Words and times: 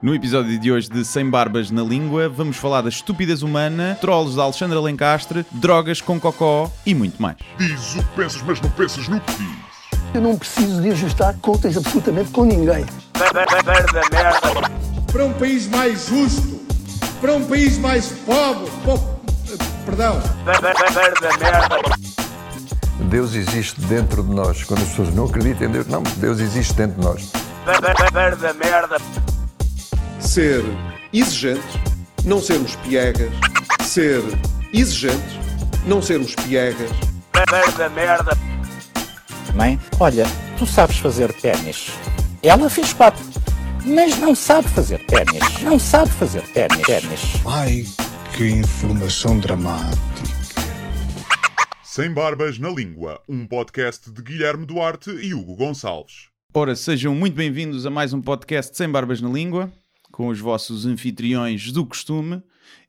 No 0.00 0.14
episódio 0.14 0.58
de 0.58 0.70
hoje 0.70 0.88
de 0.90 1.04
Sem 1.04 1.28
Barbas 1.28 1.70
na 1.70 1.82
Língua, 1.82 2.28
vamos 2.28 2.56
falar 2.56 2.82
da 2.82 2.88
estupidez 2.88 3.42
humana, 3.42 3.96
trolls 4.00 4.36
da 4.36 4.42
Alexandra 4.42 4.78
Lencastre, 4.80 5.44
drogas 5.52 6.00
com 6.00 6.20
cocó 6.20 6.70
e 6.84 6.94
muito 6.94 7.20
mais. 7.20 7.36
Diz 7.58 7.94
o 7.94 7.98
que 8.02 8.08
pensas, 8.16 8.42
mas 8.42 8.60
não 8.60 8.70
pensas 8.70 9.08
no 9.08 9.18
que 9.20 9.32
diz. 9.34 9.56
Eu 10.14 10.20
não 10.20 10.36
preciso 10.36 10.80
de 10.82 10.90
ajustar 10.90 11.34
contas 11.40 11.76
absolutamente 11.76 12.30
com 12.30 12.44
ninguém. 12.44 12.84
para 15.12 15.24
um 15.24 15.32
país 15.32 15.66
mais 15.68 16.06
justo, 16.08 16.60
para 17.20 17.32
um 17.34 17.44
país 17.46 17.78
mais 17.78 18.08
pobre, 18.24 18.70
po- 18.84 19.16
perdão, 19.86 20.20
Deus 23.08 23.34
existe 23.34 23.80
dentro 23.82 24.22
de 24.22 24.30
nós. 24.34 24.62
Quando 24.64 24.82
as 24.82 24.88
pessoas 24.88 25.14
não 25.14 25.24
acreditam 25.24 25.68
em 25.68 25.70
Deus, 25.72 25.86
não, 25.86 26.02
Deus 26.18 26.38
existe 26.38 26.74
dentro 26.74 27.00
de 27.00 27.06
nós. 27.06 27.32
Ser 30.20 30.62
exigente, 31.12 31.62
não 32.24 32.40
sermos 32.40 32.76
piegas, 32.76 33.30
ser 33.82 34.22
exigente, 34.72 35.40
não 35.86 36.02
sermos 36.02 36.34
piegas, 36.34 36.90
Mãe, 39.54 39.78
olha, 40.00 40.24
tu 40.58 40.66
sabes 40.66 40.98
fazer 40.98 41.32
ténis. 41.34 41.90
Ela 42.42 42.68
fez 42.70 42.92
quatro, 42.92 43.22
mas 43.84 44.18
não 44.18 44.34
sabe 44.34 44.68
fazer 44.68 45.04
ténis. 45.06 45.62
Não 45.62 45.78
sabe 45.78 46.10
fazer 46.12 46.42
ténis. 46.48 46.82
ténis. 46.82 47.20
Ai, 47.46 47.84
que 48.36 48.48
informação 48.48 49.38
dramática. 49.38 49.96
Sem 51.82 52.12
Barbas 52.12 52.58
na 52.58 52.70
Língua, 52.70 53.20
um 53.28 53.46
podcast 53.46 54.10
de 54.10 54.22
Guilherme 54.22 54.66
Duarte 54.66 55.10
e 55.10 55.34
Hugo 55.34 55.54
Gonçalves. 55.56 56.28
Ora, 56.54 56.74
sejam 56.74 57.14
muito 57.14 57.34
bem-vindos 57.34 57.84
a 57.84 57.90
mais 57.90 58.12
um 58.12 58.20
podcast 58.20 58.76
Sem 58.76 58.88
Barbas 58.88 59.20
na 59.20 59.28
Língua, 59.28 59.70
com 60.16 60.28
os 60.28 60.40
vossos 60.40 60.86
anfitriões 60.86 61.70
do 61.72 61.84
costume, 61.84 62.42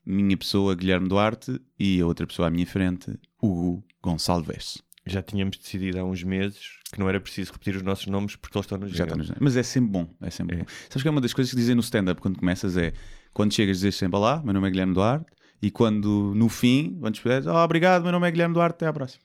minha 0.05 0.37
pessoa 0.37 0.73
Guilherme 0.73 1.09
Duarte 1.09 1.59
e 1.77 1.99
a 1.99 2.05
outra 2.05 2.25
pessoa 2.25 2.47
à 2.47 2.49
minha 2.49 2.65
frente, 2.65 3.19
Hugo 3.43 3.83
Gonçalves. 4.01 4.81
Já 5.05 5.21
tínhamos 5.21 5.57
decidido 5.57 5.99
há 5.99 6.05
uns 6.05 6.23
meses 6.23 6.79
que 6.89 6.97
não 6.97 7.09
era 7.09 7.19
preciso 7.19 7.51
repetir 7.51 7.75
os 7.75 7.81
nossos 7.81 8.07
nomes 8.07 8.37
porque 8.37 8.57
eles 8.57 8.63
estão 8.63 8.77
no 8.77 8.87
Já 8.87 9.03
jingle. 9.03 9.17
nos... 9.17 9.33
Mas 9.41 9.57
é 9.57 9.63
sempre 9.63 9.89
bom, 9.89 10.09
é 10.21 10.29
sempre 10.29 10.55
bom. 10.55 10.65
Sabes 10.87 11.01
que 11.01 11.07
é 11.09 11.11
uma 11.11 11.19
das 11.19 11.33
coisas 11.33 11.51
que 11.51 11.57
dizem 11.57 11.75
no 11.75 11.81
stand-up 11.81 12.21
quando 12.21 12.39
começas 12.39 12.77
é 12.77 12.93
quando 13.33 13.53
chegas 13.53 13.79
dizes 13.81 13.95
sempre 13.95 14.17
lá, 14.17 14.41
meu 14.41 14.53
nome 14.53 14.69
é 14.69 14.71
Guilherme 14.71 14.93
Duarte, 14.93 15.25
e 15.61 15.69
quando 15.69 16.33
no 16.33 16.47
fim, 16.47 16.97
quando 16.97 17.15
despedes, 17.15 17.45
oh, 17.45 17.57
obrigado, 17.57 18.03
meu 18.03 18.13
nome 18.13 18.25
é 18.25 18.31
Guilherme 18.31 18.53
Duarte, 18.53 18.75
até 18.75 18.87
à 18.87 18.93
próxima. 18.93 19.21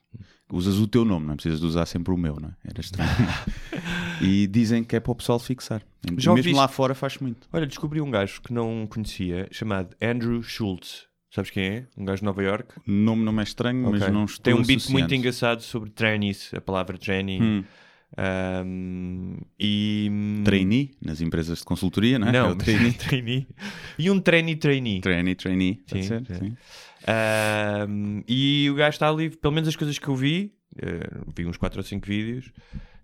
Usas 0.50 0.78
o 0.78 0.86
teu 0.86 1.04
nome, 1.04 1.26
não 1.26 1.34
precisas 1.36 1.60
de 1.60 1.66
usar 1.66 1.86
sempre 1.86 2.12
o 2.12 2.16
meu, 2.16 2.38
não 2.40 2.48
é? 2.50 2.52
Era 2.64 2.80
estranho. 2.80 3.08
e 4.20 4.46
dizem 4.46 4.84
que 4.84 4.96
é 4.96 5.00
para 5.00 5.12
o 5.12 5.14
pessoal 5.14 5.38
fixar. 5.38 5.82
Já 6.18 6.34
Mesmo 6.34 6.56
lá 6.56 6.68
fora 6.68 6.94
faz 6.94 7.16
muito. 7.18 7.48
Olha, 7.52 7.66
descobri 7.66 8.00
um 8.00 8.10
gajo 8.10 8.40
que 8.42 8.52
não 8.52 8.86
conhecia 8.86 9.48
chamado 9.50 9.96
Andrew 10.02 10.42
Schultz. 10.42 11.06
Sabes 11.34 11.50
quem 11.50 11.64
é? 11.64 11.86
Um 11.96 12.04
gajo 12.04 12.18
de 12.18 12.24
Nova 12.26 12.42
York. 12.42 12.74
O 12.86 12.90
nome 12.92 13.24
não 13.24 13.40
é 13.40 13.42
estranho, 13.42 13.90
mas 13.90 14.02
Ok. 14.02 14.12
não 14.12 14.24
estou 14.26 14.42
Tem 14.42 14.52
um 14.52 14.58
beat 14.58 14.76
associando. 14.80 14.98
muito 14.98 15.14
engraçado 15.14 15.62
sobre 15.62 15.88
trainees, 15.88 16.50
a 16.54 16.60
palavra 16.60 16.98
trainee. 16.98 17.40
Hum. 17.40 17.64
Um, 18.66 19.36
e. 19.58 20.10
Trainee, 20.44 20.90
nas 21.02 21.22
empresas 21.22 21.60
de 21.60 21.64
consultoria, 21.64 22.18
não 22.18 22.28
é? 22.28 22.32
Não, 22.32 22.48
É 22.48 22.52
o 22.52 22.56
trainee. 22.56 22.92
trainee. 22.92 23.46
E 23.98 24.10
um 24.10 24.20
trainee 24.20 24.56
trainee. 24.56 25.00
trainee, 25.00 25.34
trainee. 25.34 25.74
Pode 25.88 26.02
Sim, 26.02 26.08
ser? 26.08 26.26
sim. 26.26 26.34
Sim. 26.34 26.56
Um, 27.08 28.22
e 28.28 28.68
o 28.70 28.74
gajo 28.74 28.90
está 28.94 29.08
ali, 29.08 29.30
pelo 29.30 29.52
menos 29.54 29.68
as 29.68 29.76
coisas 29.76 29.98
que 29.98 30.08
eu 30.08 30.14
vi, 30.16 30.52
eh, 30.80 31.08
vi 31.36 31.46
uns 31.46 31.56
4 31.56 31.78
ou 31.80 31.84
5 31.84 32.06
vídeos, 32.06 32.52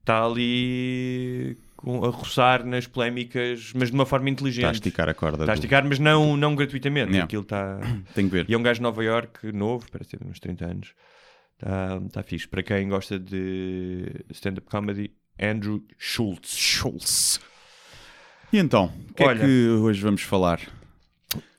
está 0.00 0.24
ali 0.24 1.58
a 2.02 2.08
roçar 2.08 2.64
nas 2.64 2.86
polémicas, 2.86 3.72
mas 3.74 3.88
de 3.90 3.94
uma 3.94 4.06
forma 4.06 4.30
inteligente. 4.30 4.64
Está 4.64 4.70
a 4.70 4.72
esticar 4.72 5.08
a 5.08 5.14
corda. 5.14 5.42
Está 5.44 5.52
a 5.52 5.54
do- 5.54 5.58
esticar, 5.58 5.84
mas 5.86 5.98
não, 5.98 6.36
não 6.36 6.54
gratuitamente. 6.54 7.08
Yeah. 7.10 7.24
Aquilo 7.24 7.42
está. 7.42 7.80
Tenho 8.14 8.28
que 8.28 8.34
ver. 8.36 8.46
E 8.48 8.54
é 8.54 8.58
um 8.58 8.62
gajo 8.62 8.78
de 8.78 8.82
Nova 8.82 9.02
York, 9.04 9.52
novo, 9.52 9.86
parece 9.90 10.16
ter 10.16 10.26
uns 10.26 10.38
30 10.40 10.64
anos. 10.64 10.94
Está 11.54 12.00
tá 12.12 12.22
fixe. 12.22 12.46
Para 12.46 12.62
quem 12.62 12.88
gosta 12.88 13.18
de 13.18 14.24
stand-up 14.30 14.66
comedy, 14.70 15.10
Andrew 15.40 15.84
Schultz. 15.98 16.56
Schultz. 16.56 17.40
E 18.52 18.58
então, 18.58 18.92
o 19.10 19.12
que 19.14 19.22
Olha. 19.24 19.42
é 19.42 19.44
que 19.46 19.68
hoje 19.68 20.00
vamos 20.00 20.22
falar? 20.22 20.60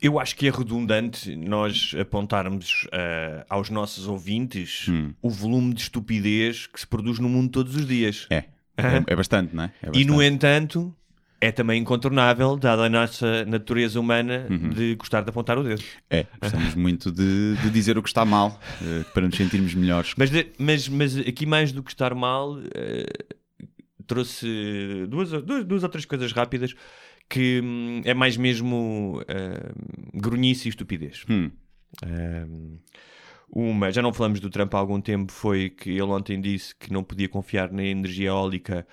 Eu 0.02 0.19
acho 0.19 0.35
que 0.35 0.47
é 0.47 0.52
redundante 0.52 1.35
nós 1.35 1.94
apontarmos 2.00 2.88
ah, 2.91 3.46
aos 3.50 3.69
nossos 3.69 4.07
ouvintes 4.07 4.88
Hum. 4.90 5.13
o 5.22 5.30
volume 5.30 5.74
de 5.74 5.81
estupidez 5.81 6.66
que 6.68 6.80
se 6.80 6.88
produz 6.88 7.19
no 7.19 7.30
mundo 7.30 7.52
todos 7.52 7.75
os 7.75 7.85
dias. 7.85 8.25
É, 8.30 8.46
é, 8.78 9.03
é 9.06 9.16
bastante, 9.16 9.56
não 9.56 9.66
é? 9.66 9.72
É 9.84 9.90
E, 9.94 10.03
no 10.06 10.13
bastante. 10.16 10.34
entanto, 10.34 10.96
é 11.41 11.52
também 11.52 11.81
incontornável, 11.81 12.57
dada 12.57 12.84
a 12.85 12.90
nossa 12.90 13.46
natureza 13.46 14.00
humana, 14.00 14.47
Uhum. 14.50 14.69
de 14.69 14.96
gostar 14.96 15.22
de 15.22 15.30
apontar 15.30 15.57
o 15.59 15.63
dedo. 15.63 15.84
É, 16.09 16.25
gostamos 16.41 16.74
muito 16.75 17.12
de, 17.12 17.56
de 17.62 17.69
dizer 17.69 17.96
o 17.97 18.01
que 18.01 18.09
está 18.09 18.25
mal, 18.25 18.59
eh, 18.81 19.06
para 19.13 19.28
nos 19.28 19.38
sentirmos 19.38 19.74
melhores. 19.75 20.13
Mas, 20.18 20.31
de- 20.31 20.47
mas, 20.57 20.90
mas 20.90 21.16
aqui, 21.16 21.46
mais 21.46 21.72
do 21.72 21.84
que 21.84 21.91
estar 21.91 22.13
mal, 22.16 22.59
eh, 22.74 23.06
trouxe 24.07 25.06
duas, 25.07 25.30
duas, 25.44 25.63
duas 25.63 25.84
ou 25.84 25.90
três 25.90 26.06
coisas 26.06 26.31
rápidas 26.31 26.74
que 27.30 27.62
hum, 27.64 28.02
é 28.04 28.14
mais 28.14 28.36
mesmo 28.36 29.24
eh, 29.28 29.72
grunhice 30.14 30.68
e 30.68 30.70
estupidez. 30.70 31.24
Hum. 31.30 31.52
Um, 32.04 32.80
uma, 33.52 33.92
já 33.92 34.02
não 34.02 34.14
falamos 34.14 34.40
do 34.40 34.50
Trump 34.50 34.74
há 34.74 34.78
algum 34.78 35.00
tempo, 35.00 35.32
foi 35.32 35.70
que 35.70 35.92
ele 35.92 36.02
ontem 36.04 36.40
disse 36.40 36.76
que 36.76 36.92
não 36.92 37.04
podia 37.04 37.30
confiar 37.30 37.72
na 37.72 37.84
energia 37.84 38.30
eólica 38.30 38.86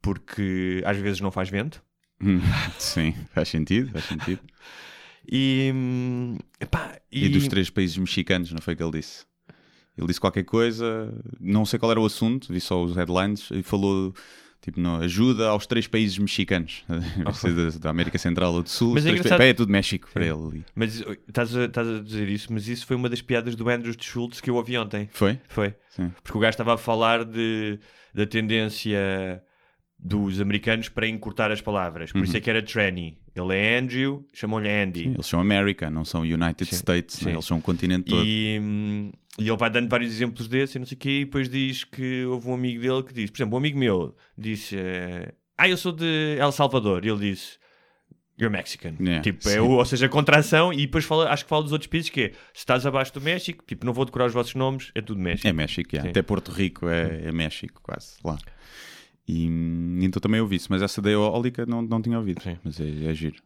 porque 0.00 0.82
às 0.84 0.96
vezes 0.96 1.20
não 1.20 1.30
faz 1.30 1.48
vento. 1.48 1.82
Hum, 2.20 2.40
Sim, 2.78 3.14
faz 3.32 3.48
sentido, 3.48 3.90
faz 3.90 4.04
sentido. 4.04 4.40
E, 5.30 5.70
hum, 5.74 6.36
epá, 6.60 6.98
E... 7.10 7.28
dos 7.28 7.46
três 7.46 7.70
países 7.70 7.96
mexicanos, 7.96 8.52
não 8.52 8.60
foi 8.60 8.74
o 8.74 8.76
que 8.76 8.82
ele 8.82 8.98
disse? 8.98 9.24
Ele 9.96 10.06
disse 10.06 10.20
qualquer 10.20 10.44
coisa, 10.44 11.14
não 11.38 11.64
sei 11.66 11.78
qual 11.78 11.92
era 11.92 12.00
o 12.00 12.06
assunto, 12.06 12.52
vi 12.52 12.60
só 12.60 12.82
os 12.82 12.96
headlines, 12.96 13.50
e 13.50 13.62
falou 13.62 14.14
tipo, 14.62 14.80
não, 14.80 14.96
ajuda 14.96 15.48
aos 15.48 15.66
três 15.66 15.86
países 15.86 16.16
mexicanos, 16.16 16.84
ser 17.34 17.78
da, 17.80 17.90
América 17.90 18.16
Central 18.16 18.54
ou 18.54 18.62
do 18.62 18.68
Sul. 18.70 18.94
Mas 18.94 19.04
é 19.04 19.10
engraçado- 19.10 19.42
é 19.42 19.52
tudo 19.52 19.70
México 19.70 20.08
para 20.12 20.24
ele 20.24 20.32
ali. 20.32 20.64
Mas 20.74 21.04
estás 21.28 21.54
a, 21.54 21.64
estás 21.64 21.88
a 21.88 22.00
dizer 22.00 22.28
isso, 22.28 22.52
mas 22.52 22.68
isso 22.68 22.86
foi 22.86 22.96
uma 22.96 23.08
das 23.08 23.20
piadas 23.20 23.54
do 23.54 23.68
Andrew 23.68 23.94
Schultz 23.98 24.40
que 24.40 24.48
eu 24.48 24.54
ouvi 24.54 24.78
ontem. 24.78 25.08
Foi? 25.12 25.38
Foi. 25.48 25.74
Sim. 25.90 26.12
Porque 26.22 26.38
o 26.38 26.40
gajo 26.40 26.50
estava 26.50 26.74
a 26.74 26.78
falar 26.78 27.24
de, 27.24 27.78
da 28.14 28.24
tendência 28.24 29.42
dos 29.98 30.40
americanos 30.40 30.88
para 30.88 31.06
encurtar 31.06 31.50
as 31.50 31.60
palavras. 31.60 32.10
Por 32.12 32.24
isso 32.24 32.36
é 32.36 32.40
que 32.40 32.50
era 32.50 32.62
tranny. 32.62 33.18
Ele 33.34 33.56
é 33.56 33.78
Andrew, 33.78 34.26
chamam-lhe 34.32 34.68
Andy. 34.68 35.04
Sim, 35.04 35.14
eles 35.14 35.26
são 35.26 35.40
América, 35.40 35.88
não 35.88 36.04
são 36.04 36.20
United 36.20 36.68
Sim, 36.68 36.76
States, 36.76 37.16
sim. 37.16 37.26
né? 37.26 37.32
eles 37.32 37.44
são 37.44 37.58
o 37.58 37.62
continente 37.62 38.10
todo. 38.10 38.24
E, 38.24 38.58
hum, 38.60 39.10
e 39.38 39.48
ele 39.48 39.56
vai 39.56 39.70
dando 39.70 39.88
vários 39.88 40.12
exemplos 40.12 40.46
desses 40.46 40.76
e 40.76 40.78
não 40.78 40.86
sei 40.86 40.96
o 40.96 40.98
quê, 40.98 41.20
e 41.20 41.24
depois 41.24 41.48
diz 41.48 41.84
que 41.84 42.24
houve 42.26 42.48
um 42.48 42.54
amigo 42.54 42.82
dele 42.82 43.02
que 43.02 43.14
disse, 43.14 43.32
por 43.32 43.38
exemplo, 43.38 43.54
um 43.54 43.58
amigo 43.58 43.78
meu 43.78 44.14
disse, 44.36 44.76
eh, 44.76 45.32
ah, 45.56 45.68
eu 45.68 45.76
sou 45.78 45.92
de 45.92 46.36
El 46.38 46.52
Salvador, 46.52 47.06
e 47.06 47.08
ele 47.08 47.30
disse, 47.30 47.58
you're 48.38 48.54
Mexican. 48.54 48.94
Yeah, 49.00 49.22
tipo, 49.22 49.48
é 49.48 49.60
o, 49.62 49.70
ou 49.70 49.84
seja, 49.86 50.08
contração, 50.10 50.70
e 50.70 50.84
depois 50.84 51.06
fala, 51.06 51.30
acho 51.30 51.44
que 51.44 51.48
fala 51.48 51.62
dos 51.62 51.72
outros 51.72 51.88
países 51.88 52.10
que 52.10 52.20
é, 52.20 52.28
se 52.28 52.38
estás 52.56 52.84
abaixo 52.84 53.14
do 53.14 53.20
México, 53.22 53.64
tipo, 53.66 53.86
não 53.86 53.94
vou 53.94 54.04
decorar 54.04 54.26
os 54.26 54.34
vossos 54.34 54.54
nomes, 54.54 54.90
é 54.94 55.00
tudo 55.00 55.18
México. 55.18 55.48
É 55.48 55.52
México, 55.54 55.88
yeah. 55.94 56.10
Até 56.10 56.20
Porto 56.20 56.52
Rico 56.52 56.86
é, 56.86 57.22
é 57.24 57.32
México, 57.32 57.80
quase 57.82 58.16
lá. 58.22 58.36
E 59.34 59.48
hum, 59.48 59.98
então 60.02 60.20
também 60.20 60.40
ouvi 60.40 60.56
isso, 60.56 60.66
mas 60.70 60.82
essa 60.82 61.00
da 61.00 61.10
eólica 61.10 61.64
não, 61.64 61.80
não 61.80 62.02
tinha 62.02 62.18
ouvido. 62.18 62.42
Sim. 62.42 62.58
Mas 62.62 62.78
é, 62.78 63.04
é 63.06 63.14
giro. 63.14 63.36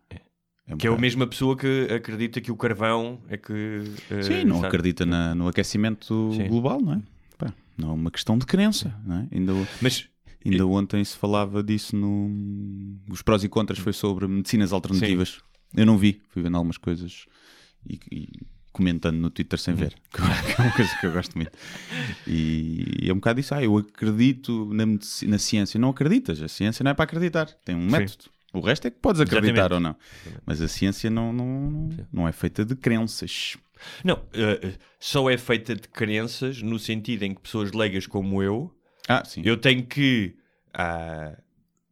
É 0.66 0.74
um 0.74 0.78
Que 0.78 0.88
é 0.88 0.90
a 0.90 0.98
mesma 0.98 1.26
pessoa 1.28 1.56
que 1.56 1.86
acredita 1.94 2.40
que 2.40 2.50
o 2.50 2.56
carvão 2.56 3.20
é 3.28 3.36
que... 3.36 3.52
eh, 4.10 4.22
Sim, 4.22 4.44
não 4.44 4.56
sabe? 4.56 4.66
acredita 4.68 5.06
na- 5.06 5.32
no 5.34 5.46
aquecimento 5.46 6.32
Sim. 6.34 6.48
global, 6.48 6.80
não 6.80 6.94
é? 6.94 7.00
Pá, 7.38 7.52
não 7.78 7.90
é 7.90 7.92
uma 7.92 8.10
questão 8.10 8.36
de 8.36 8.44
crença, 8.46 8.92
não 9.06 9.16
é? 9.18 9.28
Ainda, 9.30 9.52
Mas, 9.80 10.08
ainda 10.44 10.66
ontem 10.66 11.04
se 11.04 11.16
falava 11.16 11.62
disso 11.62 11.94
no. 11.94 12.28
Os 13.08 13.22
prós 13.22 13.44
e 13.44 13.48
contras 13.48 13.78
foi 13.78 13.92
sobre 13.92 14.26
medicinas 14.26 14.72
alternativas. 14.72 15.38
Eu 15.76 15.86
não 15.86 15.96
vi, 15.96 16.20
fui 16.30 16.42
vendo 16.42 16.56
algumas 16.56 16.78
coisas 16.78 17.26
e, 17.88 18.00
e 18.10 18.28
comentando 18.76 19.16
no 19.16 19.30
Twitter 19.30 19.58
sem 19.58 19.74
ver, 19.74 19.94
que 20.12 20.20
é 20.20 20.62
uma 20.62 20.72
coisa 20.72 20.90
que 21.00 21.06
eu 21.06 21.12
gosto 21.12 21.34
muito. 21.34 21.50
E 22.26 23.08
é 23.08 23.12
um 23.12 23.16
bocado 23.16 23.40
isso, 23.40 23.54
ah, 23.54 23.62
eu 23.62 23.78
acredito 23.78 24.70
na, 24.74 24.84
na 24.86 25.38
ciência. 25.38 25.80
Não 25.80 25.88
acreditas, 25.88 26.42
a 26.42 26.48
ciência 26.48 26.84
não 26.84 26.90
é 26.90 26.94
para 26.94 27.04
acreditar, 27.04 27.46
tem 27.64 27.74
um 27.74 27.86
método. 27.86 28.24
O 28.52 28.60
resto 28.60 28.86
é 28.86 28.90
que 28.90 28.98
podes 28.98 29.20
acreditar 29.20 29.66
Exatamente. 29.70 29.74
ou 29.74 29.80
não. 29.80 29.96
Mas 30.44 30.60
a 30.60 30.68
ciência 30.68 31.08
não, 31.08 31.32
não, 31.32 31.90
não, 32.12 32.28
é 32.28 32.32
feita 32.32 32.64
de 32.64 32.76
crenças. 32.76 33.56
não, 34.04 34.22
eh, 34.32 34.74
só 35.00 35.30
é 35.30 35.38
feita 35.38 35.74
de 35.74 35.88
crenças 35.88 36.60
no 36.60 36.78
sentido 36.78 37.22
em 37.22 37.34
que 37.34 37.40
pessoas 37.40 37.72
leigas 37.72 38.06
como 38.06 38.42
eu 38.42 38.70
Ah, 39.08 39.24
sim. 39.24 39.42
Eu 39.44 39.56
tenho 39.56 39.84
que 39.86 40.36
ah, 40.72 41.36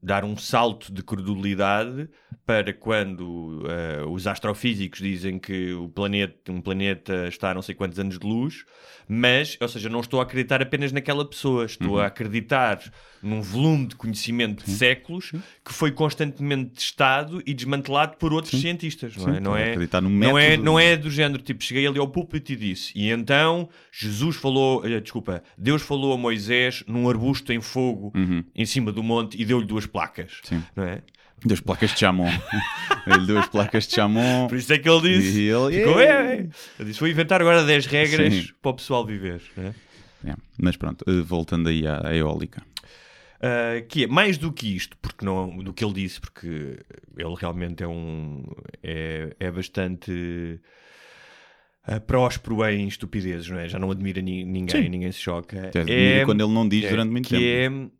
dar 0.04 0.22
um 0.24 0.36
salto 0.36 0.92
de 0.92 1.02
credulidade 1.02 2.08
para 2.44 2.74
quando 2.74 3.62
uh, 3.62 4.10
os 4.10 4.26
astrofísicos 4.26 5.00
dizem 5.00 5.38
que 5.38 5.72
o 5.72 5.88
planeta, 5.88 6.52
um 6.52 6.60
planeta 6.60 7.26
está 7.26 7.50
a 7.52 7.54
não 7.54 7.62
sei 7.62 7.74
quantos 7.74 7.98
anos 7.98 8.18
de 8.18 8.26
luz, 8.26 8.64
mas, 9.08 9.56
ou 9.60 9.68
seja, 9.68 9.88
não 9.88 10.00
estou 10.00 10.20
a 10.20 10.24
acreditar 10.24 10.60
apenas 10.60 10.92
naquela 10.92 11.24
pessoa, 11.24 11.64
estou 11.64 11.94
Uhum. 11.94 11.98
a 11.98 12.06
acreditar 12.06 12.80
num 13.22 13.40
volume 13.40 13.86
de 13.86 13.96
conhecimento 13.96 14.64
de 14.64 14.70
séculos 14.72 15.32
que 15.64 15.72
foi 15.72 15.90
constantemente 15.90 16.72
testado 16.72 17.42
e 17.46 17.54
desmantelado 17.54 18.16
por 18.18 18.32
outros 18.34 18.60
cientistas, 18.60 19.16
não 19.16 19.24
Sim, 19.24 19.36
é? 19.36 19.40
Não 19.40 19.56
é, 19.56 19.70
acreditar 19.70 20.00
no 20.02 20.10
não, 20.10 20.38
é, 20.38 20.56
não 20.58 20.78
é 20.78 20.96
do 20.96 21.10
género, 21.10 21.42
tipo, 21.42 21.62
cheguei 21.64 21.86
ali 21.86 21.98
ao 21.98 22.08
púlpito 22.08 22.52
e 22.52 22.56
disse, 22.56 22.92
e 22.94 23.10
então 23.10 23.68
Jesus 23.90 24.36
falou, 24.36 24.84
eh, 24.86 25.00
desculpa, 25.00 25.42
Deus 25.56 25.80
falou 25.80 26.12
a 26.12 26.18
Moisés 26.18 26.84
num 26.86 27.08
arbusto 27.08 27.52
em 27.52 27.60
fogo 27.62 28.12
em 28.54 28.66
cima 28.66 28.92
do 28.92 29.02
monte 29.02 29.40
e 29.40 29.44
deu-lhe 29.44 29.66
duas 29.66 29.86
placas, 29.94 30.40
Sim. 30.42 30.62
não 30.74 30.84
é? 30.84 31.00
Duas 31.44 31.60
placas 31.60 31.92
de 31.92 31.98
chamon. 32.00 32.28
Ele 33.06 33.26
deu 33.26 33.38
as 33.38 33.48
placas 33.48 33.86
de 33.86 33.94
chamon. 33.94 34.48
Por 34.48 34.56
isso 34.58 34.72
é 34.72 34.78
que 34.78 34.88
ele 34.88 35.00
disse. 35.20 35.40
E 35.42 35.48
ele, 35.48 35.78
ficou, 35.78 36.00
"É". 36.00 36.04
"É, 36.04 36.08
é". 36.08 36.36
Ele 36.78 36.88
disse: 36.88 37.00
Vou 37.00 37.08
inventar 37.08 37.40
agora 37.40 37.62
10 37.64 37.86
regras 37.86 38.32
Sim. 38.34 38.48
para 38.62 38.70
o 38.70 38.74
pessoal 38.74 39.04
viver. 39.04 39.42
né? 39.56 39.74
É, 40.26 40.34
Mas 40.58 40.76
pronto, 40.76 41.04
eh, 41.06 41.20
voltando 41.22 41.68
aí 41.68 41.86
à, 41.86 42.08
à 42.08 42.16
eólica. 42.16 42.62
Ah, 43.42 43.80
que 43.86 44.04
é 44.04 44.06
mais 44.06 44.38
do 44.38 44.50
que 44.52 44.74
isto, 44.74 44.96
porque 45.02 45.22
não, 45.24 45.54
do 45.58 45.72
que 45.74 45.84
ele 45.84 45.92
disse, 45.92 46.18
porque 46.20 46.78
ele 47.16 47.34
realmente 47.38 47.82
é 47.82 47.88
um. 47.88 48.42
é, 48.82 49.36
é 49.38 49.50
bastante. 49.50 50.58
ah, 51.86 52.00
próspero 52.00 52.64
em 52.70 52.88
estupidezes, 52.88 53.50
não 53.50 53.58
é? 53.58 53.68
Já 53.68 53.78
não 53.78 53.90
admira 53.90 54.22
ni- 54.22 54.44
ninguém, 54.44 54.84
Sim. 54.84 54.88
ninguém 54.88 55.12
se 55.12 55.18
choca. 55.18 55.68
Admiro 55.68 56.24
quando 56.24 56.40
ele 56.42 56.52
não 56.54 56.66
diz 56.66 56.84
é- 56.86 56.88
durante 56.88 57.10
muito 57.10 57.28
tempo. 57.28 57.92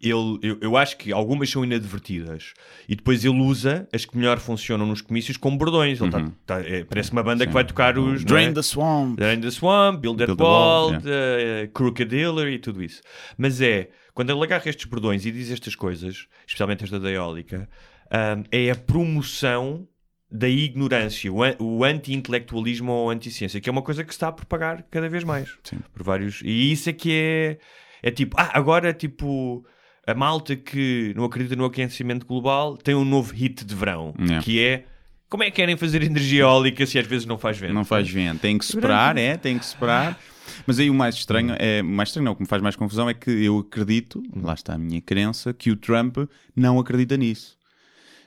Ele, 0.00 0.38
eu, 0.42 0.58
eu 0.60 0.76
acho 0.76 0.96
que 0.98 1.12
algumas 1.12 1.48
são 1.50 1.64
inadvertidas 1.64 2.52
e 2.88 2.94
depois 2.94 3.24
ele 3.24 3.40
usa 3.40 3.88
as 3.92 4.04
que 4.04 4.16
melhor 4.16 4.38
funcionam 4.38 4.86
nos 4.86 5.00
comícios 5.00 5.36
como 5.36 5.56
bordões. 5.56 6.00
Ele 6.00 6.10
tá- 6.10 6.30
tá- 6.44 6.60
é, 6.60 6.84
parece 6.84 7.12
uma 7.12 7.22
banda 7.22 7.46
que 7.46 7.52
vai 7.52 7.64
tocar 7.64 7.98
os. 7.98 8.24
não 8.24 8.36
é? 8.36 8.40
Drain 8.40 8.52
the 8.54 8.62
Swamp. 8.62 9.16
Drain 9.16 9.40
the 9.40 9.50
Swamp, 9.50 10.00
Build 10.00 10.18
That 10.18 10.26
Build 10.26 10.38
the 10.38 10.44
Wall, 10.44 10.90
Wall, 10.90 10.98
uh, 10.98 11.68
Crooked 11.72 12.14
Hiller 12.14 12.48
e 12.48 12.58
tudo 12.58 12.82
isso. 12.82 13.00
Mas 13.38 13.60
é, 13.60 13.88
quando 14.14 14.30
ele 14.30 14.42
agarra 14.42 14.68
estes 14.68 14.84
bordões 14.86 15.24
e 15.24 15.32
diz 15.32 15.50
estas 15.50 15.74
coisas, 15.74 16.26
especialmente 16.46 16.84
esta 16.84 17.00
da 17.00 17.10
eólica, 17.10 17.68
um, 18.12 18.44
é 18.52 18.70
a 18.70 18.76
promoção 18.76 19.88
da 20.30 20.48
ignorância, 20.48 21.30
o 21.32 21.84
anti-intelectualismo 21.84 22.90
ou 22.92 23.10
anti-ciência, 23.10 23.60
que 23.60 23.68
é 23.68 23.72
uma 23.72 23.82
coisa 23.82 24.02
que 24.04 24.10
se 24.10 24.16
está 24.16 24.28
a 24.28 24.32
propagar 24.32 24.84
cada 24.90 25.08
vez 25.08 25.22
mais. 25.24 25.56
Sim. 25.62 25.78
Por 25.92 26.02
vários... 26.02 26.42
E 26.44 26.72
isso 26.72 26.90
é 26.90 26.92
que 26.92 27.12
é... 27.12 27.58
É 28.02 28.10
tipo, 28.10 28.36
ah, 28.38 28.50
agora 28.52 28.92
tipo... 28.92 29.64
A 30.06 30.14
malta 30.14 30.54
que 30.54 31.12
não 31.16 31.24
acredita 31.24 31.56
no 31.56 31.64
aquecimento 31.64 32.24
global 32.26 32.76
tem 32.76 32.94
um 32.94 33.04
novo 33.04 33.32
hit 33.34 33.64
de 33.64 33.74
verão, 33.74 34.14
Yeah. 34.18 34.42
que 34.44 34.62
é 34.62 34.84
como 35.28 35.42
é 35.42 35.46
que 35.50 35.56
querem 35.56 35.76
fazer 35.76 36.02
energia 36.04 36.42
eólica 36.42 36.86
se 36.86 36.98
às 36.98 37.06
vezes 37.06 37.26
não 37.26 37.36
faz 37.36 37.58
vento? 37.58 37.74
Não 37.74 37.84
faz 37.84 38.08
vento. 38.08 38.40
Tem 38.40 38.56
que 38.56 38.64
esperar, 38.64 39.18
é, 39.18 39.36
tem 39.36 39.58
que 39.58 39.64
esperar. 39.64 40.16
Mas 40.64 40.78
aí 40.78 40.88
o 40.88 40.94
mais 40.94 41.16
estranho, 41.16 41.56
é, 41.58 41.82
mais 41.82 42.10
estranho 42.10 42.24
não, 42.26 42.32
o 42.32 42.36
que 42.36 42.42
me 42.42 42.48
faz 42.48 42.62
mais 42.62 42.76
confusão 42.76 43.10
é 43.10 43.14
que 43.14 43.30
eu 43.30 43.58
acredito, 43.58 44.22
lá 44.36 44.54
está 44.54 44.74
a 44.74 44.78
minha 44.78 45.00
crença, 45.00 45.52
que 45.52 45.72
o 45.72 45.76
Trump 45.76 46.18
não 46.54 46.78
acredita 46.78 47.16
nisso. 47.16 47.56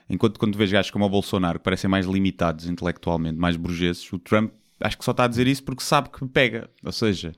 Enquanto 0.08 0.38
quando 0.38 0.58
vês 0.58 0.70
gajos 0.70 0.90
como 0.90 1.06
o 1.06 1.08
Bolsonaro, 1.08 1.58
que 1.58 1.64
parecem 1.64 1.88
mais 1.88 2.04
limitados 2.04 2.66
intelectualmente, 2.66 3.38
mais 3.38 3.56
burgueses, 3.56 4.12
o 4.12 4.18
Trump 4.18 4.52
acho 4.80 4.98
que 4.98 5.04
só 5.04 5.12
está 5.12 5.24
a 5.24 5.28
dizer 5.28 5.46
isso 5.46 5.62
porque 5.62 5.82
sabe 5.82 6.10
que 6.10 6.26
pega. 6.26 6.68
Ou 6.84 6.92
seja, 6.92 7.32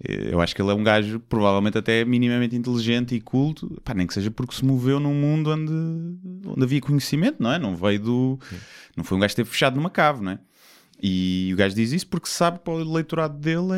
eu 0.00 0.40
acho 0.40 0.54
que 0.54 0.62
ele 0.62 0.70
é 0.70 0.74
um 0.74 0.82
gajo 0.84 1.18
provavelmente 1.20 1.76
até 1.78 2.04
minimamente 2.04 2.54
inteligente 2.54 3.14
e 3.14 3.20
culto, 3.20 3.80
pá, 3.84 3.94
nem 3.94 4.06
que 4.06 4.14
seja 4.14 4.30
porque 4.30 4.54
se 4.54 4.64
moveu 4.64 5.00
num 5.00 5.14
mundo 5.14 5.50
onde, 5.50 5.72
onde 6.48 6.62
havia 6.62 6.80
conhecimento, 6.80 7.42
não 7.42 7.52
é? 7.52 7.58
Não 7.58 7.74
veio 7.76 8.00
do. 8.00 8.38
Não 8.96 9.02
foi 9.04 9.16
um 9.16 9.20
gajo 9.20 9.30
que 9.30 9.40
esteve 9.40 9.50
fechado 9.50 9.76
numa 9.76 9.90
cave, 9.90 10.22
não 10.22 10.32
é? 10.32 10.38
E 11.00 11.50
o 11.52 11.56
gajo 11.56 11.74
diz 11.76 11.92
isso 11.92 12.06
porque 12.08 12.28
sabe 12.28 12.58
que 12.58 12.68
o 12.70 12.80
eleitorado 12.80 13.38
dele 13.38 13.68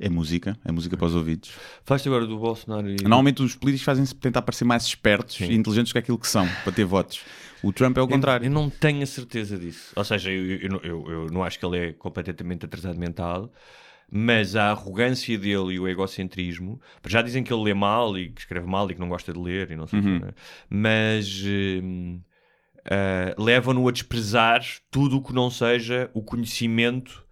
é, 0.00 0.06
é 0.06 0.08
música, 0.08 0.58
é 0.64 0.72
música 0.72 0.96
para 0.96 1.06
os 1.06 1.14
ouvidos. 1.14 1.52
Falaste 1.84 2.08
agora 2.08 2.26
do 2.26 2.36
Bolsonaro 2.38 2.88
e... 2.90 2.96
Normalmente 3.02 3.40
os 3.42 3.54
políticos 3.54 3.84
fazem-se 3.84 4.14
tentar 4.16 4.42
parecer 4.42 4.64
mais 4.64 4.82
espertos 4.84 5.38
e 5.40 5.52
inteligentes 5.54 5.90
do 5.90 5.94
que 5.94 5.98
aquilo 5.98 6.18
que 6.18 6.26
são, 6.26 6.48
para 6.64 6.72
ter 6.72 6.84
votos. 6.84 7.20
O 7.62 7.72
Trump 7.72 7.96
é 7.96 8.00
o 8.00 8.04
Eu- 8.04 8.08
contrário. 8.08 8.46
Eu, 8.46 8.50
não 8.50 8.68
tenho 8.68 9.02
a 9.02 9.06
certeza 9.06 9.56
disso. 9.56 9.92
Ou 9.94 10.02
seja, 10.04 10.30
eu, 10.32 10.44
eu, 10.44 10.58
eu- 10.60 10.80
eu- 10.82 11.10
eu 11.12 11.26
não 11.30 11.44
acho 11.44 11.56
que 11.58 11.64
ele 11.64 11.78
é 11.78 11.92
completamente 11.92 12.64
atrasado 12.66 12.98
mental, 12.98 13.52
mas 14.16 14.54
a 14.54 14.70
arrogância 14.70 15.36
dele 15.36 15.74
e 15.74 15.80
o 15.80 15.88
egocentrismo. 15.88 16.80
Já 17.04 17.20
dizem 17.20 17.42
que 17.42 17.52
ele 17.52 17.64
lê 17.64 17.74
mal 17.74 18.16
e 18.16 18.28
que 18.30 18.42
escreve 18.42 18.64
mal 18.64 18.88
e 18.88 18.94
que 18.94 19.00
não 19.00 19.08
gosta 19.08 19.32
de 19.32 19.38
ler 19.40 19.72
e 19.72 19.76
não 19.76 19.88
sei 19.88 19.98
o 19.98 20.02
Uhum. 20.04 20.18
né? 20.20 20.30
mas 20.70 21.42
hum, 21.44 22.20
ah, 22.88 23.34
levam-no 23.36 23.88
a 23.88 23.90
desprezar 23.90 24.62
tudo 24.88 25.16
o 25.16 25.20
que 25.22 25.32
não 25.32 25.50
seja 25.50 26.08
o 26.14 26.22
conhecimento. 26.22 27.24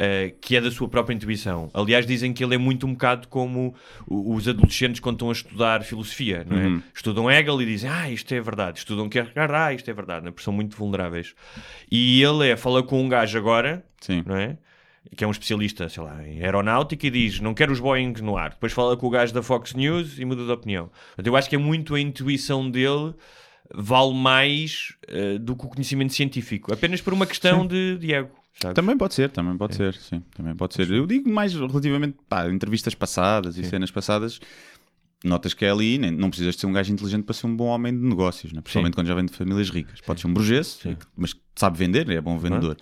ah, 0.00 0.32
que 0.40 0.56
é 0.56 0.60
da 0.60 0.70
sua 0.70 0.88
própria 0.88 1.14
intuição. 1.14 1.70
Aliás, 1.74 2.04
dizem 2.06 2.32
que 2.32 2.42
ele 2.42 2.54
é 2.54 2.58
muito 2.58 2.86
um 2.88 2.92
bocado 2.94 3.28
como 3.28 3.72
os 4.08 4.48
adolescentes 4.48 4.98
quando 4.98 5.16
estão 5.16 5.28
a 5.28 5.32
estudar 5.32 5.84
filosofia, 5.84 6.44
não 6.48 6.58
é? 6.58 6.66
Uhum. 6.66 6.82
Estudam 6.94 7.30
Hegel 7.30 7.60
e 7.62 7.66
dizem, 7.66 7.88
ah, 7.90 8.10
isto 8.10 8.32
é 8.34 8.40
verdade. 8.40 8.78
Estudam 8.78 9.08
Kierkegaard, 9.10 9.54
ah, 9.54 9.72
isto 9.74 9.88
é 9.90 9.92
verdade, 9.94 10.24
né? 10.24 10.30
porque 10.32 10.42
são 10.42 10.52
muito 10.54 10.74
vulneráveis. 10.76 11.34
E 11.92 12.20
ele 12.22 12.48
é, 12.48 12.56
fala 12.56 12.82
com 12.82 13.00
um 13.00 13.08
gajo 13.08 13.36
agora, 13.38 13.84
Sim. 14.00 14.24
não 14.26 14.34
é? 14.36 14.56
Que 15.16 15.24
é 15.24 15.26
um 15.26 15.30
especialista, 15.30 15.88
sei 15.88 16.02
lá, 16.02 16.26
em 16.26 16.42
aeronáutica 16.42 17.06
e 17.06 17.10
diz, 17.10 17.40
não 17.40 17.52
quero 17.52 17.72
os 17.72 17.80
Boeing 17.80 18.14
no 18.22 18.36
ar. 18.36 18.50
Depois 18.50 18.72
fala 18.72 18.96
com 18.96 19.06
o 19.06 19.10
gajo 19.10 19.34
da 19.34 19.42
Fox 19.42 19.74
News 19.74 20.18
e 20.18 20.24
muda 20.24 20.44
de 20.44 20.52
opinião. 20.52 20.90
Eu 21.22 21.36
acho 21.36 21.48
que 21.48 21.56
é 21.56 21.58
muito 21.58 21.94
a 21.94 22.00
intuição 22.00 22.70
dele 22.70 23.14
vale 23.74 24.14
mais 24.14 24.94
eh, 25.08 25.38
do 25.38 25.54
que 25.56 25.64
o 25.64 25.68
conhecimento 25.68 26.12
científico. 26.12 26.72
Apenas 26.72 27.00
por 27.00 27.12
uma 27.12 27.26
questão 27.26 27.66
de, 27.66 27.98
de 27.98 28.12
ego. 28.12 28.30
sabes? 28.60 28.74
Também 28.74 28.96
pode 28.96 29.14
ser, 29.14 29.30
também 29.30 29.56
pode 29.56 29.74
ser, 29.76 29.94
sim, 29.94 30.22
também 30.34 30.54
pode 30.54 30.74
ser. 30.74 30.90
Eu 30.90 31.06
digo 31.06 31.28
mais 31.30 31.54
relativamente, 31.54 32.16
pá, 32.28 32.48
entrevistas 32.48 32.94
passadas 32.94 33.56
e 33.56 33.64
cenas 33.64 33.90
passadas, 33.90 34.40
notas 35.24 35.54
que 35.54 35.64
é 35.64 35.70
ali, 35.70 35.98
nem, 35.98 36.10
não 36.10 36.30
precisas 36.30 36.54
de 36.54 36.60
ser 36.60 36.66
um 36.66 36.72
gajo 36.72 36.92
inteligente 36.92 37.24
para 37.24 37.34
ser 37.34 37.46
um 37.46 37.56
bom 37.56 37.66
homem 37.66 37.96
de 37.96 38.04
negócios, 38.04 38.52
né? 38.52 38.60
principalmente 38.60 38.94
quando 38.94 39.06
já 39.06 39.14
vem 39.14 39.26
de 39.26 39.32
famílias 39.32 39.70
ricas. 39.70 40.00
Pode 40.00 40.20
ser 40.20 40.26
um 40.26 40.34
burguês, 40.34 40.80
mas 41.16 41.34
sabe 41.54 41.78
vender, 41.78 42.08
é 42.10 42.20
bom 42.20 42.38
vendedor. 42.38 42.76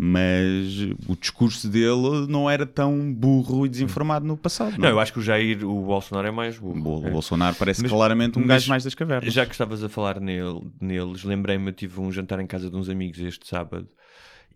Mas 0.00 0.78
o 1.08 1.16
discurso 1.20 1.68
dele 1.68 2.26
não 2.28 2.48
era 2.48 2.64
tão 2.64 3.12
burro 3.12 3.66
e 3.66 3.68
desinformado 3.68 4.24
no 4.24 4.36
passado. 4.36 4.78
Não, 4.78 4.88
eu 4.88 5.00
acho 5.00 5.12
que 5.12 5.18
o 5.18 5.22
Jair, 5.22 5.64
o 5.68 5.84
Bolsonaro 5.84 6.28
é 6.28 6.30
mais 6.30 6.56
burro. 6.56 7.02
O 7.02 7.06
É. 7.08 7.10
Bolsonaro 7.10 7.56
parece 7.56 7.82
Mas- 7.82 7.90
claramente 7.90 8.38
um 8.38 8.42
mas 8.42 8.48
gajo 8.48 8.68
mais 8.70 8.84
das 8.84 8.94
cavernas. 8.94 9.34
Já 9.34 9.44
que 9.44 9.50
estavas 9.52 9.82
a 9.82 9.88
falar 9.88 10.20
nele, 10.20 10.60
neles, 10.80 11.24
lembrei-me, 11.24 11.66
eu 11.66 11.72
tive 11.72 12.00
um 12.00 12.12
jantar 12.12 12.38
em 12.38 12.46
casa 12.46 12.70
de 12.70 12.76
uns 12.76 12.88
amigos 12.88 13.18
este 13.18 13.44
sábado 13.48 13.88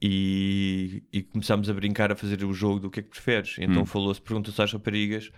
e, 0.01 1.03
e 1.13 1.23
começámos 1.23 1.69
a 1.69 1.73
brincar 1.75 2.13
a 2.13 2.17
fazer 2.17 2.45
o 2.45 2.53
jogo 2.53 2.79
do 2.79 2.89
que 2.91 3.01
é 3.01 3.03
que 3.03 3.09
preferes. 3.11 3.57
Então 3.59 3.83
Hum. 3.83 3.87
falou-se, 3.87 4.21
perguntou-se 4.21 4.63
às 4.63 4.73
raparigas 4.73 5.31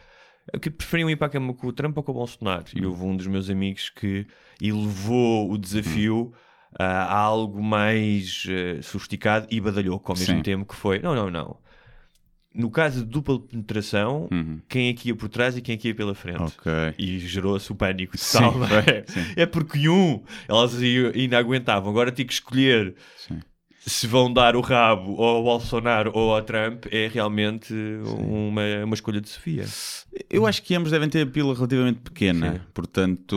o 0.55 0.59
que 0.61 0.69
preferiam 0.69 1.09
ir 1.09 1.17
para 1.17 1.29
a 1.29 1.31
cama 1.31 1.55
com 1.55 1.67
o 1.67 1.73
Trump 1.73 1.97
ou 1.97 2.03
com 2.03 2.13
o 2.13 2.15
Bolsonaro? 2.17 2.65
Hum. 2.77 2.79
E 2.83 2.85
houve 2.87 3.03
um 3.05 3.17
dos 3.17 3.27
meus 3.27 3.49
amigos 3.49 3.89
que 3.89 4.27
elevou 4.61 5.51
o 5.51 5.57
desafio 5.57 6.31
Hum. 6.31 6.33
A, 6.79 6.85
a 6.85 7.17
algo 7.17 7.63
mais 7.63 8.45
eh, 8.49 8.81
sofisticado 8.83 9.47
e 9.51 9.61
badalhou 9.61 10.01
ao 10.05 10.17
mesmo 10.17 10.37
Sim. 10.37 10.43
tempo 10.43 10.65
que 10.67 10.75
foi, 10.75 10.99
não, 11.01 11.15
não, 11.15 11.31
não. 11.31 11.57
No 12.55 12.71
caso 12.71 13.01
de 13.01 13.07
dupla 13.11 13.41
penetração, 13.41 14.29
Uhum. 14.31 14.61
quem 14.69 14.89
é 14.89 14.93
que 14.93 15.09
ia 15.09 15.17
por 15.17 15.29
trás 15.29 15.57
e 15.57 15.61
quem 15.61 15.75
é 15.75 15.77
que 15.79 15.89
ia 15.89 15.95
pela 15.95 16.15
frente? 16.15 16.41
Ok. 16.41 16.73
E 16.97 17.19
gerou-se 17.19 17.73
o 17.73 17.75
pânico 17.75 18.17
Sim, 18.17 18.39
total. 18.39 18.59
não 18.59 18.67
é? 18.67 19.05
É 19.35 19.45
porque 19.47 19.89
um, 19.89 20.23
elas 20.47 20.73
ainda 21.15 21.37
aguentavam. 21.37 21.91
Agora 21.91 22.13
tinha 22.13 22.25
que 22.25 22.33
escolher 22.33 22.95
Sim. 23.17 23.41
Se 23.87 24.07
vão 24.07 24.33
dar 24.33 24.57
o 24.57 24.61
rabo 24.61 25.13
ou 25.13 25.25
ao 25.25 25.43
Bolsonaro 25.43 26.11
ou 26.15 26.35
ao 26.35 26.43
Trump. 26.43 26.87
É 26.91 27.09
realmente 27.09 27.75
uma, 28.05 28.63
uma 28.85 28.95
escolha 28.95 29.21
de 29.21 29.29
Sofia. 29.29 29.67
Eu 30.31 30.47
acho 30.47 30.63
que 30.63 30.75
ambos 30.75 30.91
devem 30.91 31.09
ter 31.09 31.27
a 31.27 31.31
pila 31.31 31.55
relativamente 31.55 32.01
pequena, 32.01 32.55
Sim. 32.55 32.61
portanto 32.73 33.37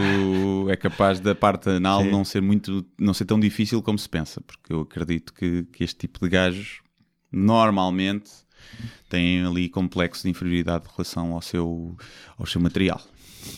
é 0.69 0.75
capaz 0.75 1.19
da 1.19 1.35
parte 1.35 1.69
anal 1.69 2.01
Sim. 2.01 2.11
não 2.11 2.23
ser 2.23 2.41
muito, 2.41 2.85
não 2.97 3.13
ser 3.13 3.25
tão 3.25 3.39
difícil 3.39 3.81
como 3.81 3.97
se 3.97 4.07
pensa, 4.07 4.39
porque 4.41 4.71
eu 4.71 4.81
acredito 4.81 5.33
que, 5.33 5.63
que 5.65 5.83
este 5.83 5.97
tipo 5.97 6.19
de 6.19 6.29
gajos 6.29 6.81
normalmente 7.31 8.31
têm 9.09 9.45
ali 9.45 9.69
complexo 9.69 10.23
de 10.23 10.29
inferioridade 10.29 10.85
em 10.85 10.91
relação 10.95 11.33
ao 11.33 11.41
seu, 11.41 11.95
ao 12.37 12.45
seu 12.45 12.61
material. 12.61 13.01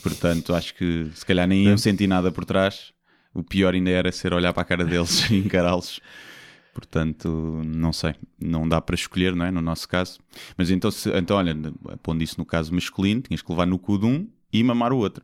Portanto, 0.02 0.54
acho 0.54 0.76
que 0.76 1.10
se 1.14 1.26
calhar 1.26 1.48
nem 1.48 1.66
iam 1.66 1.78
sentir 1.78 2.08
nada 2.08 2.32
por 2.32 2.46
trás. 2.46 2.94
O 3.34 3.44
pior 3.44 3.74
ainda 3.74 3.90
era 3.90 4.12
ser 4.12 4.34
olhar 4.34 4.54
para 4.54 4.62
a 4.62 4.66
cara 4.66 4.86
deles 4.86 5.30
e 5.30 5.38
encará-los. 5.38 6.00
Portanto, 6.80 7.62
não 7.66 7.92
sei, 7.92 8.16
não 8.40 8.68
dá 8.68 8.80
para 8.80 8.96
escolher, 8.96 9.36
não 9.36 9.46
é? 9.46 9.52
No 9.52 9.62
nosso 9.62 9.88
caso. 9.88 10.20
Mas 10.58 10.72
então, 10.72 10.90
se, 10.90 11.10
então 11.12 11.36
olha, 11.38 11.56
pondo 12.02 12.24
isso 12.24 12.36
no 12.38 12.46
caso 12.46 12.74
masculino, 12.74 13.22
tinhas 13.22 13.42
que 13.42 13.52
levar 13.52 13.66
no 13.68 13.78
cu 13.78 13.98
de 14.00 14.06
um 14.06 14.28
e 14.52 14.64
mamar 14.64 14.94
o 14.94 14.98
outro. 14.98 15.22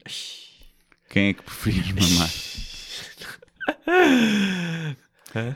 Quem 1.10 1.30
é 1.30 1.34
que 1.34 1.42
preferias 1.44 1.88
mamar? 1.96 2.30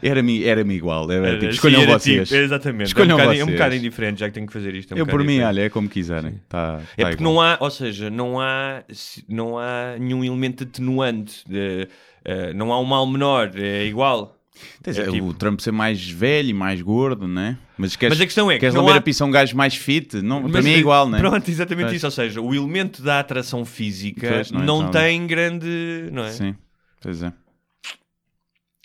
Era-me 0.01 0.43
era 0.43 0.61
igual. 0.73 1.09
Era, 1.11 1.27
Era- 1.27 1.39
tipo, 1.39 1.51
sim, 1.51 1.55
escolham 1.55 1.81
era 1.81 1.99
vocês. 1.99 2.27
tipo- 2.27 2.39
exatamente. 2.41 2.87
Escolham 2.87 3.11
é, 3.11 3.13
um 3.13 3.17
bocado, 3.17 3.31
é 3.31 3.43
um 3.43 3.45
vocês. 3.45 3.57
bocado 3.57 3.75
indiferente, 3.75 4.19
já 4.19 4.27
que 4.27 4.33
tenho 4.33 4.47
que 4.47 4.53
fazer 4.53 4.75
isto. 4.75 4.91
é 4.91 4.95
um 4.95 4.99
Eu, 4.99 5.07
por 5.07 5.23
mim, 5.23 5.39
olha, 5.41 5.61
é 5.61 5.69
como 5.69 5.87
quiserem. 5.87 6.41
Tá, 6.49 6.81
É 6.97 7.03
tá 7.03 7.09
porque 7.09 7.21
igual. 7.23 7.33
não 7.35 7.41
há, 7.41 7.57
ou 7.61 7.71
seja, 7.71 8.09
não 8.09 8.39
há, 8.41 8.83
não 9.27 9.57
há 9.57 9.95
nenhum 9.99 10.23
elemento 10.23 10.63
atenuante. 10.63 11.43
de- 11.47 11.87
eh, 12.25 12.53
não 12.53 12.73
há 12.73 12.79
um 12.79 12.83
mal 12.85 13.07
menor, 13.07 13.51
é 13.55 13.85
igual. 13.85 14.37
Tens, 14.83 14.97
É 14.97 15.09
tipo- 15.11 15.27
O 15.27 15.33
Trump 15.33 15.59
ser 15.59 15.71
mais 15.71 16.09
velho 16.09 16.49
e 16.49 16.53
mais 16.53 16.81
gordo, 16.81 17.27
né? 17.27 17.57
Mas, 17.77 17.95
queres, 17.95 18.17
Mas 18.17 18.21
a 18.21 18.25
questão 18.25 18.49
é 18.49 18.55
que 18.55 18.61
queres 18.61 18.73
não 18.75 18.81
lamber 18.81 18.95
há- 18.95 18.99
a 18.99 19.01
pizza 19.01 19.25
um 19.25 19.31
gajo 19.31 19.55
mais 19.55 19.75
fit? 19.75 20.21
Não, 20.21 20.41
para 20.43 20.51
Mas, 20.53 20.65
mim 20.65 20.71
é 20.71 20.77
igual, 20.77 21.07
né? 21.09 21.17
Pronto, 21.19 21.49
exatamente 21.49 21.85
Pois. 21.87 21.97
isso. 21.97 22.05
Ou 22.05 22.11
seja, 22.11 22.41
o 22.41 22.53
elemento 22.55 23.01
da 23.01 23.19
atração 23.19 23.63
física 23.65 24.27
Pois, 24.29 24.51
não 24.51 24.61
não, 24.61 24.79
é 24.79 24.83
tão- 24.83 24.91
tem 25.01 25.27
grande. 25.27 26.09
Não 26.11 26.23
é? 26.23 26.31
Sim, 26.31 26.55
pois 27.01 27.21
é. 27.23 27.31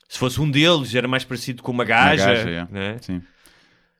Se 0.08 0.18
fosse 0.18 0.40
um 0.40 0.48
deles, 0.50 0.94
era 0.94 1.08
mais 1.08 1.24
parecido 1.24 1.62
com 1.62 1.72
uma 1.72 1.84
gaja. 1.84 2.26
gaja, 2.26 2.48
é. 2.50 2.68
não 2.70 2.80
é? 2.80 2.98
Sim. 3.00 3.20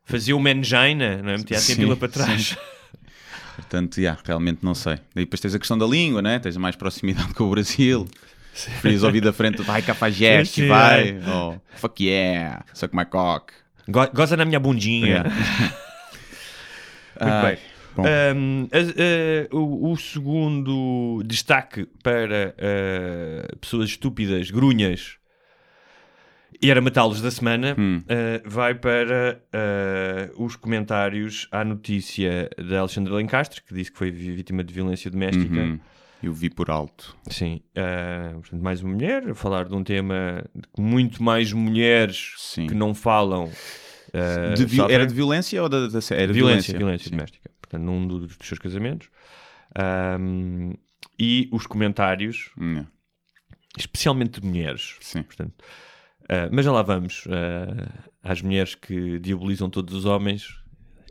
Fazia 0.05 0.37
uma 0.37 0.51
angina, 0.51 1.21
não 1.23 1.31
é? 1.31 1.39
metia 1.39 1.57
assim 1.57 1.73
a 1.73 1.77
pila 1.77 1.97
para 1.97 2.09
trás. 2.09 2.57
Portanto, 3.57 3.99
yeah, 3.99 4.21
realmente 4.25 4.59
não 4.63 4.75
sei. 4.75 4.95
Daí 5.15 5.25
depois 5.25 5.41
tens 5.41 5.55
a 5.55 5.59
questão 5.59 5.79
da 5.79 5.87
língua, 5.87 6.21
né? 6.21 6.39
Tens 6.39 6.57
mais 6.57 6.77
proximidade 6.77 7.33
com 7.35 7.45
o 7.45 7.51
Brasil. 7.51 8.07
Preferias 8.81 9.03
ouvir 9.03 9.21
da 9.21 9.33
frente, 9.33 9.63
vai 9.63 9.83
cafajeste, 9.83 10.63
Sim, 10.63 10.69
vai. 10.69 11.19
Oh, 11.27 11.57
fuck 11.77 12.03
yeah, 12.05 12.65
suck 12.73 12.95
my 12.97 13.05
cock. 13.05 13.53
Go- 13.89 14.11
Goza 14.15 14.37
na 14.37 14.45
minha 14.45 14.61
bundinha. 14.61 15.25
Muito 17.21 17.43
bem. 17.47 17.59
Um, 17.97 18.69
as- 18.73 18.93
eh, 18.97 19.49
o, 19.53 19.93
o 19.93 19.97
segundo 19.97 21.23
destaque 21.25 21.87
para 22.03 22.53
eh, 22.59 23.47
pessoas 23.61 23.91
estúpidas, 23.91 24.51
grunhas, 24.51 25.17
e 26.61 26.71
era 26.71 26.81
matá-los 26.81 27.21
da 27.21 27.31
semana, 27.31 27.77
Hum. 27.79 28.03
eh, 28.09 28.43
vai 28.45 28.75
para 28.75 29.41
eh, 29.53 30.31
os 30.37 30.57
comentários 30.57 31.47
à 31.53 31.65
notícia 31.65 32.51
da 32.59 32.81
Alexandra 32.81 33.15
Lencastre, 33.15 33.63
que 33.63 33.73
disse 33.75 33.93
que 33.93 33.99
foi 33.99 34.11
vítima 34.11 34.65
de 34.65 34.75
violência 34.75 35.09
doméstica. 35.11 35.55
Uhum. 35.61 35.79
Eu 36.25 36.33
vi 36.33 36.49
por 36.49 36.71
alto. 36.71 37.15
Sim, 37.29 37.61
eh, 37.75 38.31
portanto, 38.35 38.63
mais 38.63 38.83
uma 38.83 38.95
mulher 38.95 39.29
a 39.31 39.35
falar 39.35 39.67
de 39.69 39.75
um 39.75 39.85
tema 39.85 40.43
que 40.75 40.81
muito 40.81 41.23
mais 41.23 41.53
mulheres 41.53 42.33
Sim. 42.39 42.67
que 42.67 42.75
não 42.75 42.95
falam. 42.95 43.51
eh, 44.13 44.55
De 44.55 44.63
sofrem. 44.69 44.95
Era 44.95 45.07
de 45.07 45.13
violência 45.15 45.63
ou 45.63 45.69
da, 45.69 45.87
da 45.87 45.99
era 46.13 46.33
violência, 46.33 46.77
violência 46.79 47.05
Sim. 47.05 47.11
doméstica. 47.17 47.51
Portanto, 47.61 47.83
num 47.83 48.07
dos, 48.07 48.37
dos 48.39 48.47
seus 48.49 48.59
casamentos. 48.59 49.09
Ahm, 49.77 50.73
e 51.19 51.49
os 51.53 51.67
comentários, 51.67 52.51
Yeah, 52.59 52.89
especialmente 53.77 54.41
de 54.41 54.47
mulheres. 54.47 54.97
Sim. 55.01 55.23
Portanto, 55.25 55.53
ah, 56.29 56.49
mas 56.51 56.65
já 56.65 56.73
lá 56.73 56.83
vamos. 56.83 57.25
ah, 57.29 58.05
às 58.23 58.41
mulheres 58.41 58.75
que 58.75 59.19
diabolizam 59.19 59.69
todos 59.69 59.95
os 59.95 60.05
homens 60.07 60.47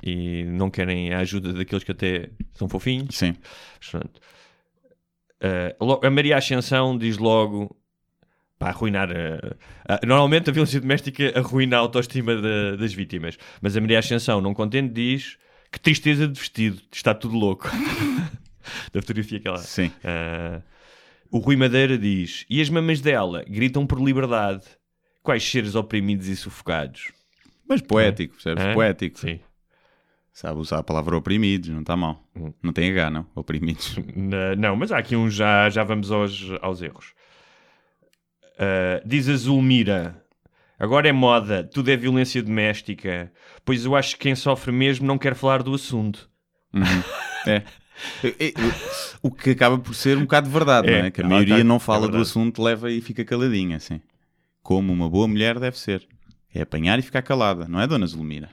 e 0.01 0.43
não 0.45 0.71
querem 0.71 1.13
a 1.13 1.19
ajuda 1.19 1.53
daqueles 1.53 1.83
que 1.83 1.91
até 1.91 2.31
são 2.55 2.67
fofinhos. 2.67 3.15
Sim. 3.15 3.35
Portanto, 3.79 4.19
lo- 5.79 5.99
a 6.03 6.09
Maria 6.09 6.37
Ascensão 6.37 6.97
diz 6.97 7.17
logo 7.17 7.75
para 8.59 8.69
arruinar. 8.69 9.09
a- 9.11 9.95
a- 9.95 9.99
normalmente 10.05 10.49
a 10.49 10.53
violência 10.53 10.79
doméstica 10.79 11.33
arruina 11.37 11.75
a 11.77 11.79
autoestima 11.79 12.35
da- 12.35 12.75
das 12.77 12.93
vítimas, 12.93 13.37
mas 13.61 13.75
a 13.75 13.81
Maria 13.81 13.99
Ascensão, 13.99 14.39
não 14.41 14.53
contente, 14.53 14.93
diz 14.93 15.37
que 15.71 15.79
tristeza 15.79 16.27
de 16.27 16.39
vestido, 16.39 16.81
está 16.91 17.13
tudo 17.13 17.35
louco. 17.35 17.67
da 18.93 19.01
fotografia 19.01 19.39
que 19.39 19.47
ela. 19.47 19.57
Sim. 19.57 19.91
Ah, 20.03 20.61
o 21.29 21.39
Rui 21.39 21.55
Madeira 21.57 21.97
diz: 21.97 22.45
E 22.49 22.61
as 22.61 22.69
mamas 22.69 23.01
dela 23.01 23.43
gritam 23.47 23.85
por 23.85 23.99
liberdade. 24.01 24.63
Quais 25.21 25.43
seres 25.43 25.73
oprimidos 25.73 26.27
e 26.27 26.35
sufocados? 26.35 27.11
Mas 27.67 27.81
poético, 27.81 28.33
percebes? 28.35 28.73
Poético. 28.73 29.19
Sim. 29.19 29.39
Sabe 30.33 30.59
usar 30.59 30.79
a 30.79 30.83
palavra 30.83 31.15
oprimidos, 31.15 31.69
não 31.69 31.81
está 31.81 31.95
mal. 31.95 32.27
Hum. 32.35 32.51
Não 32.61 32.73
tem 32.73 32.89
H, 32.89 33.11
não? 33.11 33.27
Oprimidos. 33.35 33.95
Não, 34.57 34.75
mas 34.75 34.91
há 34.91 34.97
aqui 34.97 35.15
uns 35.15 35.35
já, 35.35 35.69
já 35.69 35.83
vamos 35.83 36.11
aos, 36.11 36.43
aos 36.59 36.81
erros. 36.81 37.13
Ah, 38.57 39.01
diz 39.05 39.29
a 39.29 39.35
Zulmira: 39.35 40.23
Agora 40.79 41.07
é 41.07 41.11
moda, 41.11 41.63
tudo 41.63 41.89
é 41.91 41.95
violência 41.95 42.41
doméstica. 42.41 43.31
Pois 43.63 43.85
eu 43.85 43.95
acho 43.95 44.15
que 44.15 44.23
quem 44.23 44.35
sofre 44.35 44.71
mesmo 44.71 45.05
não 45.05 45.17
quer 45.19 45.35
falar 45.35 45.61
do 45.63 45.73
assunto. 45.73 46.29
Uhum. 46.73 46.83
É. 47.45 47.61
É, 48.23 48.45
é, 48.47 48.53
O 49.21 49.29
que 49.29 49.49
acaba 49.49 49.77
por 49.77 49.93
ser 49.93 50.17
um 50.17 50.21
bocado 50.21 50.47
de 50.47 50.53
verdade, 50.53 50.87
É, 50.89 50.99
não 50.99 51.05
é? 51.07 51.11
Que 51.11 51.19
a 51.21 51.25
é 51.25 51.27
maioria 51.27 51.55
verdade, 51.55 51.67
não 51.67 51.75
é 51.75 51.79
fala 51.79 51.99
do 52.07 52.13
verdade. 52.13 52.23
assunto, 52.23 52.63
leva 52.63 52.89
e 52.89 53.01
fica 53.01 53.25
caladinha, 53.25 53.75
assim. 53.75 53.99
Como 54.61 54.93
uma 54.93 55.09
boa 55.09 55.27
mulher 55.27 55.59
deve 55.59 55.77
ser. 55.77 56.07
É 56.55 56.61
apanhar 56.61 56.97
e 56.99 57.01
ficar 57.01 57.21
calada, 57.21 57.67
não 57.67 57.81
é, 57.81 57.85
Dona 57.85 58.05
Zulmira? 58.07 58.49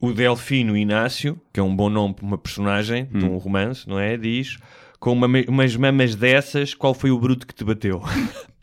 O 0.00 0.12
Delfino 0.12 0.76
Inácio, 0.76 1.40
que 1.52 1.58
é 1.58 1.62
um 1.62 1.74
bom 1.74 1.88
nome 1.90 2.14
para 2.14 2.24
uma 2.24 2.38
personagem 2.38 3.06
de 3.06 3.24
Hum. 3.24 3.34
um 3.34 3.38
romance, 3.38 3.88
não 3.88 3.98
é? 3.98 4.16
Diz: 4.16 4.56
Com 5.00 5.12
uma- 5.12 5.26
umas 5.48 5.76
mamas 5.76 6.14
dessas, 6.14 6.74
qual 6.74 6.92
foi 6.94 7.10
o 7.10 7.18
bruto 7.18 7.46
que 7.46 7.54
te 7.54 7.64
bateu? 7.64 8.00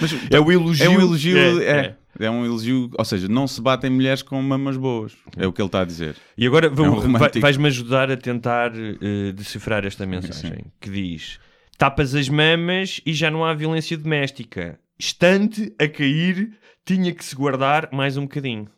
Mas 0.00 0.12
é 0.30 0.38
o 0.40 0.50
elogio. 0.52 0.86
é 0.86 0.88
um 0.88 1.00
elogio, 1.00 1.36
é, 1.38 1.64
é, 1.64 1.96
é. 2.20 2.24
é 2.26 2.30
um 2.30 2.44
elogio, 2.44 2.90
ou 2.96 3.04
seja, 3.04 3.26
não 3.28 3.46
se 3.48 3.60
batem 3.60 3.90
mulheres 3.90 4.22
com 4.22 4.40
mamas 4.40 4.76
boas. 4.76 5.12
É 5.36 5.46
o 5.46 5.52
que 5.52 5.60
ele 5.60 5.66
está 5.68 5.80
a 5.80 5.84
dizer. 5.84 6.14
E 6.36 6.46
agora 6.46 6.68
vou- 6.68 6.86
É 6.86 6.90
um 6.90 7.40
vais-me 7.40 7.66
ajudar 7.66 8.10
a 8.10 8.16
tentar 8.16 8.72
eh, 8.76 9.32
decifrar 9.32 9.84
esta 9.84 10.06
mensagem 10.06 10.66
que 10.80 10.90
diz: 10.90 11.38
tapas 11.76 12.14
as 12.14 12.28
mamas 12.28 13.00
e 13.04 13.12
já 13.12 13.30
não 13.30 13.44
há 13.44 13.52
violência 13.54 13.96
doméstica. 13.98 14.78
Estante 14.98 15.72
a 15.80 15.86
cair, 15.88 16.52
tinha 16.84 17.12
que 17.12 17.24
se 17.24 17.34
guardar 17.34 17.88
mais 17.92 18.16
um 18.16 18.22
bocadinho. 18.22 18.68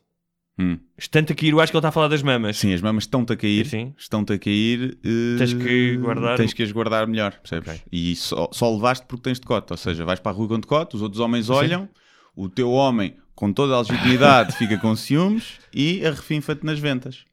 Hum. 0.59 0.77
Estante 0.97 1.31
a 1.31 1.35
cair, 1.35 1.51
eu 1.53 1.59
acho 1.61 1.71
que 1.71 1.75
ele 1.77 1.79
está 1.79 1.89
a 1.89 1.91
falar 1.91 2.07
das 2.07 2.21
mamas. 2.21 2.57
Sim, 2.57 2.73
as 2.73 2.81
mamas 2.81 3.03
estão-te 3.05 3.33
a 3.33 3.35
cair, 3.35 3.65
Sim. 3.65 3.93
estão-te 3.97 4.33
a 4.33 4.37
cair. 4.39 4.97
eh, 5.03 5.37
Tens 5.37 5.53
que 5.53 5.97
guardar- 5.97 6.37
Tens 6.37 6.53
que 6.53 6.61
as 6.63 6.71
guardar 6.71 7.07
melhor, 7.07 7.33
percebes? 7.39 7.69
Ok. 7.69 7.81
E 7.91 8.15
só, 8.15 8.49
só 8.51 8.71
levaste 8.71 9.05
porque 9.07 9.23
tens 9.23 9.39
decote, 9.39 9.71
ou 9.73 9.77
seja, 9.77 10.05
vais 10.05 10.19
para 10.19 10.31
a 10.31 10.35
rua 10.35 10.47
com 10.49 10.59
decote, 10.59 10.95
os 10.95 11.01
outros 11.01 11.19
homens 11.19 11.49
olham, 11.49 11.89
o 12.35 12.47
teu 12.49 12.69
homem, 12.71 13.15
com 13.33 13.51
toda 13.51 13.73
a 13.75 13.79
legitimidade, 13.79 14.55
fica 14.57 14.77
com 14.77 14.95
ciúmes 14.95 15.59
e 15.73 16.05
arrefinfa-te 16.05 16.65
nas 16.65 16.77
ventas. 16.79 17.25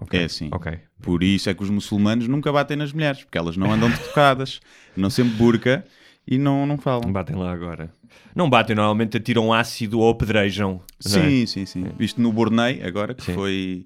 Ok, 0.00 0.18
É 0.20 0.24
assim. 0.24 0.48
Ok. 0.52 0.78
Por 1.02 1.22
isso 1.22 1.48
é 1.48 1.54
que 1.54 1.62
os 1.62 1.70
muçulmanos 1.70 2.26
nunca 2.26 2.50
batem 2.50 2.76
nas 2.76 2.92
mulheres, 2.92 3.22
porque 3.22 3.38
elas 3.38 3.56
não 3.56 3.70
andam 3.72 3.88
de 3.90 3.98
tocadas, 3.98 4.60
não 4.96 5.08
sempre 5.10 5.34
burca 5.34 5.86
e 6.26 6.36
não, 6.38 6.66
não 6.66 6.76
falam. 6.78 7.12
Batem 7.12 7.36
lá 7.36 7.52
agora. 7.52 7.90
Não 8.34 8.48
batem, 8.50 8.74
normalmente 8.76 9.16
atiram 9.16 9.52
ácido 9.52 9.98
ou 10.00 10.10
apedrejam. 10.10 10.80
é? 11.04 11.08
Sim, 11.08 11.46
sim, 11.46 11.66
sim. 11.66 11.84
Isto 11.98 12.20
no 12.20 12.32
Bornei, 12.32 12.82
agora, 12.82 13.14
que 13.14 13.22
Sim. 13.24 13.34
foi 13.34 13.84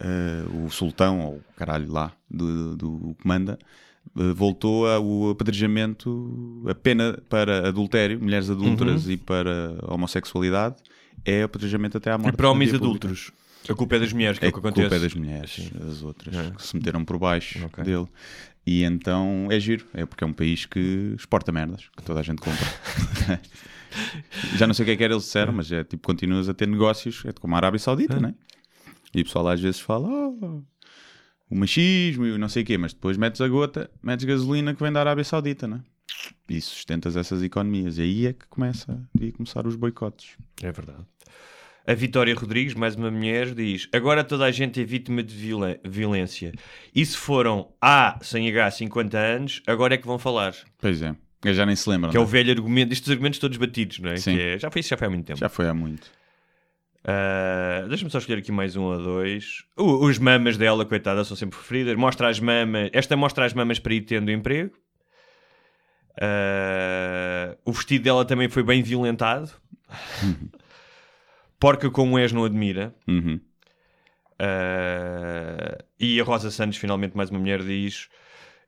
eh, 0.00 0.44
o 0.64 0.70
sultão, 0.70 1.20
ou 1.20 1.34
o 1.36 1.42
caralho 1.56 1.90
lá, 1.90 2.12
do, 2.30 2.76
do 2.76 3.16
comanda, 3.22 3.58
eh, 4.18 4.32
voltou 4.34 4.86
ao 4.88 5.30
apedrejamento, 5.30 6.64
a 6.68 6.74
pena 6.74 7.18
para 7.28 7.68
adultério, 7.68 8.20
mulheres 8.20 8.48
adúlteras 8.50 9.08
e 9.08 9.16
para 9.16 9.76
homossexualidade, 9.82 10.76
é 11.24 11.42
apedrejamento 11.42 11.96
até 11.98 12.10
à 12.12 12.18
morte. 12.18 12.34
E 12.34 12.36
para 12.36 12.50
homens 12.50 12.72
adultos. 12.74 13.32
A 13.68 13.74
culpa 13.74 13.96
é 13.96 13.98
das 13.98 14.12
mulheres, 14.12 14.38
que 14.38 14.44
é, 14.46 14.48
É 14.48 14.50
o 14.50 14.52
que 14.54 14.58
acontece. 14.60 14.88
culpa 14.88 15.02
das 15.02 15.14
mulheres, 15.14 15.70
as 15.90 16.02
outras, 16.02 16.34
É. 16.34 16.50
que 16.52 16.62
se 16.62 16.74
meteram 16.76 17.04
por 17.04 17.18
baixo 17.18 17.62
Ok. 17.66 17.84
dele. 17.84 18.06
E 18.68 18.84
então 18.84 19.48
é 19.50 19.58
giro, 19.58 19.86
é 19.94 20.04
porque 20.04 20.22
é 20.22 20.26
um 20.26 20.32
país 20.34 20.66
que 20.66 21.14
exporta 21.16 21.50
merdas, 21.50 21.88
que 21.96 22.02
toda 22.02 22.20
a 22.20 22.22
gente 22.22 22.42
compra. 22.42 22.66
Já 24.58 24.66
não 24.66 24.74
sei 24.74 24.82
o 24.82 24.86
que 24.86 24.92
é 24.92 24.96
que 24.96 25.04
era 25.04 25.14
eles 25.14 25.24
disseram, 25.24 25.54
mas 25.54 25.72
é 25.72 25.82
tipo, 25.84 26.06
continuas 26.06 26.50
a 26.50 26.52
ter 26.52 26.68
negócios, 26.68 27.24
é 27.24 27.32
como 27.32 27.54
a 27.54 27.56
Arábia 27.56 27.78
Saudita, 27.78 28.20
né? 28.20 28.34
E 29.14 29.22
o 29.22 29.24
pessoal 29.24 29.48
às 29.48 29.58
vezes 29.58 29.80
fala, 29.80 30.06
"Oh, 30.06 30.62
o 31.48 31.56
machismo 31.56 32.26
e 32.26 32.36
não 32.36 32.50
sei 32.50 32.62
o 32.62 32.66
quê, 32.66 32.76
mas 32.76 32.92
depois 32.92 33.16
metes 33.16 33.40
a 33.40 33.48
gota, 33.48 33.90
metes 34.02 34.26
gasolina 34.26 34.74
que 34.74 34.82
vem 34.82 34.92
da 34.92 35.00
Arábia 35.00 35.24
Saudita, 35.24 35.66
né? 35.66 35.80
E 36.46 36.60
sustentas 36.60 37.16
essas 37.16 37.42
economias. 37.42 37.96
E 37.96 38.02
aí 38.02 38.26
é 38.26 38.34
que 38.34 38.46
começa, 38.48 39.02
devia 39.14 39.32
começar 39.32 39.66
os 39.66 39.76
boicotes. 39.76 40.36
É 40.62 40.70
verdade. 40.70 41.06
A 41.88 41.94
Vitória 41.94 42.34
Rodrigues, 42.34 42.74
mais 42.74 42.94
uma 42.96 43.10
mulher, 43.10 43.54
diz: 43.54 43.88
Agora 43.94 44.22
toda 44.22 44.44
a 44.44 44.50
gente 44.50 44.78
é 44.78 44.84
vítima 44.84 45.22
de 45.22 45.34
violência. 45.82 46.52
E 46.94 47.06
se 47.06 47.16
foram 47.16 47.72
há 47.80 48.18
sem 48.20 48.46
H 48.46 48.72
50 48.72 49.16
anos, 49.18 49.62
agora 49.66 49.94
é 49.94 49.96
que 49.96 50.06
vão 50.06 50.18
falar. 50.18 50.54
Pois 50.78 51.00
é, 51.00 51.16
eles 51.42 51.56
já 51.56 51.64
nem 51.64 51.74
se 51.74 51.88
lembram. 51.88 52.10
Que 52.10 52.16
é 52.18 52.20
o 52.20 52.24
né? 52.24 52.30
velho 52.30 52.50
argumento, 52.52 52.92
estes 52.92 53.08
argumentos 53.10 53.38
todos 53.38 53.56
batidos, 53.56 54.00
não 54.00 54.10
é? 54.10 54.18
Sim. 54.18 54.38
É- 54.38 54.58
já 54.58 54.70
foi 54.70 54.80
isso, 54.80 54.90
já 54.90 54.98
foi 54.98 55.06
há 55.06 55.10
muito 55.10 55.24
tempo. 55.24 55.38
Já 55.38 55.48
foi 55.48 55.66
há 55.66 55.72
muito. 55.72 56.10
Ah, 57.06 57.86
Deixa-me 57.88 58.10
só 58.10 58.18
escolher 58.18 58.40
aqui 58.40 58.52
mais 58.52 58.76
um 58.76 58.82
ou 58.82 59.02
dois. 59.02 59.64
O- 59.74 60.04
os 60.04 60.18
mamas 60.18 60.58
dela, 60.58 60.84
coitada, 60.84 61.24
são 61.24 61.38
sempre 61.38 61.56
preferidas. 61.58 61.96
Mostra 61.96 62.28
as 62.28 62.38
mamas. 62.38 62.90
Esta 62.92 63.16
mostra 63.16 63.46
as 63.46 63.54
mamas 63.54 63.78
para 63.78 63.94
ir 63.94 64.02
tendo 64.02 64.30
emprego. 64.30 64.72
Ah, 66.20 67.56
o 67.64 67.72
vestido 67.72 68.04
dela 68.04 68.26
também 68.26 68.50
foi 68.50 68.62
bem 68.62 68.82
violentado. 68.82 69.50
Porca 71.60 71.90
como 71.90 72.18
és, 72.18 72.32
não 72.32 72.44
admira. 72.44 72.94
Uhum. 73.06 73.40
Ah, 74.40 75.78
e 75.98 76.20
a 76.20 76.24
Rosa 76.24 76.50
Santos, 76.50 76.78
finalmente, 76.78 77.16
mais 77.16 77.30
uma 77.30 77.38
mulher, 77.38 77.62
diz: 77.62 78.08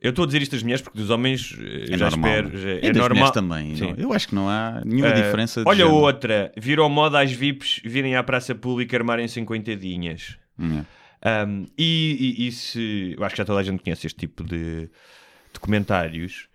Eu 0.00 0.10
estou 0.10 0.24
a 0.24 0.26
dizer 0.26 0.42
isto 0.42 0.52
das 0.52 0.62
mulheres 0.62 0.82
porque 0.82 0.98
dos 0.98 1.10
homens 1.10 1.56
eh, 1.60 1.94
É 1.94 1.98
já 1.98 2.10
normal. 2.10 2.30
espero. 2.30 2.58
já- 2.58 2.68
E 2.70 2.86
é 2.86 2.92
normal. 2.92 3.30
também. 3.32 3.76
Sim. 3.76 3.82
não- 3.92 3.94
Eu 3.96 4.12
acho 4.12 4.28
que 4.28 4.34
não 4.34 4.48
há 4.48 4.82
nenhuma 4.84 5.08
Eh, 5.08 5.22
diferença. 5.22 5.62
olha 5.66 5.78
género. 5.84 5.94
outra, 5.94 6.52
virou 6.56 6.88
moda 6.88 7.20
às 7.20 7.30
VIPs 7.30 7.80
virem 7.84 8.16
à 8.16 8.22
praça 8.22 8.54
pública 8.54 8.96
armarem-se 8.96 9.38
em 9.40 9.44
coitadinhas. 9.44 10.36
Hum, 10.58 10.84
Um, 11.22 11.66
e, 11.76 12.36
e- 12.38 12.46
e 12.48 12.52
se. 12.52 13.14
Eu 13.18 13.22
acho 13.24 13.34
que 13.34 13.38
já 13.42 13.44
toda 13.44 13.60
a 13.60 13.62
gente 13.62 13.82
conhece 13.82 14.06
este 14.06 14.18
tipo 14.18 14.42
de, 14.42 14.88
de 15.52 15.60
comentários. 15.60 16.48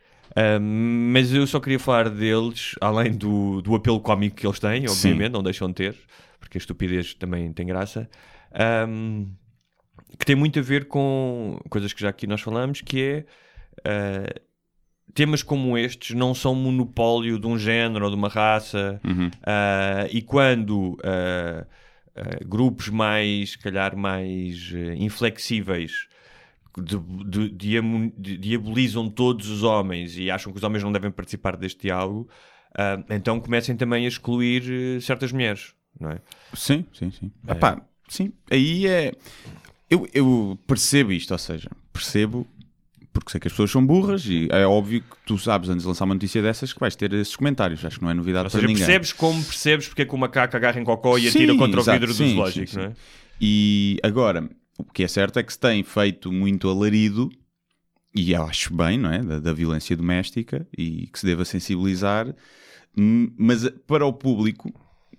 Um, 0.60 1.12
mas 1.13 1.32
eu 1.32 1.46
só 1.46 1.60
queria 1.60 1.77
falar 1.77 2.10
deles, 2.10 2.74
além 2.82 3.12
do, 3.15 3.62
do 3.62 3.75
apelo 3.75 4.00
cómico 4.00 4.36
que 4.38 4.48
eles 4.48 4.60
têm, 4.60 4.89
obviamente, 4.89 5.32
não 5.32 5.44
deixam 5.44 5.68
de 5.68 5.75
ter, 5.75 5.96
porque 6.46 6.58
a 6.58 6.60
estupidez 6.60 7.14
também 7.16 7.52
tem 7.52 7.66
graça. 7.66 8.08
um, 8.88 9.34
que 10.20 10.25
tem 10.25 10.36
muito 10.36 10.60
a 10.60 10.62
ver 10.62 10.86
com 10.88 11.60
coisas 11.70 11.92
que 11.92 12.00
já 12.02 12.10
aqui 12.10 12.28
nós 12.28 12.40
falamos, 12.40 12.80
que 12.82 13.02
é. 13.02 13.25
uh, 13.80 14.46
temas 15.14 15.42
como 15.44 15.78
estes 15.78 16.16
não 16.16 16.34
são 16.34 16.54
monopólio 16.56 17.40
de 17.40 17.48
um 17.48 17.58
género 17.58 18.06
ou 18.06 18.12
de 18.12 18.18
uma 18.18 18.28
raça, 18.30 19.00
Uhum. 19.04 19.28
uh, 19.28 20.08
e 20.12 20.22
quando 20.22 20.94
uh, 20.94 21.66
grupos 22.48 22.90
mais, 22.90 23.56
calhar, 23.56 23.96
mais 23.98 24.72
inflexíveis 24.98 26.08
de- 26.78 27.00
de- 27.30 27.50
diamo- 27.50 28.12
de- 28.18 28.38
diabolizam 28.38 29.10
todos 29.10 29.50
os 29.50 29.64
homens 29.64 30.18
e 30.18 30.30
acham 30.32 30.52
que 30.52 30.58
os 30.58 30.64
homens 30.64 30.84
não 30.84 30.92
devem 30.92 31.12
participar 31.12 31.56
deste 31.56 31.82
diálogo, 31.84 32.30
uh, 32.72 33.04
então 33.14 33.40
comecem 33.40 33.75
também 33.78 34.06
a 34.06 34.08
excluir 34.08 34.64
uh, 34.98 35.02
certas 35.02 35.32
mulheres, 35.32 35.74
não 36.00 36.12
é? 36.12 36.20
Sim, 36.54 36.86
sim, 36.94 37.12
sim. 37.12 37.32
Epá, 37.48 37.82
sim. 38.08 38.32
Aí 38.50 38.88
é. 38.88 39.14
Eu, 39.90 40.08
eu 40.14 40.60
percebo 40.68 41.12
isto, 41.12 41.32
ou 41.32 41.38
seja, 41.38 41.70
percebo 41.94 42.48
porque 43.14 43.32
sei 43.32 43.40
que 43.40 43.48
as 43.48 43.54
pessoas 43.54 43.72
são 43.72 43.86
burras 43.86 44.25
e 44.25 44.50
é 44.52 44.66
óbvio 44.68 45.00
que 45.02 45.16
tu 45.25 45.38
sabes 45.38 45.70
antes 45.70 45.84
de 45.84 45.88
lançar 45.88 46.04
uma 46.04 46.16
notícia 46.16 46.42
dessas 46.42 46.74
que 46.74 46.80
vais 46.82 46.98
ter 46.98 47.14
esses 47.14 47.34
comentários. 47.36 47.84
Acho 47.86 47.98
que 47.98 48.04
não 48.04 48.12
é 48.12 48.14
novidade 48.14 48.46
Ou 48.46 48.50
para 48.52 48.60
seja, 48.60 48.68
ninguém. 48.68 48.84
percebes 48.84 49.14
como 49.14 49.44
percebes 49.44 49.88
porque 49.88 50.02
é 50.02 50.06
que 50.06 50.14
o 50.14 50.18
macaco 50.18 50.58
agarra 50.58 50.80
em 50.82 50.84
cocó 50.84 51.18
e 51.18 51.22
Sim, 51.22 51.30
atira 51.30 51.56
contra 51.56 51.80
exato, 51.80 51.98
o 51.98 52.00
vidro 52.00 52.14
sim, 52.14 52.24
do 52.24 52.30
zoológico, 52.32 52.68
sim, 52.68 52.74
sim. 52.74 52.78
não 52.78 52.86
é? 52.88 52.94
E 53.40 53.98
agora, 54.04 54.50
o 54.78 54.84
que 54.84 55.04
é 55.04 55.08
certo 55.08 55.40
é 55.40 55.44
que 55.44 55.54
se 55.54 55.60
tem 55.60 55.82
feito 55.82 56.30
muito 56.32 56.70
alarido, 56.70 57.30
e 58.14 58.34
eu 58.34 58.44
acho 58.44 58.74
bem, 58.74 58.98
não 58.98 59.12
é? 59.14 59.24
Da, 59.24 59.40
da 59.40 59.54
violência 59.54 59.96
doméstica 59.96 60.68
e 60.78 61.08
que 61.08 61.20
se 61.20 61.25
deva 61.25 61.46
sensibilizar, 61.46 62.34
hum, 62.98 63.32
mas 63.38 63.70
para 63.88 64.06
o 64.06 64.12
público 64.12 64.74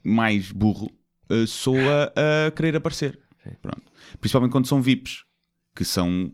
mais 0.07 0.53
burro 0.53 0.91
eh, 1.29 1.47
soa 1.47 2.13
a 2.17 2.51
querer 2.51 2.77
aparecer. 2.77 3.19
Pronto. 3.63 3.83
Principalmente 4.21 4.53
quando 4.53 4.67
são 4.67 4.83
VIPs, 4.83 5.25
que 5.75 5.85
são 5.85 6.33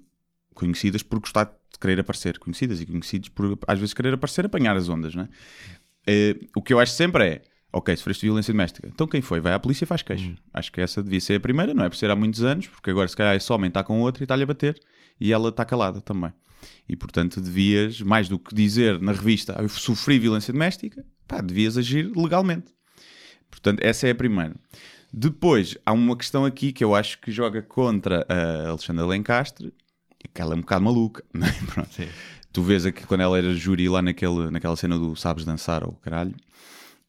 conhecidas 0.55 1.03
por 1.03 1.19
gostar 1.19 1.45
de 1.45 1.79
querer 1.81 2.01
aparecer, 2.01 2.39
conhecidas 2.39 2.81
e 2.81 2.87
conhecidos 2.87 3.29
por 3.29 3.59
às 3.67 3.79
vezes 3.79 3.95
querer 3.95 4.15
aparecer, 4.15 4.47
apanhar 4.47 4.77
as 4.77 4.89
ondas, 4.89 5.15
não 5.15 5.25
é? 5.25 5.29
Eh, 6.07 6.37
o 6.57 6.63
que 6.63 6.73
eu 6.73 6.81
acho 6.81 6.93
sempre 6.93 7.25
é 7.25 7.43
ok, 7.73 7.97
sofreste 7.97 8.27
violência 8.27 8.53
doméstica, 8.53 8.87
então 8.87 9.07
quem 9.07 9.23
foi? 9.23 9.41
Vai 9.41 9.55
à 9.55 9.59
polícia 9.59 9.85
e 9.85 9.87
faz 9.87 10.03
queixa. 10.03 10.35
Acho 10.53 10.71
que 10.71 10.81
essa 10.81 11.03
devia 11.03 11.21
ser 11.21 11.37
a 11.37 11.41
primeira, 11.41 11.73
não 11.73 11.85
é 11.85 11.89
por 11.89 11.97
ser 11.97 12.11
há 12.11 12.17
muitos 12.17 12.43
anos, 12.43 12.67
porque 12.67 12.91
agora 12.91 13.09
se 13.09 13.17
calhar 13.17 13.35
esse 13.35 13.51
homem 13.51 13.69
está 13.69 13.83
com 13.83 14.01
outro 14.01 14.23
e 14.23 14.25
está-lhe 14.25 14.43
a 14.43 14.47
bater 14.47 14.79
e 15.19 15.33
ela 15.33 15.49
está 15.49 15.65
calada 15.65 16.01
também. 16.01 16.33
E 16.89 16.95
portanto 16.95 17.41
devias, 17.41 18.01
mais 18.03 18.29
do 18.29 18.39
que 18.39 18.55
dizer 18.55 19.01
na 19.01 19.13
revista 19.13 19.57
"Ah, 19.59 19.63
eu 19.63 19.69
sofri 19.69 20.19
violência 20.19 20.53
doméstica, 20.53 21.05
pá, 21.27 21.41
devias 21.41 21.79
agir 21.79 22.13
legalmente. 22.15 22.73
Portanto, 23.53 23.81
essa 23.83 24.09
é 24.09 24.11
a 24.11 24.15
primeira. 24.15 24.55
Depois, 25.13 25.77
há 25.85 25.93
uma 25.93 26.17
questão 26.17 26.45
aqui 26.45 26.73
que 26.73 26.83
eu 26.83 26.95
acho 26.95 27.21
que 27.21 27.31
joga 27.31 27.61
contra 27.63 28.27
a 28.29 28.71
Alexandra 28.71 29.07
Lencastre, 29.07 29.73
que 30.33 30.41
ela 30.41 30.55
é 30.55 30.57
um 30.57 30.63
bocado 30.63 30.85
maluca, 30.85 31.23
não 31.33 31.47
é? 31.47 31.53
Pronto. 31.67 31.91
Tu 32.51 32.63
vês 32.63 32.87
aqui 32.87 33.07
quando 33.07 33.21
ela 33.21 33.37
era 33.37 33.53
júri 33.55 33.89
lá 33.89 34.03
naquele, 34.03 34.51
naquela 34.51 34.75
cena 34.75 34.99
do 34.99 35.15
Sabes 35.15 35.45
Dançar 35.45 35.85
ou 35.85 35.93
caralho, 36.03 36.35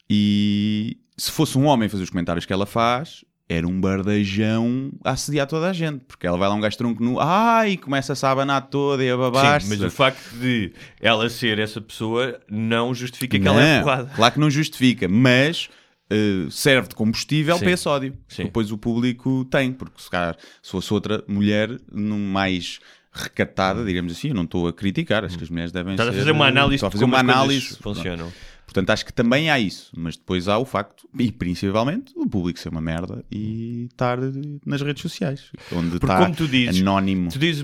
e 0.10 0.98
se 1.18 1.32
fosse 1.32 1.58
um 1.58 1.66
homem 1.66 1.90
fazer 1.90 2.04
os 2.04 2.10
comentários 2.10 2.46
que 2.46 2.54
ela 2.54 2.66
faz, 2.66 3.24
era 3.48 3.68
um 3.68 3.80
bardejão 3.80 4.92
a 5.04 5.12
assediar 5.12 5.48
toda 5.48 5.70
a 5.70 5.74
gente, 5.74 6.04
porque 6.06 6.26
ela 6.26 6.38
vai 6.38 6.48
lá 6.48 6.56
um 6.56 6.62
gajo 6.62 6.78
tronco 6.78 7.04
nu, 7.04 7.20
ai, 7.20 7.78
começa 7.78 8.14
a 8.14 8.32
abanar 8.32 8.68
toda 8.68 9.04
e 9.04 9.10
a 9.10 9.18
babar 9.18 9.62
Sim, 9.62 9.70
mas 9.70 9.82
o 9.82 9.92
facto 9.92 10.36
de 10.40 10.74
ela 11.00 11.30
ser 11.30 11.60
essa 11.60 11.80
pessoa 11.82 12.40
não 12.50 12.94
justifica 12.94 13.40
que 13.40 13.48
ela 13.48 13.62
é 13.62 13.78
Não, 13.78 13.84
porrada. 13.84 14.12
Claro 14.16 14.34
que 14.34 14.40
não 14.40 14.50
justifica, 14.50 15.08
mas 15.08 15.70
eh, 16.10 16.48
serve 16.50 16.90
de 16.90 16.96
combustível 16.96 17.56
Sim. 17.58 17.64
para 17.64 17.72
esse 17.72 17.88
ódio. 17.88 18.18
Sim. 18.28 18.44
Depois 18.46 18.72
o 18.72 18.78
público 18.78 19.46
tem, 19.46 19.72
porque 19.74 20.02
se 20.02 20.10
calhar 20.10 20.38
se 20.62 20.72
fosse 20.72 20.94
outra 20.94 21.24
mulher 21.28 21.70
num 21.92 22.20
mais 22.32 22.80
recatada, 23.12 23.86
digamos 23.86 24.12
assim, 24.12 24.30
eu 24.30 24.34
não 24.34 24.44
estou 24.44 24.68
a 24.68 24.74
criticar, 24.74 25.24
acho 25.24 25.38
que 25.38 25.44
as 25.44 25.50
mulheres 25.50 25.72
devem 25.72 25.94
Estás 25.94 26.10
a 26.10 26.12
ser- 26.12 26.18
fazer 26.20 26.32
uma 26.32 26.48
análise 26.48 26.76
Estou 26.76 26.88
a 26.88 26.92
fazer 26.92 27.06
uma 27.06 27.20
análise. 27.20 27.78
funcionam. 27.78 28.32
Portanto, 28.66 28.90
acho 28.90 29.06
que 29.06 29.14
também 29.14 29.52
há 29.52 29.60
isso, 29.60 29.92
mas 29.96 30.16
depois 30.18 30.48
há 30.48 30.58
o 30.58 30.66
facto, 30.66 31.08
e 31.20 31.32
principalmente, 31.32 32.12
o 32.16 32.28
público 32.28 32.58
ser 32.60 32.70
uma 32.70 32.82
merda 32.82 33.24
e 33.30 33.86
estar 33.92 34.18
nas 34.66 34.82
redes 34.82 35.02
sociais, 35.04 35.52
onde 35.72 36.00
Porque 36.00 36.06
está 36.06 36.18
como 36.24 36.36
tu 36.36 36.48
dizes, 36.48 36.82
anónimo. 36.82 37.30
Tu 37.30 37.38
dizes 37.38 37.64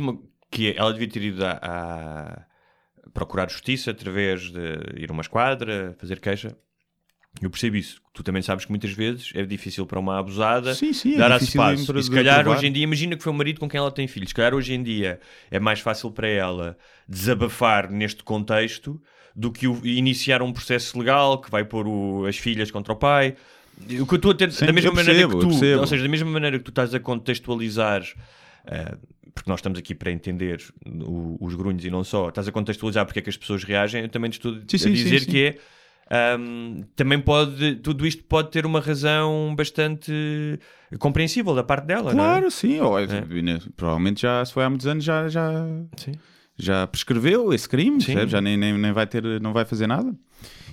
que 0.52 0.72
ela 0.78 0.92
devia 0.94 1.08
ter 1.08 1.24
ido 1.24 1.44
a, 1.44 1.52
a 3.06 3.10
procurar 3.12 3.50
justiça 3.50 3.90
através 3.92 4.52
de 4.52 4.60
ir 4.98 5.10
a 5.10 5.14
uma 5.14 5.22
esquadra, 5.22 5.96
fazer 6.00 6.20
queixa. 6.20 6.56
Eu 7.42 7.50
percebo 7.50 7.78
isso. 7.78 8.02
Tu 8.14 8.22
também 8.24 8.42
sabes 8.42 8.66
que 8.66 8.72
muitas 8.72 8.92
vezes 8.92 9.32
é 9.34 9.44
difícil 9.46 9.86
para 9.86 10.00
uma 10.00 10.20
abusada 10.20 10.74
Sim, 10.76 10.92
sim, 10.92 11.14
é 11.14 11.18
dar 11.18 11.32
a 11.32 11.38
difícil 11.38 11.62
espaço. 11.62 11.86
para- 11.88 12.00
E 12.00 12.04
se 12.04 12.12
calhar 12.12 12.48
hoje 12.48 12.68
em 12.68 12.72
dia, 12.72 12.84
imagina 12.84 13.16
que 13.16 13.24
foi 13.24 13.32
o 13.32 13.36
marido 13.36 13.60
com 13.60 13.70
quem 13.70 13.78
ela 13.78 13.92
tem 13.92 14.08
filhos. 14.08 14.30
Se 14.30 14.36
calhar 14.36 14.54
hoje 14.54 14.74
em 14.74 14.84
dia 14.84 15.20
é 15.50 15.60
mais 15.60 15.80
fácil 15.80 16.12
para 16.12 16.28
ela 16.28 16.78
desabafar 17.08 17.90
neste 17.90 18.24
contexto 18.24 19.02
do 19.36 19.52
que 19.52 19.68
o- 19.68 19.80
iniciar 19.86 20.42
um 20.42 20.52
processo 20.52 20.98
legal 21.00 21.40
que 21.40 21.50
vai 21.50 21.64
pôr 21.64 21.88
o- 21.88 22.26
as 22.26 22.38
filhas 22.38 22.72
contra 22.72 22.92
o 22.94 22.96
pai. 22.96 23.36
O 24.02 24.06
que 24.06 24.14
eu 24.14 24.16
estou 24.18 24.32
a 24.32 24.36
ter, 24.36 24.52
Sim, 24.52 24.66
da 24.66 24.74
mesma 24.74 24.90
eu 24.90 24.96
maneira 24.96 25.20
percebo, 25.20 25.40
que 25.40 25.46
tu, 25.46 25.50
percebo. 25.60 25.82
ou 25.82 25.88
seja, 25.88 26.04
da 26.04 26.10
mesma 26.10 26.30
maneira 26.30 26.58
que 26.58 26.66
tu 26.66 26.70
estás 26.72 26.94
a 26.94 27.00
contextualizar 27.00 28.04
Uh, 28.66 28.98
porque 29.34 29.50
nós 29.50 29.60
estamos 29.60 29.80
aqui 29.80 29.96
para 29.96 30.12
entender 30.12 30.62
o- 30.86 31.38
os 31.40 31.56
grunhos 31.56 31.84
e 31.86 31.90
não 31.90 32.04
só, 32.04 32.28
estás 32.28 32.48
a 32.48 32.52
contextualizar 32.52 33.06
porque 33.06 33.20
é 33.20 33.22
que 33.22 33.30
as 33.30 33.38
pessoas 33.38 33.64
reagem, 33.64 34.02
eu 34.04 34.10
também 34.10 34.30
estou 34.30 34.52
a 34.54 34.60
dizer 34.60 35.26
que 35.26 35.44
é 35.46 35.58
um, 36.40 36.84
também 36.96 37.20
pode, 37.20 37.76
tudo 37.78 38.06
isto 38.06 38.24
pode 38.24 38.50
ter 38.50 38.66
uma 38.66 38.80
razão 38.80 39.54
bastante 39.56 40.60
compreensível 40.98 41.54
da 41.54 41.64
parte 41.64 41.86
dela, 41.86 42.14
não 42.14 42.24
é? 42.24 42.28
Claro, 42.28 42.52
sim. 42.52 42.80
ó, 42.80 42.96
Provavelmente 43.76 44.22
já, 44.22 44.44
se 44.44 44.52
foi 44.54 44.64
há 44.64 44.70
muitos 44.70 44.88
anos, 44.88 45.04
já, 45.04 45.28
já, 45.30 45.52
Sim. 45.98 46.14
já 46.58 46.88
prescreveu 46.88 47.54
esse 47.54 47.70
crime, 47.70 48.00
já 48.28 48.42
nem, 48.42 48.58
nem, 48.58 48.78
nem 48.78 48.92
vai 48.92 49.06
ter, 49.06 49.24
não 49.40 49.54
vai 49.54 49.66
fazer 49.66 49.86
nada. 49.88 50.14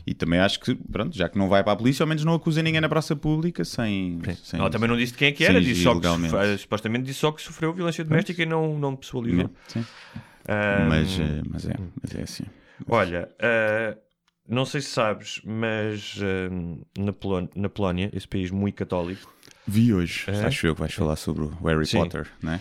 E 0.07 0.15
também 0.15 0.39
acho 0.39 0.61
que, 0.61 0.73
pronto, 0.75 1.17
já 1.17 1.29
que 1.29 1.37
não 1.37 1.49
vai 1.49 1.65
para 1.65 1.73
a 1.73 1.77
polícia, 1.77 2.05
ao 2.05 2.07
menos 2.07 2.25
não 2.25 2.33
acusa 2.35 2.63
ninguém 2.63 2.81
na 2.81 2.89
praça 2.89 3.17
pública 3.17 3.65
sem. 3.65 4.21
sem 4.45 4.61
Ela 4.61 4.71
também 4.71 4.89
não 4.89 4.97
disse 4.97 5.13
de 5.13 5.19
quem 5.19 5.29
é 5.29 5.33
que 5.33 5.45
era, 5.45 5.61
disse 5.61 5.83
só 5.83 5.99
que, 5.99 6.07
eh, 6.07 6.57
supostamente 6.57 7.05
disse 7.05 7.19
só 7.19 7.33
que 7.33 7.43
sofreu 7.43 7.73
violência 7.75 8.05
doméstica 8.05 8.41
e 8.41 8.47
não, 8.47 8.79
não 8.79 8.95
pessoalizou. 8.95 9.51
Sim. 9.67 9.81
Um, 9.81 10.89
Mas, 10.89 11.19
eh, 11.19 11.43
mas, 11.51 11.69
é, 11.69 11.75
mas 12.01 12.15
é 12.15 12.23
assim. 12.23 12.45
Olha, 12.89 13.29
eh, 13.41 13.97
não 14.49 14.65
sei 14.65 14.81
se 14.81 14.91
sabes, 14.91 15.41
mas 15.45 16.19
eh, 16.23 16.49
na, 16.99 17.13
Polónia, 17.13 17.51
na 17.55 17.69
Polónia, 17.69 18.11
esse 18.13 18.27
país 18.29 18.51
muito 18.51 18.75
católico, 18.77 19.35
Vi 19.69 19.93
hoje, 19.93 20.25
É? 20.31 20.45
acho 20.47 20.67
eu 20.67 20.75
que 20.75 20.81
vais 20.81 20.95
falar 20.95 21.17
sobre 21.17 21.43
o 21.43 21.49
Harry 21.65 21.85
Sim. 21.87 21.99
Potter, 21.99 22.29
não 22.41 22.53
é? 22.53 22.61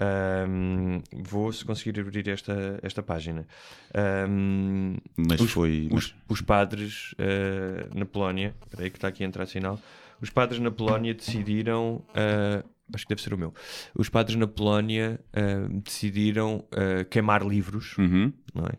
Ahm, 0.00 1.00
vou 1.12 1.52
se 1.52 1.64
conseguir 1.64 2.00
abrir 2.00 2.26
esta, 2.28 2.78
esta 2.82 3.02
página. 3.02 3.46
Ahm, 3.94 4.96
Mas 5.16 5.40
os, 5.40 5.50
foi. 5.52 5.88
os, 5.92 6.14
os 6.28 6.40
padres 6.40 7.14
ah, 7.18 7.88
na 7.94 8.04
Polónia, 8.04 8.54
espera 8.64 8.82
aí 8.84 8.90
que 8.90 8.96
está 8.98 9.08
aqui 9.08 9.22
a 9.22 9.26
entrar 9.26 9.46
sinal. 9.46 9.78
Os 10.20 10.30
padres 10.30 10.60
na 10.60 10.70
Polónia 10.70 11.14
decidiram. 11.14 12.04
ah, 12.14 12.64
acho 12.94 13.04
que 13.04 13.08
deve 13.10 13.22
ser 13.22 13.34
o 13.34 13.38
meu. 13.38 13.54
Os 13.94 14.08
padres 14.08 14.36
na 14.36 14.46
Polónia 14.46 15.20
ah, 15.32 15.68
decidiram 15.84 16.64
queimar 17.10 17.46
livros, 17.46 17.96
Uhum. 17.98 18.32
não 18.54 18.66
é? 18.66 18.72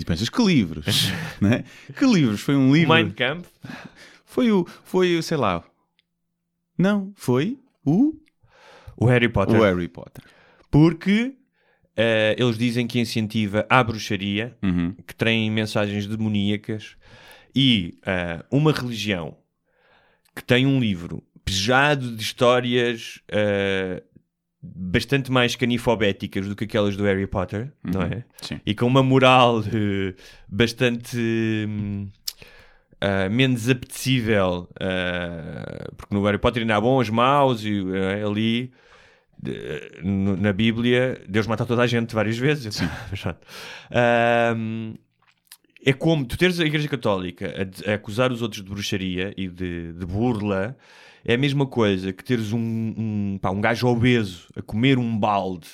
E 0.00 0.04
pensas 0.04 0.28
que 0.28 0.42
livros, 0.42 1.10
não 1.40 1.50
é? 1.52 1.64
Que 1.96 2.04
livros? 2.06 2.40
Foi 2.40 2.54
um 2.56 2.72
livro. 2.72 2.94
Mein 2.94 3.10
Kampf, 3.10 3.48
Foi 4.24 4.50
o. 4.52 4.64
Foi, 4.84 5.16
o, 5.16 5.22
sei 5.22 5.36
lá. 5.36 5.64
Não, 6.76 7.12
foi 7.16 7.58
o. 7.84 8.14
o 8.96 9.06
Harry 9.06 9.28
Potter. 9.28 9.58
O 9.58 9.62
Harry 9.62 9.88
Potter. 9.88 10.22
Porque 10.70 11.34
ah, 11.96 12.34
eles 12.38 12.56
dizem 12.56 12.86
que 12.86 13.00
incentiva 13.00 13.66
a 13.68 13.82
bruxaria, 13.82 14.56
Uhum. 14.62 14.94
que 15.06 15.14
têm 15.14 15.50
mensagens 15.50 16.06
demoníacas 16.06 16.96
e 17.54 17.98
ah, 18.06 18.44
uma 18.50 18.70
religião 18.72 19.36
que 20.36 20.44
tem 20.44 20.64
um 20.66 20.78
livro 20.78 21.24
pejado 21.44 22.14
de 22.14 22.22
histórias 22.22 23.20
ah, 23.32 24.00
bastante 24.62 25.30
mais 25.30 25.54
canifobéticas 25.56 26.46
do 26.48 26.56
que 26.56 26.64
aquelas 26.64 26.96
do 26.96 27.04
Harry 27.04 27.26
Potter, 27.26 27.72
não 27.82 28.02
é? 28.02 28.24
Sim. 28.42 28.60
E 28.66 28.74
com 28.74 28.86
uma 28.86 29.02
moral 29.02 29.60
eh, 29.62 30.14
bastante 30.48 31.16
hum, 31.68 32.08
ah, 33.00 33.28
menos 33.28 33.68
apetecível, 33.68 34.68
ah, 34.80 35.88
porque 35.96 36.14
no 36.14 36.24
Harry 36.24 36.38
Potter 36.38 36.62
ainda 36.62 36.76
há 36.76 36.80
bons, 36.80 37.08
maus, 37.08 37.62
e 37.64 37.80
ali 38.26 38.72
de- 39.40 40.02
na 40.02 40.52
Bíblia, 40.52 41.22
Deus 41.28 41.46
mata 41.46 41.64
toda 41.64 41.82
a 41.82 41.86
gente 41.86 42.12
várias 42.14 42.36
vezes. 42.36 42.80
Pronto. 43.22 43.38
Ahm, 43.92 44.94
é 45.86 45.92
como 45.92 46.24
tu 46.26 46.36
teres 46.36 46.58
a 46.58 46.64
Igreja 46.64 46.88
Católica 46.88 47.54
a, 47.86 47.92
a 47.92 47.94
acusar 47.94 48.32
os 48.32 48.42
outros 48.42 48.62
de 48.62 48.68
bruxaria 48.68 49.32
e 49.36 49.46
de, 49.46 49.92
de 49.92 50.04
burla, 50.04 50.76
é 51.28 51.34
a 51.34 51.38
mesma 51.38 51.66
coisa 51.66 52.12
que 52.12 52.24
teres 52.24 52.52
um, 52.52 52.58
um, 52.58 53.38
pá, 53.40 53.50
um 53.50 53.60
gajo 53.60 53.86
obeso 53.86 54.46
a 54.56 54.62
comer 54.62 54.98
um 54.98 55.16
balde 55.16 55.68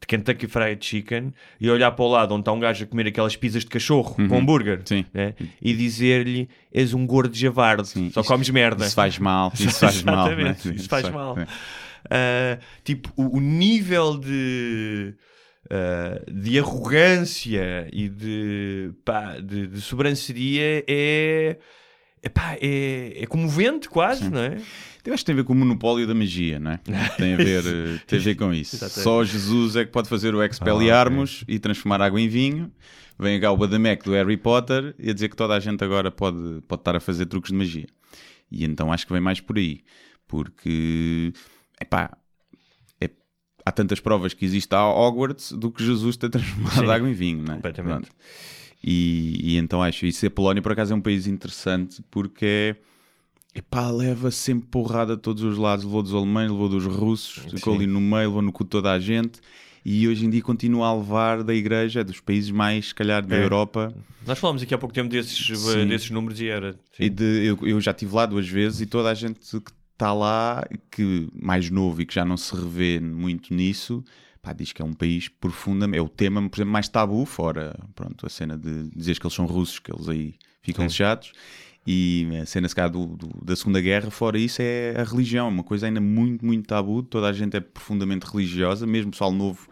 de 0.00 0.06
Kentucky 0.06 0.46
Fried 0.46 0.84
Chicken 0.84 1.32
e 1.60 1.68
olhar 1.70 1.90
para 1.92 2.04
o 2.04 2.08
lado 2.08 2.32
onde 2.34 2.42
está 2.42 2.52
um 2.52 2.60
gajo 2.60 2.84
a 2.84 2.86
comer 2.86 3.06
aquelas 3.08 3.36
pizzas 3.36 3.64
de 3.64 3.68
cachorro 3.70 4.14
com 4.28 4.38
hambúrguer 4.38 4.78
Uhum. 4.78 4.86
Sim. 4.86 5.04
né? 5.12 5.34
e 5.60 5.74
dizer-lhe 5.74 6.48
és 6.72 6.94
um 6.94 7.06
gordo 7.06 7.36
javarde, 7.36 7.88
só 7.88 7.98
Isso- 8.20 8.24
comes 8.24 8.48
merda. 8.50 8.84
Isso 8.86 8.94
faz 8.94 9.18
mal, 9.18 9.50
isso 9.58 9.70
faz 9.78 10.02
mal. 10.02 10.26
né? 10.28 10.32
Exatamente, 10.32 10.74
isso 10.76 10.88
faz 10.88 11.08
mal. 11.10 11.36
é. 11.38 11.46
Uh, 12.02 12.58
tipo, 12.82 13.12
o, 13.14 13.36
o 13.36 13.40
nível 13.40 14.16
de, 14.18 15.14
uh, 15.66 16.32
de 16.32 16.58
arrogância 16.58 17.88
e 17.92 18.08
de, 18.08 18.92
pá, 19.04 19.38
de, 19.38 19.66
de 19.66 19.80
sobranceria 19.82 20.82
é, 20.88 21.58
é, 22.22 22.28
pá, 22.30 22.56
é, 22.60 23.22
é 23.22 23.26
comovente 23.26 23.86
quase, 23.88 24.30
não 24.30 24.40
é? 24.40 24.56
Eu 25.04 25.14
acho 25.14 25.22
que 25.22 25.26
tem 25.26 25.32
a 25.32 25.36
ver 25.36 25.44
com 25.44 25.52
o 25.52 25.56
monopólio 25.56 26.06
da 26.06 26.14
magia, 26.14 26.60
não 26.60 26.72
é? 26.72 26.76
Tem 27.16 27.34
a 27.34 27.36
ver, 27.36 27.64
eh, 27.66 28.00
tem 28.06 28.18
a 28.18 28.22
ver 28.22 28.34
com 28.34 28.52
isso. 28.52 28.76
Só 28.88 29.24
Jesus 29.24 29.76
é 29.76 29.84
que 29.84 29.90
pode 29.90 30.08
fazer 30.08 30.34
o 30.34 30.42
Expelliarmus 30.42 31.44
e 31.48 31.58
transformar 31.58 32.02
água 32.02 32.20
em 32.20 32.28
vinho. 32.28 32.70
Vem 33.18 33.36
a 33.36 33.38
Galba 33.38 33.68
da 33.68 33.78
Mac 33.78 34.02
do 34.02 34.12
Harry 34.12 34.36
Potter 34.36 34.94
e 34.98 35.10
a 35.10 35.12
dizer 35.12 35.28
que 35.28 35.36
toda 35.36 35.54
a 35.54 35.60
gente 35.60 35.82
agora 35.84 36.10
pode, 36.10 36.62
pode 36.66 36.80
estar 36.80 36.96
a 36.96 37.00
fazer 37.00 37.26
truques 37.26 37.50
de 37.50 37.56
magia. 37.56 37.86
E 38.50 38.64
então 38.64 38.92
acho 38.92 39.06
que 39.06 39.12
vem 39.12 39.20
mais 39.20 39.40
por 39.40 39.58
aí. 39.58 39.80
Porque, 40.26 41.32
epá, 41.80 42.16
é, 43.00 43.10
há 43.64 43.72
tantas 43.72 44.00
provas 44.00 44.32
que 44.32 44.44
existe 44.44 44.74
a 44.74 44.86
Hogwarts 44.86 45.52
do 45.52 45.70
que 45.70 45.84
Jesus 45.84 46.16
ter 46.16 46.30
transformado 46.30 46.80
Sim, 46.80 46.90
água 46.90 47.10
em 47.10 47.14
vinho, 47.14 47.42
não 47.42 47.52
é? 47.52 47.56
completamente. 47.56 48.08
E, 48.82 49.52
e 49.52 49.56
então 49.58 49.82
acho 49.82 50.06
isso. 50.06 50.26
A 50.26 50.30
Polónia, 50.30 50.62
por 50.62 50.72
acaso, 50.72 50.92
é 50.92 50.96
um 50.96 51.00
país 51.00 51.26
interessante 51.26 52.02
porque 52.10 52.46
é. 52.46 52.89
Epá, 53.54 53.90
leva 53.90 54.30
sempre 54.30 54.68
porrada 54.68 55.16
de 55.16 55.22
todos 55.22 55.42
os 55.42 55.58
lados. 55.58 55.84
Levou 55.84 56.02
dos 56.02 56.14
alemães, 56.14 56.50
levou 56.50 56.68
dos 56.68 56.84
russos, 56.86 57.44
ficou 57.52 57.74
ali 57.74 57.86
no 57.86 58.00
meio, 58.00 58.28
levou 58.28 58.42
no 58.42 58.52
cu 58.52 58.64
de 58.64 58.70
toda 58.70 58.92
a 58.92 58.98
gente. 59.00 59.40
E 59.84 60.06
hoje 60.06 60.26
em 60.26 60.30
dia 60.30 60.42
continua 60.42 60.88
a 60.88 60.94
levar 60.94 61.42
da 61.42 61.54
igreja, 61.54 62.04
dos 62.04 62.20
países 62.20 62.50
mais, 62.50 62.88
se 62.88 62.94
calhar, 62.94 63.26
da 63.26 63.36
É. 63.36 63.42
Europa. 63.42 63.92
Nós 64.26 64.38
falámos 64.38 64.62
aqui 64.62 64.74
há 64.74 64.78
pouco 64.78 64.94
tempo 64.94 65.08
desses, 65.08 65.58
Sim. 65.58 65.86
desses 65.88 66.10
números 66.10 66.38
e 66.40 66.48
era. 66.48 66.72
sim. 66.96 67.04
E 67.04 67.08
de, 67.10 67.24
eu, 67.46 67.58
eu 67.62 67.80
já 67.80 67.90
estive 67.90 68.14
lá 68.14 68.26
duas 68.26 68.46
vezes 68.46 68.82
e 68.82 68.86
toda 68.86 69.08
a 69.10 69.14
gente 69.14 69.40
que 69.40 69.70
está 69.94 70.12
lá, 70.12 70.62
que 70.90 71.28
mais 71.34 71.70
novo 71.70 72.02
e 72.02 72.06
que 72.06 72.14
já 72.14 72.24
não 72.24 72.36
se 72.36 72.54
revê 72.54 73.00
muito 73.00 73.52
nisso, 73.54 74.04
pá, 74.42 74.52
diz 74.52 74.70
que 74.72 74.82
é 74.82 74.84
um 74.84 74.92
país 74.92 75.28
profundamente. 75.28 75.98
É 75.98 76.02
o 76.02 76.08
tema, 76.08 76.40
por 76.48 76.58
exemplo, 76.58 76.72
mais 76.72 76.86
tabu, 76.88 77.24
fora 77.24 77.74
pronto, 77.94 78.26
a 78.26 78.28
cena 78.28 78.56
de 78.58 78.90
dizer 78.94 79.18
que 79.18 79.26
eles 79.26 79.34
são 79.34 79.46
russos, 79.46 79.78
que 79.78 79.90
eles 79.92 80.08
aí 80.10 80.34
ficam 80.62 80.88
Sim. 80.90 80.94
chatos. 80.96 81.32
E 81.86 82.28
a 82.40 82.46
cena 82.46 82.68
se 82.68 82.74
calhar, 82.74 82.90
do, 82.90 83.06
do- 83.06 83.44
da 83.44 83.56
Segunda 83.56 83.80
Guerra, 83.80 84.10
fora 84.10 84.38
isso, 84.38 84.60
é 84.62 84.94
a 85.00 85.04
religião, 85.04 85.48
uma 85.48 85.64
coisa 85.64 85.86
ainda 85.86 86.00
muito, 86.00 86.44
muito 86.44 86.66
tabu. 86.66 87.02
Toda 87.02 87.28
a 87.28 87.32
gente 87.32 87.56
é 87.56 87.60
profundamente 87.60 88.26
religiosa, 88.26 88.86
mesmo 88.86 89.10
pessoal 89.10 89.32
novo, 89.32 89.66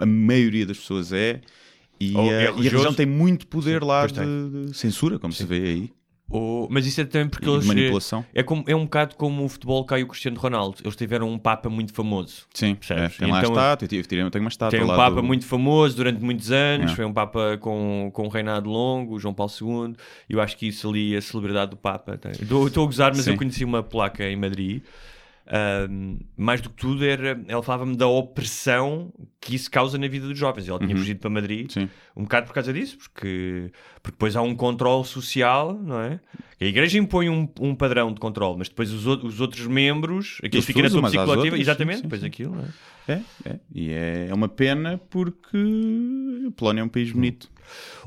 a 0.00 0.06
maioria 0.06 0.66
das 0.66 0.78
pessoas 0.78 1.12
é. 1.12 1.40
E, 2.00 2.16
a- 2.16 2.20
é 2.20 2.42
e 2.44 2.46
a 2.48 2.52
religião 2.52 2.92
tem 2.94 3.06
muito 3.06 3.46
poder 3.46 3.80
Sim, 3.80 3.86
lá 3.86 4.06
de, 4.06 4.66
de 4.66 4.76
censura, 4.76 5.18
como 5.18 5.32
se 5.32 5.44
vê 5.44 5.62
aí. 5.62 5.90
Ou- 6.28 6.66
mas 6.68 6.84
isso 6.86 7.00
é 7.00 7.04
também 7.04 7.28
porque 7.28 7.48
E 7.48 7.52
eles. 7.52 7.64
manipulação. 7.66 8.24
É, 8.34 8.42
como, 8.42 8.64
é 8.66 8.74
um 8.74 8.82
bocado 8.84 9.14
como 9.14 9.44
o 9.44 9.48
futebol 9.48 9.84
cai 9.84 10.02
o 10.02 10.08
Cristiano 10.08 10.38
Ronaldo. 10.38 10.78
Eles 10.82 10.96
tiveram 10.96 11.30
um 11.30 11.38
Papa 11.38 11.68
muito 11.70 11.92
famoso. 11.92 12.46
Sim, 12.52 12.74
Percebes? 12.74 13.14
é, 13.14 13.18
tem 13.18 13.30
lá 13.30 13.38
Então, 13.38 13.50
a 13.52 13.54
estátua, 13.54 13.84
eu 13.84 13.88
tive- 13.88 14.22
eu 14.22 14.30
tenho 14.30 14.44
uma 14.44 14.48
estátua 14.48 14.76
Tem 14.78 14.82
um 14.84 14.88
Papa 14.96 15.16
do- 15.16 15.22
muito 15.22 15.46
famoso 15.46 15.96
durante 15.96 16.20
muitos 16.22 16.50
anos, 16.50 16.90
É. 16.90 16.94
foi 16.96 17.04
um 17.04 17.12
Papa 17.12 17.56
com, 17.60 18.10
com 18.12 18.24
um 18.24 18.28
reinado 18.28 18.68
longo, 18.68 19.18
João 19.20 19.32
Paulo 19.32 19.52
II. 19.60 19.94
Eu 20.28 20.40
acho 20.40 20.56
que 20.56 20.66
isso 20.66 20.88
ali, 20.90 21.14
a 21.14 21.22
celebridade 21.22 21.70
do 21.70 21.76
Papa. 21.76 22.18
estou 22.40 22.66
a 22.66 22.86
gozar, 22.86 23.12
mas 23.14 23.24
Sim. 23.24 23.30
eu 23.32 23.36
conheci 23.36 23.64
uma 23.64 23.82
placa 23.82 24.24
em 24.28 24.36
Madrid. 24.36 24.82
Mais 26.36 26.60
do 26.60 26.70
que 26.70 26.76
tudo, 26.76 27.04
era, 27.04 27.40
ela 27.46 27.62
falava-me 27.62 27.96
da 27.96 28.06
opressão 28.08 29.12
que 29.40 29.54
isso 29.54 29.70
causa 29.70 29.96
na 29.98 30.08
vida 30.08 30.26
dos 30.26 30.38
jovens. 30.38 30.68
Ela 30.68 30.78
tinha 30.78 30.90
Uhum. 30.90 30.96
fugido 30.98 31.20
para 31.20 31.30
Madrid 31.30 31.70
Sim. 31.70 31.88
um 32.16 32.22
bocado 32.22 32.46
por 32.46 32.52
causa 32.54 32.72
disso, 32.72 32.98
porque, 32.98 33.70
porque 34.02 34.14
depois 34.16 34.34
há 34.34 34.42
um 34.42 34.54
controle 34.54 35.04
social, 35.04 35.72
não 35.74 36.00
é? 36.00 36.20
A 36.60 36.64
igreja 36.64 36.98
impõe 36.98 37.28
um, 37.28 37.48
um 37.60 37.74
padrão 37.74 38.12
de 38.12 38.18
controle, 38.18 38.56
mas 38.58 38.68
depois 38.68 38.90
os, 38.92 39.06
os 39.06 39.40
outros 39.40 39.66
membros, 39.66 40.38
aquilo 40.42 40.62
fica 40.62 40.80
na 40.80 40.86
às 40.86 40.94
psicologia, 40.94 41.56
exatamente, 41.56 41.96
sim, 41.96 42.02
sim, 42.02 42.08
depois 42.08 42.20
sim. 42.22 42.26
aquilo, 42.26 42.54
não 42.56 42.64
é? 42.64 42.68
É, 43.08 43.22
é. 43.50 43.60
E 43.72 43.90
é, 43.92 44.26
é 44.30 44.34
uma 44.34 44.48
pena 44.48 44.98
porque 45.10 45.56
a 46.48 46.50
Polónia 46.52 46.80
é 46.80 46.84
um 46.84 46.88
país 46.88 47.12
bonito. 47.12 47.48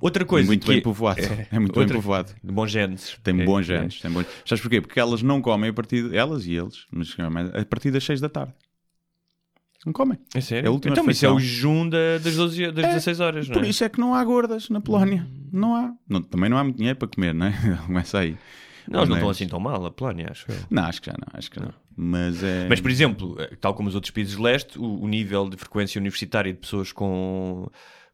Outra 0.01 0.23
coisa 0.25 0.47
muito 0.47 0.65
que 0.65 0.73
bem 0.73 0.81
povoado. 0.81 1.21
É, 1.51 1.59
muito 1.59 1.77
outra- 1.77 1.85
bem 1.93 2.01
povoado. 2.01 2.31
de 2.43 2.51
bons 2.51 2.71
genes. 2.71 3.17
Tem 3.23 3.41
É, 3.41 3.45
bons 3.45 3.69
é. 3.69 3.77
genes. 3.79 3.99
Tem 4.01 4.11
bons... 4.11 4.25
Sabes 4.45 4.61
porquê? 4.61 4.81
Porque 4.81 4.99
elas 4.99 5.21
não 5.21 5.41
comem 5.41 5.69
a 5.69 5.73
partir... 5.73 6.13
Elas 6.13 6.45
e 6.45 6.53
eles, 6.53 6.85
mas 6.91 7.15
a 7.53 7.65
partir 7.65 7.91
das 7.91 8.03
6 8.03 8.21
da 8.21 8.29
tarde. 8.29 8.53
Não 9.85 9.93
comem. 9.93 10.17
É 10.35 10.41
sério? 10.41 10.67
É 10.67 10.69
a 10.69 10.71
última 10.71 10.93
então, 10.93 11.09
isso 11.09 11.25
é 11.25 11.29
o 11.31 11.39
jejum 11.39 11.87
da- 11.87 12.17
das, 12.21 12.35
12, 12.35 12.71
das 12.71 12.85
16 12.85 13.19
horas, 13.21 13.47
não 13.47 13.55
é? 13.55 13.59
Por 13.59 13.65
isso 13.67 13.83
é 13.83 13.89
que 13.89 13.99
não 13.99 14.13
há 14.13 14.23
gordas 14.25 14.69
na 14.69 14.81
Polónia. 14.81 15.25
Não 15.53 15.73
há. 15.75 15.93
Não- 16.07 16.21
também 16.21 16.49
não 16.49 16.57
há 16.57 16.63
muito 16.65 16.75
dinheiro 16.77 16.99
para 16.99 17.07
comer, 17.07 17.33
não 17.33 17.45
é? 17.45 17.53
Começa 17.87 18.19
aí. 18.19 18.37
Não, 18.89 18.99
eles 19.01 19.09
não 19.09 19.15
estão 19.17 19.29
assim 19.29 19.47
tão 19.47 19.59
mal, 19.59 19.85
a 19.85 19.91
Polónia, 19.91 20.27
acho 20.31 20.51
eu. 20.51 20.57
Não, 20.69 20.83
acho 20.83 20.99
que 21.01 21.05
já 21.07 21.13
não. 21.17 21.27
Acho 21.37 21.49
que 21.51 21.59
não. 21.61 21.71
Mas 21.95 22.43
é... 22.43 22.67
Mas, 22.67 22.81
por 22.81 22.89
exemplo, 22.91 23.35
eh, 23.39 23.55
tal 23.61 23.73
como 23.73 23.87
os 23.87 23.95
outros 23.95 24.09
países 24.11 24.35
de 24.35 24.41
leste, 24.41 24.79
o, 24.79 25.01
o 25.03 25.07
nível 25.07 25.47
de 25.49 25.55
frequência 25.57 25.99
universitária 25.99 26.51
de 26.51 26.59
pessoas 26.59 26.91
com, 26.91 27.69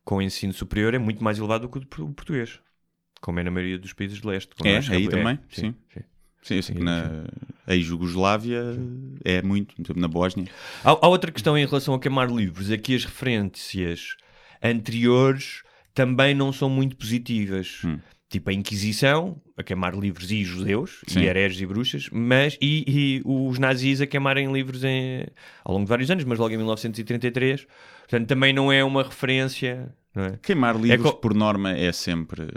com 0.05 0.21
ensino 0.21 0.53
superior 0.53 0.93
é 0.93 0.99
muito 0.99 1.21
mais 1.21 1.37
elevado 1.37 1.67
do 1.67 1.69
que 1.69 2.01
o 2.01 2.13
português. 2.13 2.59
Como 3.19 3.39
é 3.39 3.43
na 3.43 3.51
maioria 3.51 3.79
dos 3.79 3.91
países 3.91 4.21
de 4.21 4.27
leste. 4.27 4.51
É, 4.63 4.77
aí 4.93 5.07
é, 5.07 5.09
também, 5.09 5.39
sim. 5.49 5.71
sim. 5.71 5.75
sim. 5.93 6.03
Sim, 6.43 6.55
eu 6.57 6.63
sei 6.63 6.75
que 6.75 6.83
na 6.83 7.25
ex-Jugoslávia 7.67 8.61
é 9.23 9.41
muito, 9.41 9.73
na 9.99 10.07
Bósnia. 10.07 10.47
Há, 10.83 10.91
há 10.91 11.07
outra 11.07 11.31
questão 11.31 11.57
em 11.57 11.65
relação 11.65 11.95
a 11.95 11.99
queimar 11.99 12.29
livros, 12.29 12.69
é 12.69 12.77
que 12.77 12.93
as 12.93 13.03
referências 13.03 14.15
anteriores 14.61 15.63
também 15.91 16.35
não 16.35 16.53
são 16.53 16.69
muito 16.69 16.95
positivas. 16.97 17.81
Hum. 17.83 17.97
Tipo 18.29 18.51
a 18.51 18.53
Inquisição, 18.53 19.41
a 19.57 19.63
queimar 19.63 19.95
livros 19.95 20.31
e 20.31 20.43
judeus, 20.43 20.99
Sim. 21.07 21.21
e 21.21 21.25
hereges 21.25 21.61
e 21.61 21.65
bruxas, 21.65 22.09
mas 22.11 22.57
e, 22.61 22.83
e 22.87 23.21
os 23.23 23.57
nazis 23.57 24.01
a 24.01 24.07
queimarem 24.07 24.51
livros 24.51 24.83
em, 24.83 25.25
ao 25.63 25.73
longo 25.73 25.85
de 25.85 25.89
vários 25.89 26.11
anos, 26.11 26.23
mas 26.25 26.37
logo 26.37 26.53
em 26.53 26.57
1933. 26.57 27.65
Portanto, 28.01 28.27
também 28.27 28.51
não 28.53 28.71
é 28.71 28.83
uma 28.83 29.01
referência. 29.03 29.93
É? 30.15 30.37
Queimar 30.41 30.75
livros, 30.79 31.11
co- 31.11 31.17
por 31.17 31.33
norma, 31.33 31.71
é 31.71 31.91
sempre. 31.91 32.47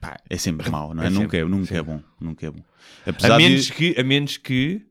pá, 0.00 0.16
é 0.28 0.36
sempre 0.36 0.68
mau, 0.70 0.94
não 0.94 1.02
é? 1.02 1.06
É 1.06 1.10
nunca, 1.10 1.22
sempre, 1.36 1.38
é, 1.38 1.44
nunca 1.44 1.76
é 1.76 1.82
bom. 1.82 2.02
Nunca 2.20 2.46
é 2.46 2.50
bom. 2.50 2.62
Apesar 3.06 3.34
A 3.34 3.38
menos, 3.38 3.66
de. 3.66 3.72
que, 3.72 4.00
a 4.00 4.04
menos 4.04 4.36
que 4.36 4.82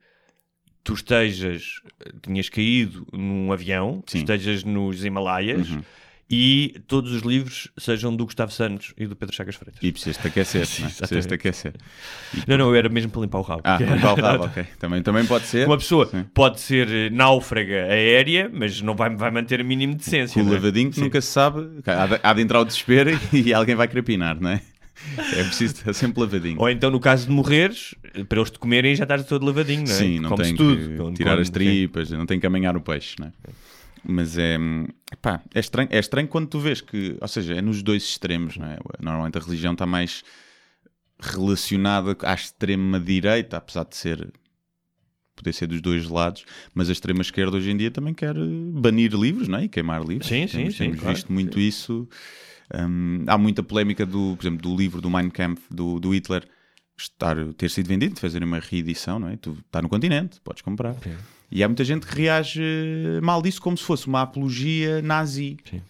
tu 0.83 0.93
estejas, 0.93 1.81
tenhas 2.21 2.49
caído 2.49 3.05
num 3.11 3.51
avião, 3.51 4.03
Sim. 4.07 4.19
estejas 4.19 4.63
nos 4.63 5.03
Himalaias 5.03 5.69
Uhum. 5.69 5.83
E 6.29 6.81
todos 6.87 7.11
os 7.11 7.21
livros 7.21 7.69
sejam 7.77 8.15
do 8.15 8.25
Gustavo 8.25 8.51
Santos 8.51 8.93
e 8.97 9.05
do 9.05 9.15
Pedro 9.15 9.35
Chagas 9.35 9.55
Freitas. 9.55 9.79
E 9.83 9.91
precisas-te 9.91 10.27
aquecer, 10.27 10.65
Sim, 10.65 10.81
não 10.81 10.87
é? 10.87 10.91
Exatamente. 10.91 11.33
aquecer. 11.35 11.73
Não, 12.47 12.57
não, 12.57 12.69
eu 12.69 12.75
era 12.75 12.89
mesmo 12.89 13.11
para 13.11 13.21
limpar 13.21 13.39
o 13.39 13.41
rabo. 13.43 13.61
Ah, 13.63 13.77
limpar 13.77 14.13
o 14.13 14.21
rabo, 14.21 14.43
ok. 14.45 14.65
Também, 14.79 15.03
também 15.03 15.25
pode 15.25 15.45
ser. 15.45 15.67
Uma 15.67 15.77
pessoa 15.77 16.07
Sim. 16.07 16.25
pode 16.33 16.59
ser 16.59 16.89
eh, 16.89 17.09
náufraga 17.11 17.85
aérea, 17.85 18.49
mas 18.51 18.81
não 18.81 18.95
vai, 18.95 19.15
vai 19.15 19.29
manter 19.29 19.61
o 19.61 19.65
mínimo 19.65 19.93
de 19.93 19.99
decência. 19.99 20.41
O 20.41 20.45
não 20.45 20.51
é? 20.51 20.55
lavadinho 20.55 20.89
que 20.89 20.95
Sim. 20.95 21.03
nunca 21.03 21.21
se 21.21 21.27
sabe. 21.27 21.67
Há 21.85 22.07
de, 22.07 22.19
há 22.23 22.33
de 22.33 22.41
entrar 22.41 22.59
o 22.59 22.65
desespero 22.65 23.11
e 23.31 23.53
alguém 23.53 23.75
vai 23.75 23.87
crepinar, 23.87 24.39
não 24.39 24.49
é? 24.49 24.61
É 25.17 25.43
preciso 25.43 25.75
estar 25.75 25.93
sempre 25.93 26.21
lavadinho. 26.21 26.59
Ou 26.59 26.69
então, 26.69 26.89
no 26.89 26.99
caso 26.99 27.27
de 27.27 27.31
morreres, 27.31 27.93
para 28.27 28.39
eles 28.39 28.49
te 28.49 28.57
comerem 28.57 28.95
já 28.95 29.03
estás 29.03 29.23
todo 29.25 29.45
lavadinho, 29.45 29.83
não 29.83 29.91
é? 29.91 29.95
Sim, 29.95 30.19
não 30.19 30.35
tem 30.35 30.55
tudo. 30.55 30.75
que 30.75 30.97
Quando 30.97 31.15
tirar 31.15 31.37
as 31.37 31.47
sim. 31.47 31.53
tripas, 31.53 32.09
não 32.11 32.25
tem 32.25 32.39
que 32.39 32.47
amanhar 32.47 32.75
o 32.75 32.81
peixe, 32.81 33.15
não 33.19 33.27
é? 33.27 33.31
Mas 34.07 34.37
é, 34.37 34.57
é, 35.53 35.59
estranho, 35.59 35.89
é 35.91 35.99
estranho 35.99 36.27
quando 36.27 36.47
tu 36.47 36.59
vês 36.59 36.81
que, 36.81 37.17
ou 37.19 37.27
seja, 37.27 37.55
é 37.55 37.61
nos 37.61 37.81
dois 37.81 38.03
extremos, 38.03 38.57
não 38.57 38.67
é? 38.67 38.77
Normalmente 38.99 39.37
a 39.37 39.41
religião 39.41 39.73
está 39.73 39.85
mais 39.85 40.23
relacionada 41.19 42.15
à 42.21 42.33
extrema-direita, 42.33 43.57
apesar 43.57 43.85
de 43.85 43.95
ser, 43.95 44.31
poder 45.35 45.53
ser 45.53 45.67
dos 45.67 45.81
dois 45.81 46.07
lados, 46.07 46.45
mas 46.73 46.89
a 46.89 46.91
extrema-esquerda 46.91 47.57
hoje 47.57 47.71
em 47.71 47.77
dia 47.77 47.89
também 47.89 48.13
quer 48.13 48.35
banir 48.73 49.13
livros, 49.13 49.47
não 49.47 49.59
é? 49.59 49.65
E 49.65 49.69
queimar 49.69 50.03
livros. 50.03 50.27
Sim, 50.27 50.47
sim, 50.47 50.57
temos, 50.57 50.73
sim, 50.75 50.83
Temos 50.85 50.99
claro. 50.99 51.15
visto 51.15 51.33
muito 51.33 51.59
isso. 51.59 52.07
Hum, 52.73 53.23
há 53.27 53.37
muita 53.37 53.63
polémica, 53.63 54.05
do, 54.05 54.35
por 54.35 54.43
exemplo, 54.43 54.61
do 54.61 54.75
livro 54.75 55.01
do 55.01 55.09
Mein 55.09 55.29
Kampf, 55.29 55.61
do, 55.69 55.99
do 55.99 56.13
Hitler, 56.13 56.47
estar, 56.97 57.35
ter 57.53 57.69
sido 57.69 57.87
vendido, 57.87 58.19
fazer 58.19 58.43
uma 58.43 58.59
reedição, 58.59 59.19
não 59.19 59.29
é? 59.29 59.37
Tu 59.37 59.57
está 59.65 59.81
no 59.81 59.89
continente, 59.89 60.39
podes 60.41 60.61
comprar. 60.61 60.95
E 61.55 61.63
há 61.63 61.69
muita 61.69 61.85
gente 61.85 62.05
que 62.05 62.13
reage 62.13 62.61
eh, 62.61 63.21
mal 63.21 63.41
disso 63.41 63.61
como 63.61 63.77
se 63.77 63.83
fosse 63.85 64.07
uma 64.07 64.23
apologia 64.23 65.01
nazi. 65.01 65.55
Sim. 65.63 65.81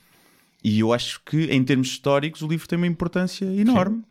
E 0.64 0.80
eu 0.80 0.94
acho 0.94 1.20
que, 1.26 1.46
em 1.46 1.64
termos 1.64 1.88
históricos, 1.88 2.44
o 2.44 2.48
livro 2.48 2.68
tem 2.68 2.78
uma 2.78 2.86
importância 2.86 3.46
enorme. 3.46 4.04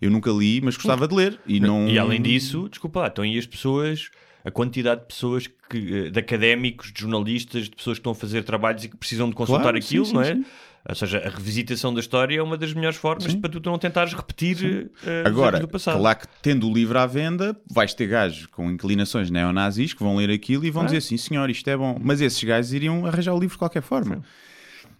Eu 0.00 0.10
nunca 0.10 0.30
li, 0.30 0.62
mas 0.62 0.74
gostava 0.74 1.06
de 1.06 1.14
ler. 1.14 1.38
E, 1.46 1.60
não... 1.60 1.86
E 1.86 1.98
além 1.98 2.22
disso, 2.22 2.66
desculpa 2.66 3.00
lá, 3.00 3.08
então 3.08 3.26
e 3.26 3.38
as 3.38 3.44
pessoas 3.44 4.10
a 4.42 4.50
quantidade 4.50 5.02
de 5.02 5.06
pessoas, 5.06 5.46
que, 5.68 6.06
eh, 6.06 6.10
de 6.10 6.18
académicos, 6.18 6.90
de 6.92 7.00
jornalistas, 7.02 7.64
de 7.64 7.76
pessoas 7.76 7.98
que 7.98 8.00
estão 8.00 8.12
a 8.12 8.14
fazer 8.14 8.42
trabalhos 8.42 8.84
e 8.84 8.88
que 8.88 8.96
precisam 8.96 9.28
de 9.28 9.34
consultar 9.34 9.62
Claro, 9.62 9.76
aquilo, 9.76 10.04
sim, 10.04 10.10
sim, 10.10 10.16
não 10.16 10.22
é? 10.22 10.34
sim. 10.34 10.44
Ou 10.88 10.94
seja, 10.96 11.18
a 11.18 11.28
revisitação 11.30 11.94
da 11.94 12.00
história 12.00 12.36
é 12.38 12.42
uma 12.42 12.56
das 12.58 12.74
melhores 12.74 12.96
formas 12.98 13.30
Sim. 13.30 13.40
para 13.40 13.50
tu 13.50 13.60
não 13.64 13.78
tentares 13.78 14.12
repetir 14.14 14.90
os 14.96 15.26
Agora, 15.26 15.60
do 15.60 15.68
passado. 15.68 15.98
claro 16.00 16.18
que 16.18 16.26
tendo 16.42 16.68
o 16.68 16.74
livro 16.74 16.98
à 16.98 17.06
venda, 17.06 17.56
vais 17.70 17.94
ter 17.94 18.08
gajos 18.08 18.46
com 18.46 18.68
inclinações 18.68 19.30
neonazis 19.30 19.94
que 19.94 20.02
vão 20.02 20.16
ler 20.16 20.28
aquilo 20.30 20.64
e 20.64 20.70
vão 20.72 20.82
Ah. 20.82 20.86
dizer 20.86 20.96
assim, 20.98 21.16
senhor, 21.16 21.48
isto 21.50 21.70
é 21.70 21.76
bom. 21.76 21.96
Mas 22.02 22.20
esses 22.20 22.42
gajos 22.42 22.72
iriam 22.72 23.06
arranjar 23.06 23.32
o 23.32 23.38
livro 23.38 23.54
de 23.54 23.58
qualquer 23.60 23.82
forma. 23.82 24.24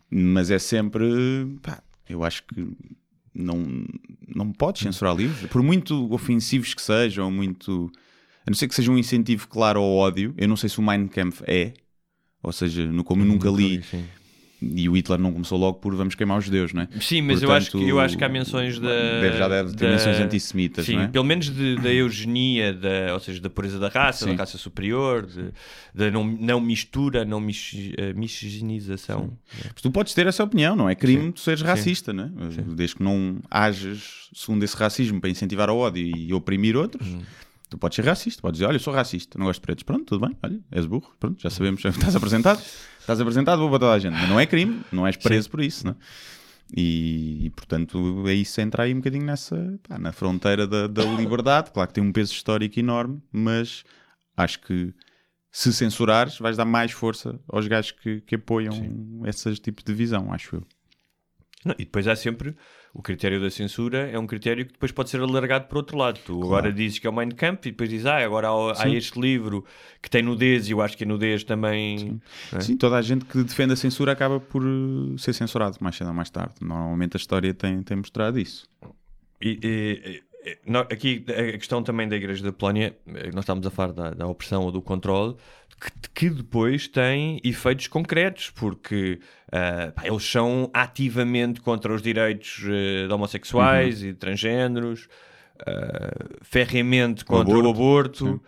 Mas 0.09 0.51
é 0.53 0.59
sempre, 0.61 1.05
pá, 1.63 1.83
eu 2.09 2.23
acho 2.23 2.45
que 2.45 2.65
não, 3.35 3.85
não 4.29 4.53
podes 4.53 4.83
censurar 4.83 5.17
livros, 5.17 5.49
por 5.51 5.63
muito 5.65 6.13
ofensivos 6.13 6.75
que 6.75 6.83
sejam, 6.83 7.31
muito... 7.31 7.91
A 8.47 8.51
não 8.51 8.55
ser 8.55 8.69
que 8.69 8.75
seja 8.75 8.91
um 8.91 8.99
incentivo 8.99 9.49
claro 9.49 9.81
ao 9.81 9.89
ódio. 9.97 10.35
Eu 10.37 10.47
não 10.49 10.57
sei 10.57 10.69
se 10.69 10.79
o 10.79 10.83
Mein 10.83 11.07
Kampf 11.09 11.43
é, 11.47 11.73
ou 12.43 12.53
seja, 12.53 12.85
no, 12.87 13.03
como 13.05 13.23
eu 13.23 13.27
nunca 13.27 13.49
li, 13.49 13.83
Sim. 13.85 14.05
E 14.75 14.89
o 14.89 14.97
Hitler 14.97 15.19
não 15.19 15.33
começou 15.33 15.59
logo 15.59 15.79
por 15.79 15.95
vamos 15.95 16.15
queimar 16.15 16.39
os 16.39 16.45
judeus, 16.45 16.73
não 16.73 16.83
é? 16.83 16.89
Sim, 17.01 17.23
mas 17.23 17.43
eu, 17.43 17.51
acho 17.53 17.71
que, 17.71 17.89
eu 17.89 17.99
acho 18.01 18.17
que 18.17 18.25
há 18.25 18.29
menções 18.29 18.79
da. 18.79 18.89
Deve, 18.89 19.37
já 19.39 19.49
deve 19.49 19.71
ter 19.75 19.87
da- 19.87 19.93
menções 19.93 20.21
antissemitas, 20.21 20.87
Sim, 20.87 20.95
não 20.97 21.03
é? 21.03 21.09
pelo 21.09 21.25
menos 21.25 21.51
de- 21.51 21.77
da 21.77 21.93
eugenia, 21.93 22.73
da, 22.73 23.13
ou 23.15 23.21
seja, 23.21 23.41
da 23.41 23.51
pureza 23.51 23.79
da 23.79 23.89
raça, 23.89 24.25
Sim. 24.27 24.33
da 24.37 24.43
raça 24.43 24.57
superior, 24.59 25.27
de- 25.27 25.51
da 25.95 26.11
não, 26.11 26.25
não 26.25 26.61
mistura, 26.61 27.25
não 27.25 27.39
eh, 27.97 28.13
miscigenação. 28.15 29.37
Mas 29.65 29.83
tu 29.83 29.91
podes 29.91 30.15
ter 30.15 30.27
essa 30.27 30.43
opinião, 30.45 30.75
não 30.77 30.89
é 30.89 30.95
crime 30.95 31.33
tu 31.33 31.41
seres 31.41 31.61
racista, 31.63 32.13
né? 32.13 32.31
Sim. 32.51 32.63
Desde 32.75 32.97
que 32.97 33.03
não 33.03 33.37
hajas 33.51 34.29
segundo 34.35 34.63
esse 34.63 34.77
racismo 34.77 35.21
para 35.21 35.31
incentivar 35.31 35.69
ao 35.69 35.77
ódio 35.79 36.03
e 36.05 36.33
oprimir 36.33 36.77
outros. 36.77 37.07
Uhum. 37.09 37.23
Tu 37.73 37.79
podes 37.79 37.97
ser 37.97 38.05
racista, 38.05 38.43
podes 38.43 38.59
dizer, 38.59 38.67
olha, 38.67 38.77
eu 38.77 38.81
sou 38.81 38.93
racista, 38.93 39.39
não 39.39 39.47
gosto 39.47 39.61
de 39.61 39.65
pretos. 39.65 39.83
Pronto, 39.83 40.05
tudo 40.05 40.27
bem, 40.27 40.37
olha, 40.43 40.61
és 40.71 40.85
burro, 40.85 41.11
pronto, 41.19 41.41
já 41.41 41.49
sabemos, 41.49 41.83
estás 41.89 42.15
apresentado, 42.15 42.61
estás 43.01 43.19
apresentado, 43.19 43.61
vou 43.61 43.71
para 43.71 43.79
toda 43.79 43.93
a 43.95 43.99
gente. 43.99 44.13
Mas 44.13 44.29
não 44.29 44.39
é 44.39 44.45
crime, 44.45 44.83
não 44.93 45.07
és 45.07 45.17
preso 45.17 45.49
por 45.49 45.63
isso, 45.63 45.87
né? 45.87 45.97
E, 46.77 47.47
e, 47.47 47.51
portanto 47.51 48.25
é 48.29 48.35
isso 48.35 48.61
entra 48.61 48.83
aí 48.83 48.93
um 48.93 48.99
bocadinho 48.99 49.25
nessa, 49.25 49.57
pá, 49.89 49.99
na 49.99 50.13
fronteira 50.13 50.67
da, 50.67 50.87
da 50.87 51.03
liberdade. 51.03 51.71
Claro 51.71 51.89
que 51.89 51.95
tem 51.95 52.05
um 52.05 52.13
peso 52.13 52.31
histórico 52.35 52.79
enorme, 52.79 53.23
mas 53.33 53.85
acho 54.37 54.61
que 54.61 54.93
se 55.51 55.73
censurares, 55.73 56.39
vais 56.39 56.59
dar 56.59 56.67
mais 56.67 56.93
força 56.93 57.41
aos 57.49 57.67
gajos 57.67 57.93
que, 57.93 58.21
que 58.21 58.35
apoiam 58.35 59.23
esses 59.25 59.59
tipos 59.59 59.83
de 59.83 59.95
visão, 59.95 60.31
acho 60.31 60.57
eu. 60.57 60.67
Não, 61.65 61.75
e 61.79 61.87
depois 61.87 62.07
há 62.07 62.15
sempre 62.15 62.55
o 62.95 63.01
critério 63.03 63.41
da 63.41 63.51
censura, 63.51 64.11
é 64.11 64.19
um 64.19 64.27
critério 64.27 64.67
que 64.67 64.73
depois 64.75 64.93
pode 64.93 65.09
ser 65.09 65.21
alargado 65.21 65.67
para 65.67 65.79
outro 65.79 65.97
lado. 65.97 66.21
Tu 66.27 66.43
agora 66.43 66.71
dizes 66.73 66.99
que 66.99 67.07
é 67.07 67.11
o 67.11 67.13
Mein 67.13 67.31
Kampf 67.31 67.67
e 67.67 67.71
depois 67.71 67.89
dizes, 67.89 68.05
ah, 68.07 68.19
agora 68.23 68.49
há, 68.51 68.73
há 68.73 68.75
Sim. 68.75 68.95
este 68.95 69.19
livro 69.19 69.65
que 70.03 70.11
tem 70.11 70.23
nudez 70.23 70.69
e 70.69 70.73
eu 70.73 70.81
acho 70.83 70.97
que 70.97 71.05
a 71.05 71.07
nudez 71.07 71.43
também. 71.43 72.21
não 72.53 72.59
é? 72.59 72.61
Sim, 72.61 72.77
toda 72.77 72.97
a 72.97 73.03
gente 73.03 73.25
que 73.25 73.43
defende 73.43 73.73
a 73.73 73.77
censura 73.77 74.13
acaba 74.13 74.39
por 74.39 74.63
uh, 74.63 75.19
ser 75.19 75.33
censurado 75.33 75.79
mais 75.81 75.97
cedo 75.97 76.09
ou 76.09 76.15
mais 76.15 76.29
tarde. 76.29 76.55
Normalmente 76.61 77.17
a 77.17 77.19
história 77.19 77.55
tem, 77.55 77.83
tem 77.83 77.97
mostrado 77.97 78.39
isso. 78.39 78.69
E, 79.41 79.59
e- 79.63 80.23
e- 80.45 80.77
aqui 80.91 81.25
a 81.29 81.53
questão 81.57 81.83
também 81.83 82.09
da 82.09 82.17
Igreja 82.17 82.43
da 82.45 82.53
Polónia, 82.53 82.97
eh, 83.07 83.31
nós 83.33 83.45
estamos 83.45 83.67
a 83.67 83.71
falar 83.71 83.93
da, 83.93 84.11
da 84.11 84.27
opressão 84.27 84.63
ou 84.65 84.73
do 84.73 84.83
controle, 84.83 85.37
que, 86.15 86.31
depois 86.31 86.87
tem 86.89 87.41
efeitos 87.43 87.87
concretos, 87.89 88.51
porque 88.51 89.19
ah, 89.51 89.93
pá, 89.95 90.03
eles 90.07 90.25
são 90.25 90.71
ativamente 90.73 91.61
contra 91.61 91.93
os 91.93 92.01
direitos 92.03 92.63
eh, 92.67 93.07
de 93.07 93.13
homossexuais 93.13 94.03
e 94.03 94.09
de 94.13 94.15
transgêneros, 94.15 95.09
ah, 95.67 96.11
ferreamente 96.43 97.25
contra 97.25 97.55
o 97.59 97.69
aborto. 97.71 98.41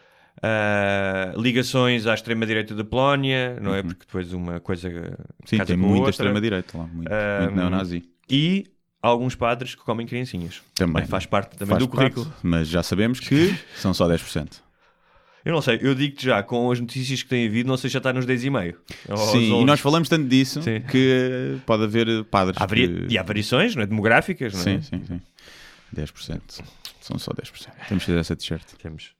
ah, 0.42 1.32
ligações 1.36 2.06
à 2.06 2.14
extrema-direita 2.14 2.74
da 2.74 2.84
Polónia, 2.84 3.58
não 3.60 3.74
é? 3.74 3.82
Porque 3.82 4.04
depois 4.06 4.32
uma 4.32 4.60
coisa 4.60 4.88
Sim, 5.44 5.58
tem 5.64 5.76
muita 5.76 6.10
extrema-direita 6.10 6.76
lá, 6.78 6.84
muito, 6.86 7.10
Ah, 7.12 7.42
muito 7.42 7.56
neonazi. 7.56 8.02
E 8.30 8.64
alguns 9.02 9.34
padres 9.34 9.74
que 9.74 9.82
comem 9.82 10.06
criancinhas. 10.06 10.62
Também. 10.74 11.02
É, 11.02 11.06
faz 11.06 11.26
parte 11.26 11.56
também 11.56 11.70
Faz 11.76 11.82
do 11.82 11.88
parte, 11.88 12.14
currículo. 12.14 12.34
mas 12.42 12.68
já 12.68 12.82
sabemos 12.82 13.20
que 13.20 13.54
são 13.76 13.92
só 13.92 14.08
10%. 14.08 14.62
Eu 15.44 15.52
não 15.52 15.60
sei, 15.60 15.78
eu 15.82 15.94
digo-te 15.94 16.24
já, 16.24 16.42
com 16.42 16.70
as 16.70 16.80
notícias 16.80 17.22
que 17.22 17.28
têm 17.28 17.46
havido, 17.46 17.68
não 17.68 17.76
sei 17.76 17.90
se 17.90 17.94
já 17.94 17.98
está 17.98 18.12
nos 18.12 18.24
10,5. 18.26 18.74
Ou 19.08 19.14
aos 19.16 19.30
Sim, 19.32 19.48
e 19.50 19.52
11. 19.52 19.64
nós 19.66 19.80
falamos 19.80 20.08
tanto 20.08 20.26
disso 20.26 20.62
Sim. 20.62 20.80
que 20.90 21.58
pode 21.66 21.84
haver 21.84 22.24
padres. 22.24 22.56
Há 22.60 22.64
vari- 22.66 23.06
que... 23.06 23.12
E 23.14 23.18
há 23.18 23.22
variações, 23.22 23.74
não 23.76 23.82
é? 23.82 23.86
Demográficas, 23.86 24.54
não 24.54 24.60
é? 24.60 24.80
Sim, 24.80 24.80
sim, 24.82 25.02
sim. 25.06 25.20
10%. 25.94 26.40
São 27.00 27.18
só 27.18 27.32
10%. 27.32 27.68
Temos 27.88 28.04
que 28.04 28.06
fazer 28.10 28.18
essa 28.18 28.34
t-shirt. 28.34 28.64
Temos. 28.82 29.10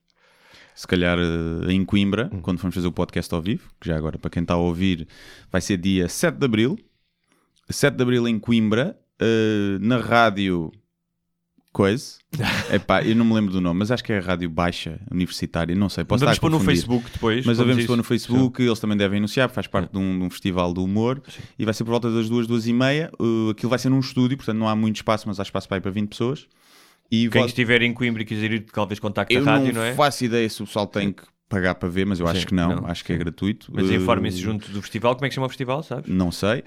se 0.73 0.87
calhar 0.87 1.17
eh, 1.19 1.71
em 1.71 1.85
Coimbra, 1.85 2.29
Hum. 2.33 2.41
quando 2.41 2.57
formos 2.59 2.73
fazer 2.75 2.87
o 2.87 2.91
podcast 2.91 3.33
ao 3.33 3.41
vivo, 3.41 3.69
que 3.79 3.87
já 3.87 3.95
agora 3.95 4.17
para 4.17 4.29
quem 4.31 4.41
está 4.41 4.55
a 4.55 4.57
ouvir, 4.57 5.07
vai 5.51 5.61
ser 5.61 5.77
dia 5.77 6.09
7 6.09 6.37
de 6.37 6.45
Abril. 6.45 6.77
7 7.69 7.95
de 7.95 8.01
Abril 8.03 8.27
em 8.27 8.37
Coimbra, 8.39 8.97
eh, 9.19 9.77
na 9.79 9.97
rádio 9.99 10.71
Coisa. 11.75 12.19
Epá, 12.71 13.03
eu 13.03 13.13
não 13.17 13.25
me 13.25 13.33
lembro 13.33 13.51
do 13.51 13.59
nome, 13.59 13.79
mas 13.79 13.91
acho 13.91 14.01
que 14.01 14.13
é 14.13 14.17
a 14.17 14.21
Rádio 14.21 14.49
Baixa 14.49 14.97
Universitária, 15.11 15.75
não 15.75 15.89
sei, 15.89 16.05
posso 16.05 16.25
a 16.25 16.33
pôr 16.37 16.49
no. 16.49 16.57
Facebook 16.57 17.11
depois. 17.11 17.45
Mas 17.45 17.57
vamos 17.57 17.75
devemos 17.75 17.85
pôr 17.85 17.97
no 17.97 18.03
Facebook, 18.03 18.63
eles 18.63 18.79
também 18.79 18.95
devem 18.95 19.17
anunciar, 19.17 19.49
faz 19.49 19.67
parte 19.67 19.91
de 19.91 19.97
um, 19.97 20.17
de 20.17 20.23
um 20.23 20.29
festival 20.29 20.73
do 20.73 20.81
humor 20.81 21.21
e 21.59 21.65
vai 21.65 21.73
ser 21.73 21.83
por 21.83 21.91
volta 21.91 22.09
das 22.09 22.29
duas, 22.29 22.47
duas 22.47 22.65
e 22.65 22.71
meia. 22.71 23.11
Uh, 23.19 23.49
aquilo 23.49 23.69
vai 23.69 23.77
ser 23.77 23.89
num 23.89 23.99
estúdio, 23.99 24.37
portanto 24.37 24.57
não 24.57 24.69
há 24.69 24.75
muito 24.75 24.95
espaço, 24.95 25.27
mas 25.27 25.37
há 25.37 25.43
espaço 25.43 25.67
para 25.67 25.75
ir 25.75 25.81
para 25.81 25.91
20 25.91 26.07
pessoas. 26.07 26.47
E 27.11 27.27
Quem 27.27 27.45
estiver 27.45 27.81
em 27.81 27.93
Coimbra 27.93 28.21
e 28.21 28.25
quiser 28.25 28.53
ir, 28.53 28.61
talvez 28.71 28.97
contacte 28.97 29.35
a 29.35 29.39
eu 29.39 29.43
rádio, 29.43 29.73
não, 29.73 29.81
não, 29.81 29.87
é? 29.87 29.93
faço 29.95 30.23
ideia 30.23 30.47
se 30.47 30.63
o 30.63 30.65
pessoal 30.65 30.87
tem 30.87 31.11
que 31.11 31.23
pagar 31.47 31.75
para 31.75 31.87
ver, 31.89 32.05
mas 32.05 32.19
eu 32.19 32.27
Sim, 32.27 32.33
acho 32.33 32.47
que 32.47 32.53
não, 32.55 32.75
não, 32.77 32.87
acho 32.87 33.03
que 33.03 33.13
é 33.13 33.17
gratuito. 33.17 33.71
Mas 33.73 33.89
Uh, 33.89 33.93
informem-se 33.93 34.39
junto 34.39 34.71
do 34.71 34.81
festival. 34.81 35.15
Como 35.15 35.25
é 35.25 35.29
que 35.29 35.35
chama 35.35 35.47
o 35.47 35.49
festival, 35.49 35.83
sabes? 35.83 36.09
Não 36.09 36.31
sei, 36.31 36.63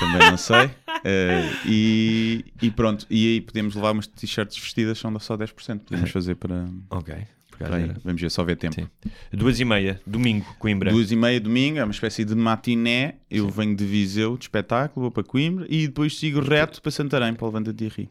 também 0.00 0.30
não 0.30 0.36
sei. 0.36 0.66
Uh, 0.66 1.56
e, 1.68 2.44
e 2.60 2.70
pronto, 2.70 3.06
e 3.10 3.34
aí 3.34 3.40
podemos 3.40 3.74
levar 3.74 3.92
umas 3.92 4.06
t-shirts 4.06 4.58
vestidas, 4.58 4.98
são 4.98 5.16
só 5.18 5.36
10%. 5.36 5.80
Podemos 5.80 6.10
fazer 6.12 6.34
para, 6.36 6.66
Ok. 6.90 7.14
para 7.58 7.76
aí. 7.76 7.92
Vamos 8.04 8.20
ver, 8.20 8.30
só 8.30 8.42
ver 8.42 8.56
tempo. 8.56 8.74
Sim. 8.74 8.88
Duas 9.32 9.60
e 9.60 9.64
meia, 9.64 10.00
domingo, 10.06 10.46
Coimbra. 10.58 10.90
Duas 10.90 11.12
e 11.12 11.16
meia 11.16 11.38
domingo, 11.40 11.78
é 11.78 11.84
uma 11.84 11.92
espécie 11.92 12.24
de 12.24 12.34
matiné. 12.34 13.16
Eu 13.30 13.48
venho 13.50 13.76
de 13.76 13.84
Viseu 13.84 14.36
de 14.36 14.44
espetáculo, 14.44 15.04
vou 15.04 15.10
para 15.10 15.22
Coimbra 15.24 15.66
e 15.68 15.86
depois 15.86 16.18
sigo 16.18 16.40
reto 16.40 16.80
para 16.80 16.90
Santarém, 16.90 17.34
para 17.34 17.44
o 17.44 17.48
Levanta-te 17.48 17.84
e 17.84 17.88
Ri. 17.88 18.08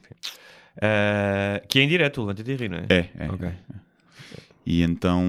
Ah, 0.82 1.62
que 1.68 1.80
é 1.80 1.84
em 1.84 1.88
direto, 1.88 2.22
levanta-te 2.22 2.52
e 2.52 2.56
ri, 2.56 2.70
não 2.70 2.78
é? 2.78 2.86
É, 2.90 3.10
é. 3.20 3.30
Ok. 3.30 3.50
E 4.66 4.84
então 4.84 5.24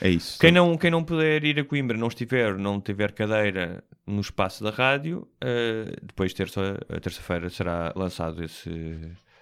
é 0.00 0.10
isso. 0.10 0.38
Quem 0.38 0.52
não, 0.52 0.76
quem 0.76 0.90
não 0.90 1.02
puder 1.02 1.44
ir 1.44 1.58
a 1.58 1.64
Coimbra, 1.64 1.96
não 1.96 2.08
estiver, 2.08 2.56
não 2.58 2.80
tiver 2.80 3.12
cadeira 3.12 3.82
no 4.06 4.20
espaço 4.20 4.62
da 4.62 4.70
rádio, 4.70 5.26
eh, 5.40 5.96
depois 6.02 6.34
terça, 6.34 6.78
a 6.88 7.00
terça-feira 7.00 7.48
será 7.48 7.92
lançado 7.96 8.44
esse. 8.44 8.70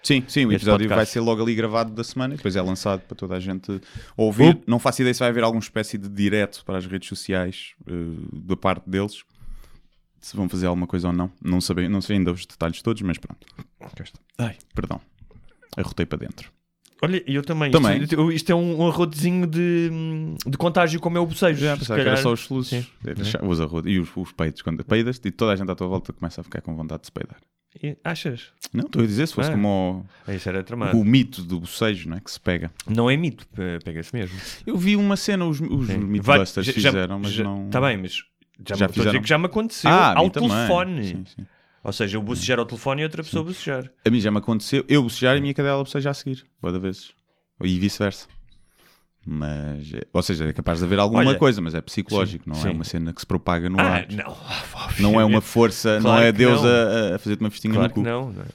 Sim, 0.01 0.23
sim, 0.27 0.45
o 0.45 0.53
episódio 0.53 0.87
podcast. 0.87 0.95
vai 0.95 1.05
ser 1.05 1.19
logo 1.19 1.41
ali 1.41 1.53
gravado 1.53 1.91
da 1.91 2.03
semana 2.03 2.33
e 2.33 2.37
depois 2.37 2.55
é 2.55 2.61
lançado 2.61 3.01
para 3.01 3.15
toda 3.15 3.35
a 3.35 3.39
gente 3.39 3.81
ouvir. 4.15 4.55
Uh. 4.55 4.63
Não 4.65 4.79
faço 4.79 5.01
ideia 5.01 5.13
se 5.13 5.19
vai 5.19 5.29
haver 5.29 5.43
alguma 5.43 5.61
espécie 5.61 5.97
de 5.97 6.07
direto 6.07 6.63
para 6.63 6.77
as 6.77 6.85
redes 6.85 7.09
sociais 7.09 7.73
eh, 7.85 7.91
da 8.31 8.55
parte 8.55 8.89
deles. 8.89 9.23
Se 10.21 10.35
vão 10.35 10.47
fazer 10.47 10.67
alguma 10.67 10.87
coisa 10.87 11.07
ou 11.07 11.13
não. 11.13 11.31
Não 11.41 11.59
sei, 11.59 11.89
não 11.89 12.01
sei 12.01 12.17
ainda 12.17 12.31
os 12.31 12.45
detalhes 12.45 12.81
todos, 12.81 13.01
mas 13.01 13.17
pronto. 13.17 13.45
Ai, 14.37 14.57
perdão. 14.73 15.01
Arrotei 15.77 16.05
para 16.05 16.19
dentro. 16.19 16.51
Olha, 17.01 17.23
eu 17.25 17.41
também. 17.43 17.71
Também. 17.71 18.01
Isto, 18.03 18.31
isto 18.31 18.51
é 18.51 18.55
um, 18.55 18.81
um 18.81 18.87
arrotezinho 18.87 19.47
de, 19.47 19.89
de 20.45 20.57
contágio, 20.57 20.99
como 20.99 21.17
é 21.17 21.21
o 21.21 21.25
bocejo. 21.25 21.59
Já, 21.59 21.77
se 21.77 21.91
era 21.93 22.17
só 22.17 22.33
os 22.33 22.41
soluços. 22.41 22.73
É 23.05 23.13
os 23.43 23.59
e 23.85 23.99
os, 23.99 24.09
os 24.15 24.31
peitos. 24.33 24.61
Quando 24.61 24.83
peidas 24.83 25.19
e 25.23 25.31
toda 25.31 25.53
a 25.53 25.55
gente 25.55 25.71
à 25.71 25.75
tua 25.75 25.87
volta 25.87 26.11
começa 26.11 26.41
a 26.41 26.43
ficar 26.43 26.61
com 26.61 26.75
vontade 26.75 27.01
de 27.01 27.07
se 27.07 27.11
peidar. 27.11 27.37
E- 27.81 27.95
Achas? 28.03 28.47
Não, 28.73 28.85
estou 28.85 29.03
a 29.03 29.05
dizer, 29.05 29.27
se 29.27 29.33
fosse 29.35 29.49
Ah. 29.49 29.53
como 29.53 30.05
Ah, 30.27 30.31
o, 30.59 30.63
tramado. 30.63 30.97
o 30.97 31.05
mito 31.05 31.43
do 31.43 31.59
bocejo, 31.59 32.09
não 32.09 32.17
é? 32.17 32.19
Que 32.19 32.31
se 32.31 32.39
pega. 32.39 32.71
Não 32.87 33.09
é 33.09 33.15
mito, 33.15 33.47
pe- 33.47 33.79
pega-se 33.85 34.13
mesmo. 34.13 34.37
Eu 34.65 34.75
vi 34.75 34.95
uma 34.95 35.15
cena, 35.15 35.45
os, 35.45 35.61
os 35.61 35.87
Sim. 35.87 35.97
Mythbusters 35.99 36.65
Vai- 36.67 36.81
já- 36.81 36.89
fizeram, 36.91 37.19
mas 37.19 37.31
já- 37.31 37.43
não. 37.43 37.69
Tá 37.69 37.79
bem, 37.79 37.95
mas 37.97 38.23
já, 38.67 38.75
Já 38.75 38.87
me- 38.87 39.21
já 39.27 39.37
me 39.37 39.45
aconteceu 39.45 39.89
Ah, 39.89 40.17
ao 40.17 40.29
telefone. 40.31 41.03
Sim, 41.05 41.23
sim. 41.25 41.45
Ou 41.83 41.93
seja, 41.93 42.17
eu 42.17 42.21
bocejar 42.21 42.59
ao 42.59 42.65
telefone 42.65 43.01
e 43.01 43.05
outra 43.05 43.23
pessoa 43.23 43.43
bocejar. 43.43 43.89
A 44.05 44.09
mim 44.09 44.19
já 44.19 44.29
me 44.31 44.37
aconteceu, 44.37 44.83
eu 44.87 45.01
bocejar 45.03 45.35
e 45.35 45.39
a 45.39 45.41
minha 45.41 45.53
cadela 45.53 45.83
bocejar 45.83 46.11
a 46.11 46.13
seguir, 46.13 46.45
boa 46.61 46.77
vezes. 46.79 47.11
E 47.63 47.79
vice-versa. 47.79 48.27
Mas, 49.25 49.93
é- 49.93 50.07
ou 50.13 50.21
seja, 50.23 50.45
é 50.45 50.53
capaz 50.53 50.79
de 50.79 50.85
haver 50.85 50.97
alguma 50.99 51.19
Olha, 51.21 51.37
coisa, 51.37 51.61
mas 51.61 51.75
é 51.75 51.81
psicológico, 51.81 52.47
não 52.47 52.55
sim. 52.55 52.69
é 52.69 52.71
uma 52.71 52.83
cena 52.83 53.13
que 53.13 53.19
se 53.19 53.27
propaga 53.27 53.69
no 53.69 53.79
Ah, 53.79 53.83
ar. 53.97 54.07
não. 54.11 54.37
Não 54.99 55.19
é 55.21 55.25
uma 55.25 55.41
força, 55.41 55.95
não 55.95 56.03
Claro 56.11 56.23
é 56.25 56.31
que 56.31 56.37
Deus 56.37 56.61
não. 56.63 56.69
a, 56.69 57.15
a 57.15 57.19
fazer-te 57.19 57.41
uma 57.41 57.49
festinha 57.51 57.73
Claro 57.73 57.89
no 57.89 57.93
cu. 57.93 58.01
não, 58.01 58.31
não 58.31 58.41
é? 58.43 58.45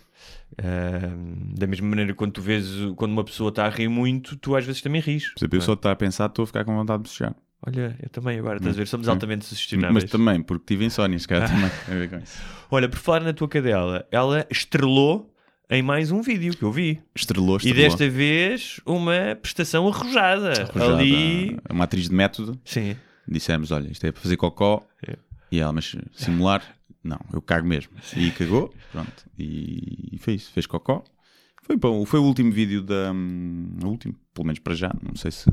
Ahm, 0.63 1.55
da 1.59 1.67
mesma 1.67 1.87
maneira, 1.89 2.15
quando 2.15 2.33
tu 2.33 2.41
vês 2.43 2.67
quando 2.97 3.13
uma 3.13 3.25
pessoa 3.25 3.49
está 3.49 3.67
a 3.67 3.69
rir 3.69 3.89
muito, 3.89 4.37
tu 4.37 4.55
às 4.57 4.65
vezes 4.65 4.81
também 4.81 5.01
ris. 5.01 5.29
Por 5.35 5.41
exemplo, 5.41 5.57
eu 5.57 5.59
não 5.59 5.65
é? 5.65 5.67
só 5.67 5.73
estou 5.75 5.91
a 5.91 5.97
pensar, 5.97 6.27
estou 6.27 6.45
a 6.45 6.47
ficar 6.47 6.65
com 6.65 6.75
vontade 6.77 7.03
de 7.03 7.09
bocejar. 7.09 7.35
Olha, 7.67 7.97
eu 8.03 8.09
também 8.11 8.39
agora, 8.39 8.57
estás 8.59 8.75
a 8.75 8.79
ver? 8.79 8.87
Somos 8.87 9.07
Sim. 9.07 9.13
altamente 9.13 9.45
sugestionáveis. 9.45 10.05
Mas 10.05 10.11
também, 10.11 10.43
porque 10.43 10.65
tive 10.67 10.85
insónias, 10.85 11.25
cara, 11.27 11.47
também 11.49 11.71
tem 11.87 11.95
a 11.95 11.99
ver 11.99 12.11
com 12.11 12.19
isso. 12.19 12.39
Olha, 12.71 12.89
por 12.89 12.99
falar 12.99 13.21
na 13.21 13.33
tua 13.33 13.49
cadela, 13.49 14.07
ela 14.11 14.47
estrelou 14.51 15.33
em 15.71 15.83
mais 15.83 16.11
um 16.11 16.21
vídeo 16.21 16.55
que 16.57 16.63
eu 16.63 16.71
vi. 16.71 17.01
Estrelou, 17.15 17.55
E 17.57 17.69
estrelou. 17.69 17.83
desta 17.89 18.09
vez 18.09 18.81
uma 18.85 19.37
prestação 19.41 19.89
arrojada. 19.89 20.63
Arrojada. 20.65 20.99
Ali. 20.99 21.57
Uma 21.71 21.85
atriz 21.85 22.09
de 22.09 22.15
método. 22.15 22.61
Sim. 22.65 22.97
Dissemos, 23.27 23.71
olha, 23.71 23.91
isto 23.91 24.05
é 24.07 24.13
para 24.13 24.21
fazer 24.21 24.37
cocó. 24.37 24.87
É. 25.07 25.17
E 25.51 25.59
ela, 25.61 25.73
mas 25.73 25.97
simular? 26.13 26.63
Não, 27.03 27.19
eu 27.33 27.41
cago 27.41 27.67
mesmo. 27.67 27.93
E 28.17 28.31
cagou, 28.33 28.75
pronto. 28.93 29.25
E, 29.39 30.11
e 30.13 30.19
foi 30.19 30.35
isso, 30.35 30.51
fez 30.53 30.67
cocó. 30.67 31.03
Foi, 31.63 31.77
bom, 31.77 32.05
foi 32.05 32.21
o 32.21 32.25
último 32.25 32.53
vídeo 32.53 32.83
da. 32.83 33.11
hum, 33.13 33.77
o 33.83 33.87
último, 33.87 34.15
pelo 34.35 34.47
menos 34.47 34.59
para 34.59 34.75
já, 34.75 34.93
não 35.03 35.17
sei 35.17 35.31
se. 35.31 35.51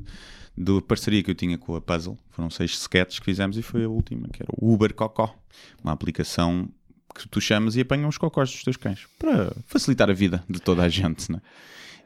Da 0.58 0.82
parceria 0.82 1.24
que 1.24 1.32
eu 1.32 1.36
tinha 1.36 1.58
com 1.58 1.76
a 1.76 1.82
Puzzle. 1.82 2.18
Foram 2.30 2.50
seis 2.50 2.72
sketches 2.72 3.20
que 3.20 3.26
fizemos 3.26 3.58
e 3.58 3.62
foi 3.62 3.84
a 3.86 3.90
última, 3.90 4.28
que 4.30 4.44
era 4.44 4.52
o 4.56 4.74
Uber 4.74 4.94
Cocó. 4.94 5.34
Uma 5.84 5.94
aplicação 5.94 6.70
que 7.16 7.28
tu 7.28 7.40
chamas 7.42 7.76
e 7.76 7.82
apanham 7.82 8.08
os 8.10 8.18
cocós 8.18 8.50
dos 8.52 8.64
teus 8.64 8.78
cães. 8.78 9.06
Para 9.20 9.52
facilitar 9.66 10.10
a 10.10 10.14
vida 10.14 10.44
de 10.50 10.62
toda 10.62 10.84
a 10.84 10.90
gente, 10.90 11.32
né? 11.32 11.42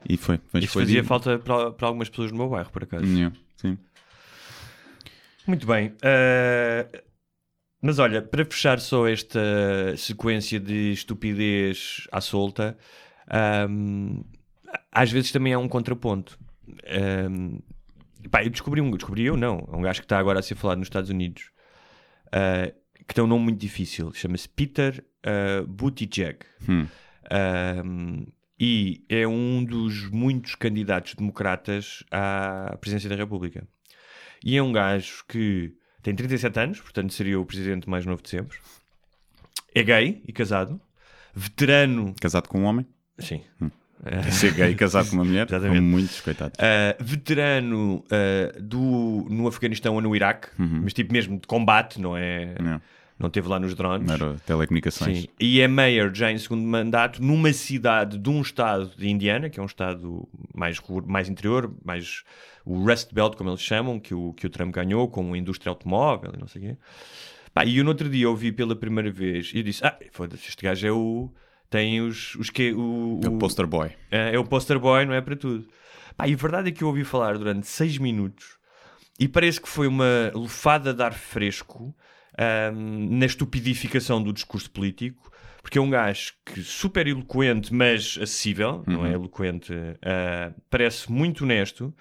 E 0.07 0.17
foi. 0.17 0.39
Mas 0.53 0.63
Isso 0.63 0.73
foi 0.73 0.83
fazia 0.83 1.01
di- 1.01 1.07
falta 1.07 1.37
para, 1.39 1.71
para 1.71 1.87
algumas 1.87 2.09
pessoas 2.09 2.31
no 2.31 2.37
meu 2.37 2.49
bairro, 2.49 2.69
por 2.71 2.83
acaso. 2.83 3.05
Yeah, 3.05 3.35
Sim. 3.57 3.77
Muito 5.47 5.65
bem. 5.67 5.93
ah, 6.01 6.87
mas 7.81 7.99
olha, 7.99 8.21
para 8.21 8.43
fechar 8.45 8.79
só 8.79 9.07
esta 9.07 9.39
sequência 9.97 10.59
de 10.59 10.91
estupidez 10.91 12.07
à 12.11 12.19
solta, 12.19 12.75
ahm, 13.27 14.21
às 14.91 15.11
vezes 15.11 15.31
também 15.31 15.53
há 15.53 15.59
um 15.59 15.67
contraponto. 15.67 16.37
Pá, 18.29 18.43
eu 18.43 18.49
descobri 18.49 18.81
um, 18.81 18.91
descobri 18.91 19.23
eu 19.23 19.37
não, 19.37 19.67
é 19.71 19.75
um 19.75 19.81
gajo 19.81 19.99
que 19.99 20.05
está 20.05 20.17
agora 20.17 20.39
a 20.39 20.41
ser 20.41 20.55
falado 20.55 20.79
nos 20.79 20.87
Estados 20.87 21.09
Unidos, 21.09 21.51
ah, 22.31 22.71
que 23.07 23.13
tem 23.13 23.23
um 23.23 23.27
nome 23.27 23.45
muito 23.45 23.59
difícil, 23.59 24.11
chama-se 24.13 24.49
Peter 24.49 25.03
uh, 25.25 25.65
Buttigieg. 25.67 26.39
Hum. 26.67 26.87
Um, 27.83 28.25
e 28.59 29.03
é 29.09 29.27
um 29.27 29.63
dos 29.63 30.09
muitos 30.09 30.55
candidatos 30.55 31.13
democratas 31.13 32.03
à 32.09 32.77
presidência 32.79 33.09
da 33.09 33.15
República. 33.15 33.67
E 34.43 34.57
é 34.57 34.63
um 34.63 34.71
gajo 34.71 35.23
que 35.27 35.73
tem 36.01 36.15
37 36.15 36.59
anos, 36.59 36.81
portanto 36.81 37.13
seria 37.13 37.39
o 37.39 37.45
presidente 37.45 37.89
mais 37.89 38.05
novo 38.05 38.21
de 38.21 38.29
sempre. 38.29 38.57
É 39.73 39.83
gay 39.83 40.21
e 40.25 40.31
casado. 40.31 40.79
Veterano. 41.33 42.15
Casado 42.21 42.47
com 42.47 42.61
um 42.61 42.63
homem? 42.63 42.85
Sim. 43.19 43.41
Ser 43.59 43.71
gay 44.55 44.71
e 44.71 44.75
casado 44.75 45.09
com 45.09 45.15
uma 45.15 45.25
mulher? 45.25 45.47
Exatamente. 45.47 45.77
Como 45.77 45.89
muitos, 45.89 46.21
coitados. 46.21 46.57
Uh, 46.59 47.03
veterano 47.03 48.03
uh, 48.05 48.61
do, 48.61 49.27
no 49.29 49.47
Afeganistão 49.47 49.95
ou 49.95 50.01
no 50.01 50.15
Iraque, 50.15 50.49
mas 50.57 50.93
tipo 50.93 51.13
mesmo 51.13 51.39
de 51.39 51.47
combate, 51.47 51.99
não 51.99 52.15
é? 52.15 52.55
Não. 52.61 52.81
Não 53.17 53.29
teve 53.29 53.47
lá 53.47 53.57
nos 53.57 53.73
drones. 53.73 54.05
Não 54.05 54.13
era 54.13 54.35
telecomunicações. 54.45 55.21
Sim. 55.21 55.27
E 55.39 55.61
é 55.61 55.67
mayor 55.69 56.13
já 56.13 56.31
em 56.31 56.37
segundo 56.37 56.63
mandato 56.63 57.23
numa 57.23 57.53
cidade 57.53 58.17
de 58.17 58.29
um 58.29 58.41
estado 58.41 58.91
de 58.97 59.09
Indiana, 59.09 59.49
que 59.49 59.57
é 59.57 59.63
um 59.63 59.65
estado 59.65 60.27
mais, 60.53 60.81
mais 61.05 61.29
interior, 61.29 61.73
mais 61.83 62.23
o 62.65 62.83
Rust 62.83 63.13
Belt, 63.13 63.35
como 63.35 63.49
eles 63.49 63.61
chamam, 63.61 63.99
que 63.99 64.13
o, 64.13 64.33
que 64.33 64.45
o 64.45 64.49
Trump 64.49 64.73
ganhou, 64.73 65.07
com 65.07 65.33
a 65.33 65.37
indústria 65.37 65.69
automóvel 65.69 66.33
e 66.35 66.39
não 66.39 66.47
sei 66.47 66.61
o 66.61 66.65
quê. 66.65 66.77
Pá, 67.53 67.63
e 67.63 67.77
eu 67.77 67.85
no 67.85 67.91
outro 67.91 68.09
dia 68.09 68.29
ouvi 68.29 68.51
pela 68.51 68.75
primeira 68.75 69.09
vez 69.09 69.51
e 69.53 69.59
eu 69.59 69.63
disse: 69.63 69.85
Ah, 69.85 69.97
foda-se, 70.11 70.49
este 70.49 70.61
gajo 70.61 70.85
é 70.85 70.91
o. 70.91 71.31
Tem 71.69 72.01
os. 72.01 72.35
os 72.35 72.49
que, 72.49 72.73
o, 72.73 73.19
É 73.23 73.27
o 73.27 73.37
poster 73.37 73.65
boy. 73.67 73.91
é, 74.11 74.35
é 74.35 74.39
o 74.39 74.43
poster 74.45 74.79
boy, 74.79 75.05
não 75.05 75.13
é 75.13 75.21
para 75.21 75.35
tudo. 75.35 75.67
Pá, 76.15 76.27
e 76.27 76.33
a 76.33 76.37
verdade 76.37 76.69
é 76.69 76.71
que 76.71 76.83
eu 76.83 76.87
ouvi 76.87 77.03
falar 77.03 77.37
durante 77.37 77.67
seis 77.67 77.97
minutos 77.97 78.57
e 79.19 79.27
parece 79.27 79.59
que 79.59 79.67
foi 79.67 79.87
uma 79.87 80.31
lufada 80.33 80.93
de 80.93 81.01
ar 81.03 81.13
fresco 81.13 81.95
ahm, 82.37 83.17
na 83.17 83.25
estupidificação 83.25 84.21
do 84.21 84.31
discurso 84.31 84.69
político, 84.71 85.31
porque 85.61 85.77
é 85.77 85.81
um 85.81 85.89
gajo 85.89 86.33
que 86.45 86.61
super 86.61 87.07
eloquente, 87.07 87.73
mas 87.73 88.17
acessível, 88.21 88.83
não 88.85 89.05
é 89.05 89.13
eloquente, 89.13 89.73
ah, 90.01 90.53
parece 90.69 91.11
muito 91.11 91.43
honesto, 91.43 91.93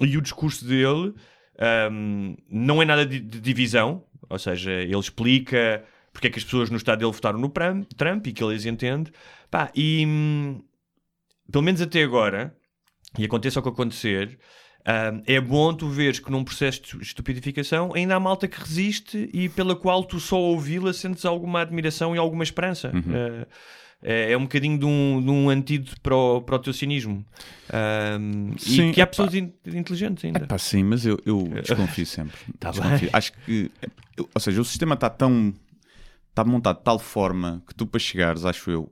e 0.00 0.16
o 0.16 0.20
discurso 0.20 0.64
dele 0.64 1.14
ahm, 1.58 2.36
não 2.48 2.80
é 2.82 2.84
nada 2.84 3.06
de, 3.06 3.18
de 3.20 3.40
divisão, 3.40 4.04
ou 4.28 4.38
seja, 4.38 4.70
ele 4.70 4.98
explica 4.98 5.84
porque 6.12 6.26
é 6.26 6.30
que 6.30 6.38
as 6.38 6.44
pessoas 6.44 6.70
no 6.70 6.76
estado 6.76 6.98
dele 7.00 7.12
votaram 7.12 7.38
no 7.38 7.48
Trump 7.96 8.26
e 8.26 8.32
que 8.32 8.42
ele 8.42 8.54
as 8.54 8.64
entende. 8.66 9.12
Pá, 9.50 9.70
e 9.74 10.04
hum, 10.06 10.62
pelo 11.50 11.64
menos 11.64 11.80
até 11.80 12.02
agora, 12.02 12.54
e 13.18 13.24
aconteça 13.24 13.60
o 13.60 13.62
que 13.62 13.68
acontecer, 13.68 14.38
hum, 14.86 15.22
é 15.26 15.40
bom 15.40 15.74
tu 15.74 15.88
veres 15.88 16.18
que 16.18 16.30
num 16.30 16.44
processo 16.44 16.82
de 16.98 17.02
estupidificação 17.04 17.92
ainda 17.94 18.14
há 18.16 18.20
malta 18.20 18.46
que 18.48 18.58
resiste 18.60 19.28
e 19.32 19.48
pela 19.48 19.74
qual 19.76 20.04
tu 20.04 20.18
só 20.20 20.38
ouvi-la 20.38 20.92
sentes 20.92 21.24
alguma 21.24 21.60
admiração 21.62 22.14
e 22.14 22.18
alguma 22.18 22.42
esperança. 22.44 22.90
Uh, 22.94 23.46
é, 24.02 24.34
um 24.34 24.44
bocadinho 24.44 24.78
de 24.78 24.86
um, 24.86 25.20
de 25.22 25.28
um 25.30 25.50
antídoto 25.50 26.00
para 26.00 26.16
o, 26.16 26.40
para 26.40 26.56
o 26.56 26.58
teu 26.58 26.72
cinismo. 26.72 27.22
Hum, 28.18 28.52
Sim, 28.56 28.88
e 28.88 28.92
que 28.94 29.02
há 29.02 29.06
pessoas 29.06 29.34
in- 29.34 29.52
inteligentes 29.66 30.24
ainda. 30.24 30.46
Sim, 30.58 30.84
mas 30.84 31.04
eu, 31.04 31.18
eu 31.26 31.46
desconfio 31.62 32.06
sempre. 32.06 32.34
Tá 32.58 32.70
Desconfio. 32.70 32.98
bem. 33.00 33.10
Acho 33.12 33.32
que, 33.44 33.70
ou 34.34 34.40
seja, 34.40 34.58
o 34.60 34.64
sistema 34.64 34.94
está 34.94 35.10
tão. 35.10 35.52
Está 36.30 36.44
montado 36.44 36.78
de 36.78 36.84
tal 36.84 36.98
forma 36.98 37.62
que 37.66 37.74
tu, 37.74 37.86
para 37.86 38.00
chegares, 38.00 38.44
acho 38.44 38.70
eu, 38.70 38.90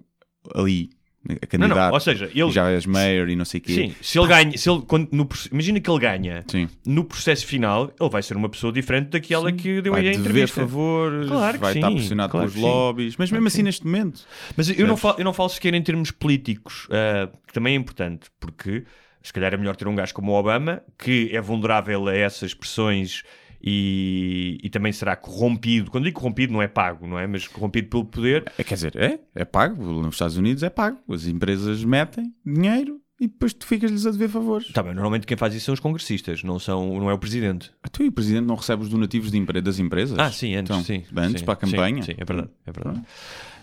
ali, 0.55 0.91
a 1.29 1.33
Não, 1.33 1.39
candidato, 1.49 1.77
não, 1.89 1.93
ou 1.95 2.01
seja, 2.01 2.31
ele. 2.35 2.51
já 2.51 2.71
és 2.71 2.87
mayor 2.87 3.29
e 3.29 3.37
não 3.37 3.45
sei 3.45 3.59
o 3.61 3.63
quê. 3.63 3.75
Sim, 3.75 3.95
se 4.01 4.19
ele 4.19 4.27
ganha, 4.29 4.57
se 4.57 4.71
ele, 4.71 4.83
quando, 4.83 5.09
no 5.13 5.29
imagina 5.53 5.81
que 5.81 5.91
ele 5.91 5.99
ganha 5.99 6.45
Sim. 6.49 6.69
no 6.87 7.05
processo 7.05 7.45
final, 7.47 7.93
ele 8.01 8.09
vai 8.11 8.23
ser 8.23 8.37
uma 8.37 8.49
pessoa 8.49 8.73
diferente 8.73 9.09
daquela 9.09 9.53
que 9.53 9.83
deu 9.83 9.93
Vai 9.93 10.03
aí 10.03 10.09
a 10.09 10.15
entrevista. 10.15 10.61
favores, 10.61 11.29
Claro 11.29 11.55
que 11.55 11.61
vai 11.61 11.73
sim, 11.75 11.79
estar 11.81 11.91
pressionado 11.91 12.31
claro 12.31 12.47
pelos 12.49 12.61
sim. 12.63 12.67
lobbies, 12.69 13.17
mas 13.19 13.31
mesmo 13.31 13.47
assim 13.47 13.63
neste 13.63 13.85
momento. 13.85 14.25
Mas 14.57 14.71
eu 14.71 14.87
não, 14.87 14.97
falo, 14.97 15.17
eu 15.19 15.25
não 15.25 15.33
falo 15.35 15.49
sequer 15.51 15.75
em 15.75 15.83
termos 15.83 16.11
políticos, 16.11 16.87
ah, 16.91 17.29
que 17.47 17.53
também 17.53 17.75
é 17.75 17.77
importante, 17.77 18.29
porque 18.41 18.85
se 19.23 19.33
calhar 19.33 19.53
é 19.53 19.57
melhor 19.57 19.77
ter 19.77 19.87
um 19.87 19.95
gajo 19.95 20.15
como 20.15 20.33
o 20.33 20.35
Obama, 20.39 20.83
que 20.99 21.29
é 21.33 21.41
vulnerável 21.41 22.07
a 22.09 22.15
essas 22.17 22.55
pressões 22.55 23.23
e, 23.63 24.59
e 24.63 24.71
também 24.71 24.93
será 24.93 25.17
corrompido. 25.17 25.91
Quando 25.91 26.05
digo 26.05 26.19
corrompido, 26.21 26.53
não 26.53 26.63
é 26.63 26.69
pago, 26.69 27.07
não 27.07 27.19
é? 27.19 27.27
Mas 27.27 27.47
corrompido 27.47 27.89
pelo 27.89 28.05
poder. 28.05 28.45
É, 28.59 28.65
quer 28.65 28.75
dizer, 28.75 28.97
é, 28.97 29.19
é 29.35 29.45
pago. 29.45 29.83
Nos 29.83 30.15
Estados 30.15 30.37
Unidos 30.37 30.63
é 30.63 30.71
pago. 30.71 30.99
As 31.13 31.27
empresas 31.27 31.85
metem 31.85 32.33
dinheiro 32.45 33.01
e 33.21 33.27
depois 33.27 33.53
tu 33.53 33.67
ficas-lhes 33.67 34.07
a 34.07 34.11
dever 34.13 34.29
favores. 34.29 34.73
Tá 34.73 34.81
bem, 34.83 34.95
normalmente 34.95 35.27
quem 35.27 35.37
faz 35.37 35.53
isso 35.55 35.65
são 35.67 35.75
os 35.75 35.81
congressistas, 35.81 36.45
não, 36.45 36.59
são, 36.61 36.99
não 37.01 37.11
é 37.11 37.13
o 37.13 37.19
presidente. 37.19 37.71
Tu 37.91 38.05
e 38.05 38.09
o 38.09 38.13
presidente 38.13 38.45
não 38.47 38.55
recebe 38.55 38.83
os 38.85 38.89
donativos 38.89 39.33
de 39.33 39.39
empre- 39.39 39.61
das 39.61 39.81
empresas? 39.81 40.17
Ah, 40.19 40.31
sim, 40.31 40.55
antes, 40.55 40.71
Então, 40.71 40.85
sim. 40.85 41.03
Antes 41.17 41.41
sim, 41.41 41.45
para 41.45 41.55
a 41.55 41.57
campanha? 41.57 42.03
Sim, 42.03 42.13
sim, 42.13 42.17
é 42.19 42.25
verdade. 42.25 42.51
É 42.65 42.71
verdade. 42.71 43.03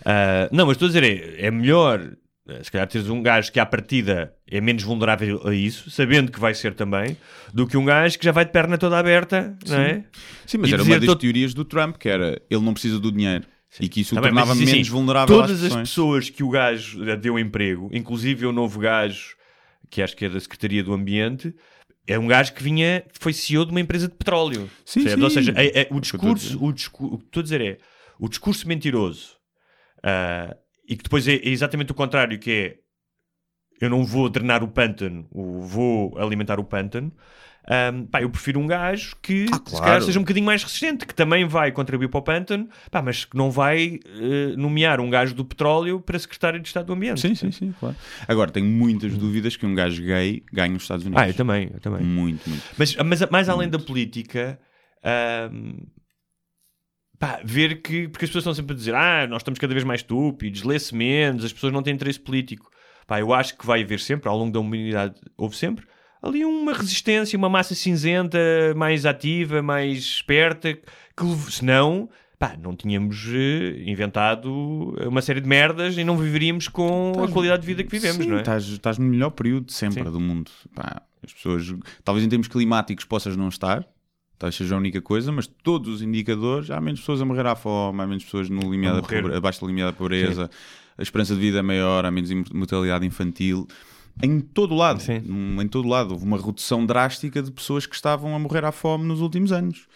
Ah, 0.04 0.48
não, 0.52 0.66
mas 0.66 0.74
estou 0.74 0.86
a 0.86 0.88
dizer, 0.90 1.02
é, 1.04 1.46
é 1.46 1.50
melhor, 1.50 2.16
eh, 2.46 2.62
se 2.62 2.70
calhar, 2.70 2.86
teres 2.86 3.08
um 3.08 3.22
gajo 3.22 3.50
que 3.50 3.58
à 3.58 3.64
partida 3.64 4.34
é 4.50 4.60
menos 4.60 4.82
vulnerável 4.82 5.40
a 5.46 5.54
isso, 5.54 5.90
sabendo 5.90 6.30
que 6.30 6.38
vai 6.40 6.54
ser 6.54 6.74
também, 6.74 7.16
do 7.52 7.66
que 7.66 7.76
um 7.76 7.84
gajo 7.84 8.18
que 8.18 8.24
já 8.24 8.32
vai 8.32 8.44
de 8.44 8.52
perna 8.52 8.78
toda 8.78 8.98
aberta, 8.98 9.56
não 9.68 9.76
é? 9.78 10.04
Sim, 10.46 10.58
mas 10.58 10.70
E 10.70 10.74
era 10.74 10.82
uma 10.82 10.96
das 10.98 11.06
todo- 11.06 11.18
teorias 11.18 11.52
do 11.52 11.64
Trump, 11.64 11.96
que 11.96 12.08
era 12.08 12.40
ele 12.50 12.62
não 12.62 12.72
precisa 12.72 12.98
do 13.00 13.10
dinheiro. 13.10 13.44
E 13.80 13.88
que 13.88 14.00
isso 14.00 14.14
Tá 14.14 14.20
o 14.20 14.24
bem, 14.24 14.32
mas 14.32 14.44
tornava 14.44 14.62
isso, 14.62 14.70
menos 14.72 14.86
assim, 14.88 14.90
vulnerável 14.96 15.36
Todas 15.36 15.62
as 15.64 15.74
pessoas 15.74 16.30
que 16.30 16.42
o 16.42 16.48
gajo 16.48 17.04
deu 17.16 17.38
emprego, 17.38 17.90
inclusive 17.92 18.46
o 18.46 18.52
novo 18.52 18.78
gajo, 18.78 19.34
que 19.90 20.00
acho 20.00 20.16
que 20.16 20.24
é 20.24 20.28
da 20.30 20.40
Secretaria 20.40 20.82
do 20.82 20.94
Ambiente, 20.94 21.54
é 22.06 22.18
um 22.18 22.26
gajo 22.26 22.54
que 22.54 22.62
vinha, 22.62 23.02
foi 23.20 23.32
CEO 23.32 23.64
de 23.66 23.72
uma 23.72 23.80
empresa 23.80 24.08
de 24.08 24.14
petróleo. 24.14 24.70
Sim, 24.84 25.06
sim. 25.08 25.20
Ou 25.20 25.28
seja, 25.28 25.52
é- 25.56 25.80
é- 25.82 25.88
o 25.90 26.00
discurso, 26.00 26.64
o, 26.64 26.72
discu- 26.72 27.06
o 27.06 27.18
que 27.18 27.24
estou 27.26 27.40
a 27.40 27.42
dizer 27.42 27.60
é 27.60 27.78
o 28.18 28.28
discurso 28.28 28.66
mentiroso 28.66 29.32
ah, 30.02 30.56
e 30.88 30.96
que 30.96 31.02
depois 31.02 31.26
é, 31.28 31.34
é 31.34 31.48
exatamente 31.48 31.90
o 31.90 31.94
contrário, 31.94 32.38
que 32.38 32.50
é 32.50 32.76
eu 33.80 33.90
não 33.90 34.04
vou 34.04 34.28
drenar 34.28 34.62
o 34.62 34.68
pântano, 34.68 35.26
vou 35.32 36.16
alimentar 36.18 36.58
o 36.60 36.64
pântano. 36.64 37.12
Ahm, 37.68 38.04
pá, 38.06 38.22
eu 38.22 38.30
prefiro 38.30 38.60
um 38.60 38.66
gajo 38.66 39.16
que 39.20 39.46
Ah, 39.50 39.56
se 39.56 39.64
claro. 39.64 39.84
calhar 39.84 40.02
seja 40.02 40.18
um 40.20 40.22
bocadinho 40.22 40.46
mais 40.46 40.62
resistente, 40.62 41.04
que 41.04 41.12
também 41.12 41.44
vai 41.44 41.72
contribuir 41.72 42.06
para 42.08 42.18
o 42.18 42.22
pântano, 42.22 42.68
pá, 42.92 43.02
mas 43.02 43.24
que 43.24 43.36
não 43.36 43.50
vai 43.50 43.98
eh, 44.04 44.54
nomear 44.56 45.00
um 45.00 45.10
gajo 45.10 45.34
do 45.34 45.44
petróleo 45.44 46.00
para 46.00 46.16
secretário 46.16 46.60
de 46.60 46.68
Estado 46.68 46.86
do 46.86 46.92
Ambiente. 46.92 47.20
Sim, 47.20 47.34
sim, 47.34 47.50
sim, 47.50 47.74
claro. 47.80 47.96
Agora, 48.28 48.52
tenho 48.52 48.66
muitas 48.66 49.18
dúvidas 49.18 49.56
que 49.56 49.66
um 49.66 49.74
gajo 49.74 50.00
gay 50.00 50.44
ganhe 50.52 50.76
os 50.76 50.82
Estados 50.82 51.04
Unidos. 51.04 51.24
Ah, 51.24 51.28
eu 51.28 51.34
também, 51.34 51.68
eu 51.74 51.80
também. 51.80 52.02
Muito, 52.04 52.48
muito. 52.48 52.62
Mas, 52.78 52.94
mas 53.04 53.30
mais 53.30 53.48
além 53.48 53.68
da 53.68 53.80
política, 53.80 54.60
ahm, 55.02 55.78
pá, 57.18 57.40
ver 57.44 57.82
que. 57.82 58.08
Porque 58.08 58.26
as 58.26 58.30
pessoas 58.30 58.42
estão 58.42 58.54
sempre 58.54 58.74
a 58.74 58.76
dizer, 58.76 58.94
ah, 58.94 59.26
nós 59.26 59.40
estamos 59.42 59.58
cada 59.58 59.72
vez 59.74 59.84
mais 59.84 60.02
estúpidos, 60.02 60.62
lê-se 60.62 60.94
menos, 60.94 61.44
as 61.44 61.52
pessoas 61.52 61.72
não 61.72 61.82
têm 61.82 61.94
interesse 61.94 62.20
político. 62.20 62.70
Pá, 63.06 63.20
eu 63.20 63.32
acho 63.32 63.56
que 63.56 63.66
vai 63.66 63.82
haver 63.82 64.00
sempre, 64.00 64.28
ao 64.28 64.36
longo 64.36 64.52
da 64.52 64.58
humanidade, 64.60 65.14
houve 65.36 65.56
sempre, 65.56 65.86
ali 66.22 66.44
uma 66.44 66.72
resistência, 66.72 67.36
uma 67.38 67.48
massa 67.48 67.74
cinzenta 67.74 68.38
mais 68.76 69.06
ativa, 69.06 69.62
mais 69.62 69.98
esperta, 69.98 70.74
que 70.74 71.24
senão. 71.50 72.08
Pá, 72.38 72.54
não 72.60 72.76
tínhamos 72.76 73.24
eh, 73.32 73.82
inventado 73.86 74.94
uma 75.08 75.22
série 75.22 75.40
de 75.40 75.48
merdas 75.48 75.96
e 75.96 76.04
não 76.04 76.18
viveríamos 76.18 76.68
com 76.68 77.12
a 77.24 77.28
qualidade 77.32 77.62
de 77.62 77.66
vida 77.66 77.82
que 77.82 77.90
vivemos, 77.90 78.24
Sim, 78.24 78.30
não 78.30 78.36
é? 78.36 78.40
Estás, 78.40 78.64
estás 78.66 78.98
no 78.98 79.06
melhor 79.06 79.30
período 79.30 79.66
de 79.66 79.72
sempre 79.72 80.04
Sim. 80.04 80.10
do 80.10 80.20
mundo. 80.20 80.50
Pá, 80.74 81.00
as 81.24 81.32
pessoas, 81.32 81.72
talvez 82.04 82.26
em 82.26 82.28
termos 82.28 82.46
climáticos 82.46 83.06
possas 83.06 83.36
não 83.38 83.48
estar, 83.48 83.86
talvez 84.38 84.54
seja 84.54 84.74
a 84.74 84.78
única 84.78 85.00
coisa, 85.00 85.32
mas 85.32 85.46
todos 85.46 85.88
os 85.94 86.02
indicadores, 86.02 86.70
há 86.70 86.78
menos 86.78 87.00
pessoas 87.00 87.22
a 87.22 87.24
morrer 87.24 87.46
à 87.46 87.56
fome, 87.56 88.02
há 88.02 88.06
menos 88.06 88.24
pessoas 88.24 88.50
no 88.50 88.70
limiar 88.70 88.96
da 88.96 89.00
morrer. 89.00 89.22
pobre- 89.22 89.36
abaixo 89.38 89.60
da 89.62 89.66
limiar 89.68 89.90
da 89.92 89.96
pobreza, 89.96 90.50
a 90.98 91.02
esperança 91.02 91.34
de 91.34 91.40
vida 91.40 91.58
é 91.58 91.62
maior, 91.62 92.04
há 92.04 92.10
menos 92.10 92.30
mortalidade 92.52 93.06
infantil. 93.06 93.66
Em 94.22 94.40
todo 94.40 94.72
o 94.72 94.76
lado, 94.76 95.02
Sim. 95.02 95.22
Em 95.60 95.68
todo 95.68 95.88
lado, 95.88 96.12
houve 96.12 96.24
uma 96.24 96.38
redução 96.38 96.86
drástica 96.86 97.42
de 97.42 97.50
pessoas 97.50 97.86
que 97.86 97.94
estavam 97.94 98.34
a 98.34 98.38
morrer 98.38 98.64
à 98.64 98.72
fome 98.72 99.04
nos 99.04 99.20
últimos 99.20 99.52
anos. 99.52 99.86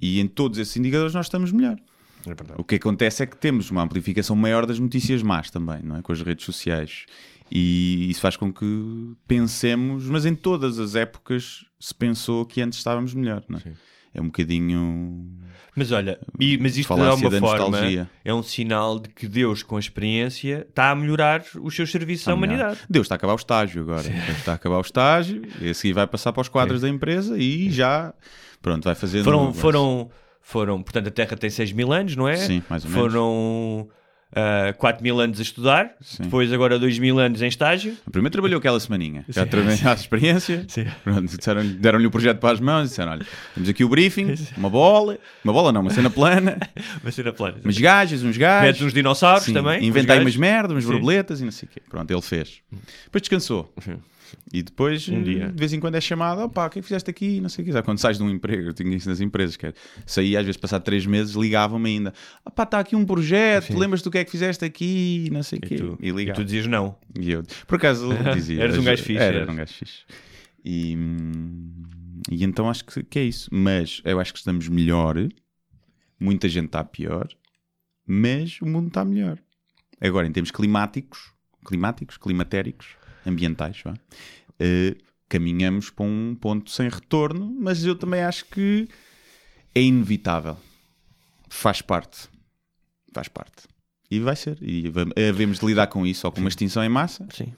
E 0.00 0.20
em 0.20 0.26
todos 0.26 0.58
esses 0.58 0.76
indicadores 0.76 1.14
nós 1.14 1.26
estamos 1.26 1.52
melhor. 1.52 1.78
É. 2.26 2.60
O 2.60 2.64
que 2.64 2.76
acontece 2.76 3.22
é 3.22 3.26
que 3.26 3.36
temos 3.36 3.70
uma 3.70 3.82
amplificação 3.82 4.36
maior 4.36 4.66
das 4.66 4.78
notícias 4.78 5.22
más 5.22 5.50
também, 5.50 5.80
não 5.82 5.96
é? 5.96 6.02
Com 6.02 6.12
as 6.12 6.20
redes 6.20 6.44
sociais. 6.44 7.06
E 7.50 8.10
isso 8.10 8.20
faz 8.20 8.36
com 8.36 8.52
que 8.52 9.14
pensemos, 9.26 10.06
mas 10.06 10.24
em 10.24 10.34
todas 10.34 10.78
as 10.78 10.94
épocas 10.94 11.64
se 11.78 11.94
pensou 11.94 12.46
que 12.46 12.60
antes 12.62 12.78
estávamos 12.78 13.12
melhor, 13.14 13.44
não 13.48 13.58
é? 13.58 13.72
É 14.14 14.20
um 14.20 14.26
bocadinho. 14.26 15.26
Mas 15.74 15.90
olha, 15.90 16.18
e- 16.38 16.58
mas 16.58 16.72
isto 16.76 16.82
de 16.82 17.00
Falácia 17.00 17.10
alguma 17.12 17.30
da 17.30 17.38
forma 17.40 17.68
nostalgia. 17.70 18.10
é 18.22 18.34
um 18.34 18.42
sinal 18.42 18.98
de 18.98 19.08
que 19.08 19.26
Deus, 19.26 19.62
com 19.62 19.76
a 19.76 19.80
experiência, 19.80 20.66
está 20.68 20.90
a 20.90 20.94
melhorar 20.94 21.42
os 21.62 21.74
seus 21.74 21.90
serviços 21.90 22.28
à 22.28 22.34
humanidade. 22.34 22.78
Deus 22.90 23.06
está 23.06 23.14
a 23.14 23.16
acabar 23.16 23.32
o 23.32 23.36
estágio 23.36 23.80
agora. 23.82 24.02
Deus 24.02 24.36
está 24.38 24.52
a 24.52 24.54
acabar 24.56 24.76
o 24.76 24.82
estágio, 24.82 25.42
e 25.62 25.72
seguir 25.72 25.94
vai 25.94 26.06
passar 26.06 26.30
para 26.32 26.42
os 26.42 26.48
quadros 26.48 26.82
da 26.82 26.88
empresa 26.90 27.38
e 27.38 27.70
já. 27.70 28.12
Pronto, 28.60 28.84
vai 28.84 28.94
fazer. 28.94 29.24
Foram, 29.24 29.54
foram, 29.54 30.10
foram, 30.42 30.82
portanto, 30.82 31.08
a 31.08 31.10
Terra 31.10 31.36
tem 31.38 31.48
6 31.48 31.72
mil 31.72 31.90
anos, 31.90 32.14
não 32.16 32.28
é? 32.28 32.36
Sim, 32.36 32.62
mais 32.68 32.84
ou 32.84 32.90
menos. 32.90 33.10
Foram 33.12 33.88
ah, 34.34 34.72
4 34.78 35.02
mil 35.02 35.20
anos 35.20 35.38
a 35.38 35.42
estudar, 35.42 35.90
Sim. 36.00 36.24
depois 36.24 36.52
agora 36.52 36.78
2 36.78 36.98
mil 36.98 37.18
anos 37.18 37.42
em 37.42 37.48
estágio. 37.48 37.96
Primeiro 38.10 38.32
trabalhou 38.32 38.58
aquela 38.58 38.80
semaninha, 38.80 39.24
já 39.28 39.44
trabalhou 39.46 39.78
a 39.84 39.92
experiência, 39.92 40.64
Sim. 40.68 40.86
Deram-lhe 41.78 42.06
o 42.06 42.10
projeto 42.10 42.38
para 42.38 42.54
as 42.54 42.60
mãos 42.60 42.86
e 42.86 42.88
disseram: 42.88 43.12
olha, 43.12 43.26
temos 43.54 43.68
aqui 43.68 43.84
o 43.84 43.88
briefing, 43.88 44.34
uma 44.56 44.70
bola, 44.70 45.18
uma 45.44 45.52
bola 45.52 45.72
não, 45.72 45.80
uma 45.82 45.90
cena 45.90 46.08
plana, 46.10 46.58
Vai 47.02 47.12
ser 47.12 47.26
a 47.28 47.32
plana. 47.32 47.58
umas 47.64 47.78
gajas, 47.78 48.22
uns 48.22 48.36
gajos. 48.36 48.66
Metes 48.66 48.82
uns 48.82 48.92
dinossauros 48.92 49.44
Sim, 49.44 49.52
também. 49.52 49.84
Inventei 49.84 50.16
uns 50.18 50.22
umas 50.22 50.36
merdas, 50.36 50.72
umas 50.72 50.84
Sim. 50.84 50.90
borboletas 50.90 51.40
e 51.40 51.44
não 51.44 51.52
sei 51.52 51.68
o 51.68 51.72
quê. 51.72 51.82
Pronto, 51.88 52.10
ele 52.10 52.22
fez. 52.22 52.60
Depois 53.04 53.22
descansou. 53.22 53.72
E 54.52 54.62
depois, 54.62 55.08
Um 55.08 55.22
dia. 55.22 55.48
de 55.50 55.58
vez 55.58 55.72
em 55.72 55.80
quando 55.80 55.94
é 55.94 56.00
chamado, 56.00 56.42
opá, 56.42 56.66
o 56.66 56.70
que 56.70 56.78
é 56.78 56.82
que 56.82 56.86
fizeste 56.88 57.10
aqui? 57.10 57.40
Não 57.40 57.48
sei 57.48 57.64
o. 57.68 57.72
Sabe, 57.72 57.84
Quando 57.84 57.98
sais 57.98 58.18
de 58.18 58.22
um 58.22 58.30
emprego, 58.30 58.68
eu 58.68 58.72
tinha 58.72 58.94
isso 58.96 59.08
nas 59.08 59.20
empresas, 59.20 59.56
que 59.56 59.66
era, 59.66 59.74
saía 60.06 60.38
às 60.40 60.44
vezes 60.46 60.60
passado 60.60 60.82
três 60.82 61.04
meses, 61.06 61.34
ligavam-me 61.34 61.88
ainda. 61.88 62.12
Opá, 62.44 62.62
está 62.64 62.78
aqui 62.80 62.94
um 62.96 63.04
projeto, 63.04 63.76
lembras-te 63.76 64.04
do 64.04 64.10
que 64.10 64.18
é 64.18 64.24
que 64.24 64.30
fizeste 64.30 64.64
aqui? 64.64 65.28
Não 65.32 65.42
sei 65.42 65.58
o 65.58 65.62
quê. 65.62 65.74
E 65.74 65.78
tu, 65.78 65.98
E 66.00 66.08
e 66.08 66.32
tu 66.32 66.44
dizias 66.44 66.66
não. 66.66 66.96
E 67.18 67.30
eu, 67.32 67.42
por 67.66 67.76
acaso, 67.76 68.08
dizia. 68.34 68.62
Eras 68.62 68.78
um 68.78 68.84
gajo 68.84 69.02
fixe, 69.02 69.22
Era, 69.22 69.38
era 69.38 69.50
um 69.52 69.56
gajo 69.56 69.72
fixe. 69.72 70.04
E, 70.64 70.96
hum, 70.96 71.82
e 72.30 72.44
então 72.44 72.68
acho 72.70 72.84
que, 72.84 73.02
que 73.02 73.18
é 73.18 73.24
isso. 73.24 73.48
Mas 73.52 74.00
eu 74.04 74.20
acho 74.20 74.32
que 74.32 74.38
estamos 74.38 74.68
melhor. 74.68 75.16
Muita 76.20 76.48
gente 76.48 76.66
está 76.66 76.84
pior. 76.84 77.28
Mas 78.06 78.60
o 78.60 78.66
mundo 78.66 78.88
está 78.88 79.04
melhor. 79.04 79.38
Agora, 80.00 80.26
em 80.26 80.32
termos 80.32 80.50
climáticos, 80.50 81.32
climáticos, 81.64 82.16
climatéricos, 82.16 82.96
ambientais, 83.26 83.82
eh, 84.58 84.96
caminhamos 85.28 85.90
para 85.90 86.04
um 86.04 86.36
ponto 86.38 86.70
sem 86.70 86.88
retorno. 86.88 87.54
Mas 87.60 87.84
eu 87.84 87.94
também 87.94 88.22
acho 88.22 88.44
que 88.46 88.88
é 89.74 89.80
inevitável. 89.80 90.56
Faz 91.48 91.82
parte. 91.82 92.28
Faz 93.12 93.28
parte. 93.28 93.68
E 94.10 94.20
vai 94.20 94.36
ser. 94.36 94.58
E 94.60 94.92
havemos 95.28 95.58
de 95.58 95.66
lidar 95.66 95.86
com 95.86 96.06
isso, 96.06 96.26
ou 96.26 96.32
com 96.32 96.40
uma 96.40 96.48
extinção 96.48 96.84
em 96.84 96.88
massa, 96.88 97.26
Sim. 97.32 97.52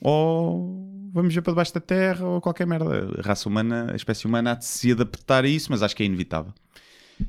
ou 0.00 0.90
vamos 1.12 1.34
ver 1.34 1.42
para 1.42 1.52
debaixo 1.52 1.74
da 1.74 1.80
terra, 1.80 2.26
ou 2.26 2.40
qualquer 2.40 2.66
merda. 2.66 3.10
A 3.18 3.22
raça 3.22 3.48
humana, 3.48 3.90
a 3.92 3.96
espécie 3.96 4.26
humana 4.26 4.52
há 4.52 4.54
de 4.54 4.64
se 4.64 4.92
adaptar 4.92 5.44
a 5.44 5.48
isso, 5.48 5.70
mas 5.70 5.82
acho 5.82 5.94
que 5.94 6.02
é 6.02 6.06
inevitável. 6.06 6.54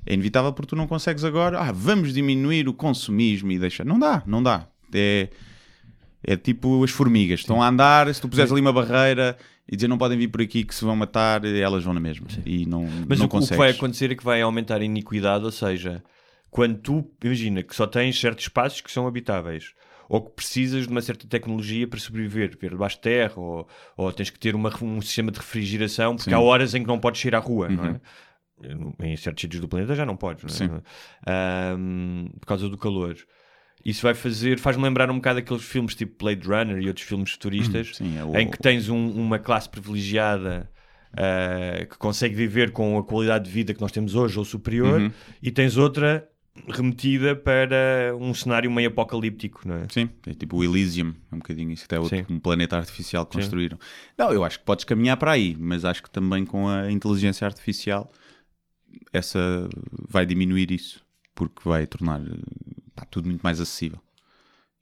É 0.06 0.14
inevitável 0.14 0.54
porque 0.54 0.70
tu 0.70 0.76
não 0.76 0.88
consegues 0.88 1.26
agora, 1.26 1.60
ah, 1.60 1.72
vamos 1.74 2.14
diminuir 2.14 2.70
o 2.70 2.74
consumismo 2.74 3.52
e 3.52 3.60
deixar. 3.60 3.86
Não 3.86 4.00
dá, 4.00 4.24
não 4.26 4.42
dá. 4.42 4.68
É, 4.94 5.30
é 6.26 6.36
tipo 6.38 6.84
as 6.84 6.92
formigas, 6.92 7.42
estão 7.42 7.62
a 7.62 7.68
andar, 7.68 8.14
se 8.14 8.22
tu 8.22 8.30
puseres 8.30 8.52
ali 8.52 8.62
uma 8.62 8.74
barreira 8.74 9.38
e 9.70 9.76
dizer 9.76 9.88
não 9.88 9.98
podem 9.98 10.18
vir 10.18 10.28
por 10.30 10.42
aqui 10.42 10.64
que 10.64 10.74
se 10.76 10.84
vão 10.86 10.96
matar, 10.96 11.44
elas 11.46 11.84
vão 11.84 11.94
na 11.94 12.00
mesma. 12.00 12.28
E 12.46 12.66
não, 12.66 12.86
Mas 13.08 13.20
não 13.20 13.26
o, 13.26 13.30
que- 13.30 13.36
o 13.36 13.40
que 13.40 13.46
consegues. 13.48 13.58
vai 13.58 13.70
acontecer 13.72 14.12
é 14.12 14.16
que 14.16 14.24
vai 14.24 14.42
aumentar 14.42 14.82
a 14.82 14.84
iniquidade, 14.84 15.44
ou 15.46 15.52
seja, 15.52 16.04
quando 16.50 16.78
tu, 16.80 17.12
imagina, 17.24 17.64
que 17.64 17.76
só 17.76 17.88
tens 17.88 18.20
certos 18.20 18.46
espaços 18.46 18.82
que 18.82 18.92
são 18.92 19.08
habitáveis, 19.08 19.74
ou 20.10 20.22
que 20.22 20.32
precisas 20.36 20.84
de 20.86 20.90
uma 20.92 21.02
certa 21.02 21.26
tecnologia 21.28 21.88
para 21.88 22.00
sobreviver, 22.00 22.50
viver 22.52 22.72
debaixo 22.72 22.98
de 22.98 23.02
terra, 23.04 23.34
ou, 23.38 23.68
ou 23.98 24.12
tens 24.12 24.30
que 24.30 24.38
ter 24.38 24.54
uma- 24.54 24.72
um 24.82 25.02
sistema 25.02 25.32
de 25.32 25.40
refrigeração, 25.40 26.16
porque 26.16 26.30
Sim. 26.30 26.36
Uhum. 26.36 26.42
há 26.42 26.44
horas 26.46 26.76
em 26.76 26.82
que 26.82 26.88
não 26.88 27.00
podes 27.00 27.22
sair 27.22 27.34
à 27.36 27.40
rua, 27.40 27.70
não 27.70 27.86
é? 27.86 28.02
Em 29.02 29.16
certos 29.18 29.42
sítios 29.42 29.60
do 29.62 29.68
planeta 29.68 29.96
já 29.96 30.06
não 30.06 30.16
podes, 30.16 30.44
não 30.44 30.50
é? 30.50 30.78
Sim. 30.78 30.82
Ahm, 31.26 32.28
por 32.40 32.46
causa 32.48 32.70
do 32.70 32.78
calor. 32.78 33.16
Isso 33.86 34.02
vai 34.04 34.14
fazer, 34.14 34.58
faz-me 34.60 34.84
lembrar 34.84 35.12
um 35.12 35.16
bocado 35.16 35.40
aqueles 35.40 35.64
filmes 35.64 35.94
tipo 35.94 36.24
Blade 36.24 36.48
Runner 36.48 36.78
e 36.82 36.88
outros 36.88 37.06
filmes 37.06 37.32
futuristas, 37.32 37.92
Sim, 37.98 38.18
é 38.18 38.24
o- 38.24 38.38
em 38.38 38.50
que 38.50 38.58
tens 38.58 38.88
um- 38.90 39.12
uma 39.12 39.38
classe 39.40 39.70
privilegiada 39.70 40.70
ah, 41.16 41.86
que 41.86 41.96
consegue 42.00 42.34
viver 42.34 42.72
com 42.72 42.98
a 42.98 43.04
qualidade 43.04 43.46
de 43.46 43.52
vida 43.52 43.72
que 43.74 43.80
nós 43.82 43.92
temos 43.92 44.16
hoje 44.16 44.40
ou 44.40 44.44
superior, 44.44 45.00
Uhum. 45.00 45.12
e 45.44 45.52
tens 45.52 45.78
outra 45.78 46.28
remetida 46.70 47.36
para 47.36 48.16
um 48.20 48.34
cenário 48.34 48.72
meio 48.72 48.88
apocalíptico, 48.88 49.62
não 49.68 49.76
é? 49.76 49.88
Sim, 49.92 50.10
é 50.26 50.34
tipo 50.34 50.58
o 50.58 50.64
Elysium, 50.64 51.14
é 51.32 51.36
um 51.36 51.38
bocadinho 51.38 51.70
isso, 51.72 51.86
até 51.86 52.00
outro, 52.00 52.18
Sim. 52.18 52.26
um 52.30 52.40
planeta 52.40 52.78
artificial 52.78 53.28
que 53.28 53.38
construíram. 53.38 53.78
Não, 54.18 54.32
eu 54.32 54.44
acho 54.44 54.58
que 54.58 54.66
podes 54.66 54.86
caminhar 54.86 55.18
para 55.18 55.32
aí, 55.34 55.56
mas 55.60 55.86
acho 55.86 56.02
que 56.02 56.10
também 56.10 56.46
com 56.46 56.68
a 56.68 56.92
inteligência 56.92 57.46
artificial 57.46 58.12
essa 59.12 59.68
vai 60.10 60.26
diminuir 60.26 60.72
isso, 60.72 61.04
porque 61.36 61.62
vai 61.68 61.86
tornar 61.86 62.22
pá, 62.96 63.06
tudo 63.06 63.28
muito 63.28 63.42
mais 63.42 63.60
acessível 63.60 64.00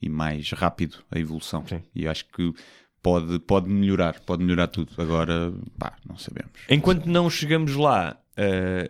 e 0.01 0.09
mais 0.09 0.49
rápido 0.51 0.97
a 1.11 1.19
evolução. 1.19 1.65
Sim. 1.67 1.81
E 1.95 2.07
acho 2.07 2.25
que 2.27 2.53
pode, 3.01 3.39
pode 3.39 3.69
melhorar, 3.69 4.19
pode 4.21 4.43
melhorar 4.43 4.67
tudo. 4.67 4.91
Agora, 4.97 5.53
pá, 5.77 5.95
não 6.07 6.17
sabemos. 6.17 6.51
Enquanto 6.69 7.05
não 7.05 7.29
chegamos 7.29 7.75
lá, 7.75 8.17
ah, 8.37 8.89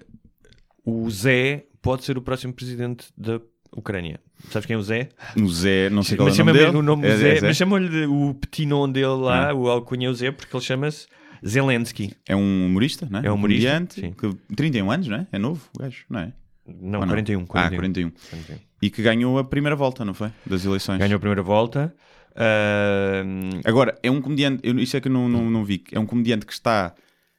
o 0.85 1.09
Zé 1.09 1.65
pode 1.81 2.03
ser 2.03 2.17
o 2.17 2.21
próximo 2.21 2.53
presidente 2.53 3.07
da 3.17 3.39
Ucrânia. 3.75 4.19
Sabes 4.49 4.65
quem 4.65 4.73
é 4.73 4.77
o 4.77 4.81
Zé? 4.83 5.09
O 5.37 5.47
Zé, 5.47 5.89
não 5.89 6.03
sei 6.03 6.17
qual 6.17 6.27
é 6.27 6.31
mas 6.31 6.39
o 6.39 6.43
nome 6.43 6.59
dele. 6.59 6.77
o 6.77 6.81
nome 6.81 7.07
É- 7.07 7.17
Zé, 7.17 7.31
é 7.35 7.39
Zé. 7.39 7.47
mas 7.47 7.57
chamam-lhe 7.57 7.89
de- 7.89 8.05
o 8.05 8.33
petit 8.33 8.65
nome 8.65 8.93
dele 8.93 9.05
lá, 9.07 9.49
Ah. 9.49 9.53
o 9.53 9.69
alcunha 9.69 10.07
é 10.07 10.09
o 10.09 10.13
Zé, 10.13 10.31
porque 10.31 10.55
ele 10.55 10.63
chama-se 10.63 11.07
Zelensky. 11.47 12.13
É 12.27 12.35
um 12.35 12.65
humorista, 12.65 13.07
não 13.09 13.19
é? 13.19 13.27
É 13.27 13.31
um 13.31 13.35
humorista, 13.35 13.69
comediante, 13.71 14.15
que 14.17 14.55
31 14.55 14.91
anos, 14.91 15.07
não 15.07 15.17
é? 15.17 15.27
É 15.31 15.37
novo, 15.39 15.61
o 15.75 15.79
gajo, 15.79 16.05
não 16.09 16.19
é? 16.19 16.33
Não, 16.67 16.99
Ou 17.01 17.07
41, 17.07 17.45
41. 17.45 17.75
Ah, 17.75 17.79
41. 17.79 18.11
41. 18.11 18.59
E 18.81 18.89
que 18.89 19.01
ganhou 19.03 19.37
a 19.37 19.43
primeira 19.43 19.75
volta, 19.75 20.03
não 20.03 20.13
foi? 20.13 20.31
Das 20.45 20.65
eleições. 20.65 20.97
Ganhou 20.99 21.17
a 21.17 21.19
primeira 21.19 21.43
volta. 21.43 21.93
Ah, 22.35 23.23
Agora, 23.65 23.97
é 24.01 24.09
um 24.09 24.21
comediante, 24.21 24.61
eu, 24.63 24.77
isso 24.79 24.95
é 24.97 25.01
que 25.01 25.07
eu 25.07 25.11
não, 25.11 25.27
não, 25.29 25.49
não 25.49 25.63
vi, 25.63 25.83
é 25.91 25.99
um 25.99 26.05
comediante 26.05 26.45
que 26.45 26.53
está 26.53 26.93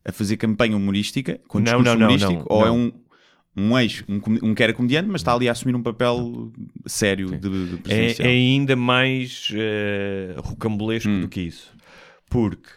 a 0.05 0.13
fazer 0.13 0.37
campanha 0.37 0.77
humorística, 0.77 1.41
com 1.49 1.59
Não, 1.59 1.65
discurso 1.65 1.91
não, 1.91 1.99
não, 1.99 2.07
humorístico, 2.07 2.33
não, 2.49 2.57
ou 2.59 2.67
é 2.67 2.71
um, 2.71 2.93
um 3.57 3.79
ex, 3.79 4.05
um, 4.09 4.21
um 4.51 4.55
que 4.55 4.63
era 4.63 4.73
comediante, 4.73 5.09
mas 5.09 5.21
está 5.21 5.33
ali 5.35 5.49
a 5.49 5.53
assumir 5.53 5.75
um 5.75 5.83
papel 5.83 6.53
sério 6.87 7.27
de, 7.39 7.39
de 7.39 7.75
é, 7.75 7.77
presidencial. 7.79 8.29
é 8.29 8.31
ainda 8.33 8.77
mais 8.77 9.51
eh, 9.55 10.35
rocambolesco 10.39 11.09
Hum. 11.11 11.21
do 11.23 11.29
que 11.29 11.41
isso. 11.41 11.73
Porque 12.31 12.69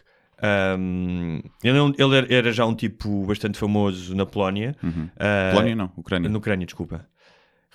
ele, 1.64 1.78
é 1.78 1.82
um- 1.82 1.94
ele 1.98 2.16
era- 2.18 2.34
era 2.34 2.52
já 2.52 2.66
um 2.66 2.76
tipo 2.76 3.26
bastante 3.26 3.58
famoso 3.58 4.16
na 4.16 4.26
Polónia. 4.26 4.76
Ah, 5.18 5.50
Polónia 5.52 5.76
não, 5.76 5.92
Ucrânia. 5.98 6.30
Na 6.30 6.38
Ucrânia, 6.38 6.66
desculpa. 6.66 7.08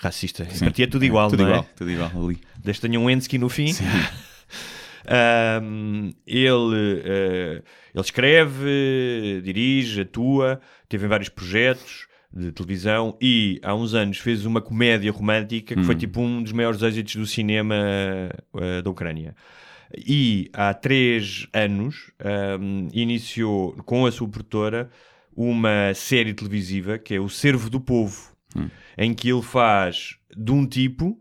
Racista. 0.01 0.47
Sim. 0.47 0.65
Para 0.65 0.71
ti 0.71 0.83
é 0.83 0.87
tudo 0.87 1.05
igual, 1.05 1.29
tudo 1.29 1.43
não 1.43 1.51
igual, 1.51 1.63
é? 1.63 1.77
tudo 1.77 1.91
igual 1.91 2.11
ali. 2.25 2.41
Desde 2.59 2.81
tenha 2.81 2.99
um 2.99 3.09
Ensky 3.09 3.37
no 3.37 3.49
fim. 3.49 3.75
Ahm, 5.07 6.13
ele, 6.27 7.03
eh, 7.05 7.63
ele 7.95 8.05
escreve, 8.05 9.41
dirige, 9.43 10.03
atua, 10.03 10.61
teve 10.89 11.07
em 11.07 11.09
vários 11.09 11.29
projetos 11.29 12.07
de 12.33 12.53
televisão 12.53 13.17
e 13.21 13.59
há 13.63 13.75
uns 13.75 13.93
anos 13.93 14.19
fez 14.19 14.47
uma 14.47 14.61
comédia 14.61 15.11
romântica 15.11 15.75
que 15.75 15.83
foi 15.83 15.97
tipo 15.97 16.21
um 16.21 16.43
dos 16.43 16.53
maiores 16.53 16.81
êxitos 16.83 17.17
do 17.17 17.27
cinema 17.27 17.75
eh, 18.55 18.83
da 18.83 18.91
Ucrânia. 18.91 19.35
E 19.97 20.49
há 20.53 20.73
três 20.73 21.49
anos 21.53 22.13
ahm, 22.21 22.89
iniciou 22.93 23.73
com 23.85 24.07
a 24.07 24.13
sua 24.13 24.29
produtora 24.29 24.89
uma 25.37 25.93
série 25.95 26.33
televisiva 26.33 26.99
que 26.99 27.15
é 27.15 27.21
O 27.21 27.29
Servo 27.29 27.69
do 27.69 27.81
Povo, 27.81 28.31
em 28.99 29.15
que 29.15 29.31
ele 29.31 29.43
faz 29.43 30.17
de 30.37 30.51
um 30.53 30.67
tipo 30.67 31.19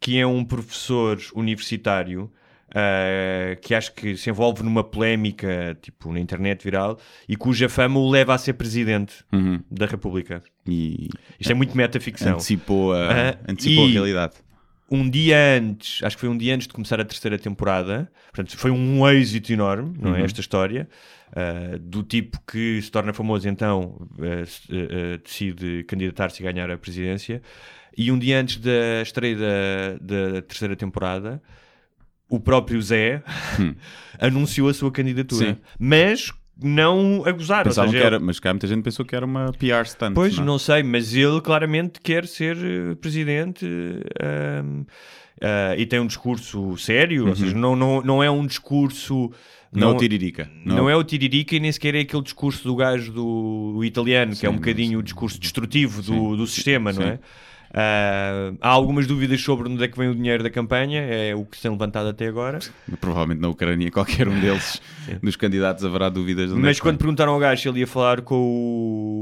que 0.00 0.18
é 0.18 0.26
um 0.26 0.44
professor 0.44 1.18
universitário 1.34 2.30
ah, 2.74 3.56
que 3.62 3.74
acho 3.74 3.94
que 3.94 4.16
se 4.16 4.28
envolve 4.28 4.62
numa 4.62 4.84
polémica 4.84 5.76
tipo 5.80 6.12
na 6.12 6.20
internet 6.20 6.62
viral 6.64 6.98
e 7.28 7.36
cuja 7.36 7.68
fama 7.68 7.98
o 7.98 8.10
leva 8.10 8.34
a 8.34 8.38
ser 8.38 8.52
presidente 8.54 9.24
Uhum. 9.32 9.60
da 9.70 9.86
República. 9.86 10.42
E 10.66 11.08
Isto 11.40 11.52
é 11.52 11.54
muito 11.54 11.76
metaficção. 11.76 12.34
antecipou, 12.34 12.92
a, 12.92 13.30
Ah, 13.30 13.38
antecipou 13.48 13.84
a 13.84 13.88
e- 13.88 13.92
realidade. 13.92 14.34
Um 14.90 15.08
dia 15.08 15.36
antes, 15.58 16.02
acho 16.02 16.16
que 16.16 16.20
foi 16.20 16.28
um 16.28 16.36
dia 16.36 16.54
antes 16.54 16.66
de 16.66 16.72
começar 16.72 17.00
a 17.00 17.04
terceira 17.04 17.38
temporada, 17.38 18.10
portanto, 18.32 18.56
foi 18.56 18.70
um 18.70 19.08
êxito 19.08 19.52
enorme, 19.52 19.96
não 20.00 20.14
é? 20.14 20.18
Uhum. 20.20 20.24
Esta 20.24 20.40
história, 20.40 20.88
uh, 21.32 21.78
do 21.78 22.02
tipo 22.02 22.40
que 22.46 22.80
se 22.80 22.90
torna 22.90 23.12
famoso, 23.12 23.48
então 23.48 24.08
uh, 24.18 25.14
uh, 25.14 25.18
decide 25.24 25.84
candidatar-se 25.84 26.40
e 26.42 26.44
ganhar 26.44 26.70
a 26.70 26.78
presidência. 26.78 27.42
E 27.96 28.12
um 28.12 28.18
dia 28.18 28.38
antes 28.40 28.58
da 28.58 29.02
estreia 29.02 29.36
da, 29.36 29.98
da 30.00 30.42
terceira 30.42 30.76
temporada, 30.76 31.42
o 32.28 32.38
próprio 32.38 32.80
Zé 32.82 33.22
anunciou 34.20 34.68
a 34.68 34.74
sua 34.74 34.90
candidatura, 34.92 35.50
Hum. 35.50 35.54
Sim. 35.54 35.60
mas 35.78 36.32
não 36.62 37.22
a 37.26 37.32
gozar. 37.32 37.64
Pensavam 37.64 37.90
seja, 37.90 38.00
que 38.02 38.06
era, 38.06 38.18
mas 38.18 38.40
cá 38.40 38.52
muita 38.52 38.66
gente 38.66 38.82
pensou 38.82 39.04
que 39.04 39.14
era 39.14 39.26
uma 39.26 39.52
PR 39.52 39.86
stunt. 39.86 40.14
Pois, 40.14 40.36
não 40.36 40.42
é? 40.42 40.46
não 40.46 40.58
sei, 40.58 40.82
mas 40.82 41.14
ele 41.14 41.40
claramente 41.40 42.00
quer 42.00 42.26
ser 42.26 42.56
eh, 42.56 42.94
presidente 42.94 43.66
ehm, 44.20 44.84
eh, 45.40 45.74
e 45.78 45.86
tem 45.86 46.00
um 46.00 46.06
discurso 46.06 46.76
sério, 46.78 47.28
ou 47.28 47.36
seja, 47.36 47.54
não, 47.54 47.76
não, 47.76 48.00
não 48.00 48.22
é 48.22 48.30
um 48.30 48.46
discurso. 48.46 49.14
Uhum. 49.14 49.80
Não, 49.80 49.90
é 49.90 49.92
o 49.92 49.96
Tiririca. 49.96 50.50
Não, 50.64 50.88
é 50.88 50.96
o 50.96 51.04
Tiririca 51.04 51.54
e 51.54 51.60
nem 51.60 51.70
sequer 51.70 51.94
é 51.94 52.00
aquele 52.00 52.22
discurso 52.22 52.64
do 52.64 52.74
gajo 52.74 53.12
do, 53.12 53.84
italiano, 53.84 54.34
que 54.34 54.46
é 54.46 54.48
um 54.48 54.52
Sim, 54.52 54.58
bocadinho 54.58 54.98
o 54.98 55.02
discurso 55.02 55.38
destrutivo 55.38 56.00
do, 56.00 56.14
Sim, 56.14 56.36
do 56.36 56.46
sistema, 56.46 56.92
não 56.92 57.02
sim. 57.02 57.08
é? 57.08 57.18
Ah, 57.78 58.54
há 58.62 58.70
algumas 58.70 59.06
dúvidas 59.06 59.38
sobre 59.42 59.68
onde 59.68 59.84
é 59.84 59.88
que 59.88 59.98
vem 59.98 60.08
o 60.08 60.14
dinheiro 60.14 60.42
da 60.42 60.48
campanha, 60.48 61.02
é 61.02 61.34
o 61.34 61.44
que 61.44 61.56
se 61.56 61.62
tem 61.62 61.70
levantado 61.70 62.08
até 62.08 62.26
agora. 62.26 62.58
Provavelmente 62.98 63.42
na 63.42 63.48
Ucrânia, 63.48 63.90
qualquer 63.92 64.26
um 64.26 64.40
deles, 64.40 64.80
dos 65.22 65.36
candidatos, 65.36 65.84
haverá 65.84 66.08
dúvidas. 66.08 66.50
é 66.50 66.54
Mas 66.54 66.78
que 66.78 66.82
quando 66.82 66.96
perguntaram 66.96 67.34
ao 67.34 67.38
gajo 67.38 67.60
se 67.60 67.68
ele 67.68 67.80
ia 67.80 67.86
falar 67.86 68.22
com 68.22 68.34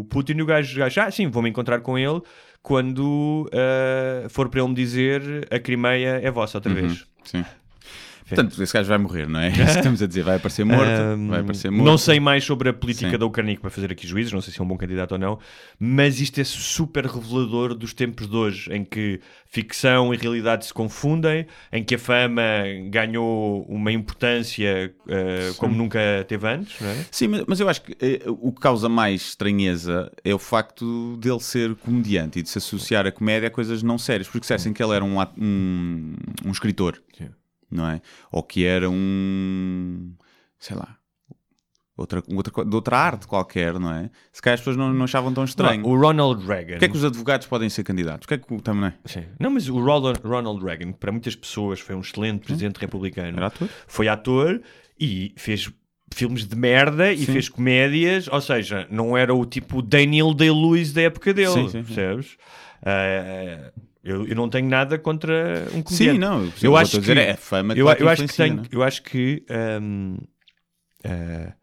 o 0.00 0.06
Putin, 0.08 0.40
o 0.40 0.46
gajo, 0.46 0.76
o 0.76 0.78
gajo 0.78 1.00
ah, 1.00 1.10
sim, 1.10 1.26
vou-me 1.26 1.50
encontrar 1.50 1.80
com 1.80 1.98
ele 1.98 2.22
quando 2.62 3.50
ah, 3.52 4.28
for 4.28 4.48
para 4.48 4.60
ele 4.60 4.68
me 4.68 4.74
dizer 4.76 5.48
a 5.50 5.58
Crimeia 5.58 6.20
é 6.22 6.30
vossa 6.30 6.56
outra 6.58 6.72
vez. 6.72 6.92
Uhum, 6.92 7.06
Sim. 7.24 7.44
Portanto, 8.28 8.62
esse 8.62 8.72
gajo 8.72 8.88
vai 8.88 8.98
morrer, 8.98 9.28
não 9.28 9.40
é? 9.40 9.48
Isso 9.50 9.78
estamos 9.78 10.02
a 10.02 10.06
dizer. 10.06 10.22
Vai 10.22 10.36
aparecer 10.36 10.64
morto. 10.64 10.88
Ahm, 10.88 11.28
vai 11.28 11.40
aparecer 11.40 11.70
morto. 11.70 11.84
Não 11.84 11.98
sei 11.98 12.18
mais 12.20 12.44
sobre 12.44 12.68
a 12.68 12.72
política 12.72 13.10
Sim. 13.10 13.18
da 13.18 13.26
Ucrânia 13.26 13.58
para 13.60 13.70
fazer 13.70 13.92
aqui 13.92 14.06
juízos, 14.06 14.32
não 14.32 14.40
sei 14.40 14.52
se 14.52 14.60
é 14.60 14.64
um 14.64 14.66
bom 14.66 14.76
candidato 14.76 15.12
ou 15.12 15.18
não, 15.18 15.38
mas 15.78 16.20
isto 16.20 16.40
é 16.40 16.44
super 16.44 17.06
revelador 17.06 17.74
dos 17.74 17.92
tempos 17.92 18.28
de 18.28 18.36
hoje, 18.36 18.72
em 18.72 18.84
que 18.84 19.20
ficção 19.46 20.12
e 20.12 20.16
realidade 20.16 20.66
se 20.66 20.74
confundem, 20.74 21.46
em 21.72 21.84
que 21.84 21.94
a 21.94 21.98
fama 21.98 22.42
ganhou 22.90 23.64
uma 23.68 23.92
importância 23.92 24.92
ah, 25.08 25.54
como 25.58 25.74
nunca 25.74 26.00
teve 26.26 26.48
antes, 26.48 26.80
não 26.80 26.88
é? 26.88 27.06
Sim, 27.10 27.28
mas, 27.28 27.44
mas 27.46 27.60
eu 27.60 27.68
acho 27.68 27.82
que 27.82 27.96
eh, 28.00 28.22
o 28.26 28.52
que 28.52 28.60
causa 28.60 28.88
mais 28.88 29.22
estranheza 29.22 30.10
é 30.24 30.34
o 30.34 30.38
facto 30.38 31.16
dele 31.18 31.40
ser 31.40 31.74
comediante 31.76 32.38
e 32.38 32.42
de 32.42 32.48
se 32.48 32.58
associar 32.58 33.06
a 33.06 33.12
comédia 33.12 33.48
a 33.48 33.50
coisas 33.50 33.82
não 33.82 33.98
sérias. 33.98 34.28
Porque 34.28 34.46
se 34.46 34.72
que 34.72 34.82
ele 34.82 34.94
era 34.94 35.04
um, 35.04 35.20
um, 35.38 36.14
um 36.46 36.50
escritor, 36.50 37.00
não 37.74 37.88
é? 37.88 38.00
Ou 38.30 38.42
que 38.42 38.64
era 38.64 38.88
um. 38.88 40.14
sei 40.58 40.76
lá. 40.76 40.96
Outra, 41.96 42.20
outra, 42.26 42.64
de 42.64 42.74
outra 42.74 42.98
arte 42.98 43.24
qualquer, 43.24 43.78
não 43.78 43.92
é? 43.92 44.10
Se 44.32 44.42
calhar 44.42 44.54
as 44.54 44.60
pessoas 44.60 44.76
não, 44.76 44.92
não 44.92 45.04
achavam 45.04 45.32
tão 45.32 45.44
estranho. 45.44 45.86
O 45.86 45.96
Ronald 45.96 46.44
Reagan. 46.44 46.72
Porquê 46.72 46.86
é 46.86 46.88
que 46.88 46.96
os 46.96 47.04
advogados 47.04 47.46
podem 47.46 47.68
ser 47.68 47.84
candidatos? 47.84 48.26
Porquê 48.26 48.34
é 48.34 48.38
que 48.38 48.62
também 48.62 48.80
não 48.80 48.88
é? 48.88 48.94
Sim. 49.04 49.24
Não, 49.38 49.50
mas 49.50 49.68
o 49.68 49.78
Ronald, 49.78 50.18
Ronald 50.24 50.64
Reagan, 50.64 50.90
para 50.90 51.12
muitas 51.12 51.36
pessoas 51.36 51.78
foi 51.78 51.94
um 51.94 52.00
excelente 52.00 52.40
presidente 52.44 52.78
republicano, 52.78 53.36
Era 53.36 53.46
ator? 53.46 53.68
foi 53.86 54.08
ator 54.08 54.60
e 54.98 55.32
fez 55.36 55.70
filmes 56.12 56.46
de 56.46 56.56
merda 56.56 57.12
e 57.12 57.18
Sim. 57.18 57.32
fez 57.32 57.48
comédias, 57.48 58.26
ou 58.26 58.40
seja, 58.40 58.88
não 58.90 59.16
era 59.16 59.32
o 59.32 59.46
tipo 59.46 59.80
Daniel 59.80 60.34
Day-Lewis 60.34 60.92
da 60.92 61.02
época 61.02 61.32
dele, 61.32 61.52
Sim, 61.52 61.68
sim, 61.68 61.82
percebes? 61.84 62.36
Ah, 62.82 63.72
eu, 64.04 64.26
eu 64.28 64.36
não 64.36 64.48
tenho 64.48 64.68
nada 64.68 64.98
contra 64.98 65.66
um 65.74 65.82
comediante. 65.82 66.12
Sim, 66.12 66.18
não. 66.18 66.52
Eu 66.62 66.72
o 66.72 66.76
acho 66.76 66.96
estou 66.96 66.98
a 66.98 67.00
dizer 67.00 67.14
que- 67.14 67.20
é 67.20 67.30
a 67.32 67.36
fama 67.36 67.74
eu, 67.74 67.88
eu 67.88 68.08
acho 68.08 68.26
que 68.26 68.36
tenho, 68.36 68.60
é? 68.60 68.62
eu 68.70 68.82
acho 68.82 69.02
que 69.02 69.44
hum, 69.80 70.16
ah, 71.04 71.54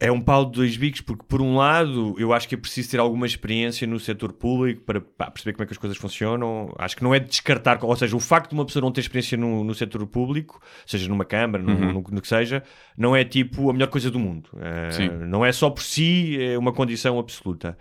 é 0.00 0.12
um 0.12 0.20
pau 0.20 0.44
de 0.44 0.52
dois 0.52 0.76
bicos, 0.76 1.00
porque 1.00 1.24
por 1.26 1.40
um 1.42 1.56
lado 1.56 2.14
eu 2.18 2.32
acho 2.32 2.46
que 2.46 2.54
é 2.54 2.58
preciso 2.58 2.90
ter 2.90 3.00
alguma 3.00 3.26
experiência 3.26 3.84
no 3.86 3.98
setor 3.98 4.32
público 4.32 4.82
para 4.82 5.00
pá, 5.00 5.28
perceber 5.30 5.54
como 5.54 5.64
é 5.64 5.66
que 5.66 5.72
as 5.72 5.78
coisas 5.78 5.96
funcionam. 5.98 6.72
Acho 6.78 6.96
que 6.96 7.02
não 7.02 7.12
é 7.14 7.18
de 7.18 7.26
descartar, 7.28 7.82
ou 7.82 7.96
seja, 7.96 8.14
o 8.14 8.20
facto 8.20 8.50
de 8.50 8.54
uma 8.54 8.64
pessoa 8.64 8.82
não 8.82 8.92
ter 8.92 9.00
experiência 9.00 9.36
no, 9.36 9.64
no 9.64 9.74
setor 9.74 10.06
público, 10.06 10.60
seja 10.86 11.08
numa 11.08 11.24
Câmara, 11.24 11.64
no, 11.64 11.72
Uhum. 11.72 11.92
no- 11.94 12.04
no 12.12 12.20
que 12.20 12.28
seja, 12.28 12.62
não 12.96 13.16
é 13.16 13.24
tipo 13.24 13.70
a 13.70 13.72
melhor 13.72 13.88
coisa 13.88 14.10
do 14.10 14.18
mundo. 14.20 14.50
Sim. 14.92 15.08
não 15.26 15.44
é 15.44 15.50
só 15.50 15.68
por 15.70 15.82
si, 15.82 16.36
é 16.40 16.56
uma 16.56 16.72
condição 16.72 17.18
absoluta. 17.18 17.76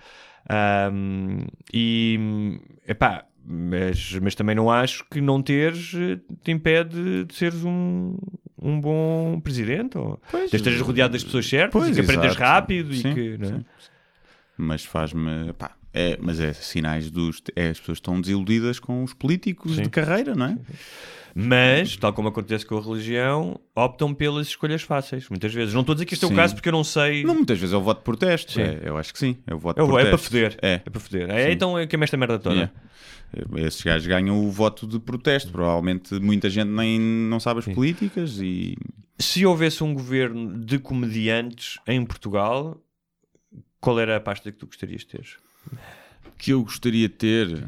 Ahm, 0.49 1.45
e 1.73 2.59
epá, 2.87 3.25
mas, 3.45 4.13
mas 4.21 4.35
também 4.35 4.55
não 4.55 4.69
acho 4.71 5.05
que 5.09 5.19
não 5.21 5.41
teres 5.41 5.93
eh, 5.95 6.19
te 6.43 6.51
impede 6.51 7.25
de 7.25 7.33
seres 7.33 7.63
um, 7.63 8.17
um 8.61 8.79
bom 8.79 9.39
presidente 9.41 9.97
ou 9.97 10.19
Pois, 10.31 10.49
de 10.49 10.55
estejas 10.57 10.81
rodeado 10.81 11.13
das 11.13 11.23
pessoas 11.23 11.47
certas 11.47 11.81
Pois, 11.81 11.91
e 11.91 11.93
que 11.95 12.01
aprendas 12.01 12.31
exato. 12.31 12.41
rápido 12.43 12.93
Sim, 12.93 13.11
e 13.11 13.13
que 13.13 13.37
é? 13.41 13.45
sim. 13.45 13.65
Mas 14.57 14.83
faz-me. 14.85 15.53
pá, 15.53 15.71
É, 15.97 16.17
mas 16.21 16.39
é 16.39 16.53
sinais 16.53 17.09
dos. 17.09 17.41
É, 17.55 17.69
as 17.69 17.79
pessoas 17.79 17.97
estão 17.97 18.19
desiludidas 18.21 18.79
com 18.79 19.03
os 19.03 19.13
políticos 19.13 19.75
Sim. 19.75 19.83
de 19.83 19.89
carreira, 19.89 20.35
não 20.35 20.45
é? 20.45 20.57
Mas, 21.39 21.95
tal 21.97 22.13
como 22.13 22.29
acontece 22.29 22.65
com 22.65 22.77
a 22.77 22.81
religião, 22.81 23.59
optam 23.75 24.11
pelas 24.13 24.47
escolhas 24.47 24.81
fáceis, 24.81 25.29
muitas 25.29 25.53
vezes. 25.53 25.73
Não 25.73 25.81
estou 25.81 25.93
a 25.93 25.95
dizer 25.95 26.05
que 26.05 26.13
este 26.15 26.23
é 26.23 26.27
o 26.27 26.29
Sim. 26.29 26.35
caso 26.35 26.55
porque 26.55 26.69
eu 26.69 26.73
não 26.73 26.83
sei. 26.83 27.23
Não, 27.23 27.35
muitas 27.35 27.59
vezes 27.59 27.73
é 27.73 27.77
o 27.77 27.81
voto 27.81 27.99
de 27.99 28.03
protesto. 28.03 28.53
Sim. 28.53 28.61
É, 28.61 28.81
eu 28.85 28.97
acho 28.97 29.13
que 29.13 29.19
sim. 29.19 29.37
É 29.45 29.53
o 29.53 29.59
voto 29.59 29.79
É, 29.79 29.85
de 29.85 29.91
o- 29.91 29.99
é 29.99 30.05
para 30.05 30.17
foder. 30.17 30.57
É. 30.61 30.73
É 30.73 30.89
para 30.89 30.99
foder. 30.99 31.29
É, 31.29 31.45
Sim. 31.45 31.51
então 31.51 31.77
é 31.77 31.85
que 31.85 31.95
é 31.95 31.99
esta 32.03 32.17
merda 32.17 32.39
toda. 32.39 32.55
Yeah. 32.55 32.73
Esses 33.67 33.81
gajos 33.81 34.07
ganham 34.07 34.39
o 34.47 34.49
voto 34.51 34.87
de 34.87 34.99
protesto. 34.99 35.51
Provavelmente 35.51 36.15
muita 36.19 36.49
gente 36.49 36.69
nem 36.69 36.99
não 36.99 37.39
sabe 37.39 37.59
as 37.59 37.65
políticas 37.65 38.39
e. 38.41 38.75
Se 39.19 39.45
houvesse 39.45 39.83
um 39.83 39.93
governo 39.93 40.57
de 40.63 40.79
comediantes 40.79 41.77
em 41.87 42.03
Portugal, 42.05 42.79
qual 43.79 43.99
era 43.99 44.15
a 44.15 44.19
pasta 44.19 44.51
que 44.51 44.57
tu 44.57 44.65
gostarias 44.67 45.01
de 45.01 45.07
ter? 45.07 45.27
Que 46.37 46.51
eu 46.51 46.63
gostaria 46.63 47.07
de 47.07 47.15
ter. 47.15 47.63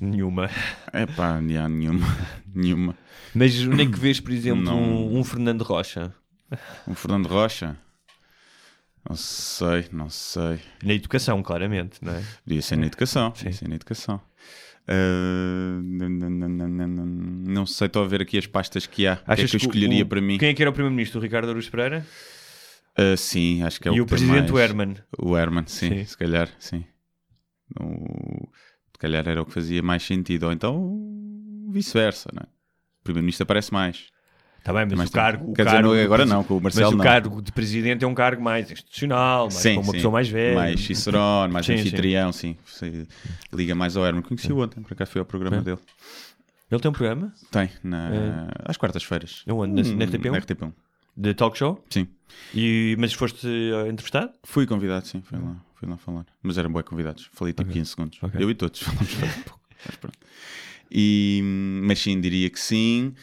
Nenhuma. 0.00 0.48
É 0.92 1.06
pá, 1.06 1.40
não 1.40 1.64
há 1.64 1.68
nenhuma. 1.68 2.06
nenhuma. 2.54 2.94
Mas 3.34 3.58
nem 3.64 3.90
que 3.90 3.98
vês, 3.98 4.20
por 4.20 4.32
exemplo, 4.32 4.62
Não. 4.64 4.78
um, 4.80 5.18
um 5.18 5.24
Fernando 5.24 5.62
Rocha 5.62 6.14
Um 6.86 6.94
Fernando 6.94 7.26
Rocha? 7.26 7.76
Não 9.08 9.16
sei, 9.16 9.86
não 9.92 10.08
sei. 10.10 10.60
na 10.82 10.92
educação, 10.94 11.42
claramente, 11.42 11.98
não 12.02 12.12
é? 12.14 12.22
Podia 12.44 12.60
ser 12.62 12.76
na 12.76 12.86
educação. 12.86 13.32
Sim. 13.34 13.52
Ser 13.52 13.68
na 13.68 13.74
educação. 13.76 14.20
Ah, 14.86 15.78
não, 17.46 17.66
sei, 17.66 17.86
estou 17.86 18.02
a 18.04 18.06
ver 18.06 18.22
aqui 18.22 18.38
as 18.38 18.46
pastas 18.46 18.86
que 18.86 19.06
há. 19.06 19.14
O 19.14 19.16
que 19.16 19.30
é 19.32 19.36
que 19.36 19.42
eu 19.42 19.46
o- 19.52 19.56
escolheria 19.56 20.02
o- 20.04 20.06
para 20.06 20.20
mim? 20.20 20.38
Quem 20.38 20.48
é 20.50 20.54
que 20.54 20.62
era 20.62 20.70
o 20.70 20.72
primeiro-ministro? 20.72 21.18
O 21.20 21.22
Ricardo 21.22 21.50
Aruz 21.50 21.68
Pereira? 21.68 22.06
Ah, 22.96 23.16
sim, 23.16 23.62
acho 23.62 23.80
que 23.80 23.88
é 23.88 23.92
e 23.92 24.00
o 24.00 24.04
o 24.04 24.06
que 24.06 24.14
tem 24.16 24.26
presidente 24.26 24.52
mais- 24.52 24.52
o 24.52 24.58
Herman. 24.58 24.96
O 25.18 25.36
Herman, 25.36 25.64
sim, 25.66 25.88
Sim. 25.90 26.04
se 26.04 26.16
calhar, 26.16 26.48
sim. 26.58 26.84
O- 27.80 28.48
Se 28.92 28.98
calhar 28.98 29.28
era 29.28 29.40
o 29.42 29.46
que 29.46 29.52
fazia 29.52 29.82
mais 29.82 30.02
sentido. 30.02 30.44
Ou 30.46 30.52
então 30.52 30.98
vice-versa, 31.70 32.30
não 32.34 32.40
é? 32.42 32.46
O 33.00 33.04
primeiro-ministro 33.04 33.44
aparece 33.44 33.72
mais. 33.72 34.06
Está 34.58 34.72
bem, 34.72 34.84
mas 34.86 34.98
Mais 34.98 35.10
o 35.10 35.12
cargo. 35.12 35.50
o 35.50 35.54
Quer 35.54 35.64
cargo 35.64 35.94
agora 35.94 36.26
não, 36.26 36.42
com 36.44 36.56
o 36.56 36.60
Marcelo 36.60 36.90
Mas 36.96 37.00
o 37.00 37.02
cargo 37.08 37.40
de 37.40 37.52
presidente 37.52 38.04
é 38.04 38.08
um 38.08 38.14
cargo 38.14 38.42
mais 38.42 38.70
institucional, 38.70 39.42
mais 39.44 39.54
Sim, 39.54 39.74
para 39.74 39.78
uma 39.80 39.84
sim. 39.86 39.92
pessoa 39.92 40.12
mais 40.12 40.28
velha. 40.28 40.54
Mais 40.56 40.80
Cicerone, 40.80 41.52
mais 41.52 41.64
Sim, 41.64 41.76
sim. 41.76 41.82
anfitrião, 41.82 42.32
sim. 42.32 42.56
Se- 42.66 43.06
Liga 43.52 43.74
mais 43.74 43.96
ao 43.96 44.04
Herman. 44.04 44.22
Conheci 44.22 44.52
ontem, 44.52 44.82
por 44.82 44.92
acaso 44.92 45.12
fui 45.12 45.20
ao 45.20 45.24
programa 45.24 45.58
É. 45.58 45.60
dele. 45.62 45.78
Ele 46.70 46.80
tem 46.80 46.88
um 46.90 46.92
programa 46.92 47.32
Tem, 47.50 47.70
na... 47.84 48.48
às 48.64 48.76
quartas-feiras. 48.76 49.44
É? 49.46 49.52
Na- 49.52 49.66
na 49.66 50.04
RTP1? 50.06 50.30
Na 50.32 50.38
RTP1. 50.38 50.72
de 51.16 51.34
talk 51.34 51.56
show, 51.56 51.82
Sim. 51.88 52.06
e, 52.54 52.94
mas 52.98 53.12
foste 53.14 53.46
eh, 53.46 53.88
entrevistado? 53.88 54.32
Fui 54.44 54.66
convidado, 54.66 55.06
sim, 55.06 55.22
fui 55.22 55.38
lá, 55.38 55.56
fui 55.78 55.88
lá 55.88 55.96
falar. 55.96 56.26
Mas 56.42 56.58
eram 56.58 56.72
bem 56.72 56.82
convidados. 56.82 57.30
Falei 57.32 57.54
tipo 57.54 57.70
15 57.70 57.90
segundos. 57.90 58.18
Ok. 58.22 58.42
Eu 58.42 58.50
e 58.50 58.54
todos 58.54 58.80
falamos 58.82 59.14
pouco. 59.44 59.60
Mas, 59.86 59.96
pronto. 59.96 60.18
E, 60.90 61.40
mas 61.84 62.00
sim, 62.00 62.20
diria 62.20 62.50
que 62.50 62.58
sim. 62.58 63.14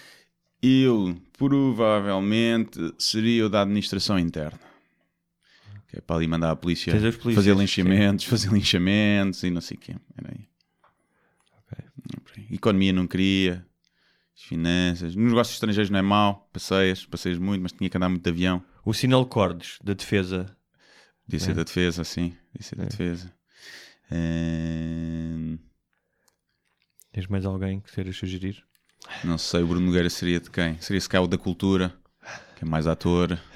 Eu 0.61 1.19
provavelmente 1.37 2.79
seria 2.97 3.45
o 3.45 3.49
da 3.49 3.61
administração 3.61 4.17
interna. 4.17 4.59
Que 5.87 5.97
é 5.97 6.01
para 6.01 6.15
ali 6.15 6.27
mandar 6.27 6.51
a 6.51 6.55
polícia 6.55 6.93
polícias, 6.93 7.35
fazer 7.35 7.55
linchamentos, 7.55 8.25
fazer 8.25 8.51
linchamentos 8.51 9.43
e 9.43 9.49
não 9.49 9.61
sei 9.61 9.77
o 9.77 9.79
quê. 9.79 9.95
Era 10.17 10.31
aí. 10.31 10.47
Aí. 12.37 12.47
Economia 12.51 12.93
não 12.93 13.05
queria. 13.05 13.65
As 14.35 14.43
finanças. 14.43 15.15
Nos 15.15 15.31
negócios 15.31 15.55
estrangeiros 15.55 15.89
não 15.89 15.99
é 15.99 16.01
mau. 16.01 16.49
Passeias, 16.51 17.05
passeias 17.05 17.37
muito, 17.37 17.61
mas 17.61 17.71
tinha 17.71 17.89
que 17.89 17.97
andar 17.97 18.09
muito 18.09 18.23
de 18.23 18.29
avião. 18.29 18.63
O 18.83 18.93
sinal 18.93 19.25
Cordes, 19.25 19.77
da 19.83 19.93
defesa. 19.93 20.54
Podia 21.25 21.39
ser 21.39 21.51
É. 21.51 21.53
da 21.55 21.63
defesa, 21.63 22.03
sim. 22.03 22.35
Podia 22.51 22.67
ser 22.67 22.75
da 22.75 22.85
defesa. 22.85 23.33
Ahn, 24.11 25.57
Tens 27.11 27.27
mais 27.27 27.45
alguém 27.45 27.79
que 27.79 27.91
queiras 27.93 28.15
sugerir? 28.17 28.63
não 29.23 29.37
sei, 29.37 29.61
o 29.61 29.67
Bruno 29.67 29.85
Nogueira 29.85 30.09
seria 30.09 30.39
de 30.39 30.49
quem? 30.49 30.79
Seria 30.81 30.99
se 30.99 31.07
o 31.17 31.27
da 31.27 31.37
cultura, 31.37 31.95
que 32.55 32.63
é 32.63 32.67
mais 32.67 32.87
ator. 32.87 33.37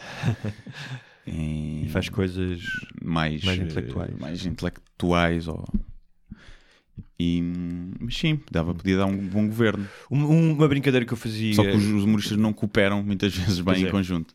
E 1.27 1.85
E 1.85 1.89
faz 1.89 2.09
coisas 2.09 2.59
mais, 3.03 3.43
mais 3.43 3.59
eh, 3.59 3.63
intelectuais. 3.63 4.17
mais 4.19 4.45
intelectuais 4.47 5.47
ou... 5.47 5.63
E, 7.19 7.39
mas 7.99 8.17
sim, 8.17 8.39
dava, 8.49 8.73
podia 8.73 8.97
dar 8.97 9.05
um 9.05 9.27
bom 9.27 9.45
governo. 9.45 9.87
Um- 10.09 10.53
uma 10.53 10.67
brincadeira 10.67 11.05
que 11.05 11.13
eu 11.13 11.17
fazia. 11.17 11.53
Só 11.53 11.61
que 11.63 11.69
os, 11.69 11.83
os 11.85 12.03
humoristas 12.03 12.35
não 12.37 12.51
cooperam 12.51 13.03
muitas 13.03 13.35
vezes 13.35 13.57
bem 13.59 13.65
Pois 13.65 13.79
em 13.81 13.85
é. 13.87 13.91
conjunto. 13.91 14.33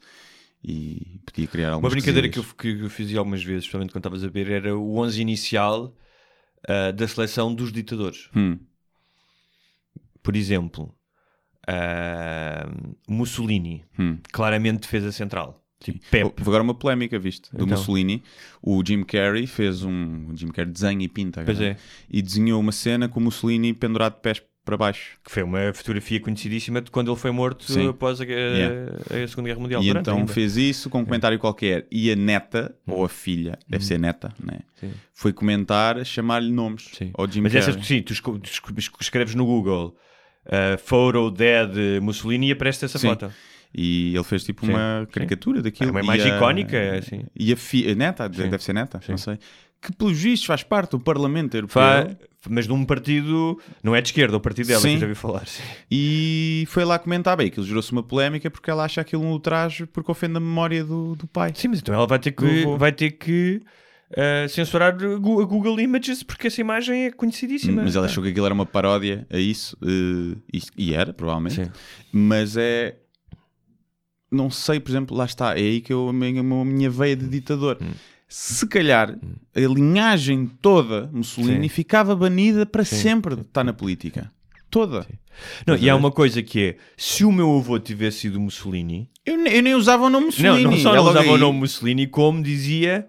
E 0.66 1.20
podia 1.26 1.46
criar 1.46 1.68
Uma 1.68 1.74
algumas 1.74 1.92
brincadeira 1.92 2.28
que 2.28 2.38
eu, 2.38 2.44
que 2.44 2.68
eu 2.84 2.88
fazia 2.88 3.18
algumas 3.18 3.44
vezes, 3.44 3.64
especialmente 3.64 3.92
quando 3.92 4.00
estavas 4.00 4.24
a 4.24 4.28
ver, 4.28 4.50
era 4.50 4.74
o 4.76 4.96
11 4.98 5.20
inicial 5.20 5.94
ah, 6.66 6.90
da 6.90 7.06
seleção 7.06 7.54
dos 7.54 7.70
ditadores. 7.70 8.30
Hum, 8.34 8.58
Por 10.22 10.34
exemplo, 10.34 10.94
ah, 11.68 12.66
Mussolini, 13.06 13.84
hum. 13.98 14.18
claramente 14.32 14.80
defesa 14.80 15.12
central. 15.12 15.60
Tipo 15.80 16.00
agora 16.40 16.62
uma 16.62 16.74
polémica, 16.74 17.18
viste? 17.18 17.50
Do 17.50 17.64
Então. 17.64 17.76
Mussolini. 17.76 18.22
O 18.62 18.82
Jim 18.82 19.02
Carrey 19.02 19.46
fez 19.46 19.82
um. 19.82 20.28
O 20.30 20.36
Jim 20.36 20.48
Carrey 20.48 20.72
desenha 20.72 21.04
e 21.04 21.08
pinta. 21.08 21.44
Pois 21.44 21.58
cara. 21.58 21.72
é. 21.72 21.76
E 22.08 22.22
desenhou 22.22 22.58
uma 22.58 22.72
cena 22.72 23.06
com 23.06 23.20
o 23.20 23.22
Mussolini 23.24 23.74
pendurado 23.74 24.14
de 24.14 24.22
pés 24.22 24.42
para 24.64 24.76
baixo. 24.76 25.18
Que 25.24 25.30
foi 25.30 25.42
uma 25.42 25.72
fotografia 25.74 26.18
conhecidíssima 26.20 26.80
de 26.80 26.90
quando 26.90 27.10
ele 27.10 27.18
foi 27.20 27.30
morto 27.30 27.70
Sim. 27.70 27.88
após 27.88 28.20
a, 28.20 28.24
Yeah. 28.24 28.92
a 29.24 29.28
Segunda 29.28 29.48
Guerra 29.48 29.60
Mundial. 29.60 29.82
e 29.82 29.86
Durante 29.86 30.02
então 30.02 30.18
ainda. 30.18 30.32
fez 30.32 30.56
isso 30.56 30.88
com 30.88 31.00
um 31.00 31.04
comentário 31.04 31.38
qualquer. 31.38 31.86
E 31.90 32.10
a 32.10 32.16
neta, 32.16 32.74
ou 32.86 33.04
a 33.04 33.08
filha, 33.08 33.58
deve 33.68 33.84
ser 33.84 33.98
neta, 33.98 34.32
né? 34.42 34.60
Sim. 34.80 34.92
Foi 35.12 35.32
comentar, 35.32 36.04
chamar-lhe 36.04 36.50
nomes 36.50 36.88
Sim. 36.94 37.10
ao 37.14 37.30
Jim 37.30 37.40
Mas 37.42 37.52
Carrey. 37.52 37.68
essas, 37.70 37.86
sim, 37.86 38.02
tu 38.02 38.12
escreves 39.00 39.34
no 39.34 39.44
Google 39.44 39.96
uh, 40.46 40.78
photo 40.78 41.30
dead 41.30 42.00
Mussolini 42.02 42.48
e 42.48 42.52
aparece 42.52 42.84
essa 42.84 42.98
Sim. 42.98 43.08
foto. 43.08 43.30
E 43.76 44.14
ele 44.14 44.22
fez 44.22 44.44
tipo 44.44 44.64
Sim, 44.64 44.70
uma 44.72 45.06
caricatura 45.10 45.60
daquilo. 45.60 45.88
É 45.88 45.90
uma 45.90 46.00
imagem 46.00 46.30
a- 46.30 46.36
icónica, 46.36 46.76
é 46.76 46.98
assim. 46.98 47.24
E 47.34 47.52
a, 47.52 47.56
fi... 47.56 47.90
a 47.90 47.94
neta, 47.96 48.28
deve 48.28 48.62
ser 48.62 48.72
neta, 48.72 49.00
não 49.08 49.18
sei. 49.18 49.36
Que 49.84 49.92
pelos 49.92 50.18
vistos 50.18 50.46
faz 50.46 50.62
parte 50.62 50.92
do 50.92 51.00
Parlamento 51.00 51.54
Europeu. 51.54 51.82
Fa- 51.82 52.08
Mas 52.48 52.66
de 52.66 52.72
um 52.72 52.84
partido, 52.84 53.58
não 53.82 53.94
é 53.94 54.00
de 54.00 54.08
esquerda, 54.08 54.34
é 54.34 54.36
o 54.36 54.40
partido 54.40 54.66
dela, 54.66 54.80
Sim. 54.80 54.94
que 54.94 55.00
já 55.00 55.06
ouvi 55.06 55.14
falar. 55.14 55.46
Sim. 55.46 55.62
E 55.90 56.64
foi 56.68 56.84
lá 56.84 56.98
comentar, 56.98 57.36
bem, 57.36 57.46
aquilo 57.48 57.64
gerou-se 57.66 57.92
uma 57.92 58.02
polémica 58.02 58.50
porque 58.50 58.70
ela 58.70 58.84
acha 58.84 59.00
aquilo 59.00 59.22
um 59.22 59.30
ultraje 59.30 59.86
porque 59.86 60.10
ofende 60.10 60.36
a 60.36 60.40
memória 60.40 60.82
do, 60.84 61.14
do 61.16 61.26
pai. 61.26 61.52
Sim, 61.54 61.68
mas 61.68 61.80
então 61.80 61.94
ela 61.94 62.06
vai 62.06 62.18
ter 62.18 62.32
que, 62.32 62.64
vai 62.78 62.92
ter 62.92 63.12
que 63.12 63.62
uh, 64.12 64.48
censurar 64.48 64.94
a 64.94 65.16
Google 65.18 65.78
Images 65.80 66.22
porque 66.22 66.46
essa 66.48 66.60
imagem 66.60 67.04
é 67.06 67.10
conhecidíssima. 67.10 67.82
Mas 67.82 67.94
ela 67.96 68.06
achou 68.06 68.22
que 68.22 68.30
aquilo 68.30 68.46
era 68.46 68.54
uma 68.54 68.66
paródia 68.66 69.26
a 69.30 69.38
isso, 69.38 69.76
eh, 69.82 70.36
e, 70.52 70.60
e 70.88 70.94
era, 70.94 71.12
provavelmente. 71.12 71.56
Sim. 71.64 71.70
Mas 72.12 72.56
é. 72.56 72.96
Não 74.30 74.50
sei, 74.50 74.80
por 74.80 74.90
exemplo, 74.90 75.16
lá 75.16 75.24
está, 75.26 75.52
é 75.52 75.60
aí 75.60 75.80
que 75.80 75.92
eu 75.92 76.08
a 76.08 76.12
minha, 76.12 76.40
a 76.40 76.64
minha 76.64 76.90
veia 76.90 77.14
de 77.14 77.28
ditador. 77.28 77.78
Hum. 77.80 77.92
Se 78.36 78.66
calhar 78.66 79.16
a 79.54 79.60
linhagem 79.60 80.46
toda 80.60 81.08
Mussolini 81.12 81.68
Sim. 81.68 81.74
ficava 81.74 82.16
banida 82.16 82.66
para 82.66 82.84
Sim. 82.84 82.96
sempre 82.96 83.36
de 83.36 83.42
estar 83.42 83.62
na 83.62 83.72
política. 83.72 84.28
Toda. 84.68 85.06
Não, 85.64 85.76
e 85.76 85.88
há 85.88 85.94
uma 85.94 86.10
coisa 86.10 86.42
que 86.42 86.60
é: 86.60 86.76
se 86.96 87.24
o 87.24 87.30
meu 87.30 87.56
avô 87.56 87.78
tivesse 87.78 88.18
sido 88.22 88.40
Mussolini, 88.40 89.08
Eu, 89.24 89.38
ne- 89.38 89.56
eu 89.56 89.62
nem 89.62 89.74
usava 89.76 90.02
o 90.06 90.10
nome 90.10 90.26
Mussolini. 90.26 90.64
não, 90.64 90.70
não 90.72 90.78
só 90.78 90.92
É 90.94 90.96
não 90.96 91.04
logo 91.04 91.10
usava 91.16 91.30
o 91.32 91.38
nome 91.38 91.58
Mussolini, 91.60 92.08
como 92.08 92.42
dizia. 92.42 93.06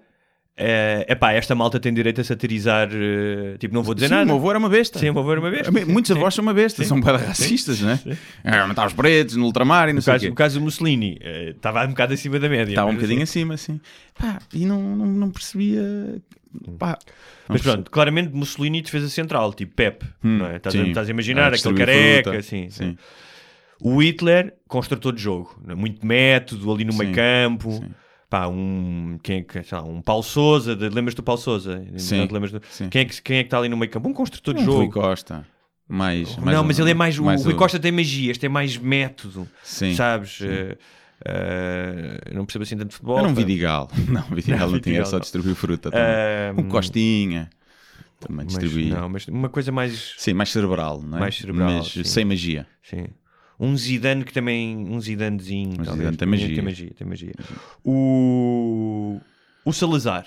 É 0.57 1.05
epá, 1.09 1.33
esta 1.33 1.53
malta 1.53 1.81
tem 1.81 1.93
direito 1.93 2.21
a 2.21 2.23
satirizar. 2.23 2.87
eh, 2.93 3.57
tipo, 3.57 3.73
não 3.73 3.83
vou 3.83 3.93
dizer 3.93 4.07
Sim, 4.07 4.13
nada. 4.13 4.23
o 4.23 4.27
meu 4.27 4.35
avô 4.37 4.49
era 4.51 4.59
uma 4.59 4.69
besta. 4.69 4.97
Sim, 4.99 5.09
o 5.09 5.13
meu 5.13 5.21
avô 5.21 5.31
era 5.33 5.41
uma 5.41 5.51
besta. 5.51 5.69
Muitos 5.85 6.11
avós 6.11 6.33
são 6.33 6.43
uma 6.43 6.53
besta, 6.53 6.81
Sim. 6.81 6.87
são 6.87 7.01
para 7.01 7.17
racistas, 7.17 7.83
é? 7.83 7.99
Ah, 8.43 8.65
matar 8.65 8.87
os 8.87 8.93
pretos 8.93 9.35
no 9.35 9.45
ultramar 9.45 9.89
e 9.89 9.91
não 9.91 9.97
No 9.97 10.01
sei 10.01 10.13
caso, 10.13 10.23
quê. 10.23 10.29
no 10.29 10.35
caso 10.35 10.59
do 10.59 10.63
Mussolini, 10.63 11.17
eh, 11.19 11.49
estava 11.55 11.83
um 11.83 11.89
bocado 11.89 12.13
acima 12.13 12.39
da 12.39 12.47
média. 12.47 12.71
Estava 12.71 12.87
um 12.87 12.93
mas 12.93 13.01
bocadinho 13.01 13.23
assim- 13.23 13.39
acima, 13.41 13.53
assim. 13.55 13.81
Pá, 14.17 14.39
e 14.53 14.65
não, 14.65 14.81
não, 14.81 15.05
não 15.05 15.29
percebia. 15.29 15.81
Pá, 16.79 16.97
Mas 17.49 17.61
pronto, 17.61 17.91
claramente 17.91 18.33
Mussolini 18.33 18.81
defesa 18.81 19.09
central, 19.09 19.53
tipo 19.53 19.75
Pep, 19.75 20.05
Hum, 20.23 20.37
não 20.37 20.45
é? 20.47 20.55
Estás, 20.55 20.73
a, 20.73 20.79
sim. 20.81 20.87
estás 20.87 21.07
a 21.09 21.11
imaginar 21.11 21.51
A 21.51 21.55
aquele 21.57 21.75
careca, 21.77 22.23
fruta. 22.31 22.37
assim. 22.39 22.69
Sim. 22.69 22.97
O 23.81 24.01
Hitler, 24.01 24.53
construtor 24.69 25.11
de 25.11 25.21
jogo, 25.21 25.53
é? 25.67 25.75
muito 25.75 26.05
método 26.07 26.71
ali 26.73 26.85
no 26.85 26.93
Sim, 26.93 26.99
meio 26.99 27.13
campo. 27.13 27.71
sim. 27.73 27.89
Pá, 28.35 28.47
um, 28.49 29.17
quem 29.23 29.37
é 29.37 29.41
que, 29.43 29.63
sei 29.63 29.77
lá, 29.77 29.83
um 29.85 30.01
Paulo 30.01 30.21
Souza, 30.21 30.75
de- 30.75 30.89
lembras 30.89 31.15
do 31.15 31.23
Paulo 31.23 31.39
Souza? 31.39 31.81
Sim, 31.95 32.17
Não 32.17 32.27
lembras 32.29 32.51
do- 32.51 32.61
sim. 32.69 32.89
Quem, 32.89 33.03
é 33.03 33.05
que, 33.05 33.21
quem 33.21 33.37
é 33.37 33.43
que 33.43 33.47
está 33.47 33.57
ali 33.59 33.69
no 33.69 33.77
meio 33.77 33.89
campo? 33.89 34.09
Um 34.09 34.13
construtor 34.13 34.53
de 34.55 34.59
Um 34.59 34.65
jogo. 34.65 34.77
Rui 34.79 34.89
Costa. 34.89 35.47
Mais, 35.87 36.35
mais 36.35 36.53
não, 36.57 36.61
um- 36.61 36.67
mas 36.67 36.77
ele 36.77 36.91
é 36.91 36.93
mais. 36.93 37.17
o 37.17 37.23
Rui 37.23 37.53
Costa 37.53 37.79
tem 37.79 37.93
magia, 37.93 38.29
este 38.31 38.45
é 38.45 38.49
mais 38.49 38.75
método, 38.75 39.47
Sim. 39.63 39.93
sabes? 39.95 40.41
Eh, 40.41 40.77
eh, 41.23 42.19
eu 42.25 42.35
não 42.35 42.45
percebo 42.45 42.63
assim 42.63 42.75
tanto 42.75 42.89
de 42.89 42.95
futebol. 42.95 43.19
Era 43.19 43.27
um. 43.29 43.33
Vidigal. 43.33 43.89
Não, 44.09 44.23
Vidigal 44.23 44.59
não, 44.59 44.67
tinha, 44.67 44.75
Vidigal 44.79 44.95
era 44.97 45.05
só 45.05 45.15
não. 45.15 45.21
distribuir 45.21 45.55
fruta. 45.55 45.89
Ah, 45.93 46.53
um 46.57 46.63
Costinha. 46.67 47.49
Também 48.19 48.45
distribuía. 48.47 48.95
não, 48.95 49.07
mas 49.07 49.27
uma 49.29 49.47
coisa 49.47 49.71
mais. 49.71 50.13
Sim, 50.17 50.33
mais 50.33 50.49
cerebral, 50.51 51.01
não 51.01 51.17
é? 51.17 51.21
Mais 51.21 51.37
cerebral, 51.37 51.71
Mas 51.71 51.87
sim. 51.87 52.03
sem 52.03 52.25
magia. 52.25 52.67
Sim. 52.83 53.05
Um 53.59 53.75
Zidane 53.77 54.23
que 54.25 54.33
também. 54.33 54.75
Um 54.77 54.99
Zidanezinho. 54.99 55.73
Um 55.73 55.83
talvez, 55.83 55.97
Zidane 55.97 56.17
tem 56.17 56.27
magia. 56.27 56.55
Tem 56.55 56.63
magia, 56.63 56.91
tem 56.97 57.07
magia. 57.07 57.33
O. 57.83 59.19
O 59.63 59.73
Salazar. 59.73 60.25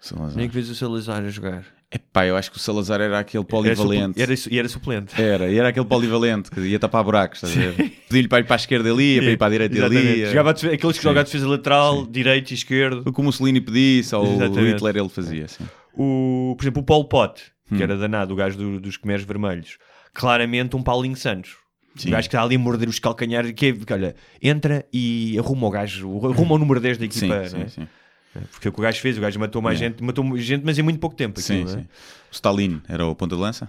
Salazar. 0.00 0.36
Nem 0.36 0.48
que 0.48 0.54
vês 0.54 0.68
o 0.70 0.74
Salazar 0.74 1.22
a 1.24 1.28
jogar. 1.28 1.64
Epá, 1.92 2.24
eu 2.24 2.36
acho 2.36 2.50
que 2.52 2.56
o 2.56 2.60
Salazar 2.60 3.00
era 3.00 3.18
aquele 3.18 3.42
Era, 3.42 3.48
polivalente. 3.48 4.06
supl- 4.18 4.20
era, 4.22 4.36
su- 4.36 4.52
e 4.54 4.58
era 4.58 4.68
suplente. 4.68 5.14
Era, 5.20 5.50
e 5.50 5.58
era 5.58 5.68
aquele 5.70 5.84
polivalente 5.86 6.48
que 6.50 6.60
ia 6.60 6.78
tapar 6.78 7.02
buracos, 7.02 7.42
estás 7.42 7.56
a 7.56 7.70
ver? 7.72 7.90
Pedi-lhe 8.08 8.28
para 8.28 8.38
ir 8.40 8.44
para 8.44 8.54
a 8.54 8.58
esquerda 8.58 8.90
ali, 8.92 9.16
para 9.20 9.30
ir 9.32 9.36
para 9.36 9.46
a 9.48 9.50
direita 9.50 9.74
Exatamente. 9.76 10.06
ali. 10.08 10.26
Jogava 10.26 10.50
a 10.50 10.52
defe- 10.52 10.68
aqueles 10.72 10.96
que 10.96 11.02
Sim. 11.02 11.08
a 11.18 11.22
defesa 11.22 11.48
lateral, 11.48 12.06
direito 12.06 12.52
e 12.52 12.54
esquerdo. 12.54 13.02
O 13.04 13.12
que 13.12 13.20
o 13.20 13.24
Mussolini 13.24 13.60
pedisse, 13.60 14.14
ou 14.14 14.24
o 14.24 14.34
Exatamente. 14.36 14.72
Hitler 14.74 14.96
ele 14.98 15.08
fazia. 15.08 15.48
Sim. 15.48 15.64
O, 15.94 16.54
por 16.56 16.62
exemplo, 16.64 16.80
o 16.82 16.84
Paulo 16.86 17.04
Pote, 17.06 17.42
Hum. 17.70 17.76
que 17.76 17.82
era 17.82 17.96
danado, 17.96 18.32
o 18.32 18.36
gajo 18.36 18.56
do- 18.56 18.80
dos 18.80 18.96
Comeres 18.96 19.24
Vermelhos. 19.24 19.76
Claramente 20.14 20.76
um 20.76 20.82
Paulinho 20.82 21.16
Santos. 21.16 21.56
Sim. 22.00 22.08
O 22.08 22.12
gajo 22.12 22.28
que 22.30 22.34
está 22.34 22.42
ali 22.42 22.56
a 22.56 22.58
morder 22.58 22.88
os 22.88 22.98
calcanhares, 22.98 23.52
que 23.52 23.66
é, 23.66 23.72
que, 23.72 23.92
olha, 23.92 24.14
entra 24.42 24.86
e 24.90 25.36
arruma 25.38 25.66
o 25.66 25.70
gajo, 25.70 26.08
arruma 26.26 26.54
o 26.54 26.58
número 26.58 26.80
10 26.80 26.96
da 26.96 27.04
Sim, 27.10 27.26
equipa. 27.26 27.48
sim, 27.48 27.56
não 27.56 27.62
é? 27.64 27.68
sim. 27.68 27.88
Porque 28.52 28.68
o 28.68 28.72
que 28.72 28.80
o 28.80 28.82
gajo 28.82 29.00
fez, 29.00 29.18
o 29.18 29.20
gajo 29.20 29.38
matou 29.38 29.60
mais 29.60 29.78
Yeah. 29.78 29.94
gente, 29.94 30.04
matou 30.04 30.38
gente, 30.38 30.64
mas 30.64 30.78
em 30.78 30.82
muito 30.82 30.98
pouco 30.98 31.14
tempo. 31.14 31.38
Sim, 31.40 31.62
aquilo, 31.62 31.70
não 31.70 31.78
é? 31.78 31.82
sim. 31.82 31.88
O 32.30 32.34
Stalin 32.34 32.80
era 32.88 33.06
o 33.06 33.14
ponta 33.14 33.34
de 33.36 33.42
lança? 33.42 33.68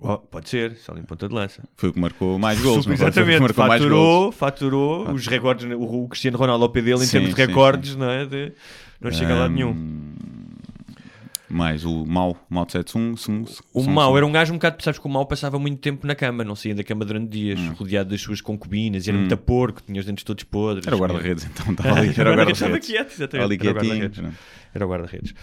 Oh, 0.00 0.18
pode 0.18 0.48
ser, 0.48 0.76
em 0.96 1.02
ponta 1.02 1.28
de 1.28 1.34
lança. 1.34 1.62
Foi 1.76 1.88
o 1.88 1.92
que 1.92 1.98
marcou 1.98 2.38
mais 2.38 2.60
gols. 2.60 2.86
Exatamente, 2.86 3.40
marcou 3.40 3.66
mais 3.66 3.82
faturou, 3.82 4.30
faturou 4.32 5.10
os 5.10 5.26
recordes, 5.26 5.66
o, 5.76 6.08
Cristiano 6.08 6.36
Ronaldo 6.36 6.64
ao 6.64 6.70
pé 6.70 6.82
dele 6.82 7.02
em 7.02 7.06
Sim, 7.06 7.12
termos 7.12 7.34
de 7.34 7.40
sim, 7.40 7.46
recordes, 7.46 7.96
não 7.96 8.08
é? 8.10 8.26
De- 8.26 8.52
não 9.00 9.10
chega 9.10 9.34
lado 9.34 9.50
Ahm, 9.50 9.54
nenhum. 9.54 10.14
Mais 11.50 11.84
o 11.84 12.04
Mao, 12.04 12.36
Mao 12.48 12.66
Tse 12.66 12.82
Tung. 12.84 13.16
Sung, 13.16 13.44
O 13.72 13.82
Mau 13.84 14.16
era 14.16 14.26
um 14.26 14.30
gajo 14.32 14.52
um 14.52 14.56
bocado, 14.56 14.82
sabes 14.82 14.98
que 14.98 15.06
o 15.06 15.10
Mau 15.10 15.24
passava 15.26 15.58
muito 15.58 15.80
tempo 15.80 16.06
na 16.06 16.14
cama, 16.14 16.44
não 16.44 16.54
saía 16.54 16.74
da 16.74 16.84
cama 16.84 17.04
durante 17.04 17.28
dias, 17.30 17.60
rodeado 17.78 18.10
das 18.10 18.20
suas 18.20 18.40
concubinas, 18.40 19.06
e 19.06 19.10
era 19.10 19.18
muito 19.18 19.36
porco, 19.38 19.82
tinha 19.82 19.98
os 19.98 20.06
dentes 20.06 20.24
todos 20.24 20.44
podres. 20.44 20.86
Hum. 20.86 20.88
Era 20.88 20.96
o 20.96 21.00
guarda-redes, 21.00 21.44
então. 21.46 21.72
Estava 21.72 21.98
ali, 22.00 22.08
era 22.16 22.30
o 22.30 22.34
guarda-redes 22.34 22.60
estava 22.60 22.78
quieto, 22.78 23.06
ali 23.36 23.54
exatamente. 23.54 23.66
Era 23.66 23.78
o 23.78 23.80
quietinho. 23.82 24.34
Era 24.74 24.86
o 24.86 24.88
guarda-redes. 24.88 25.34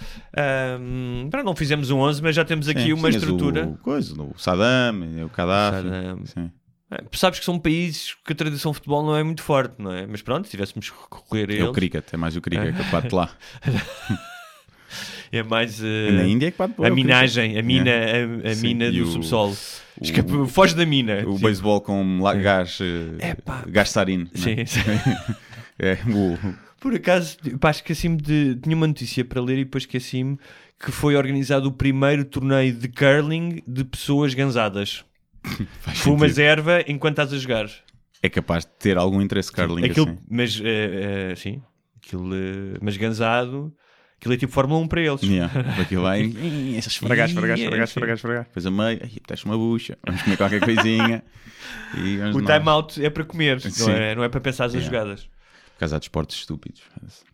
Pronto, 1.29 1.45
não 1.45 1.55
fizemos 1.55 1.89
um 1.89 1.99
11, 1.99 2.21
mas 2.21 2.35
já 2.35 2.45
temos 2.45 2.67
aqui 2.67 2.83
Sim, 2.83 2.93
uma 2.93 3.09
estrutura. 3.09 3.67
O, 3.67 3.77
coisa, 3.77 4.13
o 4.21 4.33
Saddam, 4.37 5.01
o 5.25 5.29
Gaddafi. 5.35 5.77
Saddam. 5.89 6.25
Sim. 6.25 6.51
Ah, 6.91 7.03
Sabes 7.13 7.39
que 7.39 7.45
são 7.45 7.57
países 7.57 8.15
que 8.23 8.33
a 8.33 8.35
tradição 8.35 8.71
de 8.71 8.75
futebol 8.75 9.03
não 9.03 9.15
é 9.15 9.23
muito 9.23 9.41
forte, 9.41 9.75
não 9.79 9.91
é? 9.91 10.05
Mas 10.05 10.21
pronto, 10.21 10.45
se 10.45 10.51
tivéssemos 10.51 10.89
que 10.89 10.95
recorrer 10.95 11.49
a 11.49 11.53
É 11.53 11.55
eles, 11.57 11.69
o 11.69 11.71
cricket, 11.73 12.13
é 12.13 12.17
mais 12.17 12.35
o 12.35 12.41
cricket 12.41 12.75
que 12.75 12.83
bate 12.91 13.13
lá. 13.13 13.29
é 15.37 15.43
mais 15.43 15.81
eh, 15.83 16.11
Na 16.11 16.23
Índia 16.27 16.47
é 16.47 16.51
que 16.51 16.57
bate 16.57 16.73
boa, 16.75 16.87
a 16.87 16.89
é 16.89 16.91
o 16.91 16.95
minha, 16.95 17.17
a 17.19 17.61
mina, 17.63 17.91
a, 17.91 18.49
a 18.51 18.55
Sim, 18.55 18.67
mina 18.67 18.91
do 18.91 19.03
o- 19.03 19.11
subsolo. 19.11 19.55
Escapa- 20.01 20.45
foge 20.47 20.75
da 20.75 20.85
mina. 20.85 21.23
O 21.27 21.37
Sim. 21.37 21.43
beisebol 21.43 21.79
com 21.81 22.19
la- 22.21 22.33
gás, 22.35 22.79
Epá. 23.21 23.63
gás 23.67 23.89
sarin. 23.89 24.27
Sim, 24.33 24.65
sim. 24.65 24.81
É, 25.77 25.97
o, 26.09 26.37
Por 26.79 26.95
acaso, 26.95 27.37
pá, 27.59 27.69
esqueci-me 27.71 28.15
de. 28.15 28.55
Tinha 28.55 28.75
uma 28.77 28.87
notícia 28.87 29.25
para 29.25 29.41
ler 29.41 29.57
e 29.57 29.65
depois 29.65 29.83
esqueci-me 29.83 30.37
que 30.79 30.89
foi 30.89 31.17
organizado 31.17 31.67
o 31.67 31.71
primeiro 31.71 32.23
torneio 32.23 32.73
de 32.73 32.87
curling 32.87 33.61
de 33.67 33.83
pessoas 33.83 34.33
gansadas. 34.33 35.03
faz 35.81 35.97
Fumas 35.99 36.37
erva 36.39 36.81
enquanto 36.87 37.19
estás 37.19 37.33
a 37.33 37.37
jogar. 37.37 37.69
É 38.23 38.29
capaz 38.29 38.63
de 38.65 38.71
ter 38.79 38.97
algum 38.97 39.21
interesse 39.21 39.51
curling 39.51 39.85
Aquilo, 39.85 40.07
assim. 40.11 40.17
Mas, 40.29 40.61
eh, 40.63 41.31
eh, 41.31 41.35
sim, 41.35 41.61
aquilo, 41.97 42.33
eh, 42.33 42.77
mas 42.81 42.95
gansado, 42.97 43.73
aquilo 44.19 44.33
é 44.33 44.37
tipo 44.37 44.51
Fórmula 44.53 44.79
1 44.81 44.87
para 44.87 45.01
eles. 45.01 45.21
Yeah. 45.23 45.51
Aquilo 45.81 46.03
vai 46.03 46.21
esfregar, 46.77 47.27
esfregar, 47.29 47.57
esfregar, 47.57 47.83
esfregar, 47.85 48.15
esfregar. 48.15 48.43
Depois 48.45 48.65
a 48.65 48.71
meio, 48.71 48.99
aí 49.03 49.11
apetece 49.17 49.45
uma 49.45 49.57
bucha, 49.57 49.97
vamos 50.05 50.21
comer 50.21 50.37
qualquer 50.37 50.59
coisinha. 50.61 51.23
O 52.35 52.41
time-out 52.41 53.03
é 53.03 53.09
para 53.09 53.23
comer, 53.23 53.59
não 53.79 53.89
é, 53.89 54.15
não 54.15 54.23
é 54.23 54.29
para 54.29 54.39
pensar 54.41 54.65
as 54.65 54.73
Yeah. 54.73 54.85
jogadas. 54.91 55.21
Por 55.23 55.79
causa 55.79 55.97
de 55.99 56.05
esportes 56.05 56.37
estúpidos. 56.37 56.81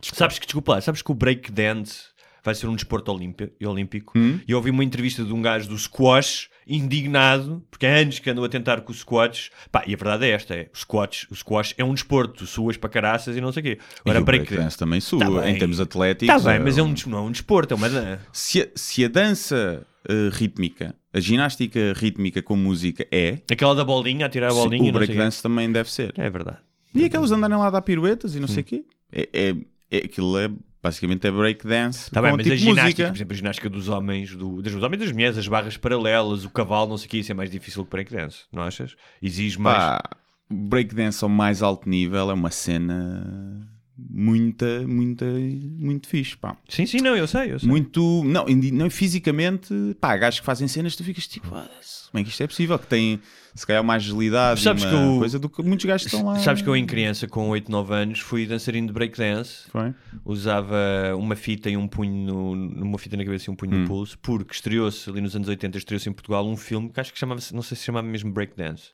Sabes 0.01 0.39
que, 0.39 0.45
desculpa 0.45 0.73
lá, 0.75 0.81
sabes 0.81 1.01
que 1.01 1.11
o 1.11 1.15
break 1.15 1.51
dance 1.51 2.05
vai 2.43 2.55
ser 2.55 2.67
um 2.67 2.75
desporto 2.75 3.11
olímpi- 3.11 3.51
olímpico? 3.63 4.17
Hum? 4.17 4.39
E 4.47 4.51
eu 4.51 4.57
ouvi 4.57 4.69
uma 4.69 4.83
entrevista 4.83 5.23
de 5.23 5.33
um 5.33 5.41
gajo 5.41 5.67
do 5.69 5.77
squash 5.77 6.49
indignado, 6.67 7.63
porque 7.69 7.85
há 7.85 7.97
anos 7.97 8.19
que 8.19 8.29
andam 8.29 8.43
a 8.43 8.49
tentar 8.49 8.81
com 8.81 8.91
o 8.91 8.95
squash. 8.95 9.49
Pá, 9.71 9.83
e 9.87 9.93
a 9.93 9.97
verdade 9.97 10.25
é 10.25 10.29
esta: 10.31 10.53
é, 10.55 10.69
o, 10.73 10.77
squash, 10.77 11.27
o 11.31 11.35
squash 11.35 11.73
é 11.77 11.83
um 11.83 11.93
desporto, 11.93 12.45
suas 12.45 12.77
para 12.77 12.89
caraças 12.89 13.35
e 13.37 13.41
não 13.41 13.51
sei 13.51 13.61
o 13.61 13.63
quê. 13.63 13.79
Agora, 14.01 14.21
o 14.21 14.23
break 14.25 14.45
breakdance 14.45 14.77
também 14.77 14.99
sua, 14.99 15.41
Tá 15.41 15.49
em 15.49 15.57
termos 15.57 15.79
atléticos. 15.79 16.35
Está 16.35 16.49
bem, 16.51 16.59
mas 16.59 16.77
é 16.77 16.81
é 16.81 16.83
um, 16.83 16.93
não 17.07 17.17
é 17.17 17.21
um 17.21 17.31
desporto, 17.31 17.73
é 17.73 17.77
uma. 17.77 17.89
dan- 17.89 18.19
Se 18.33 18.61
a, 18.61 18.67
se 18.75 19.05
a 19.05 19.07
dança 19.07 19.85
eh, 20.07 20.29
rítmica. 20.33 20.95
A 21.13 21.19
ginástica 21.19 21.93
rítmica 21.95 22.41
com 22.41 22.55
música 22.55 23.05
é. 23.11 23.39
Aquela 23.51 23.75
da 23.75 23.83
bolinha, 23.83 24.25
a 24.25 24.29
tirar 24.29 24.49
a 24.51 24.53
bolinha. 24.53 24.83
o 24.83 24.87
e 24.87 24.91
sei 24.91 24.99
quê. 24.99 25.05
breakdance 25.05 25.43
também 25.43 25.69
deve 25.71 25.91
ser. 25.91 26.13
É 26.17 26.29
verdade. 26.29 26.57
E 26.95 27.03
aqueles 27.05 27.31
andarem 27.31 27.57
lá 27.57 27.67
a 27.67 27.69
dar 27.69 27.81
piruetas 27.81 28.33
e 28.35 28.39
não 28.39 28.47
sei 28.47 28.61
o 28.61 28.65
quê. 28.65 28.85
É, 29.11 29.29
é, 29.33 29.55
é- 29.91 29.97
aquilo 30.05 30.37
é 30.37 30.49
basicamente 30.81 31.27
é 31.27 31.31
breakdance. 31.31 32.09
Tá 32.09 32.21
bem, 32.21 32.33
mas 32.33 32.43
tipo 32.43 32.53
a 32.53 32.57
ginástica, 32.57 32.83
música. 32.83 33.07
por 33.07 33.17
exemplo, 33.17 33.33
a 33.33 33.37
ginástica 33.37 33.69
dos 33.69 33.89
homens, 33.89 34.35
do, 34.35 34.61
dos 34.61 34.73
homens 34.75 35.01
e 35.01 35.05
das 35.05 35.11
mulheres, 35.11 35.37
as 35.37 35.47
barras 35.47 35.77
paralelas, 35.77 36.45
o 36.45 36.49
cavalo, 36.49 36.89
não 36.89 36.97
sei 36.97 37.07
o 37.07 37.09
que, 37.09 37.17
isso 37.19 37.31
é 37.31 37.35
mais 37.35 37.51
difícil 37.51 37.83
que 37.83 37.91
breakdance, 37.91 38.45
não 38.51 38.63
achas? 38.63 38.95
Exige 39.21 39.59
mais. 39.59 39.77
Pá, 39.77 40.09
breakdance 40.49 41.23
ao 41.23 41.29
mais 41.29 41.61
alto 41.61 41.87
nível 41.87 42.29
é 42.29 42.33
uma 42.33 42.49
cena 42.49 43.67
muita, 44.09 44.85
muita, 44.87 45.25
muito 45.25 46.07
fixe, 46.07 46.35
pá. 46.37 46.55
Sim, 46.69 46.85
sim, 46.85 46.97
não, 46.99 47.15
eu 47.15 47.27
sei, 47.27 47.51
eu 47.53 47.59
sei. 47.59 47.67
Muito, 47.69 48.23
não, 48.25 48.45
não 48.45 48.89
fisicamente, 48.89 49.73
pá, 49.99 50.15
gajos 50.17 50.39
que 50.39 50.45
fazem 50.45 50.67
cenas, 50.67 50.95
tu 50.95 51.03
ficas 51.03 51.27
tipo, 51.27 51.53
"Ah, 51.53 51.67
como 52.11 52.21
é 52.21 52.23
que 52.23 52.29
isto 52.29 52.43
é 52.43 52.47
possível? 52.47 52.77
Que 52.79 52.87
têm, 52.87 53.19
se 53.55 53.65
calhar, 53.65 53.83
mais 53.83 54.03
agilidade 54.03 54.61
Sabes 54.61 54.83
e 54.83 54.87
que 54.87 54.93
uma 54.93 55.13
eu- 55.13 55.19
coisa 55.19 55.39
do 55.39 55.49
que 55.49 55.61
muitos 55.63 55.85
gajos 55.85 56.07
estão 56.07 56.25
lá. 56.25 56.35
Sabes 56.39 56.61
que 56.61 56.67
eu 56.69 56.75
em 56.75 56.85
criança, 56.85 57.27
com 57.27 57.49
8, 57.49 57.71
9 57.71 57.93
anos, 57.93 58.19
fui 58.19 58.45
dançarino 58.45 58.87
de 58.87 58.93
breakdance. 58.93 59.69
Foi? 59.69 59.93
Usava 60.25 60.75
uma 61.17 61.35
fita 61.35 61.69
e 61.69 61.77
um 61.77 61.87
punho, 61.87 62.11
no, 62.25 62.55
numa 62.55 62.97
fita 62.97 63.15
na 63.17 63.23
cabeça 63.25 63.49
e 63.49 63.53
um 63.53 63.55
punho 63.55 63.75
Hum. 63.75 63.81
no 63.81 63.87
pulso, 63.87 64.17
porque 64.19 64.53
estreou-se 64.53 65.09
ali 65.09 65.21
nos 65.21 65.35
anos 65.35 65.47
80, 65.47 65.77
estreou-se 65.77 66.09
em 66.09 66.13
Portugal 66.13 66.47
um 66.47 66.57
filme 66.57 66.89
que 66.89 66.99
acho 66.99 67.11
que 67.13 67.19
chamava-se, 67.19 67.53
não 67.53 67.61
sei 67.61 67.77
se 67.77 67.83
chamava 67.83 68.07
mesmo 68.07 68.31
Breakdance. 68.31 68.89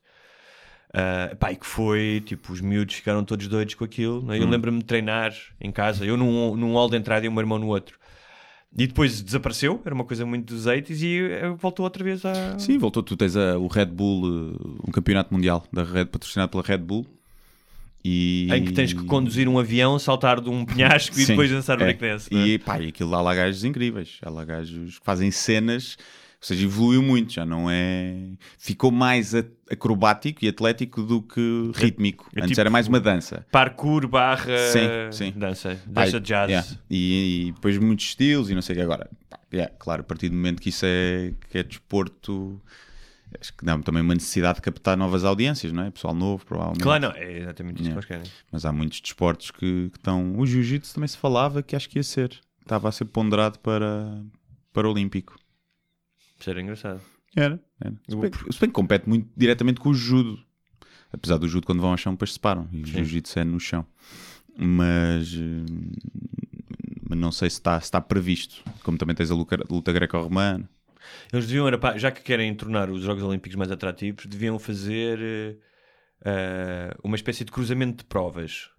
Ah, 1.00 1.36
pá, 1.36 1.52
e 1.52 1.56
que 1.56 1.66
foi, 1.68 2.24
tipo, 2.26 2.52
os 2.52 2.60
miúdos 2.60 2.96
ficaram 2.96 3.24
todos 3.24 3.48
doidos 3.48 3.76
com 3.76 3.84
aquilo. 3.84 4.22
não 4.24 4.34
é? 4.34 4.40
Eu 4.40 4.48
Hum. 4.48 4.50
lembro-me 4.50 4.80
de 4.80 4.86
treinar 4.86 5.32
em 5.62 5.72
casa, 5.72 6.04
eu 6.04 6.18
num, 6.18 6.56
num 6.56 6.74
hall 6.74 6.90
de 6.90 6.98
entrada 6.98 7.24
e 7.24 7.30
o 7.30 7.32
meu 7.32 7.42
irmão 7.42 7.60
no 7.60 7.68
outro. 7.68 8.00
E 8.76 8.86
depois 8.88 9.22
desapareceu, 9.22 9.80
era 9.86 9.94
uma 9.94 10.04
coisa 10.04 10.26
muito 10.26 10.54
dos 10.54 10.66
80 10.66 10.94
e 11.06 11.20
eh, 11.32 11.50
voltou 11.58 11.84
outra 11.84 12.04
vez 12.04 12.24
a. 12.26 12.58
Sim, 12.60 12.78
voltou. 12.78 13.02
Tu 13.04 13.16
tens 13.16 13.36
a- 13.36 13.58
o 13.58 13.68
Red 13.68 13.86
Bull, 13.88 14.26
uh, 14.26 14.80
um 14.88 14.92
campeonato 14.92 15.34
mundial 15.34 15.66
da 15.72 15.84
Red, 15.84 16.06
patrocinado 16.06 16.50
pela 16.52 16.64
Red 16.64 16.80
Bull. 16.80 17.06
E... 18.04 18.48
Em 18.52 18.64
que 18.64 18.72
tens 18.74 18.94
que 18.94 19.04
conduzir 19.06 19.48
um 19.50 19.58
avião, 19.60 19.98
saltar 20.00 20.40
de 20.40 20.50
um 20.50 20.64
penhasco 20.66 21.20
e 21.20 21.26
depois 21.26 21.50
dançar 21.50 21.76
é. 21.82 21.84
breakdance. 21.84 22.30
é? 22.34 22.38
E 22.38 22.60
pá, 22.60 22.80
e 22.80 22.88
aquilo 22.90 23.14
há 23.16 23.22
lá 23.22 23.34
gajos 23.36 23.64
incríveis. 23.64 24.18
Há 24.22 24.30
lá 24.30 24.46
gajos 24.46 25.00
que 25.00 25.06
fazem 25.06 25.30
cenas. 25.32 25.98
Ou 26.40 26.46
seja, 26.48 26.66
evoluiu 26.66 27.02
muito, 27.02 27.34
já 27.34 27.46
não 27.46 27.68
é. 27.70 28.30
Ficou 28.60 28.92
mais 28.92 29.34
acrobático 29.72 30.46
e 30.46 30.48
atlético 30.48 31.02
do 31.02 31.22
que 31.22 31.72
rítmico. 31.74 32.30
é 32.36 32.40
Antes 32.42 32.50
tipo- 32.52 32.62
era 32.62 32.70
mais 32.70 32.88
uma 32.88 33.00
dança. 33.00 33.46
Parkour 33.52 34.08
barra 34.08 34.58
Sim, 34.72 34.80
sim. 35.12 35.34
dança, 35.36 35.80
dança 35.88 36.20
jazz. 36.20 36.50
yeah. 36.50 36.68
E, 36.90 37.48
e 37.48 37.52
depois 37.54 37.78
muitos 37.80 38.06
estilos 38.06 38.50
e 38.52 38.56
não 38.56 38.62
sei 38.62 38.76
o 38.76 38.78
que. 38.78 38.84
Agora, 38.84 39.10
yeah, 39.52 39.74
claro, 39.80 40.02
a 40.02 40.04
partir 40.04 40.30
do 40.30 40.36
momento 40.36 40.62
que 40.62 40.70
isso 40.70 40.86
é, 40.86 41.34
que 41.50 41.58
é 41.58 41.64
desporto, 41.64 42.62
acho 43.42 43.52
que 43.58 43.66
dá 43.66 43.78
também 43.80 44.04
uma 44.04 44.14
necessidade 44.14 44.58
de 44.58 44.62
captar 44.62 44.96
novas 44.96 45.26
audiências, 45.26 45.74
não 45.74 45.84
é? 45.86 45.90
Pessoal 45.90 46.14
novo, 46.14 46.46
provavelmente. 46.46 46.84
Claro, 46.84 47.02
não, 47.02 47.12
é 47.14 47.40
exatamente 47.40 47.82
isso 47.82 47.90
Yeah. 47.90 48.06
que 48.08 48.14
eles 48.14 48.24
querem. 48.26 48.40
Mas 48.52 48.64
há 48.64 48.72
muitos 48.72 49.02
desportos 49.02 49.50
que, 49.50 49.90
que 49.90 49.98
estão. 49.98 50.38
O 50.38 50.46
jiu-jitsu 50.46 50.94
também 50.94 51.08
se 51.08 51.18
falava 51.18 51.64
que 51.64 51.76
acho 51.76 51.90
que 51.90 51.98
ia 51.98 52.04
ser. 52.04 52.40
Estava 52.62 52.90
a 52.90 52.92
ser 52.92 53.06
ponderado 53.06 53.58
para, 53.58 54.22
para 54.72 54.88
o 54.88 54.92
Olímpico. 54.92 55.36
Isso 56.40 56.50
era 56.50 56.62
engraçado. 56.62 57.02
Era. 57.36 57.60
era. 57.80 57.96
Se, 58.08 58.16
bem, 58.16 58.32
se 58.32 58.60
bem 58.60 58.70
que 58.70 58.74
compete 58.74 59.08
muito 59.08 59.30
diretamente 59.36 59.80
com 59.80 59.90
o 59.90 59.94
judo. 59.94 60.40
Apesar 61.12 61.38
do 61.38 61.48
judo, 61.48 61.66
quando 61.66 61.82
vão 61.82 61.92
ao 61.92 61.98
chão, 61.98 62.14
depois 62.14 62.32
se 62.32 62.34
separam. 62.36 62.68
E 62.72 62.82
o 62.82 62.86
jiu-jitsu 62.86 63.40
é 63.40 63.44
no 63.44 63.60
chão. 63.60 63.86
Mas. 64.58 65.34
hum, 65.34 65.66
mas 67.10 67.18
não 67.18 67.32
sei 67.32 67.50
se 67.50 67.58
está, 67.58 67.80
se 67.80 67.86
está 67.86 68.02
previsto. 68.02 68.64
Como 68.84 68.98
também 68.98 69.16
tens 69.16 69.32
a 69.32 69.36
luta, 69.36 69.58
luta 69.70 69.94
greco-romana. 69.94 70.70
Eles 71.32 71.48
deviam, 71.48 71.68
era, 71.68 71.78
pá, 71.78 71.98
já 71.98 72.12
que 72.12 72.22
querem 72.22 72.54
tornar 72.54 72.90
os 72.90 73.02
Jogos 73.02 73.24
Olímpicos 73.24 73.56
mais 73.56 73.72
atrativos, 73.72 74.26
deviam 74.26 74.60
fazer 74.60 75.58
eh, 76.24 76.96
uma 77.04 77.16
espécie 77.16 77.46
de 77.46 77.52
cruzamento 77.52 78.00
de 78.00 78.06
provas. 78.06 78.70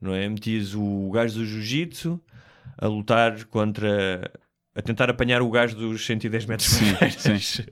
Não 0.00 0.14
é? 0.14 0.28
Metias 0.28 0.74
o 0.74 1.10
gajo 1.10 1.38
do 1.38 1.46
jiu-jitsu 1.46 2.20
a 2.78 2.86
lutar 2.86 3.44
contra. 3.44 4.32
A 4.80 4.82
tentar 4.82 5.08
apanhar 5.10 5.42
o 5.42 5.50
gajo 5.50 5.76
dos 5.76 6.04
110 6.04 6.46
metros 6.46 6.68
Sim, 6.70 7.38
sim. 7.38 7.64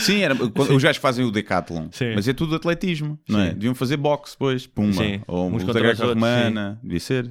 Sim, 0.00 0.20
era, 0.22 0.34
quando- 0.34 0.74
os 0.74 0.82
gajos 0.82 1.00
fazem 1.00 1.24
o 1.24 1.30
decathlon, 1.30 1.88
Sim. 1.92 2.14
mas 2.14 2.26
é 2.26 2.32
tudo 2.32 2.54
atletismo, 2.56 3.18
não 3.28 3.40
é? 3.40 3.48
Sim. 3.48 3.54
Deviam 3.54 3.74
fazer 3.74 3.96
boxe 3.96 4.32
depois, 4.32 4.66
pumba, 4.66 4.92
Sim, 4.94 5.20
ou 5.26 5.48
luta 5.48 5.66
outros, 5.66 5.82
greco-romana, 5.82 6.80
devia 6.82 7.00
ser. 7.00 7.30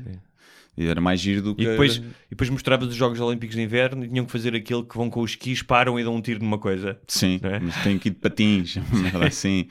E 0.78 0.86
era 0.88 1.00
mais 1.00 1.22
giro 1.22 1.42
do 1.42 1.56
que. 1.56 1.64
E 1.64 1.68
depois, 1.68 1.96
e 1.98 2.04
depois 2.32 2.50
mostravas 2.50 2.90
os 2.90 2.96
Jogos 2.96 3.20
Olímpicos 3.22 3.56
de 3.56 3.62
Inverno 3.62 4.04
e 4.04 4.10
tinham 4.10 4.26
que 4.26 4.32
fazer 4.32 4.54
aquele 4.54 4.84
que 4.84 4.98
vão 4.98 5.10
com 5.10 5.22
os 5.22 5.32
skis, 5.32 5.62
param 5.64 5.98
e 6.00 6.04
dão 6.04 6.14
um 6.14 6.22
tiro 6.22 6.44
numa 6.44 6.58
coisa. 6.58 7.00
Sim, 7.08 7.40
é? 7.42 7.60
mas 7.60 7.76
tem 7.82 7.98
que 7.98 8.10
ir 8.10 8.12
de 8.12 8.18
patins, 8.18 8.76
assim. 9.26 9.68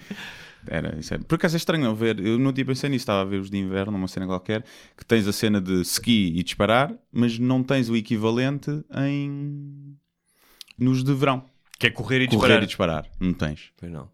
Era, 0.66 0.98
isso 0.98 1.14
era. 1.14 1.22
Por 1.22 1.34
acaso 1.36 1.56
é 1.56 1.58
estranho 1.58 1.84
eu 1.84 1.94
ver, 1.94 2.18
eu 2.18 2.38
no 2.38 2.52
dia 2.52 2.64
pensei 2.64 2.88
nisso, 2.88 3.02
estava 3.02 3.22
a 3.22 3.24
ver 3.24 3.40
os 3.40 3.50
de 3.50 3.58
inverno, 3.58 3.96
uma 3.96 4.08
cena 4.08 4.26
qualquer, 4.26 4.64
que 4.96 5.04
tens 5.04 5.26
a 5.26 5.32
cena 5.32 5.60
de 5.60 5.80
ski 5.82 6.32
e 6.36 6.42
disparar, 6.42 6.94
mas 7.12 7.38
não 7.38 7.62
tens 7.62 7.88
o 7.88 7.96
equivalente 7.96 8.70
em 8.96 9.96
nos 10.78 11.04
de 11.04 11.12
verão. 11.14 11.44
Que 11.78 11.88
é 11.88 11.90
correr 11.90 12.22
e 12.22 12.28
Correr 12.28 12.60
disparar. 12.60 12.62
e 12.62 12.66
disparar. 12.66 13.10
Não 13.20 13.32
tens. 13.34 13.70
Pois 13.76 13.90
não. 13.90 14.08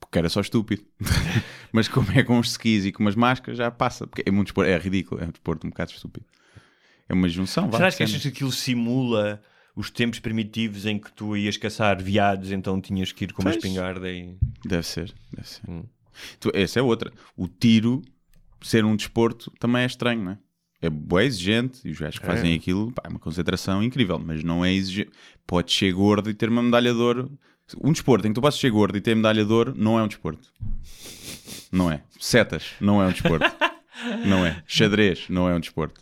Porque 0.00 0.18
era 0.18 0.28
só 0.28 0.40
estúpido. 0.40 0.82
mas 1.72 1.88
como 1.88 2.10
é 2.12 2.22
com 2.22 2.38
os 2.38 2.50
skis 2.50 2.86
e 2.86 2.92
com 2.92 3.02
umas 3.02 3.14
máscaras, 3.14 3.58
já 3.58 3.70
passa. 3.70 4.06
Porque 4.06 4.22
é 4.26 4.30
muito 4.30 4.48
desporto, 4.48 4.70
é 4.70 4.78
ridículo, 4.78 5.20
é 5.22 5.26
um 5.26 5.30
desporto 5.30 5.66
um 5.66 5.70
bocado 5.70 5.92
estúpido. 5.92 6.26
É 7.08 7.14
uma 7.14 7.28
junção, 7.28 7.70
vá, 7.70 7.78
Será 7.78 7.92
que 7.92 8.02
achas 8.02 8.20
que 8.20 8.28
aquilo 8.28 8.52
simula 8.52 9.40
os 9.78 9.90
tempos 9.90 10.18
primitivos 10.18 10.84
em 10.86 10.98
que 10.98 11.12
tu 11.12 11.36
ias 11.36 11.56
caçar 11.56 12.02
veados, 12.02 12.50
então 12.50 12.80
tinhas 12.80 13.12
que 13.12 13.24
ir 13.24 13.32
com 13.32 13.42
uma 13.42 13.50
espingarda 13.52 14.10
e. 14.10 14.36
Deve 14.64 14.82
ser, 14.82 15.14
deve 15.32 15.48
ser. 15.48 15.62
Hum. 15.70 15.84
Tu- 16.40 16.50
essa 16.52 16.80
é 16.80 16.82
outra. 16.82 17.12
O 17.36 17.46
tiro, 17.46 18.02
ser 18.60 18.84
um 18.84 18.96
desporto, 18.96 19.52
também 19.60 19.82
é 19.82 19.86
estranho, 19.86 20.22
não 20.24 20.32
é? 20.32 20.38
É 20.82 20.90
bué 20.90 21.24
exigente 21.24 21.80
e 21.84 21.90
os 21.90 21.98
gajos 21.98 22.18
que 22.18 22.24
É. 22.24 22.28
fazem 22.28 22.54
aquilo, 22.54 22.90
pá, 22.92 23.02
é 23.04 23.08
uma 23.08 23.18
concentração 23.18 23.82
incrível, 23.82 24.18
mas 24.18 24.42
não 24.44 24.64
é 24.64 24.72
exigente. 24.72 25.10
Podes 25.46 25.76
ser 25.76 25.92
gordo 25.92 26.28
e 26.30 26.34
ter 26.34 26.48
uma 26.48 26.62
medalha 26.62 26.92
de 26.92 26.98
ouro. 27.00 27.38
Um 27.82 27.92
desporto 27.92 28.26
em 28.26 28.30
que 28.30 28.34
tu 28.34 28.40
podes 28.40 28.58
ser 28.58 28.70
gordo 28.70 28.96
e 28.96 29.00
ter 29.00 29.14
medalha 29.14 29.44
de 29.44 29.52
ouro 29.52 29.74
não 29.76 29.98
é 29.98 30.02
um 30.02 30.08
desporto. 30.08 30.52
Não 31.70 31.90
é. 31.90 32.02
Setas 32.18 32.72
não 32.80 33.02
é 33.02 33.06
um 33.06 33.10
desporto. 33.12 33.44
não 34.26 34.44
é. 34.46 34.62
Xadrez 34.66 35.26
não 35.28 35.48
é 35.48 35.54
um 35.54 35.60
desporto. 35.60 36.00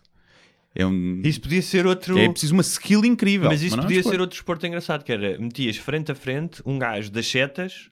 É 0.78 0.84
um. 0.86 1.20
Isso 1.24 1.40
podia 1.40 1.62
ser 1.62 1.86
outro. 1.86 2.18
É 2.18 2.28
preciso 2.28 2.52
uma 2.52 2.60
skill 2.60 3.04
incrível. 3.04 3.48
Mas 3.48 3.62
isso 3.62 3.76
não 3.76 3.84
é 3.84 3.86
podia 3.86 4.02
ser 4.02 4.20
outro 4.20 4.36
desporto 4.36 4.66
engraçado, 4.66 5.02
que 5.04 5.10
era 5.12 5.38
metias 5.38 5.76
frente 5.78 6.12
a 6.12 6.14
frente 6.14 6.62
um 6.66 6.78
gajo 6.78 7.10
das 7.10 7.26
setas 7.26 7.88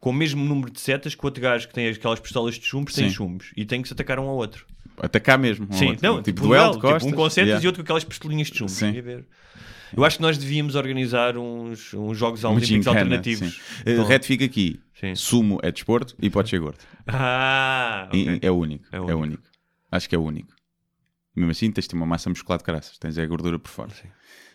com 0.00 0.10
o 0.10 0.12
mesmo 0.12 0.44
número 0.44 0.70
de 0.70 0.80
setas 0.80 1.14
que 1.14 1.22
o 1.24 1.26
outro 1.26 1.40
gajo 1.42 1.68
que 1.68 1.74
tem 1.74 1.88
aquelas 1.88 2.18
pistolas 2.20 2.56
de 2.56 2.64
chumbos 2.66 2.94
tem 2.94 3.08
chumbos 3.08 3.52
e 3.56 3.64
tem 3.64 3.80
que 3.80 3.88
se 3.88 3.94
atacar 3.94 4.18
um 4.18 4.24
ao 4.28 4.36
outro. 4.36 4.66
Atacar 4.98 5.38
mesmo. 5.38 5.66
um 5.70 5.72
Sim, 5.72 5.90
outro. 5.90 6.02
não, 6.06 6.22
tipo, 6.22 6.44
um 6.44 6.48
duelo 6.48 6.66
de 6.70 6.72
tipo, 6.76 6.88
costas. 6.88 7.12
um 7.12 7.14
com 7.14 7.30
setas 7.30 7.46
Yeah. 7.48 7.64
e 7.64 7.66
outro 7.66 7.82
com 7.82 7.86
aquelas 7.86 8.04
pistolinhas 8.04 8.48
de 8.48 8.58
chumbo. 8.58 8.70
Sim. 8.70 8.92
Eu 9.96 10.04
acho 10.04 10.16
que 10.16 10.22
nós 10.22 10.36
devíamos 10.36 10.74
organizar 10.74 11.36
uns, 11.38 11.94
uns 11.94 12.18
jogos 12.18 12.42
olímpicos 12.44 12.86
alternativos. 12.88 13.54
sim. 13.54 13.60
Eh, 13.86 13.96
Com- 13.96 14.02
Retifica 14.04 14.44
aqui. 14.44 14.80
Sim. 14.98 15.14
Sumo 15.14 15.60
é 15.62 15.70
desporto 15.70 16.16
e 16.20 16.28
pode 16.28 16.48
ser 16.50 16.58
gordo. 16.58 16.78
Ah, 17.06 18.08
E- 18.12 18.22
ok. 18.22 18.38
É 18.42 18.50
o 18.50 18.54
único. 18.56 18.84
É 18.90 18.96
É 18.96 19.00
o 19.00 19.02
o 19.02 19.06
único. 19.06 19.22
único. 19.22 19.42
Acho 19.92 20.08
que 20.08 20.14
é 20.14 20.18
o 20.18 20.22
único. 20.22 20.55
Mesmo 21.36 21.50
assim, 21.50 21.70
tens 21.70 21.82
de 21.84 21.90
ter 21.90 21.96
uma 21.96 22.06
massa 22.06 22.30
muscular 22.30 22.58
de 22.58 22.64
caraças. 22.64 22.96
Tens 22.98 23.18
a 23.18 23.26
gordura 23.26 23.58
por 23.58 23.68
fora. 23.70 23.92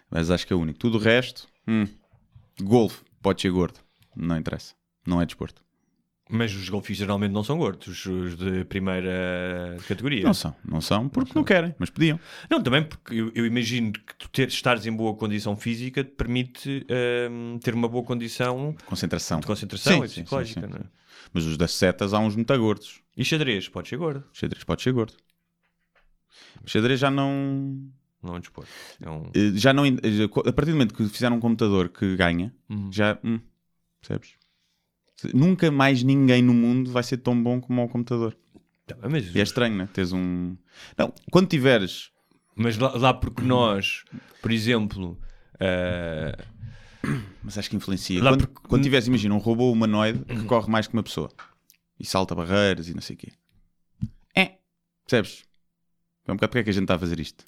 Mas 0.10 0.32
acho 0.32 0.46
que 0.48 0.52
é 0.52 0.56
o 0.56 0.60
único. 0.60 0.80
Tudo 0.80 0.98
o 0.98 1.00
resto, 1.02 1.48
hum, 1.68 1.88
golfe, 2.62 3.04
pode 3.22 3.42
ser 3.42 3.52
gordo. 3.52 3.80
Não 4.16 4.38
interessa. 4.38 4.74
Não 5.06 5.22
é 5.22 5.26
desporto. 5.26 5.64
Mas 6.34 6.54
os 6.56 6.70
golfistas 6.70 7.06
geralmente 7.06 7.34
não 7.34 7.44
são 7.44 7.58
gordos, 7.58 8.06
os 8.06 8.38
de 8.38 8.64
primeira 8.64 9.76
categoria. 9.86 10.24
Não 10.24 10.34
são. 10.34 10.56
Não 10.64 10.80
são 10.80 11.10
porque 11.10 11.34
não, 11.36 11.44
querem, 11.44 11.76
mas 11.78 11.90
podiam. 11.90 12.18
Não, 12.50 12.64
também 12.64 12.84
porque 12.84 13.14
eu, 13.16 13.32
eu 13.36 13.46
imagino 13.46 13.92
que 13.92 14.16
tu 14.18 14.30
ter, 14.30 14.48
estares 14.48 14.86
em 14.86 14.94
boa 14.94 15.14
condição 15.14 15.58
física 15.58 16.06
te 16.06 16.12
permite 16.12 16.88
hum, 17.30 17.60
ter 17.62 17.74
uma 17.74 17.90
boa 17.90 18.04
condição 18.06 18.74
Concentração. 18.86 19.42
de 19.42 19.48
concentração 19.48 19.94
Sim, 20.00 20.04
e 20.06 20.08
sim, 20.08 20.14
sim, 20.16 20.22
psicológica. 20.24 20.62
sim, 20.62 20.68
não 20.68 20.78
é? 20.78 20.80
sim. 20.84 20.90
Mas 21.34 21.46
os 21.46 21.58
das 21.58 21.74
setas 21.74 22.14
há 22.14 22.20
uns 22.20 22.34
muito 22.36 22.58
gordos. 22.58 23.02
E 23.18 23.26
xadrez, 23.26 23.68
pode 23.68 23.90
ser 23.90 23.98
gordo. 23.98 24.24
Xadrez 24.32 24.64
pode 24.64 24.82
ser 24.82 24.94
gordo. 24.94 25.14
Xadrez 26.66 27.00
já 27.00 27.10
não. 27.12 27.90
Não 28.24 28.36
é 28.36 28.38
um 28.38 28.40
desporto. 28.40 28.70
É 29.02 29.10
um... 29.10 29.24
eh, 29.36 29.52
Já 29.56 29.74
não. 29.74 29.86
eh, 29.86 29.90
A 30.46 30.54
partir 30.54 30.72
do 30.72 30.76
momento 30.78 30.94
que 30.94 31.08
fizeram 31.10 31.38
um 31.38 31.40
computador 31.40 31.90
que 31.90 32.16
ganha, 32.16 32.54
Uhum. 32.70 32.92
já. 32.92 33.18
Hum, 33.24 33.40
percebes? 34.00 34.36
Nunca 35.34 35.70
mais 35.72 36.02
ninguém 36.04 36.42
no 36.42 36.54
mundo 36.54 36.92
vai 36.92 37.04
ser 37.04 37.18
tão 37.18 37.42
bom 37.42 37.60
como 37.62 37.84
o 37.84 37.90
computador. 37.90 38.36
Tá 38.88 38.96
bem, 38.96 39.10
mas, 39.12 39.36
E 39.36 39.40
é 39.40 39.44
estranho, 39.44 39.76
né? 39.76 39.90
Teres 39.94 40.12
um. 40.14 40.56
Não, 40.98 41.14
quando 41.32 41.48
tiveres. 41.48 42.12
mas 42.56 42.78
lá, 42.78 42.96
lá 42.98 43.14
porque 43.14 43.42
nós, 43.44 44.04
por 44.42 44.52
exemplo, 44.52 45.20
ah, 45.60 46.38
Mas 47.44 47.58
acho 47.58 47.70
que 47.72 47.76
influencia. 47.76 48.24
Lá 48.24 48.32
Quando, 48.32 48.48
porque- 48.48 48.68
quando 48.68 48.84
tiveres, 48.84 49.08
imagina, 49.08 49.34
um 49.34 49.40
robô 49.40 49.72
humanoide 49.72 50.24
que 50.26 50.44
corre 50.46 50.70
mais 50.70 50.86
que 50.88 50.94
uma 50.94 51.02
pessoa 51.04 51.32
e 52.00 52.06
salta 52.06 52.36
barreiras 52.36 52.88
e 52.90 52.94
não 52.94 53.02
sei 53.02 53.16
o 53.16 53.20
quê. 53.20 53.32
É. 54.36 54.58
Percebes? 55.08 55.44
É 56.32 56.34
um 56.34 56.38
bocado 56.38 56.50
porque 56.52 56.60
é 56.60 56.64
que 56.64 56.70
a 56.70 56.74
gente 56.74 56.84
está 56.84 56.96
a 56.96 57.00
fazer 57.00 57.20
isto. 57.20 57.44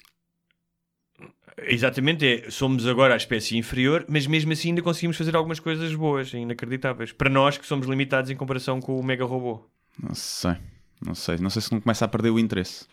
Exatamente, 1.56 2.26
é, 2.26 2.50
somos 2.50 2.86
agora 2.86 3.14
a 3.14 3.16
espécie 3.16 3.56
inferior, 3.56 4.04
mas 4.08 4.26
mesmo 4.26 4.52
assim 4.52 4.68
ainda 4.68 4.82
conseguimos 4.82 5.16
fazer 5.16 5.34
algumas 5.34 5.58
coisas 5.58 5.94
boas, 5.94 6.34
inacreditáveis. 6.34 7.10
Para 7.10 7.30
nós 7.30 7.56
que 7.56 7.66
somos 7.66 7.86
limitados 7.86 8.30
em 8.30 8.36
comparação 8.36 8.80
com 8.80 9.00
o 9.00 9.02
mega 9.02 9.24
robô. 9.24 9.66
Não 9.98 10.14
sei, 10.14 10.56
não 11.00 11.14
sei. 11.14 11.38
Não 11.38 11.48
sei 11.48 11.62
se 11.62 11.72
não 11.72 11.80
começa 11.80 12.04
a 12.04 12.08
perder 12.08 12.30
o 12.30 12.38
interesse. 12.38 12.86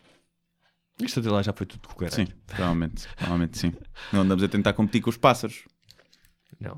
Isto 1.01 1.19
até 1.19 1.29
lá 1.29 1.41
já 1.41 1.51
foi 1.51 1.65
tudo 1.65 1.85
correto. 1.89 2.15
Sim, 2.15 2.27
provavelmente, 2.47 3.07
provavelmente 3.15 3.57
sim. 3.57 3.73
Não 4.13 4.21
andamos 4.21 4.43
a 4.43 4.47
tentar 4.47 4.71
competir 4.71 5.01
com 5.01 5.09
os 5.09 5.17
pássaros. 5.17 5.65
Não. 6.57 6.75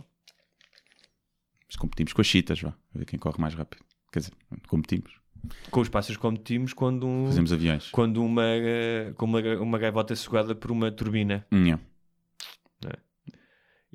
Mas 1.68 1.76
competimos 1.76 2.14
com 2.14 2.22
as 2.22 2.28
chitas, 2.28 2.61
vá. 2.61 2.70
A 2.70 2.97
ver 2.97 3.05
quem 3.05 3.20
corre 3.20 3.39
mais 3.39 3.53
rápido. 3.53 3.84
Quer 4.11 4.20
dizer, 4.20 4.34
competimos. 4.68 5.22
Com 5.69 5.81
os 5.81 5.89
pássaros 5.89 6.17
competimos 6.17 6.73
quando, 6.73 7.05
um, 7.05 7.25
Fazemos 7.27 7.51
aviões. 7.51 7.89
quando 7.91 8.23
uma, 8.23 8.43
eh, 8.45 9.13
com 9.17 9.25
uma, 9.25 9.39
uma 9.59 9.77
gaivota 9.77 10.13
é 10.13 10.15
sugada 10.15 10.55
por 10.55 10.71
uma 10.71 10.91
turbina. 10.91 11.45
Não. 11.51 11.79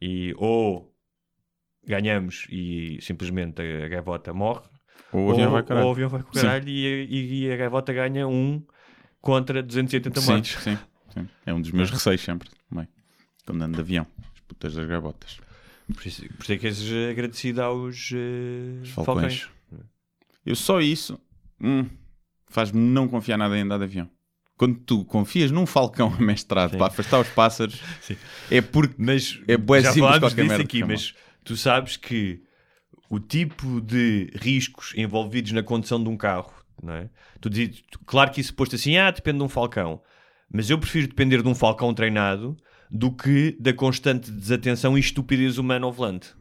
E 0.01 0.33
ou 0.37 0.95
ganhamos 1.85 2.47
e 2.51 2.99
simplesmente 3.01 3.61
a, 3.63 3.89
gaivota 3.89 4.33
morre, 4.33 4.63
Ou 5.13 5.29
o 5.29 5.33
avião 5.33 5.51
vai 5.51 5.61
ou 5.63 5.67
caralho. 5.67 5.87
o 5.87 5.91
avião 5.91 6.09
vai 6.09 6.23
caralho 6.23 6.69
e, 6.69 6.87
a- 6.87 7.07
e- 7.49 7.53
a 7.53 7.57
gaivota 7.57 7.93
ganha 7.93 8.29
um 8.29 8.63
contra 9.21 9.63
280 9.63 10.21
Sim, 10.21 10.31
mortos. 10.33 10.51
sim, 10.63 10.79
sim. 11.13 11.29
É 11.45 11.53
um 11.53 11.61
dos 11.61 11.73
meus 11.73 11.91
receios 11.91 12.21
sempre. 12.21 12.49
Também. 12.69 12.87
Quando 13.45 13.63
ando 13.63 13.75
de 13.75 13.81
avião. 13.81 14.07
As 14.35 14.41
putas 14.43 14.75
das 14.75 14.87
gaivotas. 14.87 15.41
Por 15.93 16.07
isso, 16.07 16.23
por 16.35 16.43
isso 16.43 16.53
é 16.53 16.59
que 16.59 16.67
és 16.67 16.93
agradecido 17.11 17.63
aos 17.63 18.13
Os 18.83 18.91
falcões. 18.91 19.41
falcões. 19.43 19.49
Eu 20.47 20.55
só 20.55 20.81
isso 20.81 21.19
hum, 21.61 21.87
faz-me 22.49 22.81
não 22.81 23.09
confiar 23.09 23.37
nada 23.37 23.57
em 23.57 23.63
andar 23.63 23.79
de 23.79 23.85
avião. 23.85 24.11
Quando 24.57 24.77
tu 24.81 25.05
confias 25.05 25.51
num 25.51 25.67
falcão 25.67 26.13
amestrado 26.19 26.77
para 26.77 26.87
afastar 26.87 27.21
os 27.21 27.29
pássaros, 27.29 27.81
Sim. 28.01 28.17
é 28.51 28.61
porque 28.61 28.95
Mas 28.99 29.41
é 29.47 29.57
bué 29.57 29.83
já 29.83 29.93
simples 29.93 30.19
qualquer 30.19 30.43
disso 30.43 30.49
merda 30.49 30.65
aqui, 30.65 30.85
mas 30.85 31.15
tu 31.45 31.57
sabes 31.57 31.97
que 31.97 32.43
o 33.09 33.19
tipo 33.21 33.81
de 33.81 34.31
riscos 34.35 34.93
envolvidos 34.97 35.53
na 35.53 35.63
condução 35.63 36.03
de 36.03 36.09
um 36.09 36.17
carro, 36.17 36.53
não 36.83 36.95
é? 36.95 37.09
Tu 37.41 37.49
dizes, 37.49 37.83
claro 38.05 38.31
que 38.31 38.41
isso 38.41 38.55
posto 38.55 38.75
assim, 38.75 38.97
ah, 38.97 39.11
depende 39.11 39.39
de 39.39 39.45
um 39.45 39.49
falcão. 39.49 40.03
Mas 40.53 40.69
eu 40.71 40.79
prefiro 40.79 41.07
depender 41.07 41.43
de 41.43 41.49
um 41.49 41.55
falcão 41.55 41.93
treinado 41.95 42.57
do 42.91 43.13
que 43.13 43.57
da 43.61 43.73
constante 43.73 44.31
desatenção 44.31 44.97
e 44.97 45.01
estupidez 45.01 45.59
humana 45.59 45.87
ao 45.87 45.93
volante. 45.93 46.35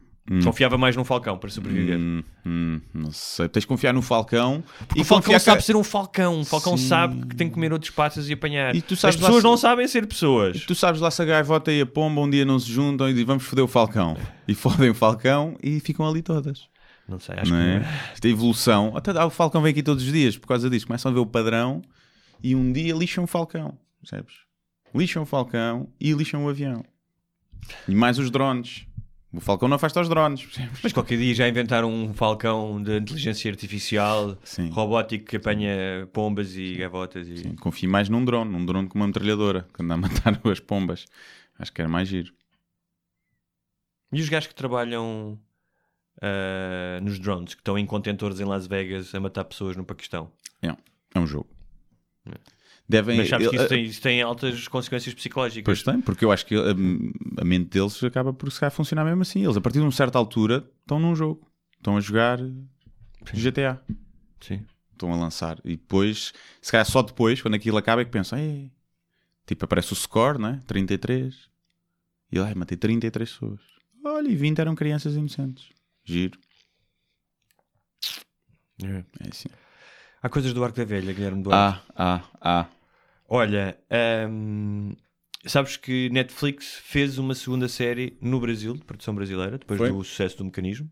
Confiava 0.44 0.76
mais 0.76 0.94
num 0.94 1.04
falcão 1.04 1.38
para 1.38 1.48
sobreviver. 1.48 1.98
Hum, 1.98 2.22
hum, 2.44 2.80
não 2.92 3.10
sei. 3.10 3.48
Tens 3.48 3.62
de 3.62 3.66
confiar 3.66 3.94
no 3.94 4.02
falcão 4.02 4.62
o 4.94 5.00
e 5.00 5.04
falcão 5.04 5.22
confiar 5.22 5.40
sabe 5.40 5.58
que... 5.58 5.64
ser 5.64 5.74
um 5.76 5.82
falcão. 5.82 6.40
O 6.40 6.44
falcão 6.44 6.76
Sim. 6.76 6.86
sabe 6.86 7.26
que 7.26 7.34
tem 7.34 7.48
que 7.48 7.54
comer 7.54 7.72
outros 7.72 7.90
pássaros 7.90 8.28
e 8.28 8.34
apanhar. 8.34 8.74
E 8.74 8.78
As 8.78 8.84
pessoas 8.84 9.14
se- 9.16 9.42
não 9.42 9.56
sabem 9.56 9.88
ser 9.88 10.06
pessoas. 10.06 10.64
Tu 10.66 10.74
sabes 10.74 11.00
lá 11.00 11.10
se 11.10 11.22
a 11.22 11.24
gaivota 11.24 11.72
e 11.72 11.80
a 11.80 11.86
pomba 11.86 12.20
um 12.20 12.28
dia 12.28 12.44
não 12.44 12.58
se 12.58 12.70
juntam 12.70 13.08
e 13.08 13.12
dizem 13.12 13.24
vamos 13.24 13.44
foder 13.44 13.64
o 13.64 13.68
falcão. 13.68 14.16
E 14.46 14.54
fodem 14.54 14.90
o 14.90 14.94
falcão 14.94 15.56
e 15.62 15.80
ficam 15.80 16.06
ali 16.06 16.20
todas. 16.20 16.68
Não 17.08 17.18
sei, 17.18 17.36
acho 17.38 17.50
Não 17.50 17.58
que 17.58 17.64
é? 17.66 17.76
é. 17.76 18.12
Esta 18.12 18.28
evolução. 18.28 18.94
Até, 18.94 19.12
ah, 19.12 19.24
o 19.24 19.30
falcão 19.30 19.62
vem 19.62 19.70
aqui 19.70 19.82
todos 19.82 20.04
os 20.04 20.12
dias 20.12 20.36
por 20.36 20.46
causa 20.46 20.68
disso. 20.68 20.86
Começam 20.86 21.10
a 21.10 21.14
ver 21.14 21.20
o 21.20 21.26
padrão 21.26 21.80
e 22.42 22.54
um 22.54 22.70
dia 22.70 22.94
lixam 22.94 23.24
o 23.24 23.26
falcão. 23.26 23.78
Percebes? 24.00 24.34
Lixam 24.94 25.22
o 25.22 25.26
falcão 25.26 25.88
e 25.98 26.12
lixam 26.12 26.44
o 26.44 26.48
avião. 26.50 26.84
E 27.88 27.94
mais 27.94 28.18
os 28.18 28.30
drones. 28.30 28.86
O 29.32 29.40
falcão 29.40 29.68
não 29.68 29.76
afasta 29.76 30.00
os 30.00 30.08
drones. 30.08 30.48
Mas 30.82 30.92
qualquer 30.92 31.18
dia 31.18 31.34
já 31.34 31.48
inventaram 31.48 31.92
um 31.92 32.14
falcão 32.14 32.82
de 32.82 32.96
inteligência 32.96 33.50
artificial 33.50 34.38
Sim. 34.42 34.70
robótico 34.70 35.26
que 35.26 35.36
apanha 35.36 36.08
pombas 36.12 36.56
e 36.56 36.76
gavotas. 36.76 37.28
E... 37.28 37.38
Sim, 37.38 37.56
confio 37.56 37.90
mais 37.90 38.08
num 38.08 38.24
drone. 38.24 38.50
Num 38.50 38.64
drone 38.64 38.88
com 38.88 38.98
uma 38.98 39.06
metralhadora. 39.06 39.68
Que 39.74 39.82
anda 39.82 39.94
a 39.94 39.96
matar 39.98 40.40
as 40.50 40.60
pombas. 40.60 41.04
Acho 41.58 41.72
que 41.72 41.80
era 41.80 41.88
mais 41.88 42.08
giro. 42.08 42.32
e 44.12 44.20
os 44.20 44.28
gajos 44.28 44.46
que 44.46 44.54
trabalham 44.54 45.38
ah, 46.20 47.00
nos 47.02 47.18
drones, 47.18 47.54
que 47.54 47.60
estão 47.60 47.78
em 47.78 47.86
contentores 47.86 48.40
em 48.40 48.44
Las 48.44 48.66
Vegas 48.66 49.14
a 49.14 49.20
matar 49.20 49.44
pessoas 49.44 49.76
no 49.76 49.84
Paquistão. 49.84 50.30
É 51.14 51.18
um 51.18 51.26
jogo. 51.26 51.48
Devem, 52.88 53.18
Mas 53.18 53.28
sabes 53.28 53.48
que 53.48 53.56
isso 53.56 53.68
tem, 53.68 53.84
isso 53.84 54.00
tem 54.00 54.22
altas 54.22 54.66
consequências 54.66 55.14
psicológicas. 55.14 55.62
Pois 55.64 55.82
tem, 55.82 56.00
porque 56.00 56.24
eu 56.24 56.32
acho 56.32 56.46
que 56.46 56.54
a, 56.56 56.70
a 57.42 57.44
mente 57.44 57.68
deles 57.68 58.02
acaba 58.02 58.32
por 58.32 58.50
se 58.50 58.58
calhar 58.58 58.72
funcionar 58.72 59.04
mesmo 59.04 59.20
assim. 59.20 59.44
Eles, 59.44 59.58
a 59.58 59.60
partir 59.60 59.78
de 59.78 59.84
uma 59.84 59.92
certa 59.92 60.16
altura, 60.16 60.66
estão 60.80 60.98
num 60.98 61.14
jogo. 61.14 61.46
Estão 61.76 61.98
a 61.98 62.00
jogar 62.00 62.38
GTA. 63.34 63.78
Sim. 64.40 64.64
Estão 64.92 65.12
a 65.12 65.16
lançar. 65.16 65.60
E 65.64 65.76
depois, 65.76 66.32
se 66.62 66.72
calhar 66.72 66.86
só 66.86 67.02
depois, 67.02 67.42
quando 67.42 67.54
aquilo 67.54 67.76
acaba, 67.76 68.00
é 68.00 68.04
que 68.06 68.10
pensam, 68.10 68.38
"Ei", 68.38 68.72
tipo, 69.46 69.66
aparece 69.66 69.92
o 69.92 69.96
score, 69.96 70.38
né? 70.38 70.62
33. 70.66 71.34
E 72.32 72.38
ai, 72.38 72.54
matei 72.54 72.76
33 72.78 73.30
pessoas. 73.30 73.60
Olha, 74.02 74.28
e 74.28 74.34
20 74.34 74.60
eram 74.60 74.74
crianças 74.74 75.14
inocentes. 75.14 75.68
Giro. 76.04 76.38
É. 78.82 79.04
É 79.24 79.28
assim. 79.30 79.48
Há 80.22 80.28
coisas 80.28 80.52
do 80.52 80.64
Arco 80.64 80.76
da 80.78 80.84
Velha, 80.84 81.12
Guilherme 81.12 81.42
Duarte. 81.42 81.80
Ah, 81.94 82.20
ah, 82.20 82.24
ah. 82.40 82.66
Olha, 83.28 83.76
hum, 84.30 84.94
sabes 85.44 85.76
que 85.76 86.08
Netflix 86.10 86.80
fez 86.82 87.18
uma 87.18 87.34
segunda 87.34 87.68
série 87.68 88.16
no 88.22 88.40
Brasil, 88.40 88.74
de 88.74 88.84
produção 88.84 89.14
brasileira, 89.14 89.58
depois 89.58 89.78
Foi? 89.78 89.90
do 89.92 90.02
sucesso 90.02 90.38
do 90.38 90.44
mecanismo. 90.46 90.90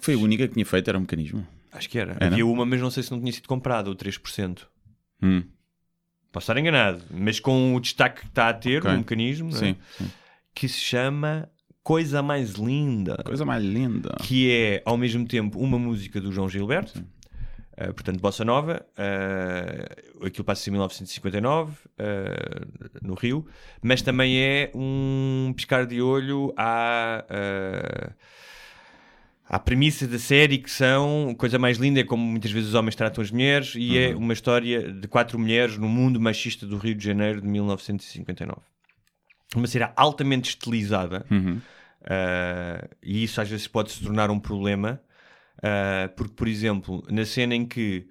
Foi 0.00 0.14
a 0.14 0.18
única 0.18 0.46
que 0.46 0.54
tinha 0.54 0.64
feito, 0.64 0.88
era 0.88 0.96
um 0.96 1.00
mecanismo. 1.02 1.46
Acho 1.72 1.88
que 1.90 1.98
era. 1.98 2.12
Era? 2.20 2.26
Havia 2.26 2.46
uma, 2.46 2.64
mas 2.64 2.80
não 2.80 2.90
sei 2.90 3.02
se 3.02 3.10
não 3.10 3.18
tinha 3.20 3.32
sido 3.32 3.48
comprada, 3.48 3.90
o 3.90 3.94
3%. 3.96 4.66
Hum, 5.22 5.42
Posso 6.30 6.44
estar 6.44 6.60
enganado, 6.60 7.02
mas 7.10 7.40
com 7.40 7.74
o 7.74 7.80
destaque 7.80 8.20
que 8.20 8.26
está 8.28 8.50
a 8.50 8.54
ter 8.54 8.78
Ok. 8.80 8.92
no 8.92 8.98
mecanismo, 8.98 9.50
não 9.50 9.56
é? 9.56 9.60
sim, 9.60 9.76
sim. 9.96 10.10
que 10.54 10.68
se 10.68 10.78
chama 10.78 11.48
Coisa 11.82 12.22
Mais 12.22 12.50
Linda, 12.52 13.16
Coisa 13.24 13.46
mais 13.46 13.64
linda. 13.64 14.14
que 14.22 14.50
é 14.52 14.82
ao 14.84 14.98
mesmo 14.98 15.26
tempo 15.26 15.58
uma 15.58 15.78
música 15.78 16.20
do 16.20 16.30
João 16.30 16.46
Gilberto, 16.48 17.02
eh, 17.80 17.92
portanto, 17.92 18.20
Bossa 18.20 18.44
Nova, 18.44 18.84
uh, 18.98 20.26
aquilo 20.26 20.44
passa-se 20.44 20.68
em 20.68 20.72
1959, 20.72 21.72
eh, 21.96 22.66
no 23.00 23.14
Rio, 23.14 23.46
mas 23.80 24.02
também 24.02 24.36
é 24.36 24.72
um 24.74 25.52
piscar 25.54 25.86
de 25.86 26.02
olho 26.02 26.52
à. 26.56 27.24
eh, 27.30 28.10
à 29.50 29.58
premissa 29.58 30.06
da 30.06 30.18
série 30.18 30.58
que 30.58 30.70
são 30.70 31.34
coisa 31.38 31.58
mais 31.58 31.78
linda 31.78 32.00
é 32.00 32.04
como 32.04 32.22
muitas 32.22 32.50
vezes 32.50 32.68
os 32.68 32.74
homens 32.74 32.94
tratam 32.94 33.22
as 33.22 33.30
mulheres 33.30 33.74
e 33.76 33.96
é 33.96 34.14
uma 34.14 34.34
história 34.34 34.92
de 34.92 35.08
quatro 35.08 35.38
mulheres 35.38 35.78
no 35.78 35.88
mundo 35.88 36.20
machista 36.20 36.66
do 36.66 36.76
Rio 36.76 36.94
de 36.94 37.02
Janeiro 37.02 37.40
de 37.40 37.48
1959 37.48 38.60
uma 39.56 39.66
série 39.66 39.88
altamente 39.96 40.50
estilizada 40.50 41.24
Uhum. 41.30 41.62
uh, 42.02 42.88
e 43.02 43.24
isso 43.24 43.40
às 43.40 43.48
vezes 43.48 43.66
pode 43.66 43.90
se 43.90 44.02
tornar 44.02 44.30
um 44.30 44.38
problema 44.38 45.00
uh, 45.58 46.08
porque 46.16 46.34
por 46.34 46.48
exemplo 46.48 47.04
na 47.10 47.24
cena 47.24 47.54
em 47.54 47.66
que 47.66 48.06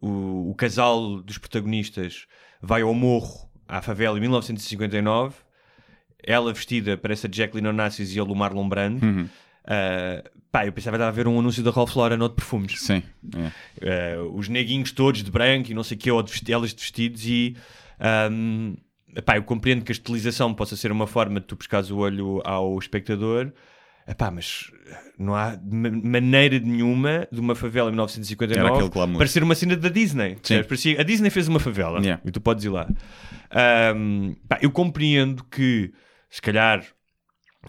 o, 0.00 0.50
o 0.50 0.54
casal 0.54 1.20
dos 1.22 1.38
protagonistas 1.38 2.26
vai 2.60 2.82
ao 2.82 2.94
morro 2.94 3.50
à 3.68 3.80
favela 3.82 4.16
em 4.18 4.20
1959 4.20 5.36
ela 6.22 6.52
vestida 6.52 6.96
parece 6.96 7.26
a 7.26 7.30
Jacqueline 7.32 7.68
Onassis 7.68 8.14
e 8.14 8.18
ele 8.20 8.30
o 8.30 8.34
Marlon 8.34 8.68
Brando 8.68 9.04
Uhum. 9.04 9.22
uh, 9.24 10.30
pá, 10.50 10.66
eu 10.66 10.72
pensava 10.72 10.96
que 10.96 11.02
estava 11.02 11.08
a 11.08 11.10
ver 11.10 11.26
um 11.28 11.38
anúncio 11.38 11.62
da 11.62 11.70
Ralph 11.70 11.94
Lauren 11.94 12.20
ou 12.20 12.28
de 12.28 12.34
perfumes 12.34 12.80
Sim, 12.80 13.02
é. 13.80 14.16
Uh, 14.18 14.36
os 14.36 14.48
neguinhos 14.48 14.92
todos 14.92 15.22
de 15.22 15.30
branco 15.30 15.70
e 15.70 15.74
não 15.74 15.82
sei 15.82 15.96
o 15.96 16.00
que, 16.00 16.10
ou 16.10 16.22
de 16.22 16.52
elas 16.52 16.74
de 16.74 16.80
vestidos 16.80 17.26
e 17.26 17.56
um, 18.30 18.76
eu 19.34 19.42
compreendo 19.42 19.84
que 19.84 19.92
a 19.92 19.94
estilização 19.94 20.54
possa 20.54 20.76
ser 20.76 20.92
uma 20.92 21.06
forma 21.06 21.40
de 21.40 21.46
tu 21.46 21.56
pescares 21.56 21.90
o 21.90 21.98
olho 21.98 22.40
ao 22.44 22.78
espectador 22.78 23.52
epá, 24.10 24.30
mas 24.30 24.70
não 25.18 25.34
há 25.34 25.58
ma- 25.70 25.90
maneira 25.90 26.58
nenhuma 26.58 27.26
de 27.30 27.40
uma 27.40 27.54
favela 27.54 27.88
em 27.90 27.92
Era 27.94 28.02
1959 28.02 28.68
aquele 28.74 28.88
glamour. 28.90 29.18
parecer 29.18 29.42
uma 29.42 29.54
cena 29.54 29.76
da 29.76 29.88
Disney? 29.88 30.36
Parecia- 30.66 31.00
a 31.00 31.04
Disney 31.04 31.30
fez 31.30 31.46
uma 31.48 31.60
favela 31.60 31.98
Yeah. 32.00 32.20
e 32.24 32.30
tu 32.30 32.40
podes 32.40 32.64
ir 32.64 32.68
lá 32.70 32.88
Um, 33.94 34.34
pá, 34.48 34.58
eu 34.62 34.70
compreendo 34.70 35.44
que 35.44 35.92
se 36.28 36.40
calhar 36.40 36.84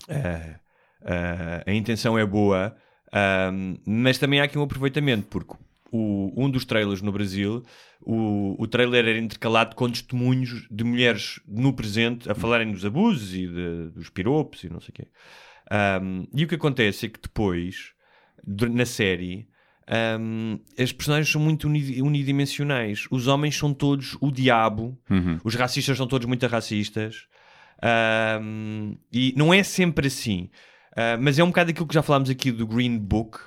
ah, 0.09 0.59
ah, 1.05 1.63
a 1.65 1.73
intenção 1.73 2.17
é 2.17 2.25
boa, 2.25 2.75
ahm, 3.11 3.75
mas 3.85 4.17
também 4.17 4.39
há 4.39 4.43
aqui 4.43 4.57
um 4.57 4.63
aproveitamento, 4.63 5.27
porque 5.27 5.53
o- 5.91 6.31
um 6.37 6.49
dos 6.49 6.65
trailers 6.65 7.01
no 7.01 7.11
Brasil, 7.11 7.63
o, 8.01 8.55
o 8.61 8.67
trailer 8.67 9.05
era 9.07 9.17
intercalado 9.17 9.75
com 9.75 9.89
testemunhos 9.89 10.67
de 10.71 10.83
mulheres 10.83 11.39
no 11.47 11.73
presente 11.73 12.31
a 12.31 12.35
falarem 12.35 12.71
dos 12.71 12.85
abusos 12.85 13.33
e 13.35 13.47
de- 13.47 13.89
dos 13.93 14.09
piropos 14.09 14.63
e 14.63 14.69
não 14.69 14.79
sei 14.79 14.89
o 14.89 14.93
quê. 14.93 15.07
Ahm, 15.73 16.25
e 16.35 16.43
o 16.43 16.47
que 16.47 16.55
acontece 16.55 17.05
é 17.05 17.09
que 17.09 17.19
depois, 17.21 17.93
na 18.45 18.85
série, 18.85 19.47
ahm, 19.87 20.57
as 20.77 20.91
personagens 20.91 21.31
são 21.31 21.39
muito 21.41 21.65
uni- 21.67 22.01
unidimensionais. 22.01 23.05
Os 23.09 23.27
homens 23.27 23.55
são 23.57 23.73
todos 23.73 24.17
o 24.19 24.29
diabo, 24.31 24.97
Uhum. 25.09 25.39
os 25.45 25.55
racistas 25.55 25.95
são 25.97 26.07
todos 26.07 26.27
muito 26.27 26.45
racistas. 26.47 27.25
Ahm, 27.81 28.95
e 29.11 29.33
não 29.37 29.53
é 29.53 29.63
sempre 29.63 30.07
assim. 30.07 30.49
Ah, 30.95 31.17
mas 31.19 31.39
é 31.39 31.43
um 31.43 31.47
bocado 31.47 31.71
aquilo 31.71 31.87
que 31.87 31.93
já 31.93 32.01
falámos 32.03 32.29
aqui 32.29 32.51
do 32.51 32.67
Green 32.67 32.97
Book, 32.97 33.39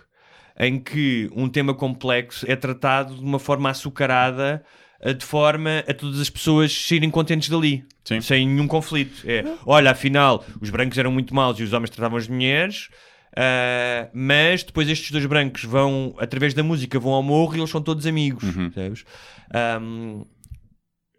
em 0.58 0.78
que 0.80 1.28
um 1.36 1.48
tema 1.48 1.74
complexo 1.74 2.50
é 2.50 2.56
tratado 2.56 3.14
de 3.14 3.20
uma 3.22 3.38
forma 3.38 3.68
açucarada 3.70 4.64
de 5.12 5.24
forma 5.24 5.84
a 5.86 5.92
todas 5.92 6.20
as 6.20 6.30
pessoas 6.30 6.72
saírem 6.72 7.10
contentes 7.10 7.48
dali, 7.48 7.84
Sim. 8.04 8.20
sem 8.20 8.46
nenhum 8.46 8.66
conflito. 8.66 9.22
É, 9.28 9.44
olha, 9.66 9.90
afinal, 9.90 10.44
os 10.60 10.70
brancos 10.70 10.96
eram 10.96 11.12
muito 11.12 11.34
maus 11.34 11.58
e 11.58 11.62
os 11.62 11.72
homens 11.72 11.90
tratavam 11.90 12.16
as 12.16 12.26
mulheres. 12.26 12.88
ah, 13.36 14.08
mas 14.14 14.62
depois 14.62 14.88
estes 14.88 15.10
dois 15.10 15.26
brancos 15.26 15.64
vão, 15.64 16.14
através 16.18 16.54
da 16.54 16.62
música, 16.62 16.98
vão 16.98 17.12
ao 17.12 17.22
morro 17.22 17.54
e 17.54 17.58
eles 17.58 17.70
são 17.70 17.82
todos 17.82 18.06
amigos. 18.06 18.44
percebes? 18.54 19.04
Ahm, 19.52 20.22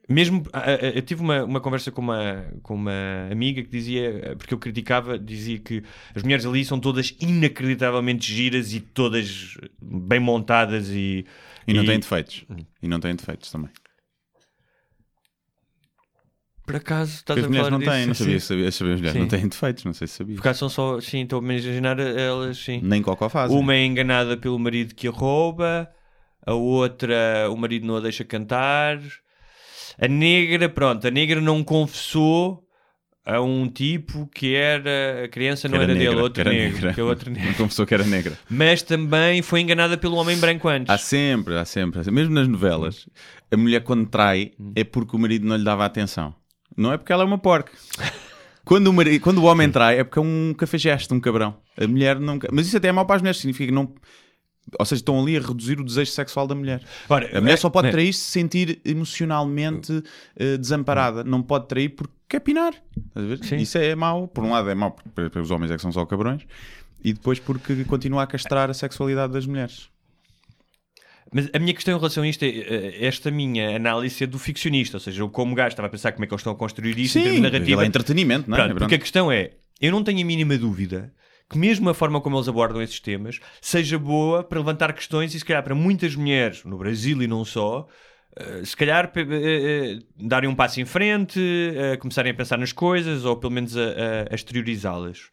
mesmo 0.08 0.44
ah, 0.54 0.64
ah, 0.66 0.86
eu 0.88 1.02
tive 1.02 1.22
uma, 1.22 1.44
uma 1.44 1.60
conversa 1.60 1.92
com 1.92 2.02
uma, 2.02 2.46
com 2.62 2.76
uma 2.76 3.28
amiga 3.32 3.64
que 3.64 3.70
dizia, 3.70 4.36
porque 4.38 4.54
eu 4.54 4.58
criticava, 4.60 5.18
dizia 5.18 5.58
que 5.60 5.84
as 6.14 6.22
mulheres 6.22 6.46
ali 6.46 6.64
são 6.64 6.80
todas 6.80 7.16
inacreditavelmente 7.20 8.32
giras 8.32 8.74
e 8.74 8.80
todas 8.80 9.58
bem 9.82 10.20
montadas 10.20 10.90
e. 10.90 11.26
E 11.68 11.74
não 11.74 11.86
têm 11.86 12.00
defeitos. 12.00 12.46
E 12.82 12.88
não 12.88 13.00
têm 13.00 13.16
defeitos 13.16 13.52
também. 13.52 13.70
Por 16.66 16.76
acaso 16.78 17.14
estás 17.16 17.40
Porque 17.40 17.46
a 17.46 17.48
mulheres 17.50 17.68
falar 17.68 17.80
não 17.80 17.86
têm, 17.86 17.98
disso? 17.98 18.08
não 18.08 18.16
sabia, 18.16 18.40
sabia, 18.40 18.72
sabia, 18.72 18.94
as 18.96 19.00
mulheres 19.00 19.14
Sim. 19.14 19.20
não 19.20 19.28
têm 19.28 19.48
defeitos, 19.48 19.84
não 19.84 19.94
sei 19.94 20.08
se 20.08 20.16
sabia. 20.16 20.36
Por 20.36 20.42
acaso 20.42 20.60
são 20.60 20.70
só, 20.70 21.00
sim, 21.00 21.22
estou 21.22 21.40
a 21.40 21.44
imaginar 21.44 22.00
elas, 22.00 22.58
sim. 22.58 22.80
Nem 22.82 23.04
cocó 23.04 23.30
fazem. 23.30 23.56
Uma 23.56 23.76
é 23.76 23.86
enganada 23.86 24.36
pelo 24.36 24.58
marido 24.58 24.96
que 24.96 25.08
a 25.08 25.12
rouba, 25.12 25.88
a 26.44 26.54
outra, 26.54 27.50
o 27.52 27.56
marido 27.56 27.86
não 27.86 27.98
a 27.98 28.00
deixa 28.00 28.24
cantar. 28.26 29.00
A 30.02 30.08
negra, 30.08 30.68
pronto, 30.68 31.06
a 31.08 31.12
negra 31.12 31.40
não 31.40 31.64
confessou 31.64 32.65
a 33.26 33.42
um 33.42 33.68
tipo 33.68 34.30
que 34.34 34.54
era. 34.54 35.24
A 35.26 35.28
criança 35.28 35.68
não 35.68 35.80
Que 35.80 35.84
era, 35.84 35.94
negra, 35.94 36.10
dele, 36.12 36.22
outro 36.22 36.42
era 36.42 36.52
negro. 36.52 36.76
negra. 36.76 36.94
Que 36.94 37.02
é 37.02 37.04
outro 37.04 37.32
negro. 37.32 37.54
Confessou 37.56 37.86
que 37.86 37.94
era 37.94 38.04
negra. 38.04 38.38
Mas 38.50 38.82
também 38.84 39.42
foi 39.42 39.62
enganada 39.62 39.98
pelo 39.98 40.16
homem 40.18 40.38
branco 40.38 40.68
antes. 40.68 40.90
Há 40.94 40.98
sempre, 40.98 41.58
há 41.58 41.66
sempre. 41.66 42.00
há 42.00 42.04
sempre. 42.04 42.16
Mesmo 42.22 42.36
nas 42.36 42.48
novelas, 42.48 43.08
a 43.52 43.58
mulher 43.58 43.82
quando 43.82 44.06
trai 44.08 44.52
é 44.76 44.84
porque 44.84 45.16
o 45.16 45.20
marido 45.20 45.48
não 45.48 45.56
lhe 45.56 45.64
dava 45.64 45.84
atenção. 45.86 46.36
Não 46.78 46.94
é 46.94 46.98
porque 46.98 47.12
ela 47.12 47.24
é 47.24 47.26
uma 47.26 47.38
porca. 47.38 47.72
Quando 48.66 48.88
o, 48.88 48.94
marido, 48.94 49.22
quando 49.22 49.38
o 49.38 49.44
homem 49.44 49.70
trai 49.70 50.00
é 50.00 50.04
porque 50.04 50.18
é 50.18 50.22
um 50.24 50.52
cafajeste, 50.58 51.14
um 51.14 51.20
cabrão. 51.20 51.56
A 51.78 51.86
mulher 51.86 52.20
não. 52.20 52.40
Mas 52.52 52.66
isso 52.66 52.76
até 52.76 52.88
é 52.88 52.92
mau 52.92 53.06
para 53.06 53.18
as 53.18 53.22
mulheres, 53.22 53.38
significa 53.40 53.68
que 53.68 53.72
não. 53.72 53.94
Ou 54.80 54.86
seja, 54.86 55.00
estão 55.02 55.20
ali 55.22 55.38
a 55.38 55.40
reduzir 55.40 55.80
o 55.80 55.84
desejo 55.84 56.12
sexual 56.12 56.48
da 56.48 56.56
mulher. 56.56 56.82
Ora, 57.08 57.38
A 57.38 57.42
mulher 57.42 57.54
é- 57.54 57.58
só 57.58 57.70
pode 57.70 57.88
é- 57.90 57.92
trair 57.92 58.14
se 58.14 58.22
se 58.22 58.32
sentir 58.32 58.82
emocionalmente 58.84 60.04
eh, 60.36 60.58
desamparada. 60.58 61.24
Não 61.24 61.42
pode 61.44 61.68
trair 61.68 61.90
porque 61.90 62.14
quer 62.28 62.40
pinar. 62.40 62.74
Sim. 63.44 63.58
Isso 63.58 63.78
é 63.78 63.94
mau. 63.96 64.28
Por 64.28 64.44
um 64.44 64.52
lado 64.52 64.70
é 64.70 64.76
mau 64.76 64.92
porque 64.92 65.10
porque 65.10 65.40
os 65.40 65.52
homens 65.52 65.72
é 65.72 65.76
que 65.76 65.82
são 65.82 65.92
só 65.92 66.06
cabrões. 66.06 66.42
E 67.04 67.14
depois 67.14 67.40
porque 67.40 67.84
continua 67.86 68.24
a 68.24 68.28
castrar 68.28 68.70
a 68.70 68.74
sexualidade 68.74 69.32
das 69.34 69.46
mulheres. 69.46 69.90
Mas 71.34 71.50
a 71.54 71.60
minha 71.60 71.74
questão 71.74 71.94
em 71.96 71.98
relação 71.98 72.24
a 72.24 72.28
isto 72.28 72.44
é 72.44 72.48
eh, 72.48 73.06
esta 73.06 73.30
minha 73.30 73.76
análise 73.76 74.24
é 74.24 74.28
do 74.28 74.40
ficcionista, 74.40 74.98
ou 74.98 75.02
seja, 75.02 75.22
eu 75.22 75.30
como 75.30 75.54
gajo 75.54 75.70
estava 75.70 75.88
a 75.88 75.92
pensar 75.92 76.12
como 76.12 76.24
é 76.24 76.28
que 76.28 76.34
eles 76.34 76.42
estão 76.42 76.54
a 76.54 76.56
construir 76.56 76.98
isto 76.98 77.18
em 77.20 77.24
termos 77.24 77.50
Sim, 77.52 77.58
aquilo 77.58 77.82
é 77.82 77.86
entretenimento, 77.86 78.50
não 78.50 78.56
é? 78.58 78.60
Pronto, 78.62 78.70
Pronto. 78.72 78.80
porque 78.84 78.96
a 78.96 79.00
questão 79.00 79.32
é, 79.32 79.52
eu 79.82 79.92
não 79.92 80.04
tenho 80.04 80.22
a 80.22 80.26
mínima 80.26 80.58
dúvida 80.58 81.12
que 81.50 81.58
mesmo 81.58 81.90
a 81.90 81.94
forma 81.94 82.20
como 82.22 82.38
eles 82.38 82.48
abordam 82.48 82.82
esses 82.82 83.00
temas 83.00 83.40
seja 83.62 84.00
boa 84.00 84.44
para 84.44 84.60
levantar 84.60 84.94
questões 84.94 85.34
e 85.36 85.40
se 85.40 85.46
calhar 85.46 85.64
para 85.64 85.76
muitas 85.76 86.16
mulheres 86.16 86.64
no 86.64 86.78
Brasil 86.78 87.22
e 87.22 87.28
não 87.28 87.46
só, 87.46 87.88
eh, 88.36 88.62
se 88.66 88.76
calhar 88.76 89.12
eh, 89.16 89.22
eh, 89.22 90.00
darem 90.18 90.50
um 90.50 90.56
passo 90.56 90.82
em 90.82 90.86
frente, 90.86 91.40
começarem 92.00 92.32
a 92.32 92.36
pensar 92.36 92.58
nas 92.58 92.72
coisas 92.72 93.26
ou 93.26 93.36
pelo 93.38 93.54
menos 93.54 93.78
a, 93.78 93.82
a- 94.32 94.36
exteriorizá-las. 94.36 95.30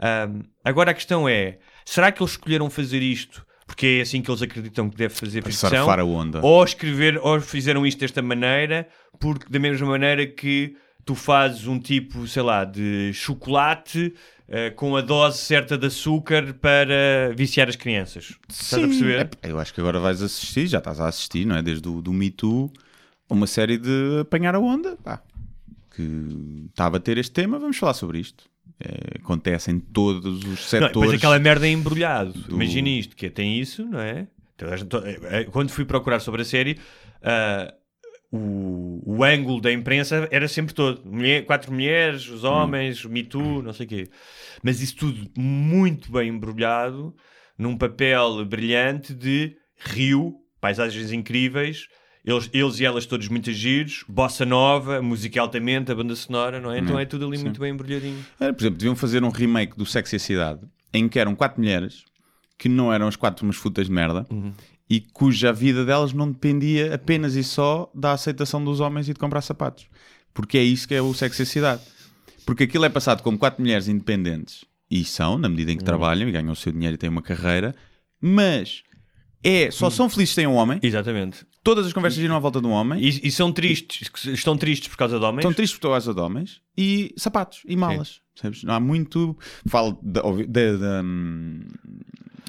Ahm, 0.00 0.42
agora 0.64 0.90
a 0.92 0.94
questão 0.94 1.28
é, 1.28 1.58
será 1.84 2.12
que 2.12 2.22
eles 2.22 2.32
escolheram 2.32 2.68
fazer 2.70 3.02
isto 3.02 3.44
porque 3.66 3.98
é 3.98 4.00
assim 4.00 4.22
que 4.22 4.30
eles 4.30 4.40
acreditam 4.40 4.88
que 4.88 4.96
deve 4.96 5.12
fazer 5.14 5.42
ficção? 5.44 5.68
surfar 5.68 6.00
a 6.00 6.04
onda. 6.04 6.40
Ou 6.42 6.64
escrever, 6.64 7.18
ou 7.22 7.38
fizeram 7.40 7.86
isto 7.86 7.98
desta 8.00 8.22
maneira, 8.22 8.88
porque 9.20 9.44
da 9.50 9.58
mesma 9.58 9.86
maneira 9.86 10.26
que 10.26 10.74
tu 11.08 11.14
fazes 11.14 11.66
um 11.66 11.78
tipo, 11.78 12.26
sei 12.28 12.42
lá, 12.42 12.64
de 12.66 13.10
chocolate 13.14 14.12
eh, 14.46 14.68
com 14.68 14.94
a 14.94 15.00
dose 15.00 15.38
certa 15.38 15.78
de 15.78 15.86
açúcar 15.86 16.52
para 16.60 17.32
viciar 17.34 17.66
as 17.66 17.76
crianças. 17.76 18.34
Estás 18.46 18.84
a 18.84 18.86
perceber? 18.86 19.30
É, 19.42 19.50
eu 19.50 19.58
acho 19.58 19.72
que 19.72 19.80
agora 19.80 19.98
vais 19.98 20.20
assistir, 20.20 20.66
já 20.66 20.76
estás 20.76 21.00
a 21.00 21.08
assistir, 21.08 21.46
não 21.46 21.56
é? 21.56 21.62
Desde 21.62 21.88
o 21.88 22.02
do 22.02 22.12
Me 22.12 22.30
Too, 22.30 22.70
uma 23.30 23.46
série 23.46 23.78
de 23.78 24.18
apanhar 24.20 24.54
a 24.54 24.58
onda, 24.58 24.98
pá, 25.02 25.22
que 25.96 26.02
está 26.68 26.84
a 26.84 26.90
bater 26.90 27.16
este 27.16 27.32
tema, 27.32 27.58
vamos 27.58 27.78
falar 27.78 27.94
sobre 27.94 28.18
isto. 28.18 28.44
É, 28.78 29.18
acontece 29.18 29.70
em 29.70 29.80
todos 29.80 30.40
os 30.44 30.44
Não, 30.44 30.56
setores. 30.56 30.88
depois 30.92 31.14
aquela 31.14 31.38
merda 31.38 31.66
é 31.66 31.70
embrulhado. 31.70 32.32
do- 32.34 32.54
Imagina 32.54 32.90
isto, 32.90 33.16
que 33.16 33.24
é, 33.24 33.30
tem 33.30 33.58
isso, 33.58 33.82
não 33.86 33.98
é? 33.98 34.26
Eh, 34.60 35.20
eh, 35.40 35.44
Quando 35.44 35.70
fui 35.70 35.86
procurar 35.86 36.20
sobre 36.20 36.42
a 36.42 36.44
série, 36.44 36.78
ah, 37.22 37.72
o, 38.30 39.00
o 39.04 39.24
ângulo 39.24 39.60
da 39.60 39.72
imprensa 39.72 40.28
era 40.30 40.46
sempre 40.48 40.74
todo. 40.74 41.02
Mulher- 41.04 41.44
quatro 41.46 41.72
mulheres, 41.72 42.28
os 42.28 42.44
homens, 42.44 43.04
o 43.04 43.08
Me 43.08 43.22
Too, 43.22 43.62
não 43.62 43.72
sei 43.72 43.86
o 43.86 43.88
quê. 43.88 44.08
Mas 44.62 44.80
isso 44.82 44.96
tudo 44.96 45.30
muito 45.36 46.12
bem 46.12 46.28
embrulhado, 46.28 47.14
num 47.56 47.76
papel 47.76 48.44
brilhante 48.44 49.14
de 49.14 49.56
rio, 49.78 50.34
paisagens 50.60 51.12
incríveis, 51.12 51.86
eles, 52.24 52.50
eles 52.52 52.78
e 52.80 52.84
elas 52.84 53.06
todos 53.06 53.28
muito 53.28 53.50
giros, 53.52 54.04
bossa 54.08 54.44
nova, 54.44 55.00
música 55.00 55.40
altamente, 55.40 55.90
a 55.90 55.94
banda 55.94 56.14
sonora, 56.14 56.60
não 56.60 56.70
é? 56.70 56.78
Então 56.80 56.98
é 56.98 57.06
tudo 57.06 57.26
ali 57.26 57.38
muito 57.38 57.58
bem 57.60 57.72
embrulhadinho. 57.72 58.22
Por 58.38 58.44
exemplo, 58.44 58.76
deviam 58.78 58.94
fazer 58.96 59.24
um 59.24 59.30
remake 59.30 59.76
do 59.76 59.86
Sexo 59.86 60.16
a 60.16 60.18
Cidade 60.18 60.60
em 60.92 61.08
que 61.08 61.18
eram 61.18 61.34
quatro 61.34 61.60
mulheres 61.60 62.04
que 62.58 62.68
não 62.68 62.92
eram 62.92 63.06
as 63.08 63.16
quatro 63.16 63.44
umas 63.46 63.56
futas 63.56 63.86
de 63.86 63.92
merda 63.92 64.26
Uhum. 64.30 64.52
E 64.88 65.00
cuja 65.00 65.52
vida 65.52 65.84
delas 65.84 66.12
não 66.12 66.30
dependia 66.30 66.94
apenas 66.94 67.34
e 67.34 67.44
só 67.44 67.90
da 67.94 68.12
aceitação 68.12 68.64
dos 68.64 68.80
homens 68.80 69.08
e 69.08 69.12
de 69.12 69.18
comprar 69.18 69.42
sapatos. 69.42 69.86
Porque 70.32 70.56
é 70.56 70.62
isso 70.62 70.88
que 70.88 70.94
é 70.94 71.02
o 71.02 71.12
Sexo 71.12 71.42
e 71.42 71.44
a 71.44 71.46
Cidade. 71.46 71.82
Porque 72.46 72.64
aquilo 72.64 72.84
é 72.84 72.88
passado 72.88 73.22
como 73.22 73.38
quatro 73.38 73.60
mulheres 73.60 73.88
independentes 73.88 74.64
e 74.90 75.04
são, 75.04 75.36
na 75.36 75.48
medida 75.48 75.72
em 75.72 75.76
que 75.76 75.84
trabalham 75.84 76.28
e 76.28 76.32
ganham 76.32 76.52
o 76.52 76.56
seu 76.56 76.72
dinheiro 76.72 76.94
e 76.94 76.98
têm 76.98 77.10
uma 77.10 77.20
carreira, 77.20 77.74
mas 78.20 78.82
é, 79.42 79.70
só 79.70 79.90
são 79.90 80.08
felizes 80.08 80.30
se 80.30 80.36
têm 80.36 80.46
um 80.46 80.54
homem. 80.54 80.80
Exatamente. 80.82 81.46
Todas 81.62 81.86
as 81.86 81.92
conversas 81.92 82.18
giram 82.18 82.34
à 82.34 82.38
volta 82.38 82.60
de 82.60 82.66
um 82.66 82.70
homem. 82.70 83.00
E, 83.00 83.28
e 83.28 83.30
são 83.30 83.52
tristes, 83.52 84.10
estão 84.26 84.56
tristes 84.56 84.88
por 84.88 84.96
causa 84.96 85.18
de 85.18 85.24
homens. 85.24 85.40
Estão 85.40 85.52
tristes 85.52 85.78
por 85.78 85.90
causa 85.90 86.14
de 86.14 86.20
homens 86.20 86.60
e 86.76 87.12
sapatos 87.16 87.62
e 87.66 87.76
malas. 87.76 88.20
Sabes? 88.34 88.64
Não 88.64 88.74
há 88.74 88.80
muito. 88.80 89.36
Falo 89.66 89.98
da, 90.02 90.22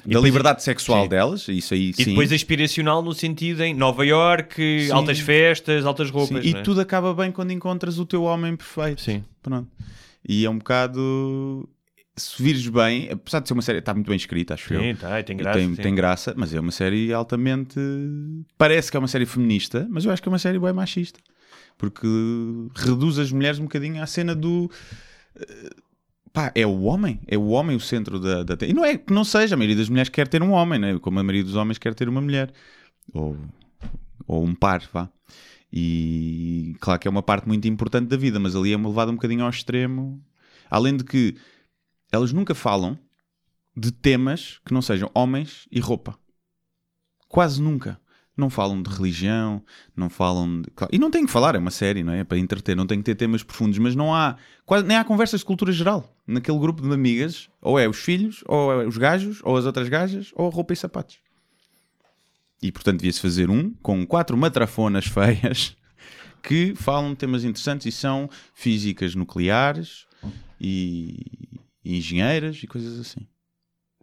da, 0.04 0.14
da, 0.14 0.20
liberdade 0.20 0.62
sexual 0.62 1.04
Sim. 1.04 1.08
delas, 1.08 1.48
isso 1.48 1.74
aí 1.74 1.90
E 1.90 1.94
sim. 1.94 2.04
depois 2.06 2.32
aspiracional 2.32 3.02
no 3.02 3.12
sentido 3.12 3.62
em 3.62 3.74
Nova 3.74 4.04
York, 4.04 4.54
Sim. 4.86 4.92
altas 4.92 5.18
festas, 5.20 5.84
altas 5.84 6.10
roupas. 6.10 6.44
E 6.44 6.54
é? 6.56 6.62
tudo 6.62 6.80
acaba 6.80 7.14
bem 7.14 7.30
quando 7.30 7.52
encontras 7.52 7.98
o 7.98 8.06
teu 8.06 8.22
homem 8.24 8.56
perfeito. 8.56 9.00
Sim. 9.00 9.24
Pronto. 9.42 9.68
E 10.26 10.44
é 10.44 10.50
um 10.50 10.58
bocado. 10.58 11.68
Se 12.16 12.42
vires 12.42 12.66
bem, 12.68 13.08
apesar 13.10 13.40
de 13.40 13.48
ser 13.48 13.54
uma 13.54 13.62
série, 13.62 13.78
está 13.78 13.94
muito 13.94 14.08
bem 14.08 14.16
escrita, 14.16 14.54
acho 14.54 14.74
eu. 14.74 14.80
Sim, 14.80 14.94
tá, 14.94 15.18
e 15.18 15.22
tem 15.22 15.36
E 15.36 15.38
graça. 15.38 15.58
tem, 15.58 15.74
sim. 15.74 15.82
tem 15.82 15.94
graça, 15.94 16.34
mas 16.36 16.52
é 16.52 16.60
uma 16.60 16.72
série 16.72 17.12
altamente. 17.12 17.80
Parece 18.58 18.90
que 18.90 18.96
é 18.96 19.00
uma 19.00 19.08
série 19.08 19.24
feminista, 19.24 19.86
mas 19.88 20.04
eu 20.04 20.12
acho 20.12 20.20
que 20.20 20.28
é 20.28 20.32
uma 20.32 20.38
série 20.38 20.58
bem 20.58 20.72
machista. 20.72 21.18
Porque 21.78 22.06
reduz 22.74 23.18
as 23.18 23.32
mulheres 23.32 23.58
um 23.58 23.62
bocadinho 23.62 24.02
à 24.02 24.06
cena 24.06 24.34
do. 24.34 24.70
Pá, 26.32 26.52
é 26.54 26.64
o 26.64 26.82
homem, 26.82 27.20
é 27.26 27.36
o 27.36 27.48
homem 27.48 27.76
o 27.76 27.80
centro 27.80 28.20
da, 28.20 28.44
da. 28.44 28.66
E 28.66 28.72
não 28.72 28.84
é 28.84 28.96
que 28.96 29.12
não 29.12 29.24
seja, 29.24 29.54
a 29.54 29.58
maioria 29.58 29.76
das 29.76 29.88
mulheres 29.88 30.08
quer 30.08 30.28
ter 30.28 30.42
um 30.42 30.52
homem, 30.52 30.78
né? 30.78 30.98
como 30.98 31.18
a 31.18 31.22
maioria 31.22 31.42
dos 31.42 31.56
homens 31.56 31.78
quer 31.78 31.94
ter 31.94 32.08
uma 32.08 32.20
mulher. 32.20 32.52
Ou, 33.12 33.36
ou 34.26 34.44
um 34.44 34.54
par, 34.54 34.82
vá. 34.92 35.08
E 35.72 36.76
claro 36.80 37.00
que 37.00 37.08
é 37.08 37.10
uma 37.10 37.22
parte 37.22 37.48
muito 37.48 37.66
importante 37.66 38.08
da 38.08 38.16
vida, 38.16 38.38
mas 38.38 38.54
ali 38.54 38.72
é 38.72 38.76
levado 38.76 39.10
um 39.10 39.14
bocadinho 39.14 39.44
ao 39.44 39.50
extremo. 39.50 40.22
Além 40.70 40.96
de 40.96 41.04
que 41.04 41.36
elas 42.12 42.32
nunca 42.32 42.54
falam 42.54 42.98
de 43.76 43.90
temas 43.90 44.60
que 44.64 44.72
não 44.72 44.82
sejam 44.82 45.10
homens 45.14 45.66
e 45.70 45.80
roupa. 45.80 46.18
Quase 47.28 47.62
nunca. 47.62 48.00
Não 48.36 48.48
falam 48.48 48.82
de 48.82 48.88
religião, 48.88 49.62
não 49.94 50.08
falam 50.08 50.62
de... 50.62 50.68
E 50.90 50.98
não 50.98 51.10
tem 51.10 51.26
que 51.26 51.32
falar, 51.32 51.54
é 51.54 51.58
uma 51.58 51.70
série, 51.70 52.02
não 52.02 52.12
é? 52.12 52.20
É 52.20 52.24
para 52.24 52.38
entreter, 52.38 52.76
não 52.76 52.86
tem 52.86 52.98
que 52.98 53.04
ter 53.04 53.14
temas 53.14 53.42
profundos, 53.42 53.78
mas 53.78 53.94
não 53.94 54.14
há... 54.14 54.36
Quase, 54.64 54.86
nem 54.86 54.96
há 54.96 55.04
conversas 55.04 55.40
de 55.40 55.46
cultura 55.46 55.72
geral. 55.72 56.16
Naquele 56.26 56.58
grupo 56.58 56.80
de 56.80 56.92
amigas, 56.92 57.50
ou 57.60 57.78
é 57.78 57.88
os 57.88 57.98
filhos, 57.98 58.42
ou 58.46 58.72
é 58.72 58.86
os 58.86 58.96
gajos, 58.96 59.40
ou 59.42 59.56
as 59.56 59.66
outras 59.66 59.88
gajas, 59.88 60.30
ou 60.34 60.46
a 60.46 60.50
roupa 60.50 60.72
e 60.72 60.76
sapatos. 60.76 61.18
E 62.62 62.70
portanto 62.70 62.98
devia-se 62.98 63.20
fazer 63.20 63.50
um 63.50 63.72
com 63.82 64.06
quatro 64.06 64.36
matrafonas 64.36 65.06
feias 65.08 65.76
que 66.42 66.74
falam 66.74 67.10
de 67.10 67.16
temas 67.16 67.44
interessantes 67.44 67.86
e 67.86 67.92
são 67.92 68.28
físicas 68.54 69.14
nucleares 69.14 70.06
e, 70.60 71.18
e 71.84 71.96
engenheiras 71.98 72.62
e 72.62 72.66
coisas 72.66 72.98
assim. 72.98 73.26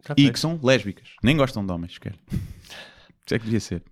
Tá 0.02 0.14
E 0.16 0.30
que 0.30 0.38
são 0.38 0.58
lésbicas. 0.62 1.08
Nem 1.22 1.36
gostam 1.36 1.64
de 1.64 1.72
homens, 1.72 1.94
sequer. 1.94 2.14
Isso 3.26 3.34
é 3.34 3.38
que 3.38 3.44
devia 3.44 3.60
ser. 3.60 3.82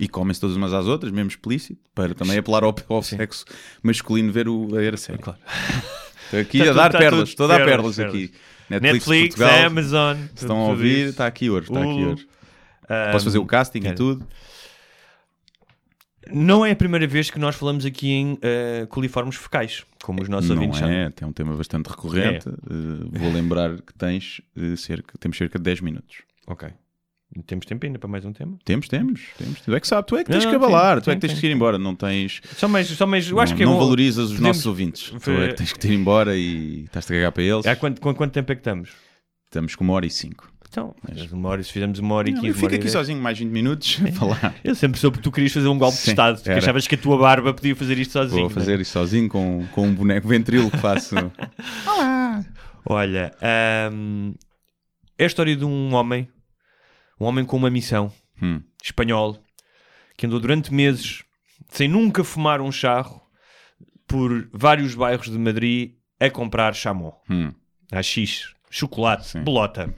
E 0.00 0.08
comem-se 0.08 0.40
todas 0.40 0.56
umas 0.56 0.72
às 0.72 0.86
outras, 0.86 1.12
mesmo 1.12 1.28
explícito, 1.28 1.80
para 1.94 2.14
também 2.14 2.38
apelar 2.38 2.64
ao, 2.64 2.74
ao 2.88 3.02
sexo 3.02 3.44
masculino 3.82 4.32
ver, 4.32 4.48
o, 4.48 4.64
a 4.74 4.78
ver 4.80 4.94
a 4.94 4.96
série. 4.96 5.18
Claro. 5.18 5.38
Estou 6.24 6.40
aqui 6.40 6.58
Tá 6.58 6.70
a 6.70 6.72
dar 6.72 6.82
tudo- 6.84 6.92
tá 6.92 6.98
perlas, 6.98 7.18
tudo 7.20 7.28
estou 7.28 7.46
a 7.46 7.48
dar 7.48 7.64
perlas, 7.64 7.96
perlas, 7.96 7.96
perlas. 7.96 8.14
aqui. 8.14 8.34
Netflix, 8.70 8.92
Netflix, 8.94 9.34
Portugal, 9.34 9.66
Amazon. 9.66 10.16
se 10.16 10.44
estão 10.44 10.56
a 10.60 10.68
ouvir, 10.68 11.08
está 11.08 11.26
aqui 11.26 11.50
ouro, 11.50 11.64
está 11.64 11.80
aqui 11.80 11.88
Hulu. 11.88 12.08
ouro. 12.10 12.20
Posso 13.12 13.24
fazer 13.24 13.38
o 13.38 13.46
casting 13.46 13.80
e 13.80 13.92
tudo. 13.94 14.24
Não 16.32 16.64
é 16.64 16.70
a 16.70 16.76
primeira 16.76 17.06
vez 17.06 17.30
que 17.30 17.38
nós 17.38 17.56
falamos 17.56 17.84
aqui 17.84 18.10
em 18.10 18.34
uh, 18.34 18.86
coliformes 18.88 19.34
fecais, 19.36 19.84
como 20.04 20.22
os 20.22 20.28
nossos 20.28 20.48
não 20.50 20.56
ouvintes 20.56 20.78
é, 20.80 20.84
chamam. 20.84 21.12
é 21.20 21.26
um 21.26 21.32
tema 21.32 21.56
bastante 21.56 21.88
recorrente. 21.88 22.48
É. 22.48 22.52
Uh, 22.52 23.10
vou 23.10 23.32
lembrar 23.32 23.80
que 23.80 23.92
tens 23.94 24.40
uh, 24.56 24.76
cerca, 24.76 25.18
temos 25.18 25.36
cerca 25.36 25.58
de 25.58 25.64
10 25.64 25.80
minutos. 25.80 26.18
Ok. 26.46 26.68
Temos 27.46 27.64
tempo 27.64 27.86
ainda 27.86 27.98
para 27.98 28.08
mais 28.08 28.24
um 28.24 28.32
tema? 28.32 28.58
Temos, 28.64 28.88
temos, 28.88 29.20
temos. 29.38 29.60
Tu 29.60 29.72
é 29.74 29.78
que 29.80 29.86
sabes, 29.86 30.06
tu 30.08 30.16
é 30.16 30.24
que 30.24 30.30
Não, 30.30 30.38
tens 30.38 30.46
que 30.46 30.56
não, 30.56 30.64
abalar, 30.64 30.96
tem, 30.96 31.02
tu 31.04 31.10
é 31.10 31.14
que 31.14 31.20
tem, 31.20 31.28
tens 31.30 31.36
que 31.36 31.40
tem. 31.42 31.50
ir 31.50 31.54
embora, 31.54 31.78
não 31.78 31.94
tens. 31.94 32.40
Só 32.56 32.66
mais, 32.66 32.88
só 32.88 33.06
mais 33.06 33.28
eu 33.28 33.36
não, 33.36 33.42
acho 33.42 33.54
que 33.54 33.62
é 33.62 33.66
não 33.66 33.78
valorizas 33.78 34.24
os 34.26 34.30
podemos- 34.32 34.48
nossos 34.48 34.66
ouvintes. 34.66 35.12
Tu 35.22 35.30
é 35.30 35.48
que 35.48 35.54
tens 35.54 35.72
que 35.72 35.86
ir 35.86 35.94
embora 35.94 36.36
e 36.36 36.84
estás 36.84 37.04
a 37.04 37.08
cagar 37.08 37.30
para 37.32 37.42
eles. 37.44 37.66
Há 37.66 37.76
quanto, 37.76 38.00
com 38.00 38.12
quanto 38.14 38.32
tempo 38.32 38.50
é 38.50 38.54
que 38.56 38.60
estamos? 38.60 38.90
Estamos 39.46 39.76
com 39.76 39.84
uma 39.84 39.92
hora 39.94 40.06
e 40.06 40.10
cinco. 40.10 40.50
Então, 40.68 40.94
uma 41.32 41.48
hora, 41.48 41.62
se 41.64 41.72
fizermos 41.72 41.98
uma 41.98 42.14
hora 42.14 42.30
e 42.30 42.32
quinze, 42.32 42.46
eu 42.46 42.54
fico 42.54 42.72
aqui 42.72 42.88
sozinho 42.88 43.20
mais 43.20 43.36
20 43.36 43.50
minutos 43.50 44.00
a 44.08 44.12
falar. 44.12 44.54
Eu 44.62 44.74
sempre 44.76 45.00
soube 45.00 45.16
que 45.18 45.22
tu 45.24 45.32
querias 45.32 45.52
fazer 45.52 45.66
um 45.66 45.76
golpe 45.76 45.96
de 45.96 46.02
Sim, 46.02 46.10
Estado, 46.10 46.40
que 46.40 46.48
achavas 46.50 46.86
que 46.86 46.94
a 46.94 46.98
tua 46.98 47.18
barba 47.18 47.52
podia 47.52 47.74
fazer 47.74 47.98
isto 47.98 48.12
sozinho. 48.12 48.42
Vou 48.42 48.50
é? 48.50 48.54
fazer 48.54 48.80
isso 48.80 48.92
sozinho 48.92 49.28
com, 49.28 49.66
com 49.72 49.88
um 49.88 49.92
boneco 49.94 50.28
ventrilo 50.28 50.70
que 50.70 50.76
faço. 50.78 51.14
Olha, 52.86 53.32
ahm, 53.42 54.32
é 55.18 55.24
a 55.24 55.26
história 55.26 55.56
de 55.56 55.64
um 55.64 55.92
homem, 55.94 56.28
um 57.20 57.24
homem 57.26 57.44
com 57.44 57.56
uma 57.56 57.70
missão, 57.70 58.12
Hum. 58.42 58.62
espanhol, 58.82 59.38
que 60.16 60.26
andou 60.26 60.40
durante 60.40 60.72
meses 60.72 61.22
sem 61.68 61.86
nunca 61.88 62.24
fumar 62.24 62.60
um 62.60 62.72
charro 62.72 63.20
por 64.06 64.48
vários 64.52 64.94
bairros 64.94 65.30
de 65.30 65.38
Madrid 65.38 65.92
a 66.18 66.28
comprar 66.30 66.74
chamon, 66.74 67.12
Hum. 67.28 67.52
AX, 67.92 68.54
chocolate, 68.70 69.26
Sim. 69.28 69.42
bolota. 69.42 69.94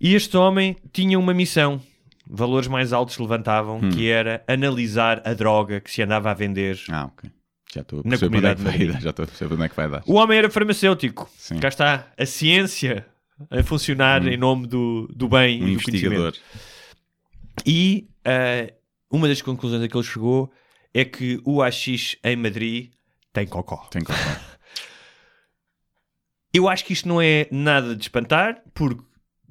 E 0.00 0.14
este 0.14 0.36
homem 0.36 0.76
tinha 0.92 1.18
uma 1.18 1.32
missão, 1.34 1.80
valores 2.26 2.66
mais 2.68 2.92
altos 2.92 3.18
levantavam, 3.18 3.78
Hum. 3.82 3.90
que 3.90 4.08
era 4.10 4.42
analisar 4.48 5.22
a 5.24 5.34
droga 5.34 5.80
que 5.80 5.90
se 5.90 6.02
andava 6.02 6.30
a 6.30 6.34
vender. 6.34 6.78
Ah, 6.90 7.04
ok. 7.06 7.30
Já 7.74 7.80
estou 7.80 8.00
a 8.00 8.02
Na 8.04 8.10
perceber 8.10 8.28
para 8.30 8.38
onde 8.38 8.46
é 8.46 8.54
que 8.54 8.62
vai 8.78 8.86
dar. 8.86 9.00
Já 9.00 9.10
estou 9.10 9.22
a 9.22 9.26
perceber 9.26 9.54
onde 9.54 9.62
é 9.64 9.68
que 9.68 9.76
vai 9.76 9.88
dar. 9.88 10.02
O 10.06 10.14
homem 10.14 10.36
era 10.38 10.50
farmacêutico. 10.50 11.30
Sim. 11.38 11.58
Cá 11.58 11.68
está 11.68 12.12
a 12.18 12.26
ciência 12.26 13.06
a 13.50 13.62
funcionar 13.62 14.26
em 14.26 14.36
nome 14.36 14.66
do, 14.66 15.08
do 15.14 15.28
bem 15.28 15.62
Um 15.62 15.68
e 15.68 15.76
do 15.76 15.82
conhecimento. 15.82 16.14
investigador. 16.14 16.34
E 17.66 18.08
ah, 18.24 18.72
uma 19.10 19.28
das 19.28 19.42
conclusões 19.42 19.82
a 19.82 19.88
que 19.88 19.96
ele 19.96 20.04
chegou 20.04 20.50
é 20.94 21.04
que 21.04 21.40
o 21.44 21.62
AX 21.62 22.16
em 22.24 22.36
Madrid 22.36 22.90
tem 23.32 23.46
cocó. 23.46 23.86
Tem 23.90 24.02
que 24.04 24.12
Eu 26.52 26.68
acho 26.68 26.84
que 26.84 26.92
isto 26.92 27.08
não 27.08 27.20
é 27.20 27.46
nada 27.50 27.96
de 27.96 28.02
espantar, 28.02 28.62
porque 28.74 29.02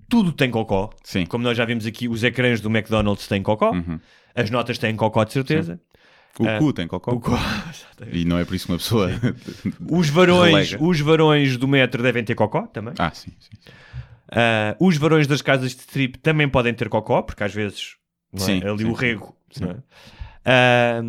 tudo 0.08 0.32
tem 0.32 0.52
cocó. 0.52 0.90
Sim. 1.04 1.26
Como 1.26 1.44
nós 1.44 1.58
já 1.58 1.66
vimos 1.66 1.86
aqui, 1.86 2.08
os 2.08 2.24
ecrãs 2.24 2.62
do 2.62 2.70
McDonald's 2.70 3.28
têm 3.28 3.42
cocó, 3.42 3.72
Uhum. 3.72 4.00
as 4.36 4.50
notas 4.52 4.78
têm 4.78 4.96
cocó 4.96 5.24
de 5.24 5.34
certeza. 5.34 5.82
O 6.40 6.48
Ah, 6.48 6.58
cu 6.60 6.74
tem 6.74 6.88
cocó. 6.88 7.16
Co- 7.20 7.32
E 8.12 8.26
não 8.26 8.38
é 8.38 8.46
por 8.46 8.56
isso 8.56 8.66
que 8.66 8.72
uma 8.72 8.78
pessoa. 8.78 9.10
Os 9.90 10.10
varões, 10.10 10.76
os 10.80 11.00
varões 11.00 11.58
do 11.58 11.68
metro 11.68 12.02
devem 12.02 12.24
ter 12.24 12.36
cocó 12.36 12.66
também. 12.68 12.94
ah, 12.98 13.12
sim, 13.12 13.32
sim. 13.40 13.50
sim. 13.64 13.72
Ah, 14.32 14.76
os 14.80 14.96
varões 14.98 15.28
das 15.28 15.42
casas 15.42 15.72
de 15.76 15.82
strip 15.82 16.18
também 16.20 16.48
podem 16.50 16.74
ter 16.74 16.88
cocó, 16.90 17.22
porque 17.22 17.44
às 17.44 17.54
vezes 17.54 17.96
é? 18.34 18.40
Sim, 18.40 18.62
ali 18.64 18.84
sim, 18.84 18.90
o 18.90 18.94
rego. 18.94 19.36
É? 19.62 19.76
Ah, 20.46 21.02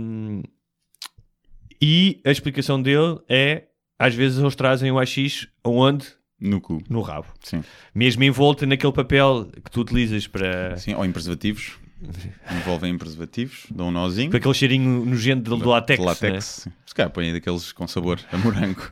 e 1.80 2.20
a 2.24 2.30
explicação 2.30 2.80
dele 2.80 3.18
é: 3.28 3.64
às 3.98 4.14
vezes 4.14 4.38
eles 4.38 4.54
trazem 4.54 4.90
o 4.90 4.98
AX 4.98 5.46
aonde? 5.64 6.06
No 6.40 6.60
cu. 6.60 6.82
No 6.90 7.00
rabo. 7.02 7.28
Sim. 7.40 7.62
Mesmo 7.94 8.24
envolto 8.24 8.66
naquele 8.66 8.92
papel 8.92 9.48
que 9.64 9.70
tu 9.70 9.80
utilizas 9.82 10.26
para. 10.26 10.76
Sim, 10.76 10.94
ou 10.94 11.04
em 11.04 11.12
preservativos. 11.12 11.78
Envolvem 12.60 12.92
em 12.92 12.98
preservativos, 12.98 13.66
dão 13.70 13.88
um 13.88 13.90
nozinho. 13.90 14.30
com 14.30 14.36
aquele 14.36 14.54
cheirinho 14.54 15.04
nojento 15.04 15.54
de, 15.54 15.60
de 15.62 15.66
látex. 15.68 16.00
De 16.00 16.06
látex. 16.06 16.66
né? 16.66 16.72
Se 16.86 16.94
calhar 16.94 17.10
põem 17.10 17.32
daqueles 17.32 17.72
com 17.72 17.86
sabor 17.86 18.20
a 18.32 18.36
morango. 18.38 18.90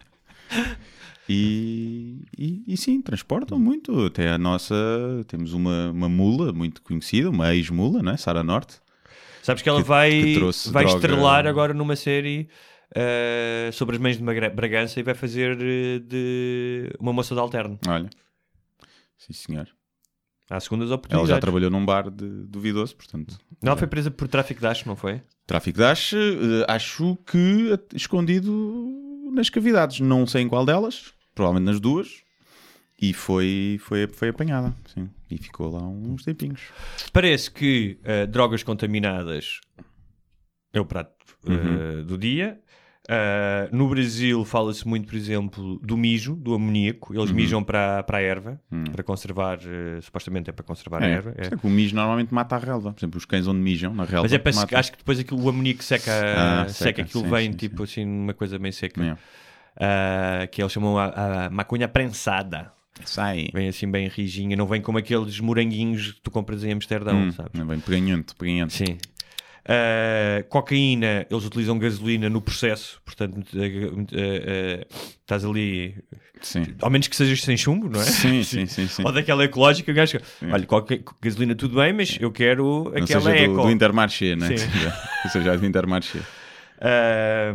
E, 1.29 2.23
e, 2.37 2.65
e 2.67 2.77
sim, 2.77 3.01
transportam 3.01 3.59
muito. 3.59 4.07
Até 4.07 4.31
a 4.31 4.39
nossa. 4.39 4.75
Temos 5.29 5.53
uma, 5.53 5.91
uma 5.91 6.09
mula 6.09 6.53
muito 6.53 6.83
conhecida, 6.83 7.31
uma 7.31 7.55
ex-mula, 7.55 8.03
não 8.03 8.13
é? 8.13 8.17
Sara 8.17 8.43
Norte. 8.43 8.81
Sabes 9.43 9.63
que 9.63 9.69
ela 9.69 9.81
Que- 9.83 9.89
vai, 9.89 10.11
que 10.11 10.39
vai 10.71 10.85
droga- 10.85 10.97
estrelar 10.99 11.47
agora 11.47 11.73
numa 11.73 11.97
série 11.97 12.49
ah, 12.95 13.71
sobre 13.73 13.97
as 13.97 14.03
mães 14.03 14.19
de 14.19 14.23
Bragança 14.25 14.99
e 15.01 15.03
vai 15.03 15.15
fazer 15.15 15.57
eh, 15.61 15.99
de 16.01 16.91
uma 16.99 17.13
moça 17.13 17.35
de 17.35 17.41
alterno. 17.41 17.79
Olha. 17.89 18.11
Sim, 19.17 19.33
senhor. 19.33 19.69
Há 20.51 20.59
segundas 20.59 20.89
Ela 20.89 20.97
oportunidades. 20.97 21.31
já 21.31 21.39
trabalhou 21.41 21.71
num 21.71 21.85
bar 21.87 22.11
de 22.11 22.27
duvidoso, 22.45 22.97
portanto. 22.97 23.39
Ela 23.63 23.77
foi 23.77 23.87
presa 23.87 24.11
por 24.11 24.27
tráfico 24.27 24.61
de 24.61 24.67
acho, 24.67 24.87
não 24.89 24.97
foi? 24.97 25.23
Tráfico 25.47 25.79
de 25.79 25.85
hash, 25.85 26.13
eh, 26.15 26.65
acho 26.69 27.17
que 27.25 27.79
escondido 27.95 28.89
nas 29.33 29.49
cavidades. 29.49 30.01
Não 30.01 30.27
sei 30.27 30.43
em 30.43 30.49
qual 30.49 30.67
delas, 30.67 31.13
provavelmente 31.35 31.71
nas 31.71 31.81
duas. 31.81 32.23
E 33.01 33.15
foi, 33.15 33.79
foi, 33.81 34.07
foi 34.09 34.29
apanhada, 34.29 34.75
sim. 34.93 35.09
E 35.31 35.39
ficou 35.39 35.71
lá 35.73 35.83
uns 35.87 36.23
tempinhos. 36.25 36.61
Parece 37.13 37.51
que 37.51 37.99
uh, 38.03 38.27
drogas 38.27 38.63
contaminadas 38.63 39.61
é 40.73 40.81
o 40.81 40.85
prato 40.85 41.15
uh, 41.47 41.51
Uhum. 41.51 42.05
do 42.05 42.19
dia. 42.19 42.61
Uh, 43.11 43.75
no 43.77 43.89
Brasil 43.89 44.45
fala-se 44.45 44.87
muito, 44.87 45.09
por 45.09 45.17
exemplo, 45.17 45.81
do 45.83 45.97
mijo, 45.97 46.37
do 46.37 46.55
amoníaco. 46.55 47.13
Eles 47.13 47.31
Uhum. 47.31 47.35
mijam 47.37 47.65
para, 47.65 48.05
para 48.05 48.19
a 48.19 48.23
erva, 48.23 48.61
Hum. 48.71 48.85
para 48.85 49.03
conservar, 49.03 49.59
uh, 49.59 50.01
supostamente 50.01 50.49
é 50.49 50.53
para 50.53 50.65
conservar 50.65 51.03
a 51.03 51.07
É, 51.09 51.11
erva. 51.13 51.35
é. 51.37 51.47
é 51.47 51.51
que 51.51 51.67
o 51.67 51.71
mijo 51.71 51.97
normalmente 51.97 52.33
mata 52.33 52.55
a 52.55 52.59
relva. 52.61 52.93
Por 52.93 53.01
exemplo, 53.01 53.19
os 53.19 53.25
cães 53.25 53.49
onde 53.49 53.59
mijam 53.59 53.93
na 53.93 54.05
relva. 54.05 54.23
Mas 54.23 54.33
é 54.33 54.39
para 54.39 54.53
matam. 54.55 54.79
acho 54.79 54.93
que 54.93 54.99
depois 54.99 55.19
aquilo, 55.19 55.43
o 55.43 55.49
amoníaco 55.49 55.83
seca, 55.83 56.13
Ah, 56.13 56.69
seca, 56.69 56.73
seca, 56.73 57.03
aquilo 57.03 57.25
sim, 57.25 57.31
vem 57.31 57.51
sim, 57.51 57.57
tipo 57.57 57.83
assim, 57.83 58.05
uma 58.07 58.33
coisa 58.35 58.59
bem 58.61 58.71
seca. 58.71 59.19
Uh, 59.77 60.47
que 60.51 60.63
eles 60.63 60.73
chamam 60.73 60.99
a, 60.99 61.47
a 61.47 61.51
maconha 61.51 61.89
prensada. 61.89 62.73
Sai. 63.05 63.49
Vem 63.55 63.69
assim 63.69 63.91
bem 63.91 64.09
rijinha, 64.09 64.55
não 64.57 64.67
vem 64.67 64.81
como 64.83 64.99
aqueles 64.99 65.41
moranguinhos 65.41 66.13
que 66.13 66.21
tu 66.21 66.31
compras 66.31 66.63
em 66.65 66.73
Amsterdão, 66.73 67.17
Hum, 67.29 67.31
sabes? 67.33 67.53
não 67.59 67.67
vem 67.67 67.81
peganhento, 67.81 68.37
peganhento. 68.37 68.73
Sim. 68.73 68.99
Uh, 69.63 70.43
cocaína, 70.49 71.27
eles 71.31 71.45
utilizam 71.45 71.79
gasolina 71.79 72.29
no 72.31 72.41
processo, 72.41 73.01
portanto, 73.05 73.37
uh, 73.55 73.59
uh, 73.59 74.01
uh, 74.03 74.87
estás 75.21 75.45
ali, 75.45 75.97
Sim. 76.41 76.65
ao 76.81 76.89
menos 76.91 77.07
que 77.09 77.15
sejas 77.15 77.43
sem 77.43 77.57
chumbo, 77.57 77.89
não 77.89 78.01
é? 78.01 78.05
Sim, 78.05 78.43
sim, 78.43 78.65
sim, 78.67 78.89
sim. 78.89 79.03
Ou 79.05 79.13
daquela 79.13 79.45
ecológica, 79.45 79.93
o 79.93 79.95
gajo, 79.95 80.19
olha, 80.51 80.67
coca- 80.67 80.99
gasolina 81.21 81.55
tudo 81.55 81.77
bem, 81.77 81.93
mas 81.93 82.17
eu 82.19 82.33
quero 82.33 82.85
Não 82.85 83.03
aquela 83.03 83.07
seja 83.07 83.21
do, 83.21 83.29
eco. 83.53 83.63
do 83.63 83.71
Intermarché, 83.71 84.35
né? 84.35 84.57
Sim. 84.57 84.67
Ou 85.25 85.31
seja, 85.31 85.57
do 85.59 85.67
Intermarché. 85.67 86.21
A 86.81 87.53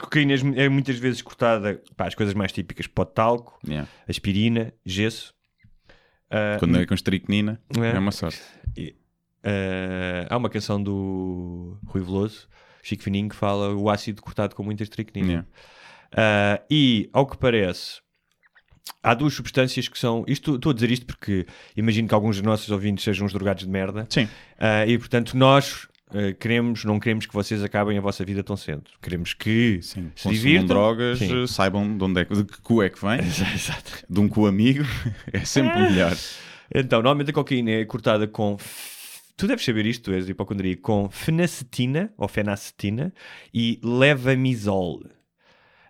cocaína 0.00 0.34
é 0.56 0.68
muitas 0.68 0.98
vezes 0.98 1.22
cortada, 1.22 1.80
pá, 1.96 2.08
as 2.08 2.14
coisas 2.14 2.34
mais 2.34 2.50
típicas, 2.52 2.86
pó 2.88 3.04
de 3.04 3.12
talco, 3.14 3.58
Yeah. 3.66 3.88
aspirina, 4.08 4.72
gesso. 4.84 5.32
Uh, 6.30 6.58
Quando 6.58 6.78
é 6.78 6.84
com 6.84 6.94
estricnina, 6.94 7.60
É. 7.80 7.96
é 7.96 7.98
uma 7.98 8.12
sorte. 8.12 8.40
Uh, 9.44 10.26
há 10.28 10.36
uma 10.36 10.50
canção 10.50 10.82
do 10.82 11.78
Rui 11.86 12.02
Veloso, 12.02 12.48
Chico 12.82 13.02
Fininho, 13.02 13.28
que 13.28 13.36
fala 13.36 13.74
o 13.74 13.88
ácido 13.88 14.22
cortado 14.22 14.54
com 14.54 14.62
muita 14.62 14.82
estricnina. 14.82 15.46
Yeah. 16.14 16.58
Uh, 16.60 16.64
e, 16.70 17.10
ao 17.12 17.26
que 17.26 17.36
parece, 17.36 18.00
há 19.02 19.14
duas 19.14 19.34
substâncias 19.34 19.88
que 19.88 19.98
são. 19.98 20.24
Isto, 20.26 20.56
estou 20.56 20.70
a 20.70 20.74
dizer 20.74 20.90
isto 20.90 21.06
porque 21.06 21.46
imagino 21.76 22.08
que 22.08 22.14
alguns 22.14 22.36
dos 22.36 22.44
nossos 22.44 22.70
ouvintes 22.70 23.04
sejam 23.04 23.26
uns 23.26 23.32
drogados 23.32 23.64
de 23.64 23.70
merda. 23.70 24.06
Sim. 24.08 24.24
Uh, 24.24 24.88
e, 24.88 24.98
portanto, 24.98 25.36
nós 25.36 25.86
queremos, 26.40 26.84
não 26.84 26.98
queremos 26.98 27.26
que 27.26 27.34
vocês 27.34 27.62
acabem 27.62 27.98
a 27.98 28.00
vossa 28.00 28.24
vida 28.24 28.42
tão 28.42 28.56
cedo. 28.56 28.84
Queremos 29.02 29.34
que 29.34 29.80
Sim. 29.82 30.10
se 30.16 30.22
Consumam 30.22 30.32
divirtam. 30.32 30.66
drogas, 30.66 31.18
Sim. 31.18 31.46
saibam 31.46 31.98
de 31.98 32.02
onde 32.02 32.22
é 32.22 32.24
que, 32.24 32.34
de 32.34 32.44
que 32.44 32.60
cu 32.62 32.82
é 32.82 32.88
que 32.88 32.98
vem. 32.98 33.20
Exato. 33.20 34.04
De 34.08 34.18
um 34.18 34.26
cu 34.28 34.46
amigo. 34.46 34.84
É 35.30 35.44
sempre 35.44 35.76
o 35.76 35.82
melhor. 35.82 36.16
Então, 36.74 36.98
normalmente 37.00 37.30
a 37.30 37.34
cocaína 37.34 37.70
é 37.72 37.84
cortada 37.84 38.26
com. 38.26 38.56
Tu 39.38 39.46
deves 39.46 39.64
saber 39.64 39.86
isto, 39.86 40.10
tu 40.10 40.12
és 40.12 40.28
hipocondríaco, 40.28 40.82
com 40.82 41.08
fenacetina 41.10 42.12
ou 42.18 42.26
fenacetina 42.26 43.12
e 43.54 43.78
levamisol. 43.84 45.04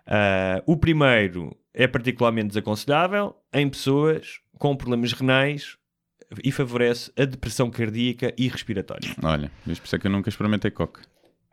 Ah, 0.05 0.61
o 0.67 0.77
primeiro 0.77 1.57
é 1.73 1.87
particularmente 1.87 2.49
desaconselhável 2.49 3.35
em 3.51 3.67
pessoas 3.67 4.39
com 4.59 4.75
problemas 4.75 5.13
renais 5.13 5.77
e 6.43 6.51
favorece 6.51 7.11
a 7.17 7.25
depressão 7.25 7.71
cardíaca 7.71 8.31
e 8.37 8.47
respiratória. 8.47 9.15
Olha, 9.23 9.51
mas 9.65 9.79
por 9.79 9.85
isso 9.87 9.95
é 9.95 9.99
que 9.99 10.05
eu 10.05 10.11
nunca 10.11 10.29
experimentei 10.29 10.69
coca. 10.69 11.01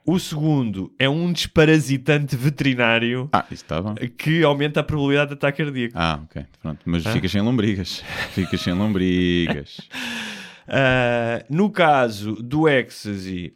O 0.06 0.18
segundo 0.18 0.94
é 0.98 1.08
um 1.08 1.32
desparasitante 1.32 2.36
veterinário 2.36 3.28
Ah, 3.32 3.44
está 3.50 3.80
bom. 3.80 3.94
que 4.18 4.42
aumenta 4.44 4.80
a 4.80 4.84
probabilidade 4.84 5.30
de 5.30 5.34
ataque 5.34 5.64
cardíaco. 5.64 5.94
Ah, 5.96 6.20
ok. 6.24 6.44
Pronto. 6.60 6.80
Mas 6.84 7.06
Ah. 7.06 7.12
ficas 7.12 7.30
sem 7.32 7.40
lombrigas. 7.40 8.04
Ficas 8.32 8.60
sem 8.60 8.74
lombrigas. 8.74 9.78
Uh, 10.68 11.44
no 11.48 11.70
caso 11.70 12.34
do 12.36 12.68
ecstasy, 12.68 13.54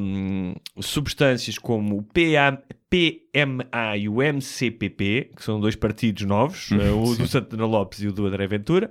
um, 0.00 0.54
substâncias 0.80 1.58
como 1.58 1.98
o 1.98 2.02
PA, 2.02 2.62
PMA 2.88 3.96
e 3.98 4.08
o 4.08 4.22
MCPP, 4.22 5.32
que 5.36 5.42
são 5.42 5.60
dois 5.60 5.76
partidos 5.76 6.24
novos, 6.24 6.70
uh, 6.70 7.02
o 7.02 7.16
do 7.16 7.26
Santana 7.26 7.66
Lopes 7.66 8.00
e 8.00 8.08
o 8.08 8.12
do 8.12 8.26
André 8.26 8.46
Ventura, 8.46 8.90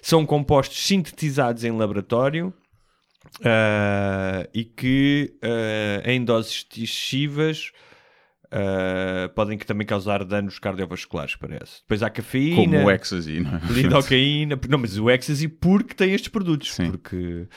são 0.00 0.24
compostos 0.24 0.86
sintetizados 0.86 1.64
em 1.64 1.72
laboratório 1.72 2.52
Ah, 3.42 4.46
e 4.52 4.64
que 4.64 5.34
ah, 5.42 6.02
em 6.04 6.24
doses 6.24 6.66
excessivas 6.70 7.72
ah, 8.56 9.28
podem 9.34 9.58
também 9.58 9.84
causar 9.84 10.24
danos 10.24 10.60
cardiovasculares, 10.60 11.34
parece. 11.34 11.80
Depois 11.80 12.04
há 12.04 12.08
cafeína, 12.08 12.78
Como 12.78 12.86
o 12.86 12.90
Ecstasy, 12.90 13.40
não 13.40 13.56
é? 13.56 13.60
lidocaína, 13.72 14.60
não, 14.68 14.78
mas 14.78 14.96
o 14.96 15.10
Ecstasy 15.10 15.48
porque 15.48 15.92
tem 15.92 16.12
estes 16.12 16.28
produtos. 16.28 16.72
Sim. 16.72 16.92
Porque, 16.92 17.48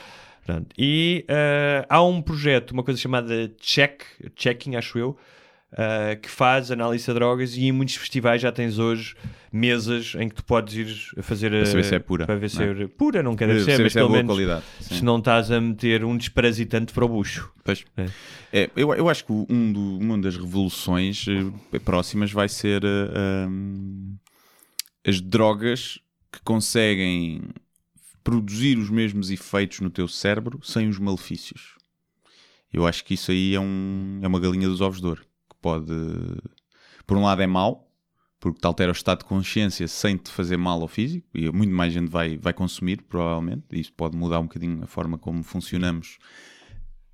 pronto. 0.44 0.68
E 0.76 1.24
ah, 1.30 1.86
há 1.88 2.03
um 2.03 2.19
projeto, 2.19 2.72
uma 2.72 2.84
coisa 2.84 2.99
chamada 2.99 3.53
Check, 3.60 4.02
Checking, 4.36 4.76
acho 4.76 4.98
eu, 4.98 5.15
ah, 5.73 6.15
que 6.15 6.30
faz 6.30 6.72
análise 6.72 7.06
de 7.06 7.14
drogas 7.14 7.56
e 7.57 7.65
em 7.65 7.72
muitos 7.72 7.95
festivais 7.95 8.41
já 8.41 8.52
tens 8.52 8.77
hoje 8.80 9.15
mesas 9.52 10.14
em 10.19 10.30
que 10.30 10.35
tu 10.35 10.44
podes 10.45 10.73
ir 10.76 11.19
a 11.19 11.23
fazer 11.23 11.49
Para 11.49 11.65
saber 11.65 11.80
ah, 11.80 11.84
se 11.84 11.95
é 11.95 11.99
pura, 11.99 12.26
para 12.26 12.35
ver 12.35 12.49
se 12.49 12.57
não 12.60 12.84
é 12.84 12.88
pura, 12.88 13.23
não 13.23 13.35
quer 13.35 13.48
Para 13.48 13.56
dizer, 13.57 13.80
mas 13.81 13.91
se 13.94 13.98
é 13.98 14.02
pelo 14.02 14.07
boa 14.10 14.18
menos 14.18 14.34
qualidade. 14.35 14.64
Sim. 14.81 14.95
se 14.95 15.03
não 15.03 15.18
estás 15.19 15.52
a 15.52 15.60
meter 15.60 16.03
um 16.06 16.15
desparasitante 16.18 16.94
para 16.94 17.06
o 17.06 17.10
bucho. 17.10 17.52
Pois. 17.64 17.84
É. 17.98 18.06
É, 18.53 18.69
eu, 18.76 18.94
eu 18.94 19.10
acho 19.10 19.26
que 19.26 19.31
um 19.31 19.73
do- 19.73 19.98
uma 19.99 20.18
das 20.18 20.38
revoluções 20.38 21.26
eh, 21.73 21.80
próximas 21.80 22.31
vai 22.31 22.48
ser 22.48 22.84
eh, 22.84 23.48
hum, 23.49 24.15
as 25.06 25.19
drogas 25.19 25.99
que 26.31 26.39
conseguem 26.44 27.41
produzir 28.23 28.77
os 28.77 28.89
mesmos 28.89 29.30
efeitos 29.31 29.80
no 29.80 29.89
teu 29.89 30.07
cérebro 30.07 30.60
sem 30.64 30.88
os 30.88 30.98
malefícios. 30.99 31.76
Eu 32.73 32.85
acho 32.85 33.03
que 33.06 33.14
isso 33.14 33.31
aí 33.31 33.56
é, 33.56 33.60
um, 33.60 34.19
é 34.22 34.27
uma 34.27 34.39
galinha 34.39 34.68
dos 34.68 34.81
ovos 34.81 34.99
de 34.99 35.07
ouro. 35.07 35.26
Pode. 35.68 35.94
Por 37.06 37.18
um 37.18 37.23
lado 37.23 37.41
é 37.41 37.48
mau, 37.48 37.89
porque 38.39 38.60
te 38.60 38.65
altera 38.65 38.91
o 38.91 38.95
estado 38.95 39.19
de 39.19 39.26
consciência 39.26 39.88
sem 39.88 40.15
te 40.15 40.31
fazer 40.31 40.57
mal 40.57 40.81
ao 40.81 40.88
físico, 40.88 41.27
e 41.34 41.52
muito 41.52 41.73
mais 41.73 41.91
gente 41.91 42.10
vai, 42.10 42.38
vai 42.38 42.53
consumir, 42.53 43.02
provavelmente. 43.03 43.64
E 43.72 43.80
isso 43.80 43.91
pode 43.94 44.15
mudar 44.15 44.39
um 44.39 44.44
bocadinho 44.44 44.84
a 44.84 44.88
forma 44.88 45.18
como 45.18 45.44
funcionamos 45.44 46.18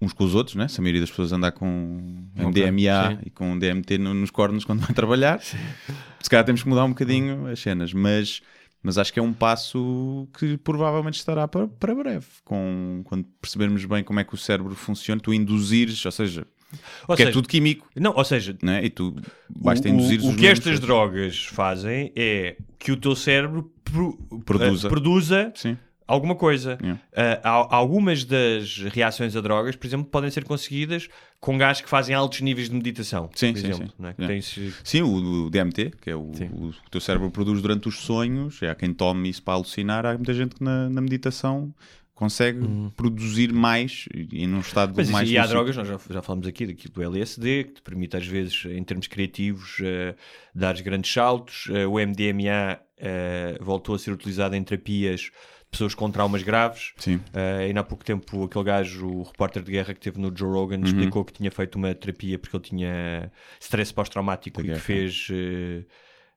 uns 0.02 0.12
com 0.14 0.24
os 0.26 0.36
outros, 0.36 0.56
né? 0.56 0.68
Se 0.68 0.80
a 0.80 0.84
maioria 0.84 1.02
das 1.02 1.10
pessoas 1.10 1.32
andar 1.32 1.54
com 1.54 2.28
MDMA 2.36 3.12
sim. 3.12 3.20
e 3.26 3.30
com 3.30 3.58
DMT 3.58 3.98
no- 3.98 4.14
nos 4.14 4.30
cornos 4.30 4.66
quando 4.66 4.82
vai 4.82 4.94
trabalhar, 4.94 5.40
se 5.42 6.30
calhar 6.30 6.46
temos 6.46 6.62
que 6.62 6.70
mudar 6.70 6.84
um 6.84 6.90
bocadinho 6.90 7.48
as 7.48 7.60
cenas, 7.60 7.94
mas, 7.94 8.42
mas 8.82 8.98
acho 8.98 9.14
que 9.14 9.20
é 9.20 9.24
um 9.24 9.34
passo 9.34 10.28
que 10.38 10.58
provavelmente 10.58 11.16
estará 11.16 11.48
para, 11.48 11.68
para 11.68 11.96
breve, 11.96 12.28
com, 12.44 13.02
quando 13.06 13.24
percebermos 13.40 13.86
bem 13.86 14.04
como 14.04 14.20
é 14.20 14.24
que 14.24 14.34
o 14.34 14.38
cérebro 14.38 14.76
funciona, 14.76 15.22
tu 15.22 15.34
induzires, 15.34 16.06
ou 16.06 16.12
seja, 16.12 16.46
Ou 17.08 17.16
que 17.16 17.22
é 17.24 17.26
seja, 17.26 17.32
tudo 17.34 17.48
químico, 17.48 17.88
Não, 17.96 18.14
ou 18.16 18.24
seja, 18.24 18.56
né? 18.62 18.84
e 18.84 18.90
tu 18.90 19.16
basta 19.50 19.88
o, 19.88 19.92
induzir 19.92 20.22
o, 20.24 20.30
o 20.32 20.36
que 20.36 20.48
estas 20.48 20.80
drogas 20.80 21.46
fazem 21.46 22.12
é 22.16 22.56
que 22.80 22.92
o 22.92 22.98
teu 22.98 23.16
cérebro 23.16 23.72
pro- 23.84 24.18
Produza. 24.46 24.88
eh, 24.88 24.90
produza 24.90 25.52
Sim. 25.56 25.78
alguma 26.08 26.36
coisa. 26.36 26.78
Yeah. 26.82 27.02
Ah, 27.16 27.40
há- 27.50 27.76
algumas 27.76 28.24
das 28.26 28.78
reações 28.92 29.36
a 29.36 29.42
drogas, 29.42 29.76
por 29.76 29.88
exemplo, 29.88 30.06
podem 30.06 30.30
ser 30.32 30.44
conseguidas 30.44 31.08
com 31.40 31.58
gás 31.58 31.82
que 31.82 31.90
fazem 31.90 32.16
altos 32.16 32.40
níveis 32.42 32.70
de 32.70 32.76
meditação. 32.76 33.30
Sim, 33.36 33.52
por 33.54 33.60
sim, 33.60 33.70
exemplo, 33.70 33.94
sim. 33.98 34.06
é? 34.06 34.16
Yeah. 34.22 34.46
Sim, 34.84 35.02
o, 35.02 35.46
o 35.46 35.50
DMT, 35.50 35.92
que 36.02 36.10
é 36.10 36.16
o, 36.16 36.22
o 36.22 36.32
que 36.32 36.44
o 36.44 36.90
teu 36.90 37.02
cérebro 37.02 37.30
produz 37.32 37.62
durante 37.62 37.88
os 37.90 38.00
sonhos, 38.00 38.62
é 38.64 38.70
há 38.70 38.76
quem 38.76 38.94
tome 38.94 39.30
isso 39.30 39.44
para 39.44 39.54
alucinar, 39.56 40.06
há 40.06 40.14
muita 40.14 40.34
gente 40.34 40.56
que 40.56 40.64
na, 40.64 40.90
na 40.90 41.02
meditação 41.02 41.74
consegue 42.24 42.60
produzir 42.96 43.52
mais 43.54 44.06
e 44.14 44.48
num 44.48 44.60
estado 44.60 44.90
Uhum. 44.92 44.98
Mas 44.98 45.10
mais 45.10 45.30
e 45.30 45.38
há 45.38 45.46
drogas, 45.46 45.76
nós 45.78 45.88
já, 45.88 46.00
já 46.10 46.22
falamos 46.22 46.48
aqui 46.48 46.66
daquilo 46.66 46.94
do 46.94 47.02
LSD, 47.04 47.64
que 47.66 47.72
te 47.74 47.82
permite 47.82 48.18
às 48.18 48.26
vezes, 48.26 48.66
em 48.66 48.84
termos 48.84 49.08
criativos, 49.08 49.78
eh, 49.82 50.16
dar 50.54 50.74
grandes 50.82 51.12
saltos. 51.12 51.68
Eh, 51.72 51.86
o 51.86 51.94
MDMA 52.00 52.80
eh, 52.98 53.58
voltou 53.62 53.96
a 53.96 54.00
ser 54.00 54.12
utilizado 54.12 54.56
em 54.56 54.64
terapias 54.64 55.22
de 55.22 55.32
pessoas 55.72 55.96
com 55.96 56.10
traumas 56.12 56.44
graves. 56.44 56.94
Sim. 56.98 57.20
Eh, 57.34 57.66
ainda 57.68 57.80
há 57.80 57.84
pouco 57.84 58.06
tempo, 58.06 58.44
aquele 58.44 58.64
gajo, 58.64 59.08
o 59.08 59.24
repórter 59.24 59.64
de 59.64 59.72
guerra 59.72 59.94
que 59.94 60.00
teve 60.00 60.20
no 60.20 60.32
Joe 60.36 60.50
Rogan, 60.52 60.78
Uhum. 60.78 60.84
explicou 60.86 61.26
que 61.26 61.34
tinha 61.34 61.50
feito 61.52 61.76
uma 61.76 61.94
terapia 61.96 62.38
porque 62.40 62.56
ele 62.56 62.64
tinha 62.64 63.32
stress 63.60 63.92
pós-traumático 63.94 64.60
e 64.60 64.64
que 64.64 64.68
guerra. 64.70 64.80
fez 64.80 65.28
eh, 65.32 65.84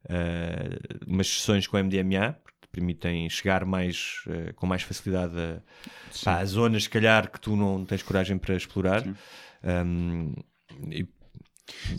eh, 0.09 0.79
umas 1.07 1.27
sessões 1.29 1.67
com 1.67 1.77
MDMA, 1.77 2.37
permitem 2.77 3.29
chegar 3.31 3.65
mais, 3.65 4.23
eh, 4.29 4.53
com 4.55 4.67
mais 4.67 4.83
facilidade 4.83 5.35
a, 5.39 5.61
pá, 6.25 6.39
a 6.39 6.45
zonas, 6.45 6.85
se 6.85 6.91
calhar, 6.91 7.31
que 7.31 7.41
tu 7.41 7.57
não 7.57 7.85
tens 7.85 8.03
coragem 8.03 8.37
para 8.39 8.55
explorar. 8.57 9.03
Um, 9.65 10.33
e- 10.91 11.07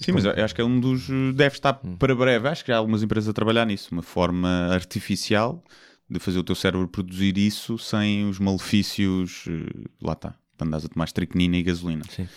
Sim, 0.02 0.14
mas 0.14 0.24
eu 0.24 0.32
acho 0.46 0.56
que 0.56 0.62
é 0.62 0.64
um 0.64 0.80
dos. 0.80 1.08
Deve 1.36 1.56
estar 1.56 1.80
Hum. 1.84 1.98
para 1.98 2.16
breve. 2.16 2.48
Acho 2.48 2.64
que 2.64 2.72
há 2.72 2.78
algumas 2.78 3.04
empresas 3.04 3.28
a 3.28 3.34
trabalhar 3.34 3.66
nisso. 3.66 3.90
Uma 3.92 4.02
forma 4.04 4.70
artificial 4.72 5.62
de 6.10 6.20
fazer 6.20 6.40
o 6.40 6.44
teu 6.44 6.56
cérebro 6.56 6.88
produzir 6.88 7.38
isso 7.38 7.78
sem 7.78 8.26
os 8.30 8.40
malefícios. 8.40 9.44
eh, 9.48 9.88
Lá 10.02 10.14
está. 10.14 10.30
De 10.58 10.66
andares 10.66 10.86
a 10.86 10.90
tomar 10.90 11.04
estricnina 11.06 11.58
e 11.58 11.64
gasolina. 11.64 12.04
Sim. 12.10 12.28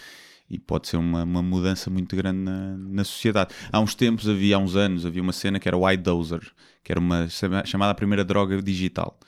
E 0.51 0.59
pode 0.59 0.89
ser 0.89 0.97
uma, 0.97 1.23
uma 1.23 1.43
mudança 1.43 1.89
muito 1.89 2.17
grande 2.17 2.41
na, 2.41 2.77
na 2.77 3.05
sociedade. 3.05 3.55
Há 3.71 3.79
uns 3.81 3.95
tempos, 3.95 4.29
havia 4.29 4.57
há 4.57 4.59
uns 4.59 4.75
anos, 4.75 5.07
havia 5.07 5.23
uma 5.23 5.33
cena 5.33 5.61
que 5.61 5.69
era 5.69 5.77
o 5.77 5.89
iDozer, 5.89 6.41
que 6.83 6.91
era 6.91 6.99
uma 6.99 7.29
chama- 7.29 7.65
chamada 7.65 7.93
a 7.93 7.95
primeira 7.95 8.25
droga 8.25 8.61
digital. 8.61 9.19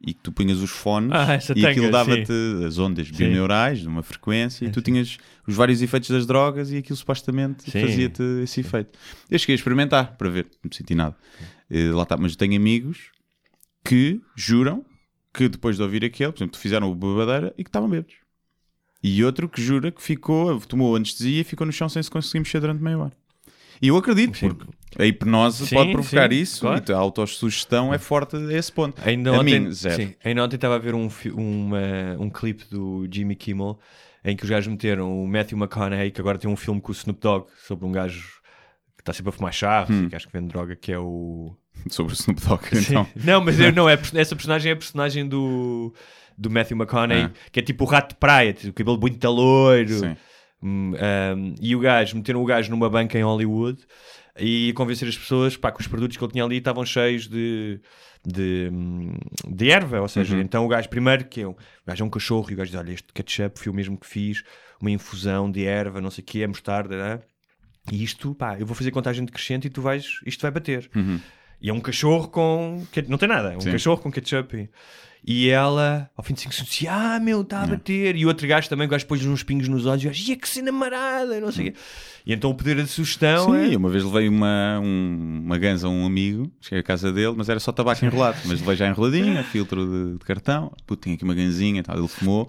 E 0.00 0.14
que 0.14 0.20
tu 0.22 0.30
punhas 0.30 0.58
os 0.58 0.70
fones 0.70 1.10
Ah, 1.12 1.58
e 1.58 1.66
aquilo 1.66 1.86
dava-te 1.90 2.64
as 2.64 2.78
ondas 2.78 3.08
bioneurais 3.10 3.80
de 3.80 3.88
uma 3.88 4.04
frequência 4.04 4.64
e 4.64 4.70
tu 4.70 4.80
tinhas 4.80 5.18
os 5.44 5.56
vários 5.56 5.82
efeitos 5.82 6.08
das 6.10 6.24
drogas 6.24 6.70
e 6.70 6.76
aquilo 6.76 6.96
supostamente 6.96 7.68
fazia-te 7.80 8.22
esse 8.44 8.60
efeito. 8.60 8.96
Eu 9.28 9.36
cheguei 9.40 9.54
a 9.54 9.56
experimentar 9.56 10.16
para 10.16 10.28
ver, 10.30 10.46
não 10.62 10.70
senti 10.70 10.94
nada. 10.94 11.16
Eh, 11.68 11.90
lá 11.90 12.04
está, 12.04 12.16
mas 12.16 12.36
tenho 12.36 12.54
amigos 12.54 13.10
que 13.84 14.20
juram 14.36 14.84
que 15.34 15.48
depois 15.48 15.76
de 15.76 15.82
ouvir 15.82 16.04
aquele, 16.04 16.30
por 16.30 16.38
exemplo, 16.38 16.58
fizeram 16.60 16.88
o 16.90 16.94
bebadeira 16.94 17.52
e 17.58 17.64
que 17.64 17.68
estavam 17.68 17.88
bêbados. 17.90 18.14
E 19.02 19.22
outro 19.24 19.48
que 19.48 19.62
jura 19.62 19.90
que 19.92 20.02
ficou, 20.02 20.58
tomou 20.60 20.96
anestesia 20.96 21.40
e 21.40 21.44
ficou 21.44 21.66
no 21.66 21.72
chão 21.72 21.88
sem 21.88 22.02
se 22.02 22.10
conseguir 22.10 22.40
mexer 22.40 22.60
durante 22.60 22.82
meia 22.82 22.98
hora. 22.98 23.12
E 23.80 23.88
eu 23.88 23.96
acredito, 23.96 24.36
Sim. 24.36 24.48
porque 24.48 24.72
a 25.00 25.06
hipnose 25.06 25.66
Sim, 25.68 25.76
pode 25.76 25.92
provocar 25.92 26.28
sim, 26.32 26.38
isso 26.40 26.60
claro. 26.62 26.82
e 26.88 26.92
a 26.92 26.96
autossugestão 26.96 27.94
é 27.94 27.98
forte 27.98 28.34
a 28.36 28.52
esse 28.52 28.72
ponto. 28.72 29.00
Ainda 29.08 29.30
a 29.30 29.38
ontem, 29.38 29.60
mim, 29.60 29.70
zero. 29.70 30.12
ainda 30.24 30.42
ontem 30.44 30.56
estava 30.56 30.74
a 30.74 30.78
ver 30.78 30.94
um, 30.96 31.08
uma- 31.32 32.16
um 32.18 32.28
clipe 32.28 32.64
do 32.68 33.06
Jimmy 33.08 33.36
Kimmel 33.36 33.78
em 34.24 34.36
que 34.36 34.42
os 34.42 34.50
gajos 34.50 34.66
meteram 34.66 35.22
o 35.22 35.28
Matthew 35.28 35.56
McConaughey, 35.56 36.10
que 36.10 36.20
agora 36.20 36.36
tem 36.38 36.50
um 36.50 36.56
filme 36.56 36.80
com 36.80 36.90
o 36.90 36.94
Snoop 36.94 37.20
Dogg 37.20 37.46
sobre 37.64 37.86
um 37.86 37.92
gajo 37.92 38.26
que 38.96 39.02
está 39.02 39.12
sempre 39.12 39.28
a 39.28 39.32
fumar 39.32 39.52
charros 39.52 39.94
Hum. 39.96 40.06
e 40.06 40.08
que 40.08 40.16
acho 40.16 40.26
que 40.26 40.32
vende 40.32 40.48
droga, 40.48 40.74
que 40.74 40.90
é 40.90 40.98
o. 40.98 41.56
Sobre 41.90 42.12
o 42.12 42.14
Snoop 42.14 42.40
Dogg, 42.46 42.62
então. 42.72 43.06
Não, 43.16 43.40
mas 43.42 43.58
eu, 43.58 43.72
não, 43.72 43.88
é, 43.88 43.94
essa 44.14 44.34
personagem 44.36 44.70
é 44.70 44.72
a 44.72 44.76
personagem 44.76 45.26
do, 45.28 45.92
do 46.36 46.50
Matthew 46.50 46.76
McConaughey, 46.76 47.24
Ah. 47.26 47.30
que 47.52 47.60
é 47.60 47.62
tipo 47.62 47.84
o 47.84 47.86
rato 47.86 48.10
de 48.14 48.16
praia, 48.20 48.52
tipo, 48.52 48.68
o 48.70 48.72
cabelo 48.74 48.98
muito 49.00 49.28
loiro. 49.30 49.98
Sim. 50.00 50.16
Hum, 50.62 50.92
um, 51.36 51.54
e 51.60 51.76
o 51.76 51.80
gajo, 51.80 52.16
meteram 52.16 52.42
o 52.42 52.44
gajo 52.44 52.68
numa 52.70 52.90
banca 52.90 53.16
em 53.18 53.22
Hollywood 53.22 53.80
e 54.40 54.72
convencer 54.74 55.08
as 55.08 55.16
pessoas 55.16 55.56
pá, 55.56 55.70
que 55.70 55.80
os 55.80 55.86
produtos 55.86 56.16
que 56.16 56.24
ele 56.24 56.32
tinha 56.32 56.44
ali 56.44 56.56
estavam 56.58 56.84
cheios 56.84 57.28
de, 57.28 57.80
de, 58.26 58.68
hum, 58.72 59.14
de 59.48 59.70
erva. 59.70 60.00
Ou 60.00 60.08
seja, 60.08 60.34
Uhum. 60.34 60.40
então 60.42 60.64
o 60.64 60.68
gajo, 60.68 60.88
primeiro, 60.88 61.24
que 61.26 61.42
é 61.42 61.46
um, 61.46 61.52
o 61.52 61.56
gajo 61.86 62.02
é 62.02 62.06
um 62.06 62.10
cachorro 62.10 62.50
e 62.50 62.54
o 62.54 62.56
gajo 62.56 62.70
diz: 62.72 62.80
Olha, 62.80 62.92
este 62.92 63.12
ketchup 63.12 63.56
foi 63.58 63.70
o 63.70 63.74
mesmo 63.74 63.96
que 63.96 64.06
fiz, 64.06 64.42
uma 64.80 64.90
infusão 64.90 65.48
de 65.50 65.64
erva, 65.64 66.00
não 66.00 66.10
sei 66.10 66.22
o 66.22 66.26
que, 66.26 66.42
é 66.42 66.46
mostarda. 66.48 66.96
né? 66.96 67.20
E 67.92 68.02
isto, 68.02 68.34
pá, 68.34 68.58
eu 68.58 68.66
vou 68.66 68.74
fazer 68.74 68.90
contagem 68.90 69.24
decrescente 69.24 69.68
e 69.68 69.70
tu 69.70 69.80
vais, 69.80 70.18
isto 70.26 70.42
vai 70.42 70.50
bater. 70.50 70.90
E 71.60 71.70
é 71.70 71.72
um 71.72 71.80
cachorro 71.80 72.28
com. 72.28 72.82
Não 73.08 73.18
tem 73.18 73.28
nada, 73.28 73.52
é 73.52 73.56
um 73.56 73.60
Sim. 73.60 73.72
cachorro 73.72 74.00
com 74.00 74.10
ketchup. 74.10 74.56
E- 74.56 74.68
E 75.26 75.48
ela, 75.50 76.08
ao 76.16 76.22
fim 76.22 76.32
de 76.32 76.40
5 76.42 76.54
segundos, 76.54 76.72
disse: 76.72 76.86
Ah, 76.88 77.18
meu, 77.20 77.40
está 77.42 77.64
a 77.64 77.66
bater. 77.66 78.14
E 78.14 78.24
o 78.24 78.28
outro 78.28 78.46
gajo 78.46 78.68
também, 78.68 78.86
o 78.86 78.90
gajo 78.90 79.04
pôs 79.04 79.22
uns 79.26 79.42
pingos 79.42 79.66
nos 79.68 79.84
olhos 79.84 80.04
e 80.04 80.06
o 80.06 80.10
gajo, 80.10 80.30
"Ia, 80.30 80.36
que 80.36 80.48
cena 80.48 80.70
marada, 80.70 81.40
não 81.40 81.50
sei 81.50 81.68
o 81.68 81.72
quê. 81.72 81.78
E 82.24 82.32
então 82.32 82.50
o 82.50 82.54
poder 82.54 82.76
de 82.76 82.86
sugestão 82.86 83.46
Sim, 83.52 83.74
é. 83.74 83.76
uma 83.76 83.90
vez 83.90 84.04
levei 84.04 84.28
uma, 84.28 84.78
um- 84.80 85.42
uma 85.44 85.58
ganza 85.58 85.88
a 85.88 85.90
um 85.90 86.06
amigo, 86.06 86.50
cheguei 86.60 86.78
à 86.78 86.82
casa 86.84 87.12
dele, 87.12 87.34
mas 87.36 87.48
era 87.48 87.58
só 87.58 87.72
tabaco 87.72 88.02
enrolado. 88.04 88.38
Mas 88.44 88.60
levei 88.60 88.76
já 88.76 88.86
enroladinha, 88.88 89.42
filtro 89.52 89.84
de, 89.84 90.18
de 90.18 90.24
cartão, 90.24 90.72
puto, 90.86 91.02
tinha 91.02 91.16
aqui 91.16 91.24
uma 91.24 91.34
ganzinha, 91.34 91.80
e 91.80 91.82
tal, 91.82 91.98
ele 91.98 92.08
fumou. 92.08 92.48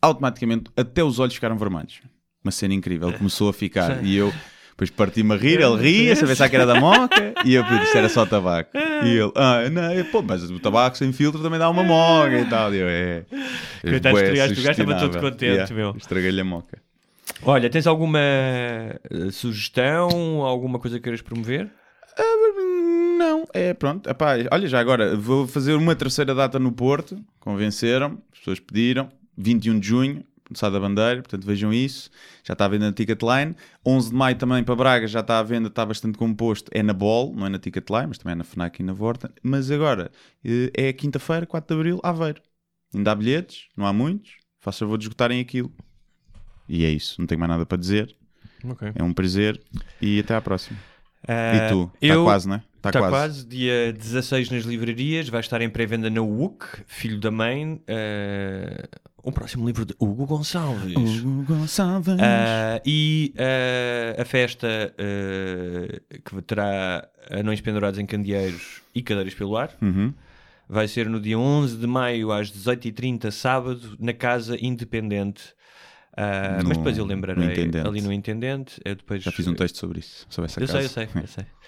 Automaticamente, 0.00 0.64
até 0.76 1.04
os 1.04 1.18
olhos 1.20 1.34
ficaram 1.34 1.56
vermelhos. 1.56 2.00
Uma 2.44 2.50
cena 2.50 2.74
incrível, 2.74 3.08
ele 3.10 3.16
começou 3.18 3.48
a 3.48 3.52
ficar. 3.52 4.04
E 4.04 4.16
eu, 4.16 4.32
depois 4.72 4.90
parti-me 4.90 5.34
a 5.34 5.36
rir, 5.36 5.60
ele 5.60 5.76
ria, 5.76 6.16
se 6.16 6.26
pensar 6.26 6.48
que 6.48 6.56
era 6.56 6.66
da 6.66 6.80
moca, 6.80 7.34
e 7.44 7.54
eu 7.54 7.62
isto 7.62 7.96
era 7.96 8.08
só 8.08 8.24
tabaco. 8.24 8.70
E 8.74 9.10
ele, 9.10 9.32
ah, 9.36 9.68
não, 9.70 9.92
eu, 9.92 10.04
pô, 10.06 10.22
mas 10.22 10.50
o 10.50 10.58
tabaco 10.58 10.96
sem 10.96 11.12
filtro 11.12 11.42
também 11.42 11.58
dá 11.58 11.68
uma 11.68 11.82
moca 11.82 12.38
e 12.38 12.44
tal. 12.46 12.74
E 12.74 12.78
eu, 12.78 12.88
é. 12.88 13.24
Coitado, 13.82 14.14
bué 14.14 14.22
estragaste, 14.22 14.60
o 14.60 14.64
gajo 14.64 14.82
estava 14.82 15.00
todo 15.00 15.20
contente, 15.20 15.72
meu. 15.74 15.94
Estraguei-lhe 15.96 16.40
a 16.40 16.44
moca. 16.44 16.78
Olha, 17.44 17.68
tens 17.68 17.86
alguma 17.86 18.18
eh, 18.18 18.98
sugestão, 19.30 20.42
alguma 20.42 20.78
coisa 20.78 20.96
que 20.98 21.02
queiras 21.02 21.20
promover? 21.20 21.68
Não, 23.18 23.46
é 23.52 23.74
pronto. 23.74 24.08
Epá, 24.08 24.34
olha, 24.50 24.68
já 24.68 24.80
agora 24.80 25.16
vou 25.16 25.46
fazer 25.46 25.74
uma 25.74 25.94
terceira 25.94 26.34
data 26.34 26.58
no 26.58 26.72
Porto. 26.72 27.18
Convenceram, 27.40 28.18
as 28.32 28.38
pessoas 28.38 28.60
pediram. 28.60 29.08
21 29.36 29.80
de 29.80 29.88
junho, 29.88 30.24
Sá 30.58 30.68
da 30.70 30.78
Bandeira, 30.80 31.22
portanto 31.22 31.44
vejam 31.44 31.72
isso. 31.72 32.10
Já 32.44 32.52
está 32.52 32.64
à 32.64 32.68
venda 32.68 32.86
na 32.86 32.92
Ticketline. 32.92 33.54
11 33.84 34.10
de 34.10 34.14
maio 34.16 34.36
também 34.36 34.62
para 34.64 34.74
Braga, 34.76 35.06
já 35.06 35.20
está 35.20 35.38
à 35.38 35.42
venda, 35.42 35.68
está 35.68 35.84
bastante 35.86 36.18
composto. 36.18 36.70
É 36.74 36.82
na 36.82 36.92
Ball, 36.92 37.32
não 37.34 37.46
é 37.46 37.48
na 37.48 37.58
Ticketline, 37.58 38.06
mas 38.08 38.18
também 38.18 38.32
é 38.32 38.34
na 38.36 38.44
FNAC 38.44 38.80
e 38.80 38.82
na 38.84 38.92
Vorta. 38.92 39.30
Mas 39.42 39.70
agora 39.70 40.10
eh, 40.44 40.70
é 40.74 40.92
quinta-feira, 40.92 41.46
4 41.46 41.74
de 41.74 41.80
abril, 41.80 42.00
Aveiro. 42.02 42.40
Ainda 42.94 43.12
há 43.12 43.14
bilhetes, 43.14 43.68
não 43.76 43.86
há 43.86 43.92
muitos. 43.92 44.32
faça 44.60 44.80
favor 44.80 44.98
de 44.98 45.04
esgotarem 45.04 45.40
aquilo. 45.40 45.72
E 46.68 46.84
é 46.84 46.90
isso, 46.90 47.20
não 47.20 47.26
tenho 47.26 47.38
mais 47.38 47.50
nada 47.50 47.66
para 47.66 47.78
dizer. 47.78 48.14
Ok. 48.64 48.92
É 48.94 49.02
um 49.02 49.12
prazer 49.12 49.60
e 50.00 50.20
até 50.20 50.34
à 50.34 50.40
próxima. 50.40 50.78
Ah, 51.26 51.56
e 51.56 51.68
tu? 51.68 51.90
Está 51.94 52.06
eu- 52.14 52.24
quase, 52.24 52.48
não 52.48 52.56
é? 52.56 52.62
Está 52.84 52.88
Está 52.88 52.98
quase. 53.00 53.12
quase. 53.12 53.46
dia 53.46 53.92
16 53.92 54.50
nas 54.50 54.64
livrarias, 54.64 55.28
vai 55.28 55.40
estar 55.40 55.60
em 55.62 55.70
pré-venda 55.70 56.10
na 56.10 56.20
UC, 56.20 56.64
Filho 56.86 57.20
da 57.20 57.30
Mãe, 57.30 57.80
eh, 57.86 58.88
o 59.22 59.30
próximo 59.30 59.64
livro 59.64 59.84
de 59.84 59.94
Hugo 60.00 60.26
Gonçalves. 60.26 60.96
Hugo 61.22 61.44
Gonçalves. 61.44 62.16
Ah, 62.20 62.80
e 62.84 63.32
ah, 63.38 64.20
a 64.20 64.24
festa 64.24 64.92
que 66.24 66.42
terá 66.42 67.08
anões 67.30 67.60
pendurados 67.60 68.00
em 68.00 68.06
candeeiros 68.06 68.82
e 68.92 69.00
cadeiras 69.00 69.34
pelo 69.34 69.56
ar 69.56 69.70
Uhum. 69.80 70.12
vai 70.68 70.88
ser 70.88 71.08
no 71.08 71.20
dia 71.20 71.38
11 71.38 71.76
de 71.76 71.86
maio 71.86 72.32
às 72.32 72.50
18h30, 72.50 73.30
sábado, 73.30 73.96
na 74.00 74.12
Casa 74.12 74.56
Independente. 74.60 75.54
No- 76.60 76.68
mas 76.68 76.76
depois 76.76 76.98
eu 76.98 77.04
no 77.06 77.10
lembrarei 77.14 77.52
Intendente. 77.52 77.86
ali 77.88 78.02
no 78.02 78.12
Intendente. 78.12 78.78
Eu 78.84 78.96
depois, 78.96 79.22
Já 79.22 79.32
fiz 79.32 79.46
um 79.46 79.54
texto 79.54 79.78
sobre 79.78 80.00
isso, 80.00 80.26
sobre 80.28 80.50
essa 80.50 80.60
Eu 80.60 80.66
casa. 80.66 80.88
sei, 80.88 81.04
eu 81.04 81.08
sei, 81.08 81.22
eu 81.22 81.26
sei. 81.28 81.46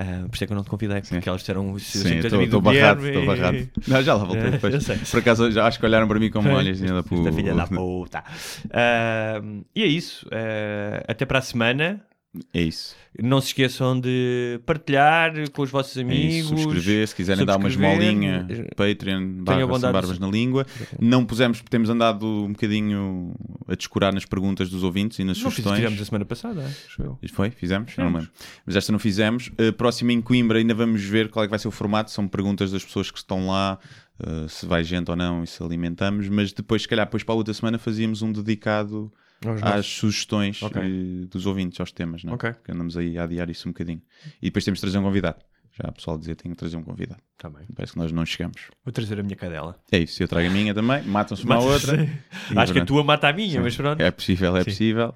Ah, 0.00 0.26
por 0.28 0.34
isso 0.36 0.44
é 0.44 0.46
que 0.46 0.52
eu 0.52 0.56
não 0.56 0.62
te 0.62 0.70
convidei, 0.70 1.02
Sim. 1.02 1.16
porque 1.16 1.28
elas 1.28 1.40
disseram 1.40 1.76
"Se- 1.76 1.98
se 1.98 1.98
Sim, 1.98 2.20
tens 2.20 2.32
estou 2.32 2.60
barrado, 2.60 3.04
estou 3.04 3.26
barrado. 3.26 3.68
Não, 3.88 4.00
já 4.00 4.14
lá 4.14 4.24
voltei 4.24 4.50
depois. 4.52 4.86
Por 5.10 5.18
acaso, 5.18 5.50
já 5.50 5.66
acho 5.66 5.80
que 5.80 5.84
olharam 5.86 6.06
para 6.06 6.20
mim 6.20 6.30
como 6.30 6.48
olhas, 6.50 6.78
filha 6.80 6.92
da 6.94 7.02
puta. 7.02 7.32
filha 7.32 7.52
da 7.54 7.66
puta. 7.66 8.22
Ah, 8.70 9.42
e 9.74 9.82
é 9.82 9.86
isso. 9.86 10.24
Ah, 10.30 11.02
até 11.08 11.26
para 11.26 11.38
a 11.40 11.42
semana. 11.42 12.00
É 12.52 12.60
isso. 12.60 12.94
Não 13.20 13.40
se 13.40 13.48
esqueçam 13.48 13.98
de 13.98 14.60
partilhar 14.66 15.32
com 15.50 15.62
os 15.62 15.70
vossos 15.70 15.96
É 15.96 16.02
amigos. 16.02 16.34
isso. 16.34 16.48
Subscrever, 16.58 17.08
se 17.08 17.14
quiserem 17.14 17.44
dar 17.44 17.56
uma 17.56 17.70
subscrever. 17.70 18.00
esmolinha, 18.02 18.46
Patreon, 18.76 19.42
barra, 19.42 19.66
bondade 19.66 19.92
barbas 19.92 20.18
na 20.18 20.28
língua. 20.28 20.66
Não 21.00 21.24
pusemos, 21.24 21.62
temos 21.68 21.88
andado 21.88 22.26
um 22.26 22.52
bocadinho 22.52 23.34
a 23.66 23.74
descurar 23.74 24.12
nas 24.12 24.26
perguntas 24.26 24.68
dos 24.68 24.82
ouvintes 24.84 25.18
e 25.18 25.24
nas 25.24 25.38
Não 25.42 25.50
sugestões. 25.50 25.76
tivemos 25.76 26.00
a 26.00 26.04
semana 26.04 26.24
passada, 26.26 26.64
acho 26.64 27.02
eu. 27.02 27.18
Foi? 27.32 27.50
Fizemos? 27.50 27.92
Fizemos. 27.92 28.28
Mas 28.66 28.76
esta 28.76 28.92
não 28.92 28.98
fizemos. 28.98 29.48
Uh, 29.58 29.72
próximo 29.72 30.10
em 30.10 30.20
Coimbra 30.20 30.58
ainda 30.58 30.74
vamos 30.74 31.02
ver 31.02 31.30
qual 31.30 31.44
é 31.44 31.46
que 31.46 31.50
vai 31.50 31.58
ser 31.58 31.68
o 31.68 31.72
formato. 31.72 32.10
São 32.10 32.28
perguntas 32.28 32.70
das 32.70 32.84
pessoas 32.84 33.10
que 33.10 33.18
estão 33.18 33.48
lá, 33.48 33.78
uh, 34.20 34.48
se 34.48 34.66
vai 34.66 34.84
gente 34.84 35.10
ou 35.10 35.16
não 35.16 35.42
e 35.42 35.46
se 35.46 35.62
alimentamos. 35.62 36.28
Mas 36.28 36.52
depois, 36.52 36.82
se 36.82 36.88
calhar, 36.88 37.06
depois 37.06 37.22
para 37.24 37.34
a 37.34 37.36
outra 37.38 37.54
semana 37.54 37.78
fazíamos 37.78 38.20
um 38.20 38.30
dedicado 38.30 39.10
às 39.46 39.60
nossos. 39.60 39.86
sugestões 39.86 40.62
Ok. 40.62 40.82
eh, 40.82 41.26
dos 41.30 41.46
ouvintes, 41.46 41.78
aos 41.80 41.92
temas. 41.92 42.24
Não 42.24 42.32
é? 42.32 42.34
Ok. 42.34 42.52
Porque 42.52 42.72
andamos 42.72 42.96
aí 42.96 43.16
a 43.18 43.24
adiar 43.24 43.48
isso 43.50 43.68
um 43.68 43.72
bocadinho. 43.72 44.02
E 44.42 44.46
depois 44.46 44.64
temos 44.64 44.78
de 44.78 44.82
trazer 44.82 44.98
um 44.98 45.02
convidado. 45.02 45.38
Já 45.80 45.90
o 45.90 45.92
pessoal 45.92 46.18
dizia 46.18 46.34
tenho 46.34 46.52
que 46.56 46.58
trazer 46.58 46.76
um 46.76 46.82
convidado. 46.82 47.20
Tá 47.36 47.48
bem. 47.48 47.62
Parece 47.72 47.92
que 47.92 47.98
nós 48.00 48.10
não 48.10 48.26
chegamos. 48.26 48.62
Vou 48.84 48.90
trazer 48.92 49.20
a 49.20 49.22
minha 49.22 49.36
cadela. 49.36 49.78
É 49.92 49.98
isso, 49.98 50.20
eu 50.20 50.26
trago 50.26 50.48
a 50.48 50.50
minha 50.50 50.74
também, 50.74 51.02
matam-se 51.04 51.44
uma 51.44 51.54
à 51.54 51.58
outra. 51.60 52.02
Acho 52.56 52.72
que 52.72 52.80
a 52.80 52.82
pronto. 52.82 52.84
tua 52.86 53.04
mata 53.04 53.28
a 53.28 53.32
minha, 53.32 53.60
mas 53.60 53.76
pronto. 53.76 54.00
É 54.00 54.10
possível, 54.10 54.56
é 54.56 54.60
Sim. 54.60 54.70
possível. 54.70 55.14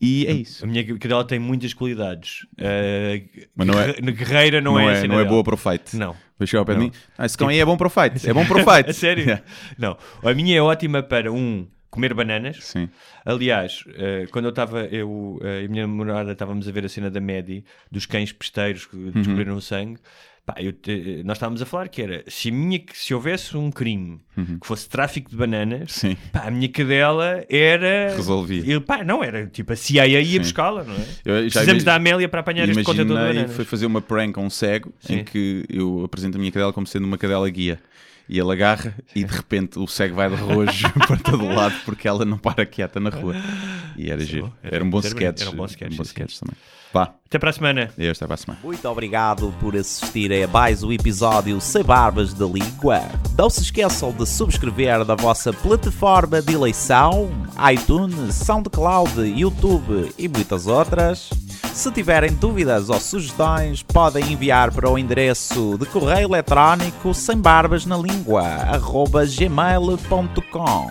E 0.00 0.26
é 0.26 0.32
isso. 0.32 0.64
A 0.64 0.66
minha 0.66 0.84
cadela 0.98 1.24
tem 1.24 1.38
muitas 1.38 1.72
qualidades. 1.74 2.42
Uh, 2.54 3.46
Mas 3.54 3.66
não 3.68 3.78
é- 3.80 3.92
guerre- 3.92 4.12
Guerreira 4.12 4.60
não, 4.60 4.80
é, 4.80 4.94
a 4.94 5.00
cena 5.02 5.14
não 5.14 5.20
é 5.20 5.24
boa 5.24 5.44
para 5.44 5.54
o 5.54 5.56
fight. 5.56 5.96
Não. 5.96 6.16
Vai 6.36 6.46
chegar 6.48 6.60
ao 6.60 6.66
pé 6.66 6.72
de 6.72 6.78
Não. 6.80 6.86
mim. 6.86 6.92
Ah, 7.16 7.26
esse 7.26 7.38
cão 7.38 7.46
aí 7.46 7.60
é 7.60 7.64
bom 7.64 7.76
para 7.76 7.86
o 7.86 7.90
fight. 7.90 8.28
É 8.28 8.32
bom 8.32 8.44
para 8.44 8.56
o 8.56 8.64
fight. 8.76 8.90
a 8.90 8.92
sério? 8.92 9.22
Yeah. 9.30 9.44
Não. 9.78 9.96
A 10.24 10.34
minha 10.34 10.56
é 10.56 10.60
ótima 10.62 11.04
para, 11.04 11.30
um, 11.30 11.68
comer 11.90 12.14
bananas. 12.14 12.58
Sim. 12.64 12.88
Aliás, 13.24 13.84
eh, 13.94 14.26
quando 14.30 14.44
eu 14.46 14.50
estava, 14.50 14.84
eu 14.84 15.38
eh, 15.42 15.62
e 15.62 15.64
a 15.66 15.68
minha 15.68 15.86
namorada 15.86 16.32
estávamos 16.32 16.66
a 16.68 16.72
ver 16.72 16.84
a 16.84 16.88
cena 16.88 17.10
da 17.10 17.20
Medi, 17.20 17.64
dos 17.90 18.06
cães 18.06 18.32
pesteiros 18.32 18.86
que 18.86 18.96
Uhum. 18.96 19.10
descobriram 19.10 19.56
o 19.56 19.60
sangue, 19.60 19.98
pá, 20.46 20.54
eu 20.58 20.72
te- 20.72 21.22
nós 21.24 21.36
estávamos 21.36 21.60
a 21.60 21.66
falar 21.66 21.88
que 21.88 22.00
era, 22.00 22.24
se, 22.28 22.50
minha, 22.50 22.80
se 22.94 23.12
houvesse 23.12 23.56
um 23.56 23.70
crime 23.70 24.20
que 24.60 24.66
fosse 24.66 24.88
tráfico 24.88 25.30
de 25.30 25.36
bananas, 25.36 26.02
Uhum. 26.02 26.16
Pá, 26.32 26.44
a 26.46 26.50
minha 26.50 26.68
cadela 26.68 27.44
era... 27.50 28.14
Resolvia. 28.16 28.62
Eu, 28.66 28.80
pá, 28.80 29.04
não, 29.04 29.22
era 29.22 29.46
tipo 29.48 29.72
a 29.72 29.76
CIA 29.76 30.06
ia 30.06 30.38
buscá-la, 30.40 30.82
não 30.84 30.94
é? 30.94 30.98
Eu 31.24 31.48
já 31.48 31.60
Precisamos 31.60 31.84
da 31.84 31.94
Amélia 31.96 32.28
para 32.28 32.40
apanhar 32.40 32.68
este 32.68 32.82
contentor 32.84 33.18
de 33.18 33.22
bananas. 33.24 33.52
foi 33.56 33.64
fazer 33.64 33.86
uma 33.86 34.00
prank 34.00 34.38
a 34.38 34.40
um 34.40 34.48
cego 34.50 34.92
Sim. 35.00 35.16
em 35.16 35.24
que 35.24 35.64
eu 35.68 36.04
apresento 36.04 36.36
a 36.36 36.40
minha 36.40 36.52
cadela 36.52 36.72
como 36.72 36.86
sendo 36.86 37.04
uma 37.04 37.18
cadela 37.18 37.48
guia. 37.50 37.78
E 38.32 38.38
ele 38.38 38.52
agarra 38.52 38.94
e 39.12 39.24
de 39.24 39.34
repente 39.34 39.76
o 39.76 39.88
cego 39.88 40.14
vai 40.14 40.30
de 40.30 40.36
rojo 40.36 40.88
para 41.08 41.16
todo 41.16 41.44
lado 41.48 41.74
porque 41.84 42.06
ela 42.06 42.24
não 42.24 42.38
para 42.38 42.64
quieta 42.64 43.00
na 43.00 43.10
rua. 43.10 43.34
E 43.96 44.08
era 44.08 44.24
giro. 44.24 44.52
era- 44.62 44.76
Era 44.76 44.84
um 44.84 44.88
bom 44.90 45.00
sketch. 45.00 45.40
era 45.40 45.50
um 45.50 45.54
bom 45.56 45.64
sketch, 45.64 45.96
sim, 45.96 46.02
sketch 46.02 46.38
também. 46.38 46.54
Vá, 46.92 47.12
Até 47.26 47.38
para 47.38 47.50
a 47.50 47.52
semana. 47.52 47.90
eu 47.96 48.10
até 48.10 48.26
para 48.26 48.34
a 48.34 48.36
semana. 48.36 48.60
Muito 48.64 48.88
obrigado 48.88 49.54
por 49.60 49.76
assistirem 49.76 50.42
a 50.42 50.48
mais 50.48 50.82
um 50.82 50.90
episódio 50.90 51.60
Sem 51.60 51.84
Barbas 51.84 52.34
da 52.34 52.44
Língua. 52.46 53.00
Não 53.38 53.48
se 53.48 53.62
esqueçam 53.62 54.10
de 54.12 54.26
subscrever 54.26 55.04
na 55.04 55.14
vossa 55.14 55.52
plataforma 55.52 56.42
de 56.42 56.52
eleição, 56.54 57.30
iTunes, 57.72 58.34
SoundCloud, 58.34 59.22
YouTube 59.22 60.12
e 60.18 60.26
muitas 60.28 60.66
outras. 60.66 61.30
Se 61.72 61.92
tiverem 61.92 62.32
dúvidas 62.34 62.90
ou 62.90 62.98
sugestões, 62.98 63.84
podem 63.84 64.32
enviar 64.32 64.72
para 64.72 64.90
o 64.90 64.98
endereço 64.98 65.78
de 65.78 65.86
correio 65.86 66.26
eletrónico 66.26 67.14
sem 67.14 67.36
barbas 67.38 67.86
na 67.86 67.96
língua, 67.96 68.42
gmail.com. 69.38 70.90